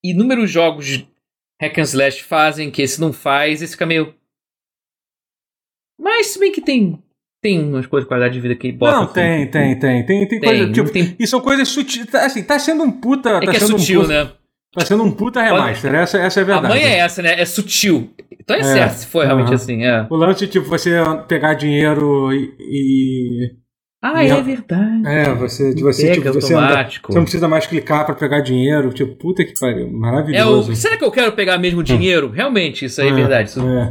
inúmeros 0.03 0.51
jogos 0.51 0.85
de 0.85 1.07
hack 1.61 1.77
and 1.77 1.83
slash 1.83 2.21
fazem, 2.23 2.69
que 2.69 2.81
esse 2.81 2.99
não 2.99 3.13
faz, 3.13 3.61
esse 3.61 3.73
fica 3.73 3.85
meio. 3.85 4.13
Mas 5.99 6.27
se 6.27 6.39
bem 6.39 6.51
que 6.51 6.61
tem. 6.61 6.99
Tem 7.41 7.61
umas 7.61 7.85
coisas 7.85 8.05
de 8.05 8.07
qualidade 8.07 8.33
de 8.33 8.39
vida 8.41 8.55
que 8.55 8.71
bota. 8.71 8.97
Não, 8.97 9.05
tem, 9.07 9.45
tem, 9.51 9.77
tem. 9.77 10.05
Tem, 10.05 10.27
tem, 10.27 10.39
coisa. 10.39 10.63
Tem, 10.63 10.71
Tipo, 10.71 10.85
não 10.87 10.93
tem- 10.93 11.15
E 11.19 11.27
são 11.27 11.39
coisas 11.41 11.67
sutis. 11.67 12.05
tá, 12.07 12.25
Assim, 12.25 12.41
tá 12.43 12.57
sendo 12.57 12.83
um 12.83 12.91
puta. 12.91 13.29
É 13.29 13.39
tá 13.41 13.51
que 13.51 13.57
é 13.57 13.59
sutil, 13.59 13.99
um 13.99 14.03
puta, 14.03 14.23
né? 14.25 14.31
Tá 14.73 14.83
sendo 14.85 15.03
um 15.03 15.11
puta 15.11 15.41
remaster. 15.41 15.93
Essa, 15.93 16.17
essa 16.17 16.39
é 16.39 16.41
a 16.41 16.43
A 16.43 16.47
verdade. 16.47 16.67
mãe 16.73 16.83
é 16.83 16.97
essa, 16.97 17.21
né? 17.21 17.39
É 17.39 17.45
sutil. 17.45 18.09
Então 18.31 18.55
é, 18.55 18.59
É, 18.59 18.63
certo, 18.63 18.93
se 18.93 19.07
for 19.07 19.23
realmente 19.25 19.47
aham. 19.47 19.55
assim, 19.55 19.83
é. 19.85 20.05
O 20.09 20.15
lance, 20.15 20.47
tipo, 20.47 20.67
você 20.67 20.95
pegar 21.27 21.53
dinheiro 21.53 22.33
e. 22.33 22.51
e- 22.59 23.51
Ah, 24.01 24.13
Não. 24.13 24.19
é 24.37 24.41
verdade. 24.41 25.01
é, 25.07 25.33
você, 25.33 25.73
de 25.73 25.81
você, 25.81 26.11
tipo, 26.11 26.31
você, 26.33 26.53
anda- 26.53 26.65
automático. 26.65 27.11
você 27.11 27.17
não 27.17 27.23
precisa 27.25 27.47
mais 27.47 27.65
clicar 27.65 28.05
pra 28.05 28.13
pegar 28.13 28.41
dinheiro. 28.41 28.89
Tipo, 28.93 29.15
puta 29.15 29.43
que 29.45 29.53
pariu. 29.59 29.87
É 29.87 29.89
Maravilhoso. 29.91 30.71
o, 30.71 30.75
será 30.75 30.95
que 30.97 31.03
eu 31.05 31.11
quero 31.11 31.31
pegar 31.31 31.57
mesmo 31.57 31.81
dinheiro? 31.81 32.29
Realmente, 32.29 32.85
isso 32.85 33.01
aí 33.01 33.07
é, 33.07 33.11
É, 33.11 33.13
verdade. 33.15 33.49
Isso- 33.49 33.61
é. 33.61 33.89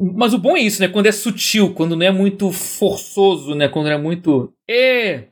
Mas 0.00 0.34
o 0.34 0.38
bom 0.38 0.56
é 0.56 0.60
isso, 0.60 0.80
né? 0.80 0.88
Quando 0.88 1.06
é 1.06 1.12
sutil, 1.12 1.74
quando 1.74 1.94
não 1.96 2.06
é 2.06 2.10
muito 2.10 2.50
forçoso, 2.50 3.54
né? 3.54 3.68
Quando 3.68 3.86
não 3.86 3.92
é 3.92 3.98
muito. 3.98 4.52
É. 4.68 5.24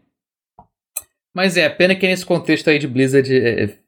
Mas 1.35 1.57
é, 1.57 1.69
pena 1.69 1.95
que 1.95 2.07
nesse 2.07 2.25
contexto 2.27 2.69
aí 2.69 2.79
de 2.79 2.87
Blizzard. 2.89 3.33
É... 3.35 3.65
é- 3.65 3.79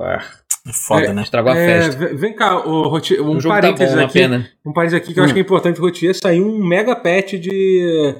ah, 0.00 0.22
É 0.66 0.72
foda, 0.72 1.06
É, 1.06 1.12
né? 1.12 1.22
estragou 1.22 1.50
a 1.52 1.56
É, 1.58 1.66
festa. 1.82 1.98
v- 1.98 2.14
vem 2.14 2.34
cá, 2.36 2.56
o 2.64 2.88
Roti- 2.88 3.20
um 3.20 3.32
O 3.32 3.36
tá 3.38 3.42
bom, 3.42 3.48
parênteses 3.48 3.94
uma 3.94 4.04
aqui. 4.04 4.12
pena. 4.12 4.48
Um 4.64 4.72
parênteses 4.72 5.02
aqui 5.02 5.12
que 5.12 5.18
eu 5.18 5.22
Hum. 5.22 5.24
acho 5.24 5.34
que 5.34 5.40
é 5.40 5.42
importante, 5.42 5.80
Rotier, 5.80 6.14
saiu 6.14 6.46
um 6.46 6.64
mega 6.64 6.94
patch 6.94 7.32
de, 7.32 8.14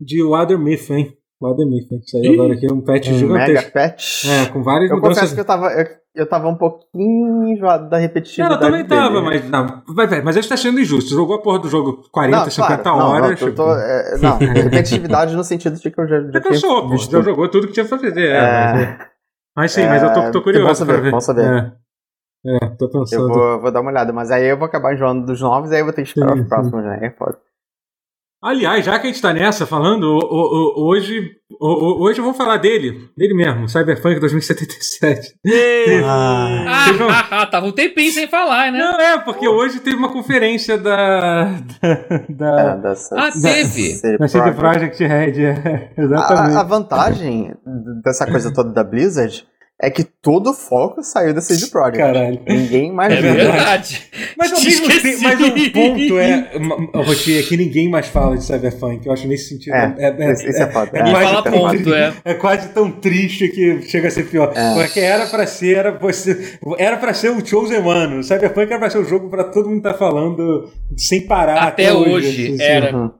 de 0.00 0.22
Water 0.24 0.58
Myth, 0.58 0.90
hein? 0.90 1.16
Water 1.40 1.64
Myth, 1.66 1.92
hein? 1.92 2.00
Saiu 2.04 2.24
Ih, 2.32 2.34
agora 2.34 2.54
aqui, 2.54 2.66
um 2.72 2.80
patch 2.80 3.06
Um 3.08 3.12
mega 3.28 3.46
gigantesco. 3.46 3.70
patch. 3.72 4.24
É, 4.24 4.46
com 4.46 4.62
várias 4.62 4.90
Eu 4.90 4.96
mudanças. 4.96 5.18
confesso 5.18 5.34
que 5.36 5.40
eu 5.40 5.44
tava, 5.44 5.68
eu, 5.72 5.86
eu 6.14 6.28
tava 6.28 6.48
um 6.48 6.54
pouquinho 6.54 7.48
enjoado 7.48 7.88
da 7.90 7.96
Não, 7.96 8.02
repetitividade 8.02 8.54
eu 8.54 8.60
também 8.60 8.84
tava, 8.86 9.14
dele. 9.20 9.24
mas. 9.24 9.50
Não, 9.50 9.82
vai, 9.88 10.22
mas 10.22 10.36
isso 10.36 10.48
tá 10.48 10.56
sendo 10.56 10.78
injusto. 10.80 11.10
Jogou 11.14 11.36
a 11.36 11.42
porra 11.42 11.58
do 11.58 11.68
jogo 11.68 12.04
40, 12.12 12.36
Não, 12.38 12.50
50 12.50 12.82
claro, 12.82 12.98
não, 12.98 13.06
horas. 13.08 13.22
Não, 13.22 13.30
eu 13.30 13.36
tipo, 13.36 13.52
tô, 13.52 13.74
é, 13.74 14.18
não, 14.18 14.38
repetitividade 14.38 15.34
no 15.36 15.42
sentido 15.44 15.76
de 15.76 15.90
que 15.90 16.00
eu 16.00 16.06
já, 16.06 16.20
já 16.30 16.40
cansou, 16.40 16.82
pô. 16.82 16.88
visto 16.90 17.10
Você 17.10 17.16
já 17.16 17.22
jogou 17.22 17.48
tudo 17.48 17.66
que 17.66 17.72
tinha 17.72 17.84
pra 17.86 17.98
fazer. 17.98 18.16
É, 18.18 18.36
É. 18.36 18.72
mas, 18.72 18.98
mas 19.56 19.72
sim, 19.72 19.86
mas 19.86 20.02
eu 20.02 20.12
tô, 20.12 20.30
tô 20.32 20.38
É, 20.38 20.42
curioso. 20.42 20.74
saber, 20.76 20.92
pra 20.94 21.02
ver. 21.02 21.10
bom 21.10 21.20
saber. 21.20 21.44
É, 22.46 22.56
É, 22.56 22.66
tô 22.78 22.84
Eu 22.86 22.90
pensando. 22.90 23.28
vou, 23.28 23.60
vou 23.60 23.72
dar 23.72 23.80
uma 23.80 23.90
olhada, 23.90 24.12
mas 24.12 24.30
aí 24.30 24.44
eu 24.46 24.56
vou 24.58 24.66
acabar 24.66 24.94
enjoando 24.94 25.24
dos 25.26 25.40
novos 25.40 25.70
e 25.70 25.74
aí 25.74 25.80
eu 25.80 25.84
vou 25.86 25.94
ter 25.94 26.02
que 26.02 26.08
esperar 26.08 26.34
Sim, 26.34 26.42
os 26.42 26.48
próximos, 26.48 26.84
né? 26.84 26.98
É 27.02 27.10
foda. 27.10 27.38
Aliás, 28.44 28.84
já 28.84 28.98
que 28.98 29.06
a 29.06 29.10
gente 29.10 29.22
tá 29.22 29.32
nessa 29.32 29.66
falando, 29.66 30.18
hoje, 30.76 31.30
hoje 31.58 32.18
eu 32.20 32.24
vou 32.24 32.34
falar 32.34 32.58
dele, 32.58 33.08
dele 33.16 33.32
mesmo, 33.32 33.66
Cyberpunk 33.66 34.20
2077. 34.20 35.34
Ah, 36.04 36.64
Ah, 36.68 36.84
Teve 36.84 37.48
tava 37.50 37.66
um 37.66 37.72
tempinho 37.72 38.12
sem 38.12 38.26
falar, 38.28 38.70
né? 38.70 38.78
Não, 38.78 39.00
é, 39.00 39.18
porque 39.18 39.48
hoje 39.48 39.80
teve 39.80 39.96
uma 39.96 40.12
conferência 40.12 40.76
da. 40.76 41.44
da, 42.28 42.76
da 42.76 42.90
é, 42.92 42.96
Ah, 43.16 43.30
teve. 43.40 44.00
Da 44.18 44.28
CD 44.28 44.52
Projekt. 44.52 44.98
Projekt 44.98 45.04
Red, 45.06 45.42
é, 45.42 45.92
A, 45.96 46.02
exatamente. 46.02 46.56
a 46.58 46.62
vantagem 46.64 47.54
dessa 48.04 48.26
coisa 48.26 48.52
toda 48.52 48.70
da 48.74 48.84
Blizzard 48.84 49.46
é 49.82 49.90
que 49.90 50.04
todo 50.04 50.50
o 50.50 50.54
foco 50.54 51.02
saiu 51.02 51.34
da 51.34 51.40
CD 51.40 51.66
Projekt. 51.66 51.98
Caralho. 51.98 52.40
Ninguém 52.46 52.92
mais 52.92 53.12
É 53.12 53.20
viu. 53.20 53.34
verdade. 53.34 54.02
Mas 54.38 54.52
ao 54.52 54.58
Te 54.58 54.64
mesmo 54.66 54.88
tempo, 54.88 55.22
mas 55.22 55.40
o 55.40 55.72
ponto 55.72 56.18
é, 56.18 56.50
Rotier, 57.04 57.40
é 57.40 57.46
que 57.46 57.56
ninguém 57.56 57.90
mais 57.90 58.06
fala 58.06 58.36
de 58.38 58.44
Cyberpunk. 58.44 59.04
Eu 59.04 59.12
acho 59.12 59.26
nesse 59.26 59.48
sentido. 59.48 59.74
É, 59.74 60.32
isso 60.32 60.62
é 60.62 60.70
foda. 60.70 60.90
é 60.94 61.00
É, 61.00 61.06
fala 61.12 61.24
isso 61.24 61.32
é 61.38 61.42
tão 61.42 61.52
foda. 61.52 61.76
ponto, 61.78 61.94
é. 61.94 62.14
É 62.24 62.34
quase 62.34 62.68
tão 62.68 62.90
triste 62.90 63.48
que 63.48 63.82
chega 63.82 64.08
a 64.08 64.10
ser 64.10 64.24
pior. 64.30 64.52
É. 64.54 64.74
Porque 64.74 65.00
era 65.00 65.26
pra 65.26 65.46
ser, 65.46 65.76
era 65.76 65.92
pra 65.92 66.12
ser, 66.12 66.58
era 66.78 66.96
pra 66.96 67.12
ser 67.12 67.30
o 67.30 67.44
Chosen 67.44 67.78
One. 67.80 68.18
O 68.18 68.22
Cyberpunk 68.22 68.70
era 68.70 68.78
pra 68.78 68.90
ser 68.90 68.98
o 68.98 69.04
jogo 69.04 69.28
pra 69.28 69.44
todo 69.44 69.68
mundo 69.68 69.78
estar 69.78 69.94
falando 69.94 70.70
sem 70.96 71.26
parar. 71.26 71.62
Até 71.64 71.92
hoje, 71.92 72.52
assim, 72.54 72.62
era. 72.62 72.96
Uhum. 72.96 73.10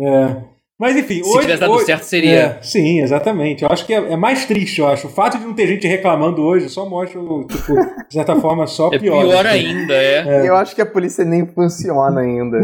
É. 0.00 0.51
Mas 0.82 0.96
enfim, 0.96 1.22
Se 1.22 1.28
hoje. 1.30 1.40
tivesse 1.42 1.60
dado 1.60 1.72
hoje- 1.74 1.86
certo, 1.86 2.02
seria. 2.02 2.32
É, 2.58 2.62
sim, 2.62 3.00
exatamente. 3.00 3.62
Eu 3.62 3.68
acho 3.70 3.86
que 3.86 3.94
é, 3.94 3.98
é 4.12 4.16
mais 4.16 4.44
triste, 4.46 4.80
eu 4.80 4.88
acho. 4.88 5.06
O 5.06 5.10
fato 5.10 5.38
de 5.38 5.44
não 5.44 5.54
ter 5.54 5.68
gente 5.68 5.86
reclamando 5.86 6.42
hoje 6.42 6.68
só 6.68 6.88
mostra, 6.88 7.20
tipo, 7.20 7.74
de 8.08 8.12
certa 8.14 8.34
forma, 8.40 8.66
só 8.66 8.88
É 8.92 8.98
pior. 8.98 9.24
pior 9.24 9.46
assim. 9.46 9.58
ainda, 9.66 9.94
é. 9.94 10.48
Eu 10.48 10.56
acho 10.56 10.74
que 10.74 10.82
a 10.82 10.86
polícia 10.86 11.24
nem 11.24 11.46
funciona 11.46 12.20
ainda. 12.20 12.58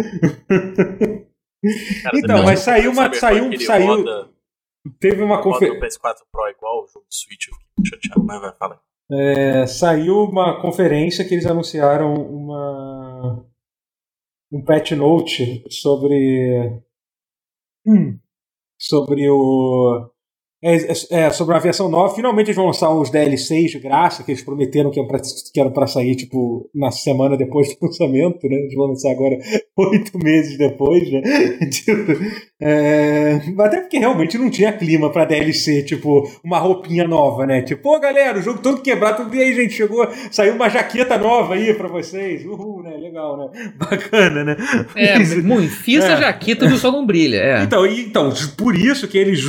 Cara, 2.02 2.12
Então, 2.18 2.42
mas 2.44 2.58
saiu 2.60 2.90
uma- 2.90 3.12
saiu- 3.14 3.46
ele 3.52 3.60
saiu- 3.64 3.86
Roda, 3.86 4.28
Teve 5.00 5.22
uma 5.22 5.42
conferência. 5.42 5.74
no 5.78 5.86
PS4 5.86 6.16
Pro 6.32 6.48
igual 6.48 6.82
o 6.82 6.86
jogo 6.86 7.04
do 7.08 7.14
Switch, 7.14 7.46
eu 7.48 7.54
fiquei 7.54 7.84
chateado, 8.00 8.24
mas 8.26 8.40
vai, 8.40 8.52
fala. 8.58 8.80
É, 9.12 9.66
saiu 9.66 10.24
uma 10.24 10.60
conferência 10.60 11.24
que 11.24 11.34
eles 11.34 11.46
anunciaram 11.46 12.14
uma 12.14 13.44
um 14.52 14.64
patch 14.64 14.92
note 14.92 15.62
sobre 15.68 16.80
hum, 17.88 18.20
sobre 18.78 19.30
o 19.30 20.10
é, 20.62 20.74
é, 20.74 20.92
é, 21.10 21.30
sobre 21.30 21.54
uma 21.54 21.60
versão 21.60 21.88
nova. 21.88 22.14
Finalmente 22.14 22.48
eles 22.48 22.56
vão 22.56 22.66
lançar 22.66 22.90
os 22.90 23.10
DLCs 23.10 23.70
de 23.70 23.78
graça, 23.78 24.24
que 24.24 24.32
eles 24.32 24.42
prometeram 24.42 24.90
que 24.90 25.00
eram 25.60 25.70
pra 25.70 25.86
sair, 25.86 26.16
tipo, 26.16 26.68
na 26.74 26.90
semana 26.90 27.36
depois 27.36 27.68
do 27.68 27.76
lançamento, 27.86 28.48
né? 28.48 28.56
Eles 28.56 28.74
vão 28.74 28.88
lançar 28.88 29.10
agora 29.12 29.38
oito 29.76 30.18
meses 30.18 30.58
depois, 30.58 31.10
né? 31.12 31.20
tipo, 31.70 32.12
é, 32.60 33.40
até 33.60 33.80
porque 33.80 33.98
realmente 33.98 34.36
não 34.36 34.50
tinha 34.50 34.72
clima 34.72 35.10
pra 35.10 35.24
DLC, 35.24 35.84
tipo, 35.84 36.28
uma 36.44 36.58
roupinha 36.58 37.06
nova, 37.06 37.46
né? 37.46 37.62
Tipo, 37.62 37.82
pô, 37.82 38.00
galera, 38.00 38.38
o 38.38 38.42
jogo 38.42 38.60
todo 38.60 38.82
quebrado, 38.82 39.24
tudo 39.24 39.36
e 39.36 39.42
aí, 39.42 39.54
gente, 39.54 39.74
chegou, 39.74 40.08
saiu 40.30 40.54
uma 40.54 40.68
jaqueta 40.68 41.16
nova 41.16 41.54
aí 41.54 41.72
pra 41.74 41.86
vocês. 41.86 42.44
Uhul, 42.44 42.82
né? 42.82 42.96
Legal, 42.96 43.36
né? 43.36 43.70
Bacana, 43.76 44.42
né? 44.42 44.56
É, 44.96 45.18
muito, 45.36 45.70
fiz 45.70 46.04
a 46.04 46.16
jaqueta 46.16 46.66
do 46.66 46.76
Sol 46.76 46.90
não 46.90 47.06
brilha, 47.06 47.36
é. 47.36 47.62
Então, 47.62 47.86
e, 47.86 48.00
então, 48.00 48.32
por 48.56 48.74
isso 48.74 49.06
que 49.06 49.16
eles 49.16 49.40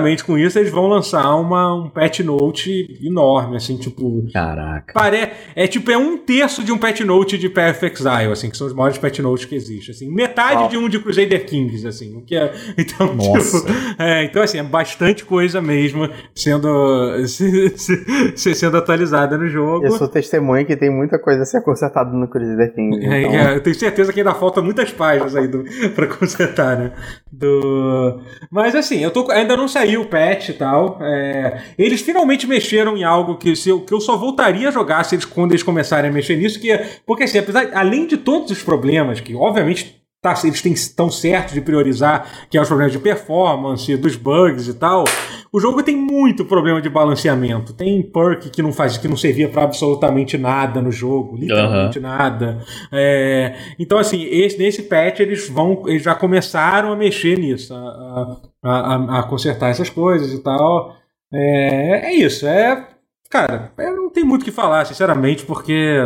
juntamente 0.00 0.24
com 0.24 0.38
isso, 0.38 0.58
eles 0.58 0.72
vão 0.72 0.86
lançar 0.86 1.34
uma, 1.36 1.74
um 1.74 1.88
patch 1.88 2.20
note 2.20 2.98
enorme, 3.02 3.56
assim, 3.56 3.76
tipo. 3.76 4.26
Caraca. 4.32 4.92
Pare... 4.92 5.30
É 5.54 5.66
tipo, 5.66 5.90
é 5.90 5.96
um 5.96 6.16
terço 6.16 6.64
de 6.64 6.72
um 6.72 6.78
patch 6.78 7.00
note 7.00 7.36
de 7.36 7.48
Path 7.48 7.82
Exile, 7.82 8.32
assim, 8.32 8.50
que 8.50 8.56
são 8.56 8.66
os 8.66 8.72
maiores 8.72 8.98
patch 8.98 9.18
notes 9.20 9.44
que 9.44 9.54
existem. 9.54 9.94
Assim, 9.94 10.12
metade 10.12 10.64
oh. 10.64 10.68
de 10.68 10.76
um 10.76 10.88
de 10.88 10.98
Crusader 10.98 11.44
Kings, 11.46 11.86
assim. 11.86 12.16
O 12.16 12.22
que 12.22 12.36
é. 12.36 12.52
Então, 12.80 13.14
Nossa. 13.14 13.60
tipo. 13.60 14.02
É, 14.02 14.24
então, 14.24 14.42
assim, 14.42 14.58
é 14.58 14.62
bastante 14.62 15.24
coisa 15.24 15.60
mesmo 15.60 16.08
sendo, 16.34 17.26
se, 17.28 17.76
se, 17.76 18.54
sendo 18.54 18.76
atualizada 18.76 19.36
no 19.36 19.48
jogo. 19.48 19.86
Eu 19.86 19.92
sou 19.92 20.08
testemunha 20.08 20.64
que 20.64 20.76
tem 20.76 20.90
muita 20.90 21.18
coisa 21.18 21.42
a 21.42 21.44
ser 21.44 21.62
consertada 21.62 22.10
no 22.10 22.28
Crusader 22.28 22.74
Kings. 22.74 23.06
É, 23.06 23.22
então... 23.22 23.32
É, 23.32 23.56
eu 23.56 23.60
tenho 23.60 23.76
certeza 23.76 24.12
que 24.12 24.20
ainda 24.20 24.34
falta 24.34 24.62
muitas 24.62 24.90
páginas 24.92 25.36
aí 25.36 25.46
do, 25.46 25.64
pra 25.94 26.06
consertar, 26.06 26.78
né? 26.78 26.92
Do... 27.30 28.20
Mas 28.50 28.74
assim, 28.74 29.02
eu 29.02 29.10
tô, 29.10 29.30
ainda 29.30 29.56
não 29.56 29.68
saiu 29.90 30.02
o 30.02 30.06
patch 30.06 30.50
e 30.50 30.52
tal. 30.52 30.98
É, 31.00 31.60
eles 31.76 32.00
finalmente 32.00 32.46
mexeram 32.46 32.96
em 32.96 33.04
algo 33.04 33.36
que, 33.36 33.54
se 33.56 33.68
eu, 33.68 33.80
que 33.80 33.92
eu 33.92 34.00
só 34.00 34.16
voltaria 34.16 34.68
a 34.68 34.72
jogar 34.72 35.04
se 35.04 35.14
eles, 35.14 35.24
quando 35.24 35.52
eles 35.52 35.62
começarem 35.62 36.10
a 36.10 36.12
mexer 36.12 36.36
nisso, 36.36 36.60
que 36.60 36.70
é, 36.70 36.88
porque 37.04 37.24
assim, 37.24 37.38
apesar, 37.38 37.70
além 37.74 38.06
de 38.06 38.16
todos 38.16 38.50
os 38.50 38.62
problemas, 38.62 39.20
que 39.20 39.34
obviamente 39.34 39.99
tá, 40.20 40.34
eles 40.44 40.64
estão 40.64 41.10
certos 41.10 41.54
de 41.54 41.60
priorizar, 41.60 42.46
que 42.50 42.58
é 42.58 42.60
os 42.60 42.68
problemas 42.68 42.92
de 42.92 42.98
performance, 42.98 43.96
dos 43.96 44.16
bugs 44.16 44.68
e 44.68 44.74
tal. 44.74 45.04
O 45.52 45.58
jogo 45.58 45.82
tem 45.82 45.96
muito 45.96 46.44
problema 46.44 46.80
de 46.80 46.90
balanceamento. 46.90 47.72
Tem 47.72 48.02
perk 48.02 48.50
que 48.50 48.62
não 48.62 48.72
faz, 48.72 48.98
que 48.98 49.08
não 49.08 49.16
servia 49.16 49.48
para 49.48 49.64
absolutamente 49.64 50.36
nada 50.36 50.82
no 50.82 50.92
jogo, 50.92 51.36
literalmente 51.36 51.98
uhum. 51.98 52.04
nada. 52.04 52.58
É, 52.92 53.56
então 53.78 53.98
assim, 53.98 54.22
esse, 54.24 54.58
nesse 54.58 54.82
patch 54.82 55.20
eles 55.20 55.48
vão, 55.48 55.84
eles 55.86 56.02
já 56.02 56.14
começaram 56.14 56.92
a 56.92 56.96
mexer 56.96 57.38
nisso, 57.38 57.74
a, 57.74 58.38
a, 58.62 58.70
a, 58.70 59.20
a 59.20 59.22
consertar 59.22 59.70
essas 59.70 59.88
coisas 59.88 60.32
e 60.32 60.42
tal. 60.42 60.96
É, 61.32 62.10
é 62.10 62.14
isso. 62.14 62.46
É, 62.46 62.88
cara, 63.30 63.72
eu 63.78 63.96
não 63.96 64.10
tem 64.10 64.24
muito 64.24 64.42
o 64.42 64.44
que 64.44 64.50
falar, 64.50 64.84
sinceramente, 64.84 65.46
porque 65.46 65.98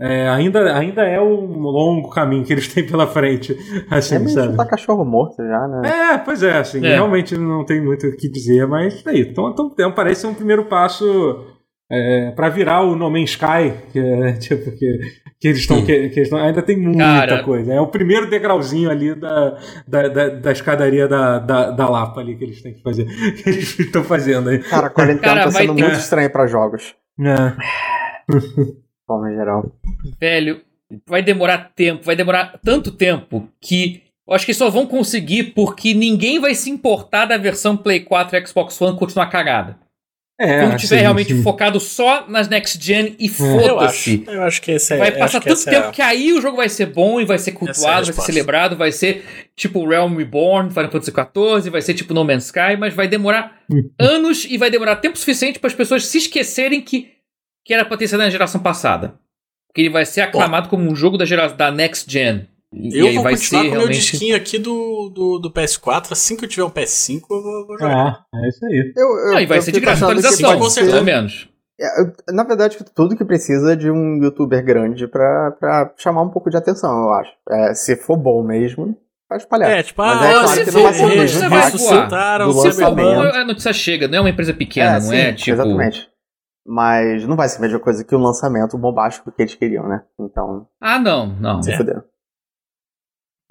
é, 0.00 0.28
ainda, 0.28 0.76
ainda 0.76 1.02
é 1.02 1.20
um 1.20 1.58
longo 1.58 2.10
caminho 2.10 2.44
que 2.44 2.52
eles 2.52 2.66
têm 2.66 2.84
pela 2.84 3.06
frente. 3.06 3.56
Assim, 3.90 4.16
é 4.16 4.18
meio 4.18 4.30
sabe? 4.30 4.56
tá 4.56 4.66
cachorro 4.66 5.04
morto 5.04 5.36
já, 5.36 5.68
né? 5.68 6.14
É, 6.14 6.18
pois 6.18 6.42
é, 6.42 6.58
assim, 6.58 6.84
é. 6.84 6.94
realmente 6.94 7.36
não 7.36 7.64
tem 7.64 7.80
muito 7.80 8.06
o 8.06 8.16
que 8.16 8.28
dizer, 8.28 8.66
mas 8.66 9.06
aí, 9.06 9.20
então, 9.20 9.50
então, 9.50 9.70
então 9.72 9.92
parece 9.92 10.26
um 10.26 10.34
primeiro 10.34 10.64
passo 10.64 11.44
é, 11.90 12.32
para 12.32 12.48
virar 12.48 12.82
o 12.82 12.96
No 12.96 13.10
Man's 13.10 13.30
Sky, 13.30 13.72
que 13.92 13.98
é 13.98 14.32
tipo 14.38 14.70
que, 14.72 14.98
que 15.40 15.48
eles 15.48 15.60
estão 15.60 15.84
que, 15.84 16.08
que 16.08 16.20
eles 16.20 16.32
ainda 16.32 16.62
tem 16.62 16.76
muita 16.76 16.98
Cara, 16.98 17.42
coisa. 17.44 17.72
É 17.72 17.80
o 17.80 17.86
primeiro 17.86 18.28
degrauzinho 18.28 18.90
ali 18.90 19.14
da, 19.14 19.58
da, 19.86 20.08
da, 20.08 20.28
da 20.28 20.52
escadaria 20.52 21.06
da, 21.06 21.38
da, 21.38 21.70
da, 21.70 21.88
Lapa 21.88 22.20
ali 22.20 22.36
que 22.36 22.44
eles 22.44 22.62
têm 22.62 22.74
que 22.74 22.82
fazer, 22.82 23.04
que 23.42 23.48
eles 23.48 23.78
estão 23.78 24.02
fazendo 24.02 24.50
aí. 24.50 24.58
Cara, 24.58 24.88
a 24.88 24.90
quarentena 24.90 25.34
Cara, 25.34 25.44
tá 25.44 25.50
sendo 25.52 25.74
ter... 25.74 25.82
muito 25.82 25.98
estranho 25.98 26.30
para 26.30 26.46
jogos. 26.46 26.94
É. 27.20 28.74
forma 29.06 29.32
geral. 29.32 29.72
Velho, 30.20 30.60
vai 31.06 31.22
demorar 31.22 31.72
tempo, 31.74 32.04
vai 32.04 32.16
demorar 32.16 32.58
tanto 32.62 32.90
tempo 32.92 33.48
que 33.60 34.02
eu 34.26 34.34
acho 34.34 34.46
que 34.46 34.54
só 34.54 34.70
vão 34.70 34.86
conseguir 34.86 35.54
porque 35.54 35.92
ninguém 35.92 36.40
vai 36.40 36.54
se 36.54 36.70
importar 36.70 37.26
da 37.26 37.36
versão 37.36 37.76
Play 37.76 38.00
4 38.00 38.36
e 38.36 38.46
Xbox 38.46 38.80
One 38.80 38.98
continuar 38.98 39.26
cagada. 39.26 39.78
É, 40.40 40.60
Quando 40.60 40.76
tiver 40.78 40.96
sim, 40.96 41.02
realmente 41.02 41.32
sim. 41.32 41.42
focado 41.44 41.78
só 41.78 42.28
nas 42.28 42.48
next 42.48 42.84
gen 42.84 43.14
e 43.20 43.26
é, 43.26 43.28
foda-se. 43.28 44.24
Eu, 44.26 44.34
eu, 44.34 44.42
acho 44.42 44.60
que 44.60 44.72
esse 44.72 44.94
é 44.94 44.96
Vai 44.96 45.12
passar 45.12 45.40
tanto 45.40 45.62
que 45.62 45.70
tempo 45.70 45.88
é 45.88 45.92
que 45.92 46.02
aí 46.02 46.32
o 46.32 46.40
jogo 46.40 46.56
vai 46.56 46.68
ser 46.68 46.86
bom 46.86 47.20
e 47.20 47.24
vai 47.24 47.38
ser 47.38 47.52
cultuado, 47.52 48.10
é 48.10 48.12
vai 48.12 48.14
ser 48.14 48.32
celebrado, 48.32 48.76
vai 48.76 48.90
ser 48.90 49.24
tipo 49.54 49.86
Realm 49.86 50.16
Reborn, 50.16 50.70
Final 50.70 50.90
Fantasy 50.90 51.12
XIV, 51.12 51.70
vai 51.70 51.82
ser 51.82 51.94
tipo 51.94 52.12
No 52.12 52.24
Man's 52.24 52.46
Sky, 52.46 52.76
mas 52.76 52.92
vai 52.92 53.06
demorar 53.06 53.60
anos 53.96 54.44
e 54.44 54.58
vai 54.58 54.70
demorar 54.70 54.96
tempo 54.96 55.16
suficiente 55.16 55.60
para 55.60 55.68
as 55.68 55.74
pessoas 55.74 56.04
se 56.06 56.18
esquecerem 56.18 56.80
que 56.80 57.13
que 57.64 57.72
era 57.72 57.84
pra 57.84 57.96
ter 57.96 58.08
sido 58.08 58.18
na 58.18 58.30
geração 58.30 58.60
passada. 58.60 59.14
Porque 59.68 59.80
ele 59.80 59.90
vai 59.90 60.04
ser 60.04 60.20
aclamado 60.20 60.68
como 60.68 60.88
um 60.88 60.94
jogo 60.94 61.18
da, 61.18 61.24
geração, 61.24 61.56
da 61.56 61.70
Next 61.70 62.10
Gen. 62.10 62.46
E 62.72 62.98
eu 62.98 63.14
vou 63.14 63.22
vai 63.22 63.34
continuar 63.34 63.62
ser 63.62 63.68
com 63.68 63.74
o 63.74 63.78
realmente... 63.78 63.78
meu 63.78 63.88
disquinho 63.88 64.36
aqui 64.36 64.58
do, 64.58 65.10
do, 65.10 65.38
do, 65.38 65.50
PS4. 65.52 66.12
Assim 66.12 66.36
que 66.36 66.44
eu 66.44 66.48
tiver 66.48 66.64
um 66.64 66.70
PS5, 66.70 67.22
eu 67.30 67.42
vou, 67.42 67.66
vou 67.66 67.78
jogar. 67.78 68.24
Ah, 68.32 68.40
é 68.44 68.48
isso 68.48 68.64
aí. 68.66 68.92
Eu, 68.96 69.08
eu, 69.30 69.36
ah, 69.36 69.42
e 69.42 69.46
vai 69.46 69.60
ser 69.60 69.72
de 69.72 69.80
graça 69.80 70.04
atualização, 70.04 70.58
pelo 70.86 71.04
menos. 71.04 71.48
É, 71.80 72.32
na 72.32 72.44
verdade, 72.44 72.78
tudo 72.94 73.16
que 73.16 73.24
precisa 73.24 73.72
é 73.72 73.76
de 73.76 73.90
um 73.90 74.22
youtuber 74.22 74.64
grande 74.64 75.08
pra, 75.08 75.50
pra 75.58 75.92
chamar 75.96 76.22
um 76.22 76.30
pouco 76.30 76.48
de 76.48 76.56
atenção, 76.56 76.90
eu 76.90 77.12
acho. 77.14 77.32
É, 77.50 77.74
se 77.74 77.96
for 77.96 78.16
bom 78.16 78.44
mesmo, 78.44 78.96
vai 79.28 79.38
espalhar. 79.38 79.70
É, 79.70 79.82
tipo, 79.82 80.00
Mas 80.00 80.22
ah, 80.22 80.26
é 80.26 80.32
claro 80.32 80.48
se 80.48 80.64
que 80.64 80.70
for, 80.70 80.78
não 80.78 80.84
vai 80.84 80.94
ser 80.94 81.02
bom, 81.02 81.08
você 81.08 81.48
vai 81.48 81.70
se 82.72 82.80
for 82.80 82.94
bom, 82.94 83.20
a 83.22 83.44
notícia 83.44 83.72
chega, 83.72 84.06
não 84.06 84.18
é 84.18 84.20
uma 84.20 84.30
empresa 84.30 84.54
pequena, 84.54 84.98
é, 84.98 85.00
não 85.00 85.12
é, 85.12 85.16
sim, 85.16 85.16
é 85.16 85.32
tipo... 85.32 85.50
Exatamente. 85.50 86.13
Mas 86.66 87.26
não 87.26 87.36
vai 87.36 87.48
ser 87.48 87.58
a 87.58 87.60
mesma 87.60 87.78
coisa 87.78 88.04
que 88.04 88.14
o 88.14 88.18
lançamento 88.18 88.78
bombástico 88.78 89.30
que 89.30 89.42
eles 89.42 89.54
queriam, 89.54 89.86
né? 89.86 90.02
Então. 90.18 90.66
Ah, 90.80 90.98
não, 90.98 91.26
não. 91.26 91.62
Se 91.62 91.72
é. 91.72 91.76
fuderam. 91.76 92.02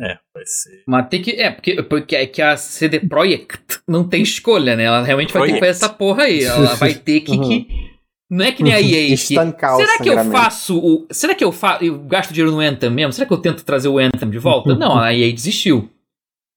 É, 0.02 0.18
vai 0.34 0.46
ser. 0.46 0.84
Mas 0.88 1.08
tem 1.08 1.22
que. 1.22 1.32
É, 1.32 1.52
porque, 1.52 1.84
porque 1.84 2.16
é 2.16 2.26
que 2.26 2.42
a 2.42 2.58
CD 2.58 3.00
Projekt 3.00 3.82
não 3.88 4.08
tem 4.08 4.24
escolha, 4.24 4.76
né? 4.76 4.86
Ela 4.86 5.04
realmente 5.04 5.32
vai 5.32 5.44
ter 5.48 5.54
que 5.54 5.60
fazer 5.60 5.72
essa 5.72 5.90
porra 5.90 6.24
aí. 6.24 6.44
Ela 6.44 6.74
vai 6.76 6.96
ter 6.96 7.22
que. 7.22 7.32
uhum. 7.32 7.42
que 7.42 7.94
não 8.30 8.44
é 8.44 8.52
que 8.52 8.64
nem 8.64 8.74
a 8.74 8.82
EA. 8.82 9.10
Que, 9.10 9.18
será 9.18 9.98
que 10.02 10.10
eu 10.10 10.26
faço 10.32 10.80
o. 10.80 11.08
Será 11.12 11.36
que 11.36 11.44
eu 11.44 11.52
faço. 11.52 11.84
Eu 11.84 12.00
gasto 12.00 12.34
dinheiro 12.34 12.52
no 12.52 12.60
Anthem 12.60 12.90
mesmo? 12.90 13.14
Será 13.14 13.28
que 13.28 13.34
eu 13.34 13.38
tento 13.38 13.64
trazer 13.64 13.90
o 13.90 14.00
Anthem 14.00 14.30
de 14.30 14.40
volta? 14.40 14.74
não, 14.76 14.98
a 14.98 15.14
EA 15.14 15.32
desistiu. 15.32 15.88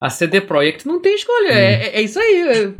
A 0.00 0.08
CD 0.08 0.40
Projekt 0.40 0.86
não 0.86 1.00
tem 1.00 1.14
escolha. 1.14 1.52
É, 1.52 1.88
é, 1.88 1.96
é 1.96 2.02
isso 2.02 2.18
aí. 2.18 2.48
É, 2.48 2.74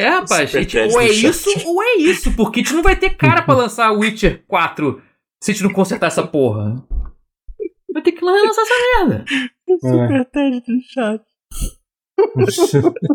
rapaz. 0.00 0.50
Gente, 0.50 0.78
ou 0.78 1.00
é 1.00 1.08
isso 1.08 1.50
ou 1.66 1.82
é 1.82 1.94
isso, 1.96 2.32
porque 2.32 2.60
a 2.60 2.62
gente 2.62 2.74
não 2.74 2.82
vai 2.82 2.96
ter 2.96 3.10
cara 3.10 3.42
pra 3.42 3.54
lançar 3.54 3.92
Witcher 3.96 4.42
4 4.46 5.02
se 5.42 5.50
a 5.50 5.54
gente 5.54 5.64
não 5.64 5.72
consertar 5.72 6.06
essa 6.06 6.26
porra. 6.26 6.82
Vai 7.92 8.02
ter 8.02 8.12
que 8.12 8.24
lançar 8.24 8.62
essa 8.62 8.74
merda. 8.98 9.24
Super 9.80 10.28
é. 10.34 10.60
do 10.60 10.80
chat. 10.88 11.22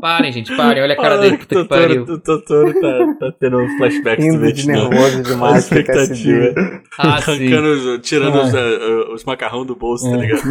parem, 0.02 0.32
gente, 0.32 0.56
parem. 0.56 0.84
Olha 0.84 0.94
a 0.94 0.98
cara 0.98 1.18
dele, 1.18 1.38
puta 1.38 1.56
que 1.56 1.68
pariu. 1.68 2.04
O 2.04 2.20
Totoro 2.20 2.74
tá, 2.80 3.16
tá 3.20 3.32
tendo 3.40 3.58
um 3.58 3.78
flashback 3.78 4.30
do 4.30 4.40
Vietnã. 4.40 4.90
nervoso 4.90 5.24
demais. 5.24 5.56
A 5.56 5.58
expectativa. 5.60 6.54
Ah, 6.98 7.16
Arrancando, 7.16 8.00
tirando 8.00 8.36
os, 8.42 8.54
uh, 8.54 9.14
os 9.14 9.24
macarrão 9.24 9.66
do 9.66 9.76
bolso, 9.76 10.10
tá 10.10 10.18
é. 10.18 10.22
ligado? 10.22 10.42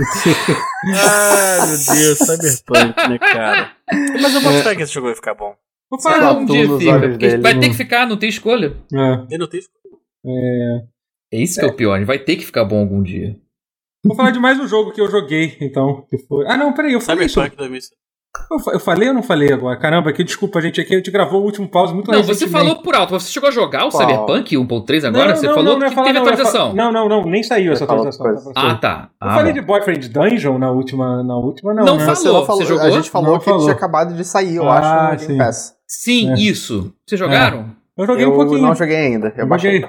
Ai, 0.95 1.59
meu 1.67 1.97
Deus, 1.97 2.19
Cyberpunk, 2.19 3.09
né, 3.09 3.19
cara? 3.19 3.73
Mas 4.21 4.35
eu 4.35 4.41
boto 4.41 4.63
fé 4.63 4.75
que 4.75 4.83
esse 4.83 4.93
jogo 4.93 5.07
vai 5.07 5.15
ficar 5.15 5.35
bom. 5.35 5.55
Vou 5.91 6.01
falar 6.01 6.33
um 6.33 6.45
dia, 6.45 6.63
filho. 6.63 6.77
Assim, 6.77 7.41
vai 7.41 7.59
ter 7.59 7.69
que 7.69 7.77
ficar, 7.77 8.07
não 8.07 8.17
tem 8.17 8.29
escolha. 8.29 8.77
É. 8.93 9.39
Não 9.39 9.49
tem 9.49 9.61
escolha. 9.61 9.97
É. 10.27 10.87
Isso 11.33 11.61
é. 11.61 11.63
que 11.63 11.69
é 11.69 11.73
o 11.73 11.77
pior, 11.77 12.05
vai 12.05 12.19
ter 12.19 12.37
que 12.37 12.45
ficar 12.45 12.65
bom 12.65 12.81
algum 12.81 13.03
dia. 13.03 13.37
Vou 14.05 14.17
falar 14.17 14.31
de 14.31 14.39
mais 14.39 14.59
um 14.61 14.69
jogo 14.69 14.93
que 14.93 15.01
eu 15.01 15.11
joguei, 15.11 15.57
então. 15.61 16.07
Que 16.09 16.19
foi... 16.19 16.47
Ah, 16.47 16.57
não, 16.57 16.73
peraí, 16.73 16.93
eu 16.93 17.01
falei. 17.01 17.29
Cyberpunk 17.29 17.57
2077. 17.57 18.06
Eu, 18.51 18.73
eu 18.75 18.81
falei 18.81 19.09
ou 19.09 19.15
não 19.15 19.23
falei 19.23 19.53
agora? 19.53 19.77
Caramba, 19.77 20.13
que 20.13 20.23
desculpa, 20.23 20.61
gente. 20.61 20.81
Aqui 20.81 20.95
a 20.95 20.97
gente 20.99 21.11
gravou 21.11 21.41
o 21.41 21.45
último 21.45 21.69
pause 21.69 21.93
muito 21.93 22.11
Não, 22.11 22.23
você 22.23 22.47
falou 22.47 22.77
por 22.77 22.95
alto. 22.95 23.11
Você 23.11 23.31
chegou 23.31 23.49
a 23.49 23.53
jogar 23.53 23.87
o 23.87 23.91
Pau. 23.91 24.01
Cyberpunk 24.01 24.57
1.3 24.57 25.05
agora? 25.09 25.29
Não, 25.29 25.37
você 25.37 25.47
não, 25.47 25.55
falou 25.55 25.79
não, 25.79 25.87
é 25.87 25.89
que 25.89 25.95
falar, 25.95 26.07
teve 26.07 26.19
é 26.19 26.21
atualização. 26.21 26.75
Não, 26.75 26.93
não, 26.93 27.09
não. 27.09 27.23
Nem 27.25 27.43
saiu 27.43 27.73
essa 27.73 27.85
atualização. 27.85 28.35
Tá 28.53 28.53
ah, 28.55 28.75
tá. 28.77 29.11
Ah, 29.21 29.29
eu 29.29 29.35
falei 29.35 29.53
de 29.53 29.61
Boyfriend 29.61 30.09
Dungeon 30.09 30.59
na 30.59 30.71
última, 30.71 31.23
na 31.23 31.37
última 31.37 31.75
não. 31.75 31.85
Não, 31.85 31.97
né? 31.97 32.05
falou. 32.05 32.47
Você, 32.47 32.53
você 32.53 32.65
jogou? 32.65 32.87
A 32.87 32.91
gente 32.91 33.11
falou 33.11 33.39
que 33.39 33.45
falou. 33.45 33.61
tinha 33.61 33.73
acabado 33.73 34.15
de 34.15 34.25
sair, 34.25 34.57
eu 34.57 34.69
ah, 34.69 35.11
acho, 35.11 35.25
sim. 35.25 35.39
Sim, 35.87 36.33
é. 36.33 36.35
isso. 36.35 36.93
Vocês 37.07 37.21
é. 37.21 37.25
jogaram? 37.25 37.61
É. 37.61 38.03
Eu 38.03 38.07
joguei 38.07 38.25
eu 38.25 38.33
um 38.33 38.35
pouquinho. 38.35 38.59
Eu 38.59 38.63
não 38.63 38.75
joguei 38.75 38.97
ainda. 38.97 39.29
Eu, 39.29 39.31
joguei 39.31 39.47
baixei. 39.47 39.85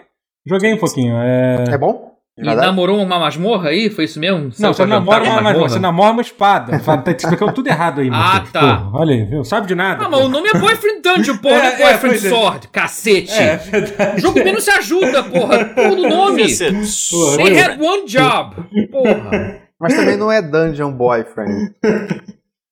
Joguei 0.45 0.73
um 0.73 0.77
pouquinho. 0.77 1.17
É, 1.17 1.65
é 1.71 1.77
bom? 1.77 2.06
E 2.38 2.43
namorou 2.43 3.01
uma 3.01 3.18
masmorra 3.19 3.69
aí? 3.69 3.89
Foi 3.89 4.03
isso 4.03 4.19
mesmo? 4.19 4.51
Não, 4.59 4.72
você 4.72 4.85
namora 4.85 5.23
uma 5.23 5.41
masmorra, 5.41 5.69
você 5.69 5.80
namora 5.80 6.11
uma 6.11 6.22
espada. 6.22 6.80
tá 6.80 7.14
te 7.14 7.23
explicando 7.23 7.51
tudo 7.51 7.68
errado 7.68 8.01
aí, 8.01 8.09
Ah, 8.14 8.45
tá. 8.53 8.59
Porra, 8.59 8.89
olha 8.93 9.15
aí, 9.15 9.26
viu? 9.26 9.43
Sabe 9.43 9.65
de 9.65 9.73
nada. 9.73 10.05
Ah, 10.05 10.09
mas 10.09 10.22
o 10.22 10.30
nome 10.30 10.47
é 10.49 10.53
Boyfriend 10.53 11.01
Dungeon, 11.01 11.38
porra, 11.38 11.55
é, 11.65 11.77
não 11.80 11.88
é 11.88 11.91
Boyfriend 11.91 12.15
é, 12.15 12.30
Sword, 12.30 12.68
cacete. 12.68 13.34
É, 13.34 13.53
é 13.53 13.57
verdade. 13.57 14.18
O 14.18 14.19
jogo 14.22 14.43
menos 14.43 14.64
se 14.64 14.69
ajuda, 14.69 15.23
porra. 15.23 15.65
Porra 15.65 15.95
do 15.95 16.07
nome. 16.07 16.45
They 16.45 17.59
had 17.59 17.81
one 17.81 18.05
job. 18.05 18.55
Porra. 18.91 19.61
Mas 19.80 19.95
também 19.95 20.18
não 20.18 20.31
é 20.31 20.41
Dungeon 20.41 20.91
Boyfriend. 20.91 21.76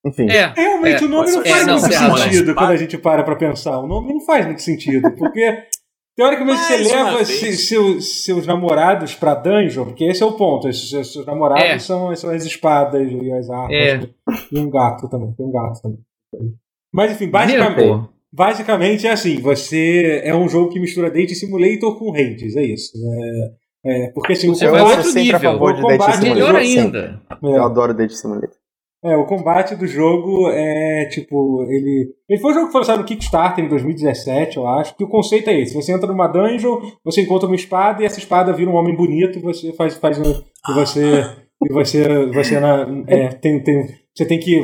Enfim. 0.06 0.30
É, 0.30 0.54
Realmente, 0.56 1.04
é, 1.04 1.08
o 1.08 1.10
nome 1.10 1.32
não 1.32 1.44
faz 1.44 1.68
é, 1.68 1.72
muito 1.72 2.20
sentido 2.20 2.54
quando 2.54 2.70
a 2.70 2.78
gente 2.78 2.98
para 2.98 3.24
pra 3.24 3.36
pensar. 3.36 3.80
O 3.80 3.88
nome 3.88 4.14
não 4.14 4.22
faz 4.22 4.46
muito 4.46 4.62
sentido, 4.62 5.12
porque 5.18 5.64
teoricamente 6.16 6.62
você 6.62 6.78
leva 6.78 7.26
se, 7.26 7.58
seus, 7.58 8.24
seus 8.24 8.48
namorados 8.48 9.14
pra 9.14 9.36
dungeon, 9.36 9.86
porque 9.86 10.06
esse 10.06 10.24
é 10.24 10.26
o 10.26 10.34
ponto. 10.34 10.68
Esses, 10.68 10.90
seus 10.90 11.26
namorados 11.26 11.64
é. 11.64 11.80
são, 11.80 12.16
são 12.16 12.30
as 12.30 12.46
espadas 12.46 13.12
e 13.12 13.32
as 13.32 13.50
armas. 13.50 13.72
É. 13.72 14.00
E 14.52 14.60
um 14.60 14.70
gato 14.70 15.10
também. 15.10 15.34
Tem 15.34 15.46
um 15.46 15.52
gato 15.52 15.82
também. 15.82 16.00
Mas 16.94 17.12
enfim, 17.12 17.28
basicamente, 17.30 18.10
basicamente 18.32 19.08
é 19.08 19.12
assim: 19.12 19.40
você 19.40 20.22
é 20.24 20.36
um 20.36 20.48
jogo 20.48 20.72
que 20.72 20.80
mistura 20.80 21.12
Date 21.12 21.36
Simulator 21.36 21.98
com 21.98 22.12
Hades, 22.12 22.56
é 22.56 22.64
isso. 22.64 22.94
É, 23.86 24.06
é 24.06 24.12
porque 24.12 24.34
assim, 24.34 24.48
você 24.48 24.68
vai 24.68 24.82
outro 24.82 25.14
nível. 25.14 25.56
O 25.56 25.82
combate 25.82 26.22
melhor 26.22 26.56
ainda. 26.56 27.22
Eu 27.44 27.64
adoro 27.64 27.94
Date 27.94 28.16
Simulator. 28.16 28.65
É, 29.06 29.16
o 29.16 29.26
combate 29.26 29.76
do 29.76 29.86
jogo 29.86 30.50
é 30.50 31.06
tipo. 31.06 31.64
Ele. 31.70 32.12
Ele 32.28 32.42
foi 32.42 32.52
um 32.52 32.54
jogo 32.56 32.66
que 32.66 32.72
foi 32.72 32.82
lançado 32.82 33.00
no 33.00 33.06
Kickstarter 33.06 33.64
em 33.64 33.68
2017, 33.68 34.58
eu 34.58 34.68
acho. 34.68 34.96
Que 34.98 35.04
o 35.04 35.08
conceito 35.08 35.48
é 35.48 35.62
esse: 35.62 35.76
você 35.76 35.92
entra 35.92 36.08
numa 36.08 36.28
dungeon, 36.28 36.82
você 37.04 37.22
encontra 37.22 37.46
uma 37.46 37.56
espada 37.56 38.02
e 38.02 38.06
essa 38.06 38.18
espada 38.18 38.52
vira 38.52 38.70
um 38.70 38.74
homem 38.74 38.96
bonito, 38.96 39.40
você 39.40 39.72
faz. 39.74 39.96
faz 39.98 40.18
um, 40.18 40.24
e 40.24 40.74
você. 40.74 41.24
E 41.64 41.72
você. 41.72 42.26
Você, 42.34 42.60
na, 42.60 42.88
é, 43.08 43.28
tem, 43.28 43.62
tem, 43.64 43.86
você 44.16 44.26
tem 44.26 44.40
que, 44.40 44.64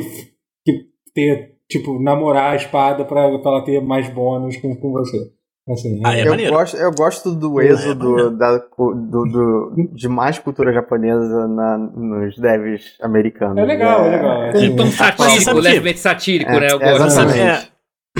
que 0.66 0.86
ter, 1.14 1.54
tipo, 1.70 2.02
namorar 2.02 2.52
a 2.52 2.56
espada 2.56 3.04
pra, 3.04 3.38
pra 3.38 3.50
ela 3.52 3.64
ter 3.64 3.80
mais 3.80 4.08
bônus 4.08 4.56
com, 4.56 4.74
com 4.74 4.90
você. 4.90 5.30
Assim, 5.68 6.00
ah, 6.04 6.18
é 6.18 6.26
eu, 6.26 6.50
gosto, 6.50 6.76
eu 6.76 6.90
gosto 6.90 7.34
do 7.36 7.60
é 7.60 7.66
êxodo 7.68 8.18
é 8.18 8.30
da, 8.30 8.58
do, 8.58 9.24
do, 9.24 9.88
de 9.92 10.08
mais 10.08 10.36
cultura 10.36 10.72
japonesa 10.72 11.46
na, 11.46 11.78
nos 11.78 12.36
devs 12.36 12.96
americanos. 13.00 13.58
É 13.58 13.64
legal, 13.64 14.04
é, 14.04 14.08
é 14.08 14.10
legal. 14.10 14.42
É, 14.42 14.70
tom 14.70 14.90
satírico, 14.90 15.52
levemente 15.52 16.00
satírico, 16.00 16.50
é, 16.50 16.60
né? 16.60 16.72
Eu 16.72 16.80
gosto. 16.80 17.10
Sabe, 17.10 17.38
é, 17.38 17.68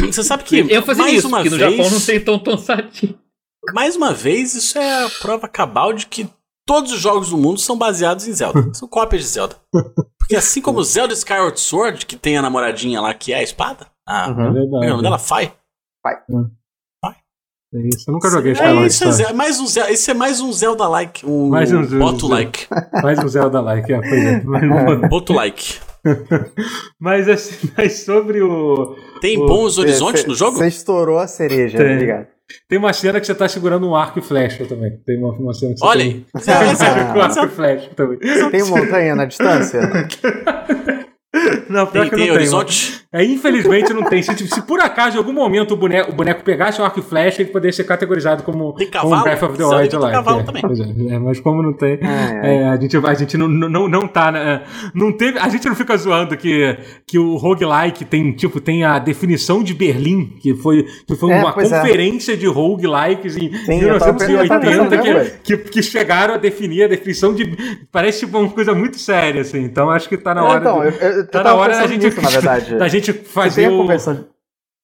você 0.06 0.22
sabe 0.22 0.44
que. 0.44 0.72
Eu 0.72 0.82
fazia 0.82 1.10
isso, 1.10 1.28
porque 1.28 1.50
no 1.50 1.58
Japão 1.58 1.90
não 1.90 2.00
tem 2.00 2.20
tom, 2.20 2.38
tom 2.38 2.56
satírico. 2.56 3.18
Mais 3.74 3.96
uma 3.96 4.12
vez, 4.12 4.54
isso 4.54 4.78
é 4.78 5.04
a 5.04 5.08
prova 5.20 5.48
cabal 5.48 5.92
de 5.92 6.06
que 6.06 6.28
todos 6.64 6.92
os 6.92 7.00
jogos 7.00 7.30
do 7.30 7.36
mundo 7.36 7.58
são 7.58 7.76
baseados 7.76 8.28
em 8.28 8.32
Zelda. 8.32 8.72
São 8.72 8.86
cópias 8.86 9.22
de 9.22 9.28
Zelda. 9.28 9.56
Porque 10.16 10.36
assim 10.36 10.60
como 10.60 10.82
Zelda 10.84 11.12
Skyward 11.12 11.58
Sword, 11.58 12.06
que 12.06 12.16
tem 12.16 12.36
a 12.36 12.42
namoradinha 12.42 13.00
lá 13.00 13.12
que 13.12 13.32
é 13.32 13.38
a 13.38 13.42
espada, 13.42 13.88
a, 14.06 14.30
uhum, 14.30 14.82
é 14.82 14.86
o 14.86 14.90
nome 14.90 15.02
dela? 15.02 15.18
Fai. 15.18 15.52
Fai. 16.02 16.14
Uhum. 16.28 16.50
É 17.74 17.88
isso, 17.88 18.10
eu 18.10 18.12
nunca 18.12 18.28
joguei 18.28 18.52
Skyward 18.52 18.82
é, 18.82 18.86
isso 18.86 19.22
é, 19.22 19.32
mais 19.32 19.58
um 19.58 19.66
Zelda, 19.66 19.90
esse 19.90 20.10
é 20.10 20.14
mais 20.14 20.40
um 20.42 20.52
Zelda-like, 20.52 21.24
um, 21.24 21.48
mais 21.50 21.72
um 21.72 21.82
Boto-like. 21.86 22.66
Mais 23.02 23.18
um 23.18 23.26
Zelda-like, 23.26 23.90
é, 23.90 24.08
foi 24.08 24.18
é. 24.18 24.40
Boto-like. 25.08 25.78
mas 27.00 27.28
assim, 27.30 27.70
mas 27.76 28.00
sobre 28.00 28.42
o... 28.42 28.94
Tem 29.22 29.38
o, 29.38 29.46
bons 29.46 29.78
horizontes 29.78 30.20
cê, 30.20 30.28
no 30.28 30.34
jogo? 30.34 30.58
Você 30.58 30.66
estourou 30.66 31.18
a 31.18 31.26
cereja, 31.26 31.78
Tem. 31.78 31.94
Obrigado. 31.94 32.26
Tem 32.68 32.78
uma 32.78 32.92
cena 32.92 33.18
que 33.18 33.26
você 33.26 33.34
tá 33.34 33.48
segurando 33.48 33.88
um 33.88 33.96
arco 33.96 34.18
e 34.18 34.22
flecha 34.22 34.66
também. 34.66 34.98
Tem 35.06 35.16
uma, 35.16 35.32
uma 35.32 35.54
cena 35.54 35.72
que 35.72 35.78
você 35.78 35.86
Olha 35.86 36.04
tem, 36.04 36.26
você 36.34 36.52
com 37.14 37.20
arco 37.22 37.46
e 37.46 37.48
flecha 37.48 37.90
também. 37.96 38.18
Tem 38.50 38.64
montanha 38.64 39.14
na 39.14 39.24
distância? 39.24 39.80
Não, 41.68 41.86
pior 41.86 42.02
tem, 42.02 42.10
que 42.10 42.16
tem 42.16 42.26
não 42.28 42.34
horizonte? 42.34 43.02
É, 43.10 43.24
infelizmente 43.24 43.92
não 43.92 44.04
tem. 44.04 44.22
Se, 44.22 44.34
se, 44.34 44.62
por 44.62 44.80
acaso, 44.80 45.16
em 45.16 45.18
algum 45.18 45.32
momento, 45.32 45.72
o 45.72 45.76
boneco, 45.76 46.12
o 46.12 46.14
boneco 46.14 46.42
pegasse 46.42 46.80
um 46.80 46.84
arco 46.84 47.00
e 47.00 47.02
flecha, 47.02 47.42
ele 47.42 47.50
poderia 47.50 47.72
ser 47.72 47.84
categorizado 47.84 48.42
como, 48.42 48.72
tem 48.74 48.88
cavalo? 48.88 49.10
como 49.10 49.22
Breath 49.22 49.42
of 49.42 49.56
the 49.58 49.64
Wild 49.64 49.96
lá. 49.96 50.10
Cavalo 50.10 50.40
é, 50.40 50.42
também. 50.44 50.62
É, 51.10 51.14
é, 51.14 51.18
mas 51.18 51.40
como 51.40 51.62
não 51.62 51.72
tem, 51.72 51.98
é, 52.02 52.68
a 52.68 52.76
gente, 52.76 52.96
a 52.96 53.14
gente 53.14 53.36
não, 53.36 53.48
não, 53.48 53.88
não 53.88 54.08
tá. 54.08 54.32
Né, 54.32 54.62
não 54.94 55.12
teve, 55.12 55.38
a 55.38 55.48
gente 55.48 55.66
não 55.68 55.74
fica 55.74 55.96
zoando 55.96 56.36
que, 56.36 56.76
que 57.06 57.18
o 57.18 57.36
roguelike 57.36 58.04
tem, 58.04 58.32
tipo, 58.32 58.60
tem 58.60 58.84
a 58.84 58.98
definição 58.98 59.62
de 59.62 59.74
Berlim, 59.74 60.36
que 60.40 60.54
foi, 60.54 60.86
que 61.06 61.14
foi 61.14 61.34
uma 61.34 61.52
conferência 61.52 62.36
de 62.36 62.46
roguelikes 62.46 63.36
em 63.36 63.52
Sim, 63.54 63.78
1980 63.80 64.98
que, 64.98 65.56
que, 65.56 65.56
que, 65.70 65.82
chegaram 65.82 66.34
a 66.34 66.38
definir 66.38 66.84
a 66.84 66.88
definição 66.88 67.34
de. 67.34 67.56
Parece 67.90 68.20
tipo, 68.20 68.38
uma 68.38 68.48
coisa 68.48 68.74
muito 68.74 68.98
séria, 68.98 69.42
assim. 69.42 69.62
Então 69.62 69.90
acho 69.90 70.08
que 70.08 70.16
tá 70.16 70.34
na 70.34 70.44
hora. 70.44 70.60
Então, 70.60 70.80
de, 70.80 70.86
eu, 70.86 71.10
eu, 71.10 71.21
tá 71.24 71.42
na 71.42 71.54
hora 71.54 71.76
da 71.76 71.86
gente, 71.86 72.04
nisso, 72.04 72.20
na 72.20 72.28
verdade. 72.28 72.76
da 72.76 72.88
gente 72.88 73.12
fazer 73.12 73.68
o... 73.68 73.78
Convenção, 73.78 74.26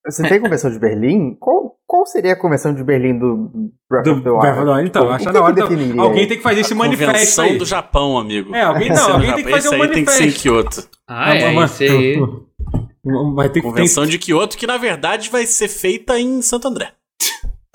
você 0.07 0.23
tem 0.23 0.39
a 0.39 0.41
convenção 0.41 0.71
de 0.71 0.79
Berlim? 0.79 1.35
Qual, 1.39 1.77
qual 1.87 2.07
seria 2.07 2.33
a 2.33 2.37
convenção 2.37 2.73
de 2.75 2.83
Berlim 2.83 3.19
do 3.19 3.71
Breath 3.91 4.05
do 4.05 4.13
of 4.13 4.23
the 4.23 4.31
Wild? 4.31 4.87
Então, 4.87 5.11
acho 5.11 5.27
que 5.27 5.33
na 5.33 5.43
hora. 5.43 5.63
Alguém 5.99 6.27
tem 6.27 6.37
que 6.39 6.43
fazer 6.43 6.61
esse 6.61 6.75
manifesto 6.75 7.13
convenção 7.13 7.45
aí. 7.45 7.59
do 7.59 7.65
Japão, 7.67 8.19
amigo. 8.19 8.55
É, 8.55 8.63
alguém, 8.63 8.89
não, 8.89 9.13
alguém 9.13 9.35
tem 9.35 9.45
que 9.45 9.51
fazer 9.51 9.69
um 9.69 9.79
manifesto. 9.79 9.99
aí 9.99 10.05
tem 10.05 10.05
que 10.05 10.13
ser 10.13 10.25
em 10.25 10.43
Kyoto. 10.43 10.89
Ah, 11.07 11.37
é, 11.37 11.43
é 11.43 11.65
esse 11.65 11.85
aí. 11.85 12.23
Vai 13.35 13.49
ter 13.49 13.63
Convenção 13.63 14.05
tem... 14.05 14.13
de 14.13 14.19
Kyoto 14.19 14.57
que, 14.57 14.67
na 14.67 14.77
verdade, 14.77 15.31
vai 15.31 15.47
ser 15.47 15.69
feita 15.69 16.19
em 16.19 16.41
Santo 16.43 16.69
André. 16.69 16.93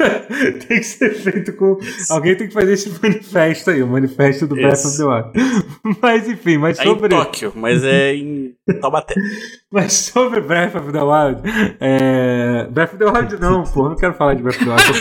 tem 0.68 0.80
que 0.80 0.84
ser 0.84 1.14
feito 1.14 1.54
com. 1.54 1.78
Alguém 2.10 2.36
tem 2.36 2.48
que 2.48 2.54
fazer 2.54 2.74
esse 2.74 2.90
manifesto 3.02 3.70
aí, 3.70 3.82
o 3.84 3.88
manifesto 3.88 4.48
do 4.48 4.56
Breath 4.56 4.86
of 4.86 4.98
the 4.98 5.04
Wild. 5.04 5.32
Mas 6.02 6.28
enfim, 6.28 6.58
mas 6.58 6.78
sobre. 6.78 7.14
É 7.14 7.18
em 7.18 7.24
Tóquio, 7.24 7.54
mas 7.56 7.84
é 7.84 8.16
em 8.16 8.56
Taubaté. 8.82 9.14
mas 9.72 9.94
sobre 9.94 10.42
Breath 10.42 10.76
of 10.76 10.92
the 10.92 11.02
Wild. 11.02 11.42
É... 11.80 12.68
Breath 12.72 12.94
of 12.94 12.98
the 12.98 13.06
Wild 13.06 13.40
não, 13.40 13.64
pô, 13.64 13.90
não 13.90 13.96
quero 13.96 14.14
falar 14.14 14.36
de 14.36 14.44
Breath 14.44 14.62
of 14.62 14.66
the 14.66 14.72
Wild. 14.72 15.00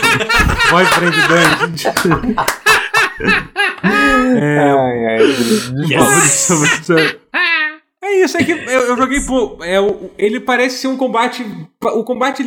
Boyfriend 0.71 1.15
Dungeon. 1.27 2.35
é... 4.35 4.59
Ai, 4.59 5.05
ai. 5.05 5.21
Yes. 5.87 6.31
Sobre, 6.31 7.19
é 8.03 8.23
isso, 8.23 8.37
é 8.37 8.43
que 8.43 8.51
eu, 8.51 8.57
eu 8.57 8.97
joguei, 8.97 9.17
é, 9.61 9.77
ele 10.17 10.39
parece 10.39 10.77
ser 10.77 10.87
um 10.87 10.97
combate. 10.97 11.45
O 11.81 12.03
combate. 12.03 12.43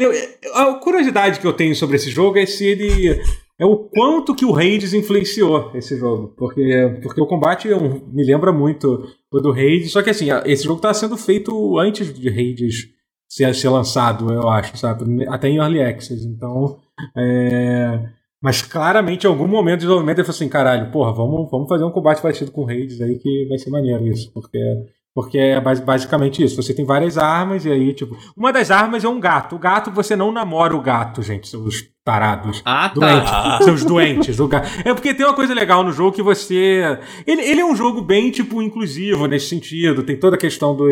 A 0.55 0.75
curiosidade 0.75 1.41
que 1.41 1.47
eu 1.47 1.53
tenho 1.53 1.75
sobre 1.75 1.97
esse 1.97 2.11
jogo 2.11 2.39
é 2.39 2.47
se 2.47 2.67
ele. 2.67 3.21
É 3.59 3.65
o 3.65 3.77
quanto 3.77 4.35
que 4.35 4.45
o 4.45 4.55
Hades 4.55 4.93
influenciou 4.93 5.71
esse 5.75 5.97
jogo. 5.97 6.35
Porque, 6.37 6.99
porque 7.03 7.21
o 7.21 7.27
combate 7.27 7.73
é 7.73 7.79
me 7.79 8.23
lembra 8.23 8.53
muito 8.53 9.09
o 9.33 9.41
do 9.41 9.51
Hades. 9.51 9.93
Só 9.93 10.03
que 10.03 10.11
assim, 10.11 10.27
esse 10.45 10.65
jogo 10.65 10.81
tá 10.81 10.93
sendo 10.93 11.17
feito 11.17 11.79
antes 11.79 12.13
de 12.13 12.29
Hades 12.29 12.89
ser, 13.27 13.55
ser 13.55 13.71
lançado, 13.71 14.31
eu 14.33 14.49
acho, 14.51 14.77
sabe? 14.77 15.27
Até 15.27 15.49
em 15.49 15.57
Early 15.57 15.83
Access. 15.83 16.27
Então. 16.27 16.79
É... 17.17 18.11
Mas 18.43 18.61
claramente, 18.61 19.25
em 19.25 19.27
algum 19.27 19.49
momento 19.49 19.81
de 19.81 19.87
desenvolvimento, 19.87 20.19
ele 20.19 20.27
falou 20.27 20.37
assim: 20.37 20.49
caralho, 20.49 20.91
porra, 20.93 21.13
vamos, 21.13 21.51
vamos 21.51 21.69
fazer 21.69 21.85
um 21.85 21.91
combate 21.91 22.21
parecido 22.21 22.53
com 22.53 22.65
o 22.65 22.71
Hades 22.71 23.01
aí 23.01 23.19
que 23.19 23.47
vai 23.49 23.59
ser 23.59 23.71
maneiro 23.71 24.07
isso. 24.07 24.31
Porque 24.33 24.59
porque 25.17 25.39
é 25.39 25.59
basicamente 25.59 26.45
isso. 26.45 26.63
Você 26.63 26.75
tem 26.75 26.85
várias 26.85 27.17
armas 27.17 27.65
e 27.65 27.73
aí, 27.73 27.95
tipo. 27.95 28.19
Uma 28.37 28.53
das 28.53 28.71
armas 28.71 29.03
é 29.03 29.09
um 29.09 29.19
gato. 29.19 29.57
O 29.57 29.59
gato, 29.59 29.91
você 29.91 30.15
não 30.15 30.31
namora 30.31 30.77
o 30.77 30.81
gato, 30.83 31.23
gente. 31.23 31.49
Seus 31.49 31.89
tarados. 32.07 32.63
Ah, 32.65 32.89
tá. 32.89 32.95
Doentes, 32.95 33.33
seus 33.67 33.85
doentes. 33.85 34.39
O 34.39 34.47
gato. 34.47 34.69
É 34.85 34.95
porque 34.95 35.13
tem 35.13 35.27
uma 35.27 35.35
coisa 35.35 35.53
legal 35.53 35.83
no 35.83 35.91
jogo 35.91 36.13
que 36.13 36.23
você. 36.23 36.99
Ele, 37.27 37.43
ele 37.43 37.61
é 37.61 37.65
um 37.67 37.75
jogo 37.75 38.01
bem, 38.01 38.31
tipo, 38.31 38.63
inclusivo 38.63 39.27
nesse 39.27 39.49
sentido. 39.49 40.05
Tem 40.05 40.17
toda 40.17 40.37
a 40.37 40.39
questão 40.39 40.77
dos, 40.77 40.89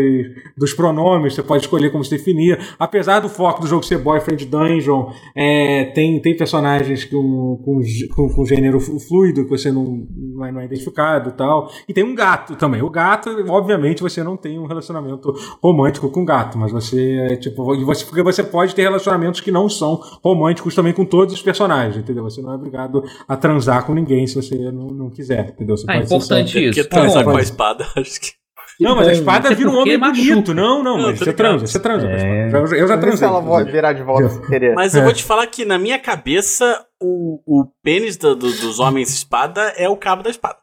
dos 0.59 0.75
pronomes, 0.75 1.35
você 1.35 1.43
pode 1.43 1.63
escolher 1.63 1.91
como 1.91 2.03
se 2.03 2.11
definir. 2.11 2.59
Apesar 2.81 3.21
do 3.21 3.29
foco 3.29 3.61
do 3.61 3.69
jogo 3.69 3.85
ser 3.85 3.99
Boyfriend 3.99 4.45
Dungeon, 4.47 5.13
é, 5.37 5.85
tem, 5.95 6.21
tem 6.21 6.37
personagens 6.37 7.05
com, 7.05 7.63
com, 7.65 7.81
com, 8.13 8.35
com 8.35 8.45
gênero 8.45 8.81
fluido 8.81 9.45
que 9.45 9.51
você 9.51 9.71
não, 9.71 10.05
não 10.11 10.45
é, 10.45 10.51
não 10.51 10.61
é 10.61 10.65
identificado 10.65 11.29
e 11.29 11.33
tal. 11.33 11.71
E 11.89 11.93
tem 11.93 12.03
um 12.03 12.15
gato 12.15 12.57
também. 12.57 12.83
O 12.83 12.91
gato, 12.91 13.31
obviamente, 13.51 14.03
você 14.03 14.25
não 14.25 14.37
tem 14.37 14.59
um 14.59 14.67
relacionamento 14.67 15.33
romântico 15.63 16.11
com 16.11 16.25
gato, 16.25 16.59
mas 16.59 16.73
você, 16.73 17.39
tipo, 17.41 17.65
você, 17.85 18.05
porque 18.05 18.23
você 18.23 18.43
pode 18.43 18.75
ter 18.75 18.83
relacionamentos 18.83 19.41
que 19.41 19.53
não 19.53 19.69
são 19.69 20.01
românticos 20.21 20.75
também 20.75 20.93
com 20.93 21.04
todos 21.05 21.35
os 21.35 21.43
personagens, 21.43 21.97
entendeu? 21.97 22.25
Você 22.25 22.41
não 22.41 22.53
é 22.53 22.55
obrigado 22.55 23.05
a 23.27 23.37
transar 23.37 23.85
com 23.85 23.95
ninguém 23.95 24.27
se 24.27 24.35
você 24.35 24.57
não, 24.71 24.89
não 24.89 25.11
quiser, 25.11 25.51
entendeu? 25.51 25.77
Você 25.77 25.85
ah, 25.89 25.97
importante 25.97 26.59
isso. 26.59 26.75
Porque 26.75 26.89
transar 26.89 27.23
é, 27.23 27.25
com 27.25 27.37
a 27.37 27.43
espada, 27.43 27.87
acho 27.97 28.21
que. 28.21 28.44
Não, 28.81 28.97
mas 28.97 29.09
a 29.09 29.13
espada 29.13 29.55
vira 29.55 29.71
um 29.71 29.79
homem 29.79 29.99
bonito. 29.99 30.55
Não, 30.55 30.83
não, 30.83 31.01
mas 31.01 31.19
você 31.19 31.33
transa, 31.33 31.67
você 31.67 31.79
transa. 31.79 32.09
É... 32.09 32.49
Eu 32.53 32.89
já 32.89 32.99
transei. 32.99 33.29
ela 33.29 33.41
vai 33.41 33.65
virar 33.65 33.93
de 33.93 34.03
volta 34.03 34.47
querer. 34.47 34.75
Mas 34.75 34.95
eu 34.95 35.03
vou 35.03 35.13
te 35.13 35.23
falar 35.23 35.47
que 35.47 35.65
na 35.65 35.79
minha 35.79 35.99
cabeça, 35.99 36.85
o, 37.01 37.41
o 37.47 37.67
pênis 37.83 38.17
do, 38.17 38.35
do, 38.35 38.51
dos 38.51 38.81
homens 38.81 39.11
espada 39.11 39.61
é 39.77 39.89
o 39.89 39.97
cabo 39.97 40.23
da 40.23 40.31
espada. 40.31 40.57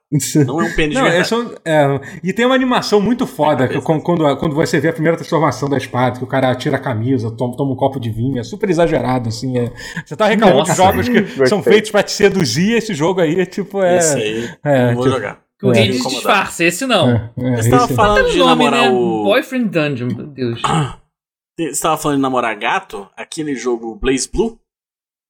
Não 0.45 0.59
é 0.59 0.65
um 0.65 0.75
pênis 0.75 0.95
não, 0.95 1.05
de 1.05 1.09
verdade. 1.09 1.55
É, 1.63 1.73
é, 1.73 2.01
e 2.23 2.33
tem 2.33 2.45
uma 2.45 2.55
animação 2.55 2.99
muito 2.99 3.25
foda 3.25 3.67
que, 3.67 3.79
quando, 3.79 4.03
quando 4.37 4.53
você 4.53 4.79
vê 4.79 4.89
a 4.89 4.93
primeira 4.93 5.15
transformação 5.15 5.69
da 5.69 5.77
espada, 5.77 6.17
que 6.17 6.23
o 6.23 6.27
cara 6.27 6.53
tira 6.55 6.75
a 6.75 6.79
camisa, 6.79 7.31
toma, 7.31 7.55
toma 7.55 7.71
um 7.71 7.75
copo 7.75 7.99
de 7.99 8.09
vinho, 8.09 8.39
é 8.39 8.43
super 8.43 8.69
exagerado, 8.69 9.29
assim. 9.29 9.57
É, 9.57 9.71
você 10.05 10.15
tá 10.15 10.25
reclamando 10.25 10.63
de 10.63 10.75
jogos 10.75 11.07
que 11.07 11.47
são 11.47 11.63
feitos 11.63 11.91
pra 11.91 12.03
te 12.03 12.11
seduzir, 12.11 12.73
esse 12.73 12.93
jogo 12.93 13.21
aí 13.21 13.39
é 13.39 13.45
tipo. 13.45 13.81
É, 13.81 13.97
esse 13.97 14.17
aí, 14.17 14.49
é, 14.63 14.93
vou 14.93 15.03
tipo, 15.03 15.15
jogar. 15.15 15.39
Que 15.61 15.67
o 15.67 15.69
Hades 15.69 16.01
disfarça, 16.01 16.63
esse 16.63 16.87
não. 16.87 17.07
É, 17.11 17.33
é, 17.37 17.55
Você 17.57 17.69
tava 17.69 17.87
falando 17.87 18.31
de 18.31 18.39
nome, 18.39 18.63
namorar 18.63 18.91
né? 18.91 18.97
o... 18.97 19.23
Boyfriend 19.25 19.69
Dungeon, 19.69 20.07
meu 20.07 20.25
Deus. 20.25 20.59
Você 21.55 21.79
tava 21.79 22.01
falando 22.01 22.17
de 22.17 22.23
namorar 22.23 22.57
gato? 22.57 23.07
Aquele 23.15 23.53
jogo 23.53 23.95
Blaze 23.95 24.27
Blue? 24.27 24.59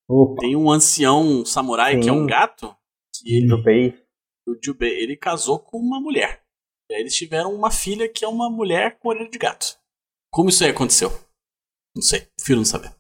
Opa. 0.09 0.39
Tem 0.39 0.55
um 0.55 0.71
ancião 0.71 1.43
samurai 1.43 1.95
Sim. 1.95 1.99
que 1.99 2.09
é 2.09 2.13
um 2.13 2.25
gato. 2.25 2.73
Que 3.13 3.35
ele, 3.35 3.47
Jubei. 3.49 3.99
O 4.47 4.55
Jubei. 4.63 5.03
Ele 5.03 5.17
casou 5.17 5.59
com 5.59 5.77
uma 5.77 5.99
mulher. 5.99 6.41
E 6.89 6.93
aí 6.93 7.01
eles 7.01 7.13
tiveram 7.13 7.53
uma 7.53 7.69
filha 7.69 8.07
que 8.07 8.23
é 8.23 8.27
uma 8.27 8.49
mulher 8.49 8.99
com 8.99 9.09
orelha 9.09 9.29
de 9.29 9.37
gato. 9.37 9.77
Como 10.31 10.47
isso 10.47 10.63
aí 10.63 10.69
aconteceu? 10.69 11.09
Não 11.93 12.01
sei, 12.01 12.25
prefiro 12.37 12.59
não 12.59 12.65
saber. 12.65 12.95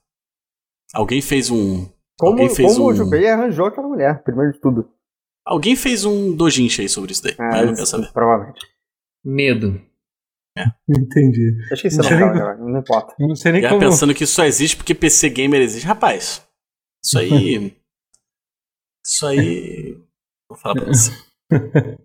Alguém 0.93 1.21
fez 1.21 1.49
um. 1.49 1.85
Como, 2.19 2.33
alguém 2.33 2.53
fez 2.53 2.73
como 2.73 2.87
um... 2.87 2.91
o 2.91 2.93
Jubei 2.93 3.25
arranjou 3.29 3.67
aquela 3.67 3.87
mulher, 3.87 4.21
primeiro 4.21 4.51
de 4.51 4.59
tudo. 4.59 4.93
Alguém 5.45 5.75
fez 5.75 6.05
um 6.05 6.35
dojinshi 6.35 6.81
aí 6.81 6.89
sobre 6.89 7.11
isso 7.11 7.23
daí, 7.23 7.35
Ah, 7.39 7.43
mas 7.49 7.59
eu 7.61 7.65
não 7.67 7.73
quero 7.75 7.85
saber. 7.87 8.11
Provavelmente. 8.13 8.65
Medo. 9.25 9.81
Entendi. 10.89 11.55
Eu 11.69 11.75
esqueci 11.75 11.97
Não 11.97 12.03
o 12.05 12.07
sei 12.07 12.17
nome 12.17 12.31
nem- 12.31 12.39
dela 12.39 12.51
agora, 12.51 12.71
não 12.71 12.79
importa. 12.79 13.15
Eu 13.19 13.27
não 13.27 13.35
sei 13.35 13.51
nem 13.53 13.61
Já 13.61 13.69
como. 13.69 13.81
pensando 13.81 14.13
que 14.13 14.23
isso 14.25 14.33
só 14.33 14.43
existe 14.45 14.75
porque 14.77 14.93
PC 14.93 15.29
Gamer 15.29 15.61
existe. 15.61 15.85
Rapaz, 15.87 16.45
isso 17.03 17.17
aí. 17.17 17.73
isso 19.05 19.25
aí. 19.25 19.97
Vou 20.49 20.57
falar 20.57 20.75
pra 20.75 20.85
você. 20.87 21.11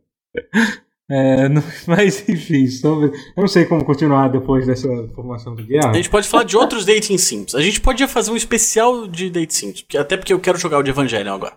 É, 1.08 1.48
não- 1.48 1.62
mas 1.86 2.28
enfim, 2.28 2.66
sobre... 2.66 3.06
eu 3.16 3.40
não 3.40 3.46
sei 3.46 3.64
como 3.64 3.84
continuar 3.84 4.26
depois 4.28 4.66
dessa 4.66 4.88
formação 5.14 5.54
do 5.54 5.64
Guerra. 5.64 5.90
A 5.90 5.94
gente 5.94 6.10
pode 6.10 6.26
falar 6.26 6.42
de 6.42 6.56
outros 6.56 6.84
dating 6.84 7.16
sims. 7.16 7.54
A 7.54 7.60
gente 7.62 7.80
podia 7.80 8.08
fazer 8.08 8.32
um 8.32 8.36
especial 8.36 9.06
de 9.06 9.30
dating 9.30 9.54
sims. 9.54 9.86
Até 9.96 10.16
porque 10.16 10.32
eu 10.32 10.40
quero 10.40 10.58
jogar 10.58 10.78
o 10.78 10.82
de 10.82 10.90
Evangelion 10.90 11.34
agora. 11.34 11.56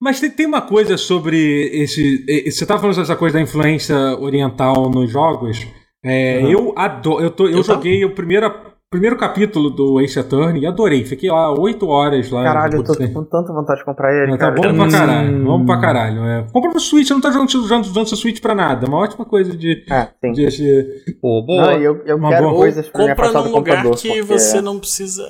Mas 0.00 0.20
tem, 0.20 0.30
tem 0.30 0.46
uma 0.46 0.62
coisa 0.62 0.96
sobre 0.98 1.70
esse. 1.72 2.24
Você 2.50 2.66
tava 2.66 2.80
falando 2.80 2.94
sobre 2.94 3.10
essa 3.10 3.16
coisa 3.18 3.38
da 3.38 3.42
influência 3.42 3.96
oriental 4.18 4.90
nos 4.90 5.10
jogos. 5.10 5.66
É, 6.04 6.40
Uhum. 6.40 6.50
Eu 6.50 6.74
adoro. 6.76 7.24
Eu, 7.24 7.30
tô, 7.30 7.46
eu 7.48 7.56
Eu 7.58 7.62
joguei 7.64 8.04
o 8.04 8.14
primeiro, 8.14 8.52
primeiro 8.90 9.16
capítulo 9.16 9.70
do 9.70 9.98
Ace 10.00 10.18
Attorney 10.18 10.60
e 10.62 10.66
adorei. 10.66 11.04
Fiquei 11.04 11.30
lá 11.30 11.50
oito 11.58 11.88
horas 11.88 12.30
lá. 12.30 12.44
Caralho, 12.44 12.76
eu 12.76 12.84
tô 12.84 12.94
Putz, 12.94 13.12
com 13.12 13.24
tanta 13.24 13.52
vontade 13.52 13.78
de 13.80 13.84
comprar 13.86 14.12
ele, 14.14 14.32
É, 14.34 14.36
tá 14.36 14.50
bom 14.50 14.62
pra 14.62 14.88
caralho. 14.90 15.44
Vamos 15.44 15.66
pra 15.66 15.80
caralho. 15.80 16.24
É. 16.24 16.46
Compra 16.52 16.72
no 16.72 16.78
Switch, 16.78 17.08
eu 17.10 17.14
não 17.14 17.20
tô 17.22 17.32
jogando, 17.32 17.48
usando, 17.48 17.84
usando 17.86 18.06
seu 18.08 18.16
Switch 18.18 18.40
pra 18.40 18.54
nada. 18.54 18.84
É 18.86 18.88
uma 18.88 18.98
ótima 18.98 19.24
coisa 19.24 19.56
de. 19.56 19.84
É, 19.90 20.08
sim. 20.24 20.32
de 20.32 20.44
esse- 20.44 21.16
Pô, 21.20 21.42
boa. 21.42 21.72
Não, 21.72 21.78
eu, 21.82 22.02
eu 22.04 22.16
Uma 22.16 22.28
quero 22.28 22.44
boa- 22.48 22.56
coisas 22.56 22.88
pra 22.88 23.08
Compra 23.08 23.32
num 23.32 23.50
lugar 23.56 23.82
que 23.82 23.88
porque- 24.08 24.22
você 24.22 24.60
não 24.60 24.78
precisa. 24.78 25.24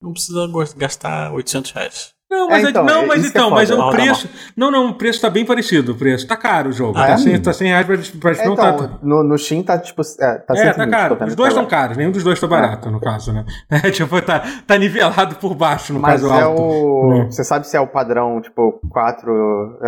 Não 0.00 0.12
precisa 0.12 0.48
gastar 0.76 1.32
800 1.34 1.72
reais. 1.72 2.17
Não, 2.30 2.46
mas, 2.48 2.62
É, 2.64 2.68
então, 2.70 2.84
não, 2.84 3.02
é 3.02 3.06
mas 3.06 3.20
que 3.20 3.26
é 3.26 3.30
então, 3.30 3.50
mas 3.50 3.70
foda. 3.70 3.80
o 3.80 3.84
Roda 3.86 3.96
preço. 3.96 4.28
Não, 4.54 4.70
não, 4.70 4.88
o 4.90 4.94
preço 4.94 5.20
tá 5.20 5.30
bem 5.30 5.46
parecido. 5.46 5.92
O 5.92 5.94
preço 5.94 6.26
tá 6.26 6.36
caro 6.36 6.68
o 6.68 6.72
jogo. 6.72 6.98
Ah, 6.98 7.06
tá, 7.06 7.12
é? 7.12 7.16
100, 7.16 7.40
tá 7.40 7.52
100 7.54 7.68
reais 7.68 7.86
pra, 7.86 7.96
pra 8.20 8.30
É, 8.32 8.46
não 8.46 8.52
então, 8.52 8.76
tá. 8.76 8.90
no, 9.02 9.22
no 9.24 9.38
Steam 9.38 9.62
tá 9.62 9.78
tipo. 9.78 10.02
É, 10.20 10.34
tá 10.38 10.52
É, 10.54 10.56
120, 10.72 10.76
tá 10.76 10.86
caro. 10.90 11.16
vendo 11.16 11.28
Os 11.28 11.34
dois 11.34 11.48
estão 11.54 11.64
caros, 11.66 11.96
nenhum 11.96 12.10
dos 12.10 12.22
dois 12.22 12.38
tá 12.38 12.46
barato, 12.46 12.90
no 12.90 13.00
caso, 13.00 13.32
né? 13.32 13.44
É, 13.70 13.90
tipo, 13.90 14.20
tá, 14.20 14.42
tá 14.66 14.76
nivelado 14.76 15.36
por 15.36 15.54
baixo, 15.54 15.92
no 15.94 16.00
Mas 16.00 16.20
caso 16.20 16.34
é 16.34 16.42
alto. 16.42 16.60
o. 16.62 17.22
É. 17.22 17.24
Você 17.30 17.42
sabe 17.44 17.66
se 17.66 17.76
é 17.76 17.80
o 17.80 17.86
padrão, 17.86 18.40
tipo, 18.42 18.78
4. 18.90 19.78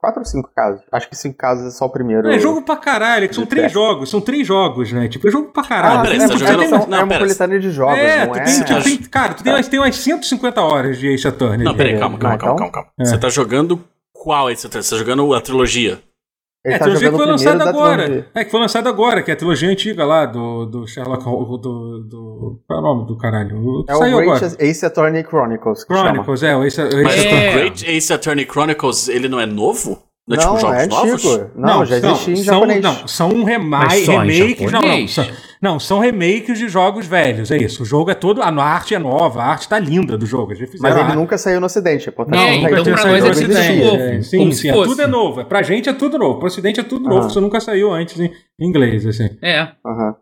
quatro 0.00 0.20
ou 0.20 0.24
5 0.24 0.50
casos? 0.54 0.80
Acho 0.92 1.08
que 1.08 1.16
5 1.16 1.36
casos 1.36 1.66
é 1.66 1.70
só 1.70 1.86
o 1.86 1.90
primeiro. 1.90 2.30
É 2.30 2.38
jogo 2.38 2.62
pra 2.62 2.76
caralho, 2.76 3.24
é 3.24 3.28
que 3.28 3.34
são 3.34 3.44
de 3.44 3.50
três 3.50 3.64
teste. 3.64 3.74
jogos, 3.78 4.08
são 4.10 4.20
três 4.20 4.46
jogos, 4.46 4.92
né? 4.92 5.08
Tipo, 5.08 5.26
é 5.26 5.30
jogo 5.32 5.50
pra 5.52 5.62
Ah, 5.62 5.66
caralho. 5.68 6.02
peraí, 6.02 6.18
é, 6.20 6.28
tá 6.28 6.96
é 6.96 7.02
uma 7.04 7.18
coletânea 7.18 7.58
de 7.58 7.70
jogos, 7.70 7.98
é, 7.98 8.24
não 8.26 8.32
tu 8.34 8.38
é. 8.38 8.42
tem, 8.44 8.62
tem, 8.82 8.96
cara, 9.08 9.34
tu 9.34 9.42
tem, 9.42 9.52
umas, 9.52 9.66
tem 9.68 9.80
umas 9.80 9.96
150 9.96 10.60
horas 10.62 10.98
de 10.98 11.08
Ace 11.12 11.26
Attorney. 11.26 11.71
Não, 11.72 11.76
peraí, 11.76 11.98
calma, 11.98 12.18
calma, 12.18 12.34
Não, 12.36 12.38
calma, 12.38 12.58
calma, 12.58 12.72
calma. 12.72 12.88
Você 12.98 13.18
tá 13.18 13.28
jogando 13.28 13.82
qual 14.12 14.46
aí? 14.46 14.56
Você 14.56 14.68
tá, 14.68 14.80
você 14.82 14.90
tá 14.90 14.96
jogando 14.98 15.34
a 15.34 15.40
trilogia? 15.40 16.00
Ele 16.64 16.74
É, 16.74 16.76
a 16.76 16.78
tá 16.78 16.84
trilogia 16.84 17.10
que 17.10 17.16
foi 17.16 17.26
o 17.26 17.28
lançada 17.28 17.58
da 17.64 17.70
agora. 17.70 18.02
trilogia. 18.04 18.30
É, 18.36 18.44
que 18.44 18.50
foi 18.52 18.60
lançada 18.60 18.88
agora, 18.88 19.22
que 19.22 19.30
é 19.32 19.34
a 19.34 19.36
trilogia 19.36 19.68
antiga 19.68 20.04
lá 20.04 20.26
do, 20.26 20.64
do 20.66 20.86
Sherlock 20.86 21.24
Holmes. 21.24 21.60
Do, 21.60 22.04
do. 22.08 22.60
Qual 22.68 22.78
é 22.78 22.82
o 22.82 22.84
nome 22.84 23.06
do 23.08 23.18
caralho? 23.18 23.56
O 23.58 23.84
É 23.88 23.94
o 23.94 23.98
saiu 23.98 24.16
Great 24.18 24.44
agora. 24.44 24.56
Ace 24.64 24.86
Attorney 24.86 25.24
Chronicles. 25.24 25.82
Que 25.84 25.92
chama. 25.92 26.08
Chronicles, 26.10 26.42
é, 26.44 26.56
o 26.56 26.62
Ace, 26.64 26.80
o 26.80 26.84
Ace 26.86 27.02
Mas 27.02 27.18
Attorney. 27.18 27.44
É. 27.44 27.50
o 27.50 27.52
Great 27.58 27.90
Ace 27.90 28.12
Attorney 28.12 28.44
Chronicles, 28.48 29.08
ele 29.08 29.28
não 29.28 29.40
é 29.40 29.46
novo? 29.46 30.00
Não 30.28 30.36
é 30.36 30.38
tipo 30.38 30.52
Não, 30.52 30.60
jogos 30.60 30.76
é 30.78 30.86
novos? 30.86 31.12
antigo. 31.26 31.50
Não, 31.56 31.84
já 31.84 32.00
são- 32.00 32.10
existia 32.12 32.34
em 32.34 32.36
são, 32.36 32.54
japonês. 32.54 32.80
Não, 32.84 33.08
são 33.08 33.28
um 33.30 33.42
rema 33.42 33.78
Mas 33.80 34.04
só 34.06 34.24
em 34.24 34.30
remakes. 34.30 34.72
Não, 34.72 34.82
não, 34.82 34.88
não, 35.62 35.78
são 35.78 36.00
remakes 36.00 36.58
de 36.58 36.68
jogos 36.68 37.06
velhos. 37.06 37.50
É 37.52 37.56
isso. 37.56 37.84
O 37.84 37.86
jogo 37.86 38.10
é 38.10 38.14
todo. 38.14 38.42
A 38.42 38.48
arte 38.62 38.94
é 38.94 38.98
nova, 38.98 39.40
a 39.42 39.46
arte 39.46 39.68
tá 39.68 39.78
linda 39.78 40.18
do 40.18 40.26
jogo. 40.26 40.52
Mas 40.80 40.96
a 40.96 41.00
ele 41.00 41.14
nunca 41.14 41.38
saiu 41.38 41.60
no 41.60 41.66
ocidente, 41.66 42.10
portanto 42.10 42.34
Não, 42.34 42.46
não, 42.46 42.54
então 42.68 42.82
tinha 42.82 42.94
pra 42.94 43.02
saído 43.02 43.26
nós 43.28 43.40
no 43.40 43.44
é 43.44 43.46
tudo 43.46 43.58
Ocidente, 43.58 43.84
novo, 43.84 43.96
é, 44.02 44.22
Sim, 44.22 44.52
sim, 44.52 44.68
é, 44.68 44.72
tudo 44.72 45.02
é 45.02 45.06
novo. 45.06 45.40
É, 45.40 45.44
Pra 45.44 45.62
gente 45.62 45.88
é 45.88 45.92
tudo 45.92 46.18
novo. 46.18 46.38
Pro 46.38 46.48
Ocidente 46.48 46.80
é 46.80 46.82
tudo 46.82 47.08
novo. 47.08 47.28
Isso 47.28 47.40
nunca 47.40 47.60
saiu 47.60 47.92
antes 47.92 48.18
em 48.18 48.30
inglês, 48.60 49.06
assim. 49.06 49.30
É. 49.40 49.68
Aham. 49.86 50.16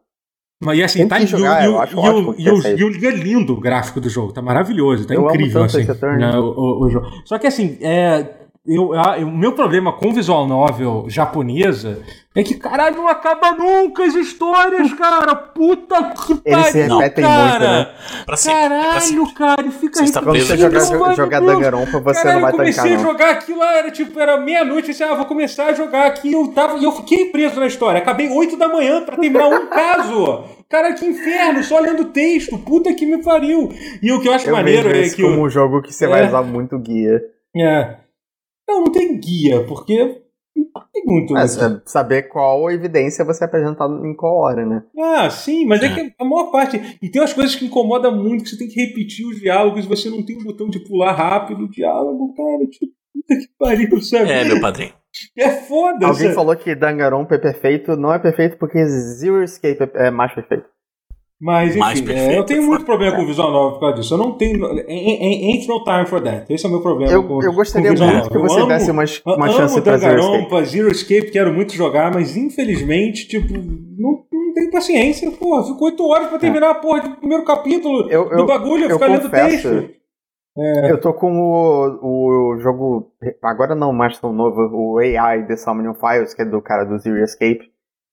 Mas 0.62 0.79
e 0.79 0.83
assim, 0.83 1.09
tá 1.09 1.19
e 1.19 1.27
jogar, 1.27 1.65
e 1.65 1.69
o- 1.69 1.83
e 1.85 1.95
o- 1.95 2.35
e 2.39 2.51
o- 2.51 2.91
e 2.93 2.99
e 3.01 3.07
é 3.07 3.11
lindo 3.11 3.55
o 3.55 3.61
gráfico 3.61 3.99
do 3.99 4.11
jogo, 4.11 4.31
tá 4.31 4.43
maravilhoso, 4.43 5.07
tá 5.07 5.15
Eu 5.15 5.25
incrível 5.27 5.65
assim. 5.65 5.87
né, 6.19 6.39
o, 6.39 6.43
o- 6.45 6.85
o 6.85 6.91
jogo. 6.91 7.07
Só 7.25 7.39
que 7.39 7.47
assim, 7.47 7.79
é, 7.81 8.27
eu, 8.66 8.93
a- 8.93 9.16
o 9.19 9.31
meu 9.31 9.53
problema 9.53 9.93
com 9.93 10.12
visual 10.12 10.47
novel 10.47 11.07
japonesa 11.09 11.99
é 12.37 12.43
que, 12.43 12.55
caralho, 12.55 12.97
não 12.97 13.09
acaba 13.09 13.53
nunca 13.53 14.05
as 14.05 14.15
histórias, 14.15 14.93
cara. 14.95 15.35
Puta 15.35 16.12
que 16.15 16.41
Eles 16.45 16.66
se 16.66 16.73
pariu, 16.81 16.99
repetem 16.99 17.24
cara. 17.24 17.51
muito, 17.51 17.62
né? 17.73 17.89
Pra 18.27 18.37
sempre, 18.37 18.69
pra 18.69 18.69
Caralho, 18.78 19.01
sempre. 19.01 19.35
cara, 19.35 19.66
e 19.66 19.70
fica 19.70 19.99
Quando 20.23 20.39
você 20.39 20.57
jogar, 20.57 21.11
de 21.11 21.16
jogar. 21.16 21.41
Danganronpa, 21.41 21.99
você 22.01 22.23
Caralho, 22.23 22.35
não 22.35 22.43
vai 22.43 22.53
eu 22.53 22.57
comecei 22.57 22.82
tancar, 22.82 22.99
a 22.99 23.03
jogar 23.11 23.31
aquilo, 23.31 23.62
era 23.62 23.91
tipo, 23.91 24.20
era 24.20 24.37
meia-noite, 24.41 24.91
assim, 24.91 25.03
ah, 25.05 25.15
vou 25.15 25.24
começar 25.27 25.66
a 25.66 25.74
jogar 25.74 26.07
aqui, 26.07 26.32
eu 26.32 26.49
tava, 26.49 26.78
e 26.78 26.85
eu 26.85 26.93
fiquei 26.93 27.27
preso 27.27 27.59
na 27.59 27.66
história. 27.66 27.99
Acabei 28.01 28.28
8 28.31 28.57
da 28.57 28.69
manhã 28.69 29.03
pra 29.05 29.16
terminar 29.16 29.49
um 29.49 29.66
caso. 29.69 30.45
Cara, 30.69 30.93
que 30.93 31.05
inferno, 31.05 31.65
só 31.65 31.81
lendo 31.81 32.05
texto, 32.07 32.57
puta 32.59 32.95
que 32.95 33.05
me 33.05 33.23
pariu. 33.23 33.70
E 34.01 34.12
o 34.12 34.20
que 34.20 34.28
eu 34.28 34.32
acho 34.32 34.49
Eu 34.49 34.55
maneiro 34.55 34.89
é 34.95 35.01
isso 35.03 35.16
que. 35.16 35.23
como 35.23 35.41
o- 35.41 35.47
um 35.47 35.51
jogo 35.51 35.82
que 35.82 35.93
você 35.93 36.05
É. 36.05 36.09
vai 36.09 36.27
usar 36.28 36.43
muito 36.43 36.78
guia. 36.78 37.20
É. 37.57 37.97
Não, 38.70 38.84
não 38.84 38.92
tem 38.92 39.18
guia, 39.18 39.64
porque. 39.66 40.22
Não 40.56 40.82
tem 40.92 41.05
muito. 41.05 41.32
Mas 41.32 41.56
é 41.60 41.80
saber 41.86 42.24
qual 42.24 42.70
evidência 42.70 43.24
você 43.24 43.44
apresentar 43.44 43.88
em 44.05 44.14
qual 44.14 44.36
hora, 44.36 44.64
né? 44.64 44.82
Ah, 44.98 45.28
sim, 45.30 45.64
mas 45.64 45.82
é. 45.82 45.86
É. 45.86 45.94
que 45.94 46.14
a 46.18 46.24
maior 46.24 46.51
parte. 46.51 46.98
E 47.02 47.09
tem 47.09 47.20
umas 47.20 47.32
coisas 47.32 47.55
que 47.55 47.64
incomodam 47.64 48.14
muito, 48.16 48.44
que 48.44 48.51
você 48.51 48.59
tem 48.59 48.68
que 48.68 48.80
repetir 48.80 49.26
os 49.26 49.40
diálogos, 49.40 49.86
você 49.86 50.10
não 50.10 50.24
tem 50.24 50.36
um 50.36 50.44
botão 50.44 50.68
de 50.68 50.80
pular 50.80 51.12
rápido 51.12 51.64
o 51.64 51.70
diálogo, 51.70 52.34
cara. 52.34 52.66
Tipo, 52.68 52.92
puta 53.12 53.40
que 53.40 53.48
pariu, 53.59 54.01
sabe? 54.02 54.30
É, 54.30 54.44
meu 54.44 54.60
padrinho. 54.60 54.92
É 55.36 55.48
foda, 55.51 56.06
Alguém 56.06 56.22
sabe? 56.24 56.34
falou 56.34 56.55
que 56.56 56.74
Danganronpa 56.74 57.34
é 57.34 57.38
perfeito. 57.38 57.97
Não 57.97 58.12
é 58.12 58.18
perfeito 58.18 58.56
porque 58.59 58.84
Zero 58.86 59.42
Escape 59.42 59.90
é 59.94 60.06
é 60.06 60.10
mais 60.10 60.32
perfeito. 60.32 60.64
Mas, 61.41 61.75
enfim, 61.75 62.12
é, 62.12 62.37
eu 62.39 62.45
tenho 62.45 62.62
é 62.62 62.67
muito 62.67 62.85
problema 62.85 63.17
com 63.17 63.23
o 63.23 63.27
visual 63.27 63.51
novel 63.51 63.73
por 63.73 63.81
causa 63.81 63.95
disso. 63.97 64.12
Eu 64.12 64.19
não 64.19 64.33
tenho. 64.33 64.62
ain't- 64.67 65.67
no 65.67 65.83
time 65.83 66.05
for 66.07 66.21
that. 66.21 66.53
Esse 66.53 66.67
é 66.67 66.69
o 66.69 66.73
meu 66.73 66.83
problema. 66.83 67.11
Eu, 67.11 67.25
com, 67.27 67.43
eu 67.43 67.53
gostaria 67.55 67.95
com 67.95 68.05
muito 68.05 68.29
que 68.31 68.39
você 68.39 68.59
eu 68.59 68.65
amo, 68.65 68.69
desse 68.69 68.91
uma, 68.91 69.05
uma 69.37 69.47
amo 69.47 69.53
chance 69.55 69.81
pra 69.81 69.97
Zero 69.97 70.21
Escape. 70.21 70.67
Zero 70.67 70.89
Escape, 70.91 71.31
quero 71.31 71.53
muito 71.55 71.73
jogar, 71.75 72.12
mas 72.12 72.37
infelizmente, 72.37 73.27
tipo, 73.27 73.55
não, 73.55 74.23
não 74.31 74.53
tenho 74.55 74.71
paciência. 74.71 75.31
Porra, 75.31 75.65
fico 75.65 75.83
oito 75.87 76.07
horas 76.07 76.29
pra 76.29 76.39
terminar 76.39 76.71
a 76.73 76.75
porra 76.75 77.01
do 77.09 77.17
primeiro 77.17 77.43
capítulo 77.45 78.11
Eu- 78.11 78.29
do 78.29 78.35
eu- 78.41 78.47
bagulho, 78.47 78.85
eu 78.85 78.99
ficar 78.99 79.07
lendo 79.07 79.23
confesso, 79.23 79.69
texto. 79.71 79.91
Eu 80.91 81.01
tô 81.01 81.15
com 81.15 81.33
o, 81.33 82.53
o 82.55 82.59
jogo. 82.61 83.12
Agora 83.43 83.75
não 83.75 83.95
mais 83.95 84.19
tão 84.19 84.31
novo, 84.31 84.61
o 84.75 84.99
AI 84.99 85.47
The 85.47 85.57
Summoning 85.57 85.95
Files, 85.95 86.35
que 86.35 86.43
é 86.43 86.45
do 86.45 86.61
cara 86.61 86.85
do 86.85 86.99
Zero 86.99 87.23
Escape. 87.25 87.69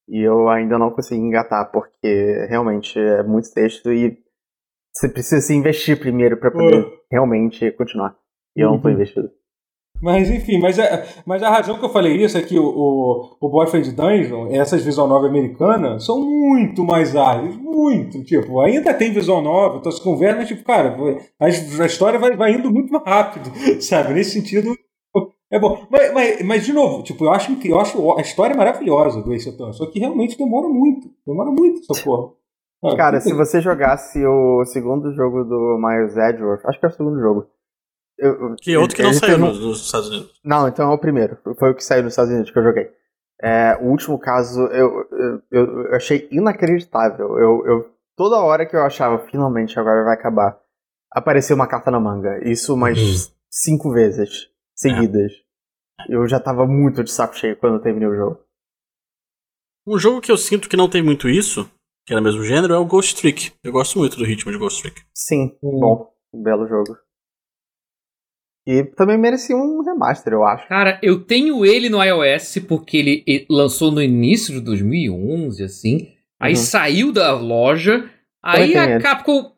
E 0.07 0.21
eu 0.21 0.49
ainda 0.49 0.77
não 0.77 0.89
consegui 0.91 1.21
engatar, 1.21 1.69
porque 1.71 2.47
realmente 2.49 2.97
é 2.97 3.23
muito 3.23 3.51
texto 3.53 3.91
e 3.91 4.17
você 4.93 5.09
precisa 5.09 5.41
se 5.41 5.53
investir 5.53 5.99
primeiro 5.99 6.37
pra 6.37 6.49
poder 6.49 6.85
realmente 7.11 7.69
continuar. 7.71 8.15
E 8.55 8.61
eu 8.61 8.71
não 8.71 8.79
tô 8.79 8.87
Uhum. 8.87 8.93
investido. 8.95 9.29
Mas 9.99 10.29
enfim, 10.29 10.59
mas, 10.59 10.77
é, 10.77 11.05
mas 11.25 11.41
a 11.41 11.49
razão 11.49 11.79
que 11.79 11.83
eu 11.83 11.89
falei 11.89 12.15
isso 12.23 12.37
é 12.37 12.41
que 12.43 12.57
o, 12.57 12.63
o, 12.63 13.37
o 13.41 13.49
Boyfriend 13.49 13.91
Dungeon, 13.93 14.47
essas 14.51 14.83
visual 14.85 15.07
novel 15.07 15.27
americanas, 15.29 16.05
são 16.05 16.21
muito 16.21 16.83
mais 16.83 17.15
ágeis, 17.15 17.55
muito. 17.57 18.23
Tipo, 18.23 18.61
ainda 18.61 18.93
tem 18.93 19.11
visual 19.11 19.41
novel, 19.41 19.79
então 19.79 19.91
se 19.91 20.01
conversa, 20.03 20.37
mas 20.37 20.47
tipo, 20.47 20.63
cara, 20.63 20.95
a, 21.39 21.45
a 21.45 21.85
história 21.87 22.19
vai, 22.19 22.35
vai 22.35 22.51
indo 22.53 22.71
muito 22.71 22.93
mais 22.93 23.03
rápido, 23.05 23.49
sabe? 23.81 24.13
Nesse 24.13 24.31
sentido, 24.39 24.71
é 25.51 25.59
bom. 25.59 25.85
Mas, 25.89 26.13
mas, 26.13 26.41
mas, 26.45 26.65
de 26.65 26.73
novo, 26.73 27.03
tipo, 27.03 27.23
eu 27.25 27.31
acho, 27.31 27.55
que- 27.57 27.69
eu 27.69 27.79
acho 27.79 28.17
a 28.17 28.21
história 28.21 28.55
maravilhosa 28.55 29.21
do 29.21 29.33
Ace 29.33 29.49
Attorney, 29.49 29.73
só 29.73 29.85
que 29.89 29.99
realmente 29.99 30.37
demora 30.37 30.67
muito, 30.67 31.09
demora 31.25 31.49
muito 31.51 31.81
essa 31.89 32.03
porra. 32.03 32.33
Ah, 32.83 32.95
Cara, 32.95 33.19
se 33.19 33.33
você 33.33 33.59
jogasse 33.59 34.23
o 34.25 34.63
segundo 34.65 35.11
jogo 35.15 35.43
do 35.43 35.77
Miles 35.79 36.15
Edgeworth, 36.15 36.65
acho 36.65 36.79
que 36.79 36.85
é 36.85 36.89
o 36.89 36.91
segundo 36.91 37.19
jogo. 37.19 37.47
Eu- 38.19 38.55
Que 38.59 38.73
é 38.73 38.79
outro 38.79 38.95
que 38.95 39.03
não 39.03 39.13
saiu 39.13 39.37
nos, 39.37 39.59
nos 39.59 39.81
Estados 39.85 40.09
Unidos. 40.09 40.31
Não, 40.43 40.67
então 40.67 40.91
é 40.91 40.93
o 40.93 40.97
primeiro. 40.99 41.37
Foi 41.59 41.71
o 41.71 41.75
que 41.75 41.83
saiu 41.83 42.03
nos 42.03 42.13
Estados 42.13 42.31
Unidos 42.31 42.51
que 42.51 42.57
eu 42.59 42.63
joguei. 42.63 42.89
É, 43.41 43.77
o 43.81 43.85
último 43.89 44.17
caso 44.19 44.61
eu, 44.67 45.05
eu, 45.11 45.41
eu- 45.51 45.95
achei 45.95 46.27
inacreditável. 46.31 47.37
Eu, 47.37 47.65
eu- 47.65 47.89
toda 48.15 48.39
hora 48.39 48.65
que 48.65 48.75
eu 48.75 48.81
achava, 48.81 49.19
finalmente 49.29 49.79
agora 49.79 50.03
vai 50.03 50.15
acabar, 50.15 50.57
apareceu 51.11 51.55
uma 51.55 51.67
carta 51.67 51.91
na 51.91 51.99
manga. 51.99 52.39
Isso 52.47 52.73
umas 52.73 52.97
Uhum. 52.97 53.33
cinco 53.49 53.91
vezes 53.91 54.49
seguidas. 54.77 55.31
Eu 56.07 56.27
já 56.27 56.39
tava 56.39 56.65
muito 56.67 57.03
de 57.03 57.11
saco 57.11 57.35
cheio 57.35 57.57
quando 57.57 57.75
eu 57.75 57.81
terminei 57.81 58.07
o 58.07 58.15
jogo. 58.15 58.39
Um 59.87 59.97
jogo 59.97 60.21
que 60.21 60.31
eu 60.31 60.37
sinto 60.37 60.69
que 60.69 60.77
não 60.77 60.89
tem 60.89 61.01
muito 61.01 61.27
isso, 61.29 61.69
que 62.05 62.13
é 62.13 62.15
do 62.17 62.21
mesmo 62.21 62.43
gênero, 62.43 62.73
é 62.73 62.77
o 62.77 62.85
Ghost 62.85 63.15
Trick. 63.15 63.51
Eu 63.63 63.71
gosto 63.71 63.97
muito 63.97 64.17
do 64.17 64.25
ritmo 64.25 64.51
de 64.51 64.57
Ghost 64.57 64.81
Trick. 64.81 65.01
Sim, 65.13 65.57
Hum. 65.63 65.79
bom, 65.79 66.13
um 66.33 66.43
belo 66.43 66.67
jogo. 66.67 66.97
E 68.67 68.83
também 68.83 69.17
merecia 69.17 69.55
um 69.55 69.81
remaster, 69.81 70.33
eu 70.33 70.43
acho. 70.43 70.67
Cara, 70.67 70.99
eu 71.01 71.23
tenho 71.23 71.65
ele 71.65 71.89
no 71.89 72.03
iOS 72.03 72.57
porque 72.67 72.97
ele 72.97 73.23
ele 73.25 73.47
lançou 73.49 73.91
no 73.91 74.01
início 74.01 74.53
de 74.53 74.59
2011, 74.59 75.63
assim. 75.63 76.13
Aí 76.39 76.51
Uhum. 76.53 76.59
saiu 76.59 77.11
da 77.13 77.31
loja, 77.33 78.09
Aí 78.43 78.75
a 78.77 78.99
Capcom, 78.99 79.53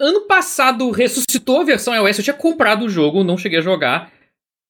ano 0.00 0.22
passado, 0.26 0.90
ressuscitou 0.90 1.60
a 1.60 1.64
versão 1.64 1.94
iOS. 1.94 2.18
Eu 2.18 2.24
tinha 2.24 2.36
comprado 2.36 2.84
o 2.84 2.88
jogo, 2.90 3.24
não 3.24 3.38
cheguei 3.38 3.58
a 3.58 3.62
jogar. 3.62 4.12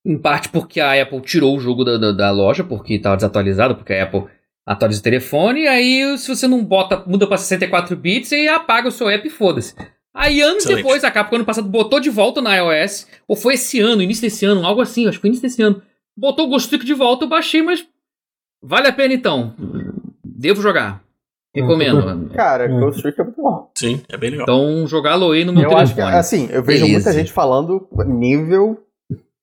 Em 0.08 0.16
parte 0.16 0.48
porque 0.48 0.80
a 0.80 1.02
Apple 1.02 1.20
tirou 1.20 1.54
o 1.54 1.60
jogo 1.60 1.84
da, 1.84 1.98
da, 1.98 2.12
da 2.12 2.30
loja, 2.30 2.64
porque 2.64 2.94
estava 2.94 3.14
desatualizado, 3.14 3.76
porque 3.76 3.92
a 3.92 4.04
Apple 4.04 4.24
atualiza 4.64 5.00
o 5.00 5.02
telefone, 5.02 5.64
e 5.64 5.68
aí 5.68 6.16
se 6.16 6.34
você 6.34 6.48
não 6.48 6.64
bota, 6.64 7.04
muda 7.06 7.26
para 7.26 7.36
64 7.36 7.94
bits, 7.94 8.32
e 8.32 8.48
apaga 8.48 8.88
o 8.88 8.90
seu 8.90 9.10
app 9.10 9.26
e 9.26 9.30
foda-se. 9.30 9.74
Aí 10.14 10.40
anos 10.40 10.64
Excelente. 10.64 10.82
depois, 10.82 11.04
a 11.04 11.10
Capcom 11.10 11.36
ano 11.36 11.44
passado 11.44 11.68
botou 11.68 12.00
de 12.00 12.08
volta 12.08 12.40
na 12.40 12.56
iOS, 12.56 13.06
ou 13.28 13.36
foi 13.36 13.54
esse 13.54 13.80
ano, 13.80 14.00
início 14.00 14.22
desse 14.22 14.46
ano, 14.46 14.64
algo 14.64 14.80
assim, 14.80 15.06
acho 15.06 15.18
que 15.18 15.20
foi 15.20 15.28
início 15.28 15.46
desse 15.46 15.60
ano. 15.60 15.82
Botou 16.16 16.46
o 16.46 16.48
Ghost 16.48 16.70
Trick 16.70 16.86
de 16.86 16.94
volta, 16.94 17.26
eu 17.26 17.28
baixei, 17.28 17.60
mas 17.60 17.86
vale 18.62 18.88
a 18.88 18.92
pena 18.92 19.12
então. 19.12 19.54
Devo 20.24 20.62
jogar. 20.62 21.02
Recomendo. 21.54 22.30
Cara, 22.30 22.64
é. 22.64 22.68
Ghost 22.68 23.02
Trick 23.02 23.20
é 23.20 23.24
muito 23.24 23.42
bom. 23.42 23.70
Sim, 23.76 24.00
é 24.08 24.16
bem 24.16 24.30
legal. 24.30 24.44
Então, 24.44 24.86
jogá-lo 24.86 25.32
aí 25.32 25.44
no 25.44 25.52
meu 25.52 25.64
eu 25.64 25.68
telefone. 25.68 26.02
Acho 26.02 26.12
que, 26.12 26.16
assim, 26.16 26.48
eu 26.50 26.62
vejo 26.62 26.86
Beleza. 26.86 26.92
muita 26.92 27.12
gente 27.12 27.30
falando 27.30 27.86
nível 28.06 28.87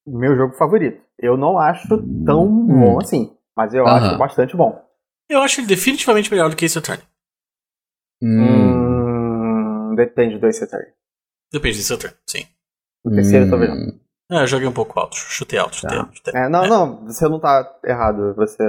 meu 0.06 0.36
jogo 0.36 0.56
favorito. 0.56 1.02
Eu 1.18 1.38
não 1.38 1.58
acho 1.58 1.88
tão 2.26 2.46
hum. 2.46 2.80
bom 2.80 3.00
assim, 3.00 3.36
mas 3.56 3.74
eu 3.74 3.84
uh 3.84 3.88
-huh. 3.88 3.92
acho 3.92 4.18
bastante 4.18 4.56
bom. 4.56 4.84
Eu 5.30 5.42
acho 5.42 5.60
ele 5.60 5.68
definitivamente 5.68 6.30
melhor 6.30 6.50
do 6.50 6.56
que 6.56 6.66
Ace 6.66 6.78
Attorney. 6.78 7.04
Hum. 8.22 9.92
hum, 9.92 9.96
depende 9.96 10.38
do 10.38 10.48
Ace 10.48 10.64
Attorney. 10.64 10.92
Depende 11.52 11.78
do 11.78 11.82
Ace 11.82 11.94
Attorney, 11.94 12.18
sim. 12.28 12.46
O 13.04 13.12
terceiro 13.12 13.46
hum. 13.46 13.50
talvez 13.50 13.72
não. 13.72 14.06
É, 14.32 14.42
eu 14.42 14.48
joguei 14.48 14.68
um 14.68 14.74
pouco 14.74 15.00
alto, 15.00 15.16
chutei 15.16 15.60
alto, 15.60 15.76
chutei 15.76 15.98
tá. 15.98 16.04
alto. 16.04 16.16
Chutei. 16.16 16.34
É, 16.36 16.50
não, 16.50 16.66
é. 16.66 16.68
não, 16.68 17.06
você 17.06 17.30
não 17.30 17.40
tá 17.40 17.80
errado, 17.84 18.34
você, 18.36 18.64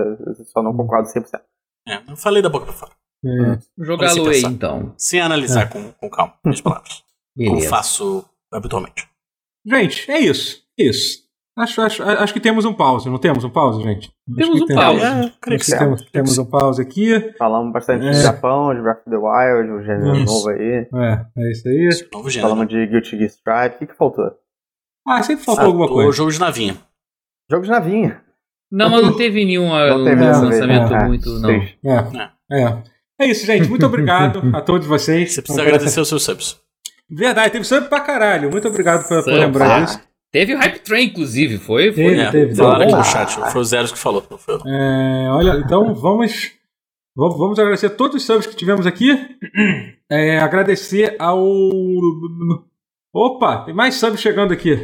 só 0.44 0.62
não 0.62 0.76
concorda 0.76 1.08
100%. 1.08 1.40
É, 1.88 2.10
eu 2.10 2.16
falei 2.16 2.42
da 2.42 2.50
boca 2.50 2.66
pra 2.66 2.74
fora. 2.74 2.92
É. 3.24 3.58
Jogá-lo 3.82 4.28
aí, 4.28 4.42
então. 4.42 4.94
Sem 4.98 5.20
analisar 5.20 5.62
é. 5.62 5.66
com, 5.66 5.92
com 5.92 6.10
calma, 6.10 6.34
minhas 6.44 6.60
palavras. 6.60 7.02
Beleza. 7.34 7.56
Como 7.56 7.68
faço 7.68 8.28
habitualmente. 8.52 9.08
Gente, 9.64 10.10
é 10.10 10.18
isso. 10.18 10.62
Isso. 10.76 11.25
Acho, 11.58 11.80
acho, 11.80 12.02
acho 12.02 12.34
que 12.34 12.40
temos 12.40 12.66
um 12.66 12.74
pause, 12.74 13.08
não 13.08 13.16
temos 13.16 13.42
um 13.42 13.48
pause, 13.48 13.82
gente? 13.82 14.12
Temos 14.36 14.60
um 14.60 14.66
pause. 14.66 15.00
É, 15.02 15.78
temos, 15.78 16.02
temos 16.10 16.38
um 16.38 16.44
pause 16.44 16.82
aqui. 16.82 17.32
Falamos 17.38 17.72
bastante 17.72 18.06
é. 18.06 18.10
de 18.10 18.20
Japão, 18.20 18.74
de 18.74 18.82
Breath 18.82 18.98
of 18.98 19.10
the 19.10 19.16
Wild, 19.16 19.72
um 19.72 19.82
gênero 19.82 20.16
isso. 20.16 20.34
novo 20.34 20.50
aí. 20.50 20.86
É, 20.94 21.26
é 21.38 21.50
isso 21.50 21.66
aí. 21.66 21.86
Esse 21.86 22.08
novo 22.12 22.28
gênero. 22.28 22.50
Falamos 22.50 22.68
de 22.68 22.86
Guilty 22.86 23.16
Gear 23.16 23.30
Stripe. 23.30 23.76
O 23.76 23.78
que, 23.78 23.86
que 23.86 23.96
faltou? 23.96 24.30
Ah, 25.08 25.22
sempre 25.22 25.46
faltou 25.46 25.64
ah, 25.64 25.66
alguma 25.68 25.88
coisa. 25.88 26.10
O 26.10 26.12
jogo 26.12 26.30
de 26.30 26.38
navinha. 26.38 26.76
Jogo 27.50 27.64
de 27.64 27.70
navinha. 27.70 28.20
Não, 28.70 28.90
mas 28.90 29.02
não 29.02 29.16
teve 29.16 29.44
nenhum 29.44 29.68
não 29.68 30.04
teve 30.04 30.22
um 30.22 30.42
lançamento 30.42 30.94
é, 30.94 31.06
muito, 31.06 31.30
não. 31.38 31.50
É, 31.50 32.30
é. 32.52 32.82
É 33.18 33.26
isso, 33.28 33.46
gente. 33.46 33.66
Muito 33.68 33.86
obrigado 33.86 34.42
a 34.54 34.60
todos 34.60 34.86
vocês. 34.86 35.32
Você 35.32 35.40
precisa 35.40 35.62
agradecer 35.62 36.00
os 36.00 36.08
seus 36.08 36.22
subs. 36.22 36.60
Verdade, 37.08 37.52
teve 37.52 37.64
sub 37.64 37.88
pra 37.88 38.00
caralho. 38.00 38.50
Muito 38.50 38.68
obrigado 38.68 39.08
por, 39.08 39.24
por 39.24 39.32
lembrar 39.32 39.84
disso. 39.84 40.00
Teve 40.32 40.54
o 40.54 40.58
Hype 40.58 40.80
Train, 40.80 41.06
inclusive, 41.06 41.58
foi? 41.58 41.92
Teve, 41.92 42.02
foi. 42.02 42.18
É, 42.18 42.30
teve. 42.30 42.54
Falaram 42.54 42.82
aqui 42.84 42.94
no 42.94 43.04
chat, 43.04 43.52
foi 43.52 43.60
o 43.60 43.64
Zeros 43.64 43.92
que 43.92 43.98
falou, 43.98 44.24
não 44.30 44.36
foi 44.36 44.54
é, 44.66 45.28
olha, 45.30 45.62
então 45.64 45.94
vamos, 45.94 46.52
vamos 47.16 47.58
agradecer 47.58 47.86
a 47.86 47.90
todos 47.90 48.16
os 48.16 48.24
subs 48.24 48.46
que 48.46 48.56
tivemos 48.56 48.86
aqui. 48.86 49.10
É, 50.08 50.38
agradecer 50.38 51.16
ao. 51.18 51.42
Opa, 53.12 53.64
tem 53.64 53.74
mais 53.74 53.96
subs 53.96 54.20
chegando 54.20 54.52
aqui. 54.52 54.76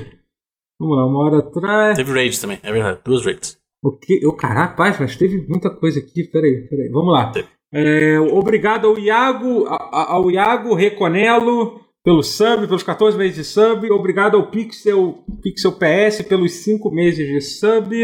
Vamos 0.81 0.97
lá, 0.97 1.07
uma 1.07 1.21
hora 1.21 1.39
atrás. 1.39 1.97
Teve 1.97 2.13
raids 2.13 2.41
também, 2.41 2.59
é 2.61 2.73
verdade, 2.73 2.99
duas 3.05 3.25
raids. 3.25 3.57
O 3.85 3.93
que? 3.93 4.19
Eu, 4.21 4.33
caraca, 4.33 4.97
mas 5.01 5.17
teve 5.17 5.47
muita 5.49 5.71
coisa 5.71 6.01
aqui. 6.01 6.25
Peraí, 6.25 6.67
peraí. 6.69 6.89
Vamos 6.89 7.13
lá. 7.13 7.33
É, 7.73 8.19
obrigado 8.19 8.87
ao 8.87 8.99
Iago, 8.99 9.67
ao 9.67 10.31
Iago 10.31 10.75
Reconelo, 10.75 11.81
pelo 12.05 12.23
sub, 12.23 12.67
pelos 12.67 12.83
14 12.83 13.17
meses 13.17 13.37
de 13.37 13.45
sub. 13.45 13.91
Obrigado 13.91 14.37
ao 14.37 14.51
Pixel, 14.51 15.25
Pixel 15.43 15.73
PS 15.73 16.23
pelos 16.23 16.53
5 16.53 16.91
meses 16.91 17.27
de 17.27 17.41
sub. 17.41 17.95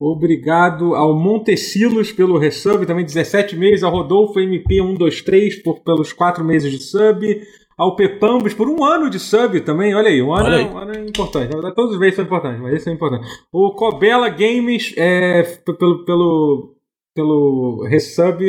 Obrigado 0.00 0.94
ao 0.94 1.18
Montecilos 1.18 2.12
pelo 2.12 2.38
resub, 2.38 2.86
também 2.86 3.04
17 3.04 3.56
meses. 3.56 3.82
Ao 3.82 3.90
Rodolfo 3.90 4.38
MP123 4.38 5.62
por, 5.64 5.80
pelos 5.80 6.12
4 6.12 6.44
meses 6.44 6.70
de 6.70 6.82
sub. 6.82 7.42
Ao 7.76 7.96
Pepambos 7.96 8.54
por 8.54 8.68
um 8.68 8.84
ano 8.84 9.08
de 9.08 9.18
sub 9.18 9.60
também. 9.62 9.94
Olha 9.94 10.08
aí, 10.08 10.22
um 10.22 10.32
ano, 10.32 10.48
aí. 10.54 10.64
Um 10.64 10.78
ano 10.78 10.92
é 10.94 11.00
importante. 11.00 11.48
Na 11.48 11.54
verdade, 11.54 11.74
todos 11.74 11.94
os 11.94 11.98
meses 11.98 12.16
são 12.16 12.24
importantes, 12.24 12.60
mas 12.60 12.74
esse 12.74 12.90
é 12.90 12.92
importante. 12.92 13.26
O 13.52 13.72
Cobela 13.72 14.28
Games 14.28 14.94
é, 14.96 15.42
pelo, 15.64 16.04
pelo, 16.04 16.76
pelo 17.14 17.84
resub 17.88 18.40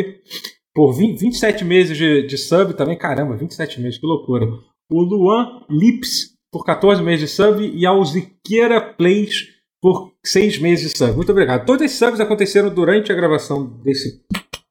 por 0.80 0.94
20, 0.94 1.20
27 1.20 1.66
meses 1.66 1.98
de, 1.98 2.26
de 2.26 2.38
sub 2.38 2.74
também, 2.74 2.98
caramba, 2.98 3.36
27 3.36 3.82
meses, 3.82 4.00
que 4.00 4.08
loucura. 4.08 4.46
O 4.90 5.02
Luan 5.02 5.66
Lips 5.70 6.38
por 6.50 6.64
14 6.64 7.04
meses 7.04 7.20
de 7.20 7.36
sub 7.36 7.62
e 7.62 7.86
ao 7.86 8.02
Ziqueira 8.06 8.80
Plays 8.80 9.50
por 9.82 10.14
6 10.26 10.58
meses 10.60 10.94
de 10.94 10.98
sub. 10.98 11.12
Muito 11.18 11.34
obrigado. 11.34 11.66
Todos 11.66 11.82
esses 11.82 12.00
subs 12.00 12.22
aconteceram 12.22 12.74
durante 12.74 13.12
a 13.12 13.16
gravação 13.16 13.66
desse 13.84 14.22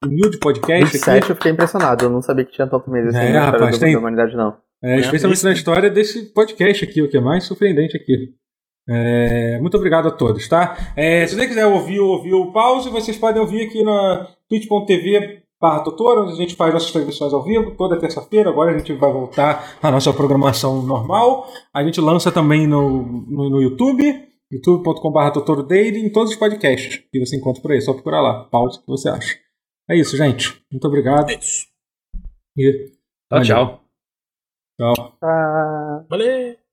humilde 0.03 0.39
podcast 0.39 0.83
27 0.83 1.19
aqui. 1.19 1.31
eu 1.31 1.37
fiquei 1.37 1.53
impressionado, 1.53 2.07
eu 2.07 2.11
não 2.11 2.23
sabia 2.23 2.47
que 2.47 2.53
tinha 2.53 2.67
tanto 2.67 2.91
meses 2.91 3.15
assim 3.15 3.27
é, 3.27 3.39
rapaz, 3.39 3.77
tem... 3.77 3.93
da 3.93 3.99
humanidade, 3.99 4.35
não. 4.35 4.57
É, 4.83 5.01
especialmente 5.01 5.45
na 5.45 5.53
história 5.53 5.91
desse 5.91 6.33
podcast 6.33 6.87
aqui, 6.87 7.03
o 7.03 7.11
que 7.11 7.19
é 7.19 7.21
mais 7.21 7.45
surpreendente 7.45 7.99
aqui. 7.99 8.33
É, 8.89 9.59
muito 9.61 9.77
obrigado 9.77 10.09
a 10.09 10.11
todos, 10.11 10.49
tá? 10.49 10.75
É, 10.97 11.27
se 11.27 11.35
você 11.35 11.47
quiser 11.47 11.67
ouvir, 11.67 12.01
ouvir 12.01 12.33
o 12.33 12.51
pause, 12.51 12.89
vocês 12.89 13.19
podem 13.19 13.43
ouvir 13.43 13.67
aqui 13.67 13.83
na 13.85 14.27
twitch.tv 14.49 15.47
barra 15.61 15.81
Totoro, 15.81 16.23
onde 16.23 16.33
a 16.33 16.37
gente 16.37 16.55
faz 16.55 16.73
nossas 16.73 16.91
transmissões 16.91 17.33
ao 17.33 17.43
vivo 17.43 17.75
toda 17.77 17.99
terça-feira. 17.99 18.51
Agora 18.51 18.73
a 18.73 18.79
gente 18.79 18.93
vai 18.93 19.13
voltar 19.13 19.79
à 19.83 19.91
nossa 19.91 20.13
programação 20.13 20.83
normal. 20.83 21.47
A 21.75 21.83
gente 21.85 22.01
lança 22.01 22.31
também 22.31 22.67
no, 22.67 23.03
no, 23.27 23.51
no 23.51 23.63
YouTube, 23.63 24.29
youtube.com.br 24.51 25.33
Totoro 25.33 25.63
Daily, 25.63 26.01
em 26.01 26.13
todos 26.13 26.33
os 26.33 26.39
podcasts 26.39 27.03
que 27.11 27.19
você 27.19 27.37
encontra 27.37 27.61
por 27.61 27.73
aí. 27.73 27.81
Só 27.81 27.93
procurar 27.93 28.21
lá. 28.21 28.45
Pause, 28.45 28.79
o 28.79 28.81
que 28.83 28.89
você 28.89 29.09
acha. 29.09 29.39
É 29.91 29.97
isso, 29.97 30.17
gente. 30.17 30.63
Muito 30.71 30.87
obrigado. 30.87 31.31
É 31.31 31.35
isso. 31.35 31.67
E, 32.57 32.93
tchau, 33.31 33.43
tchau. 33.43 33.81
Tchau. 34.79 35.19
Ah. 35.23 36.05
Valeu. 36.09 36.68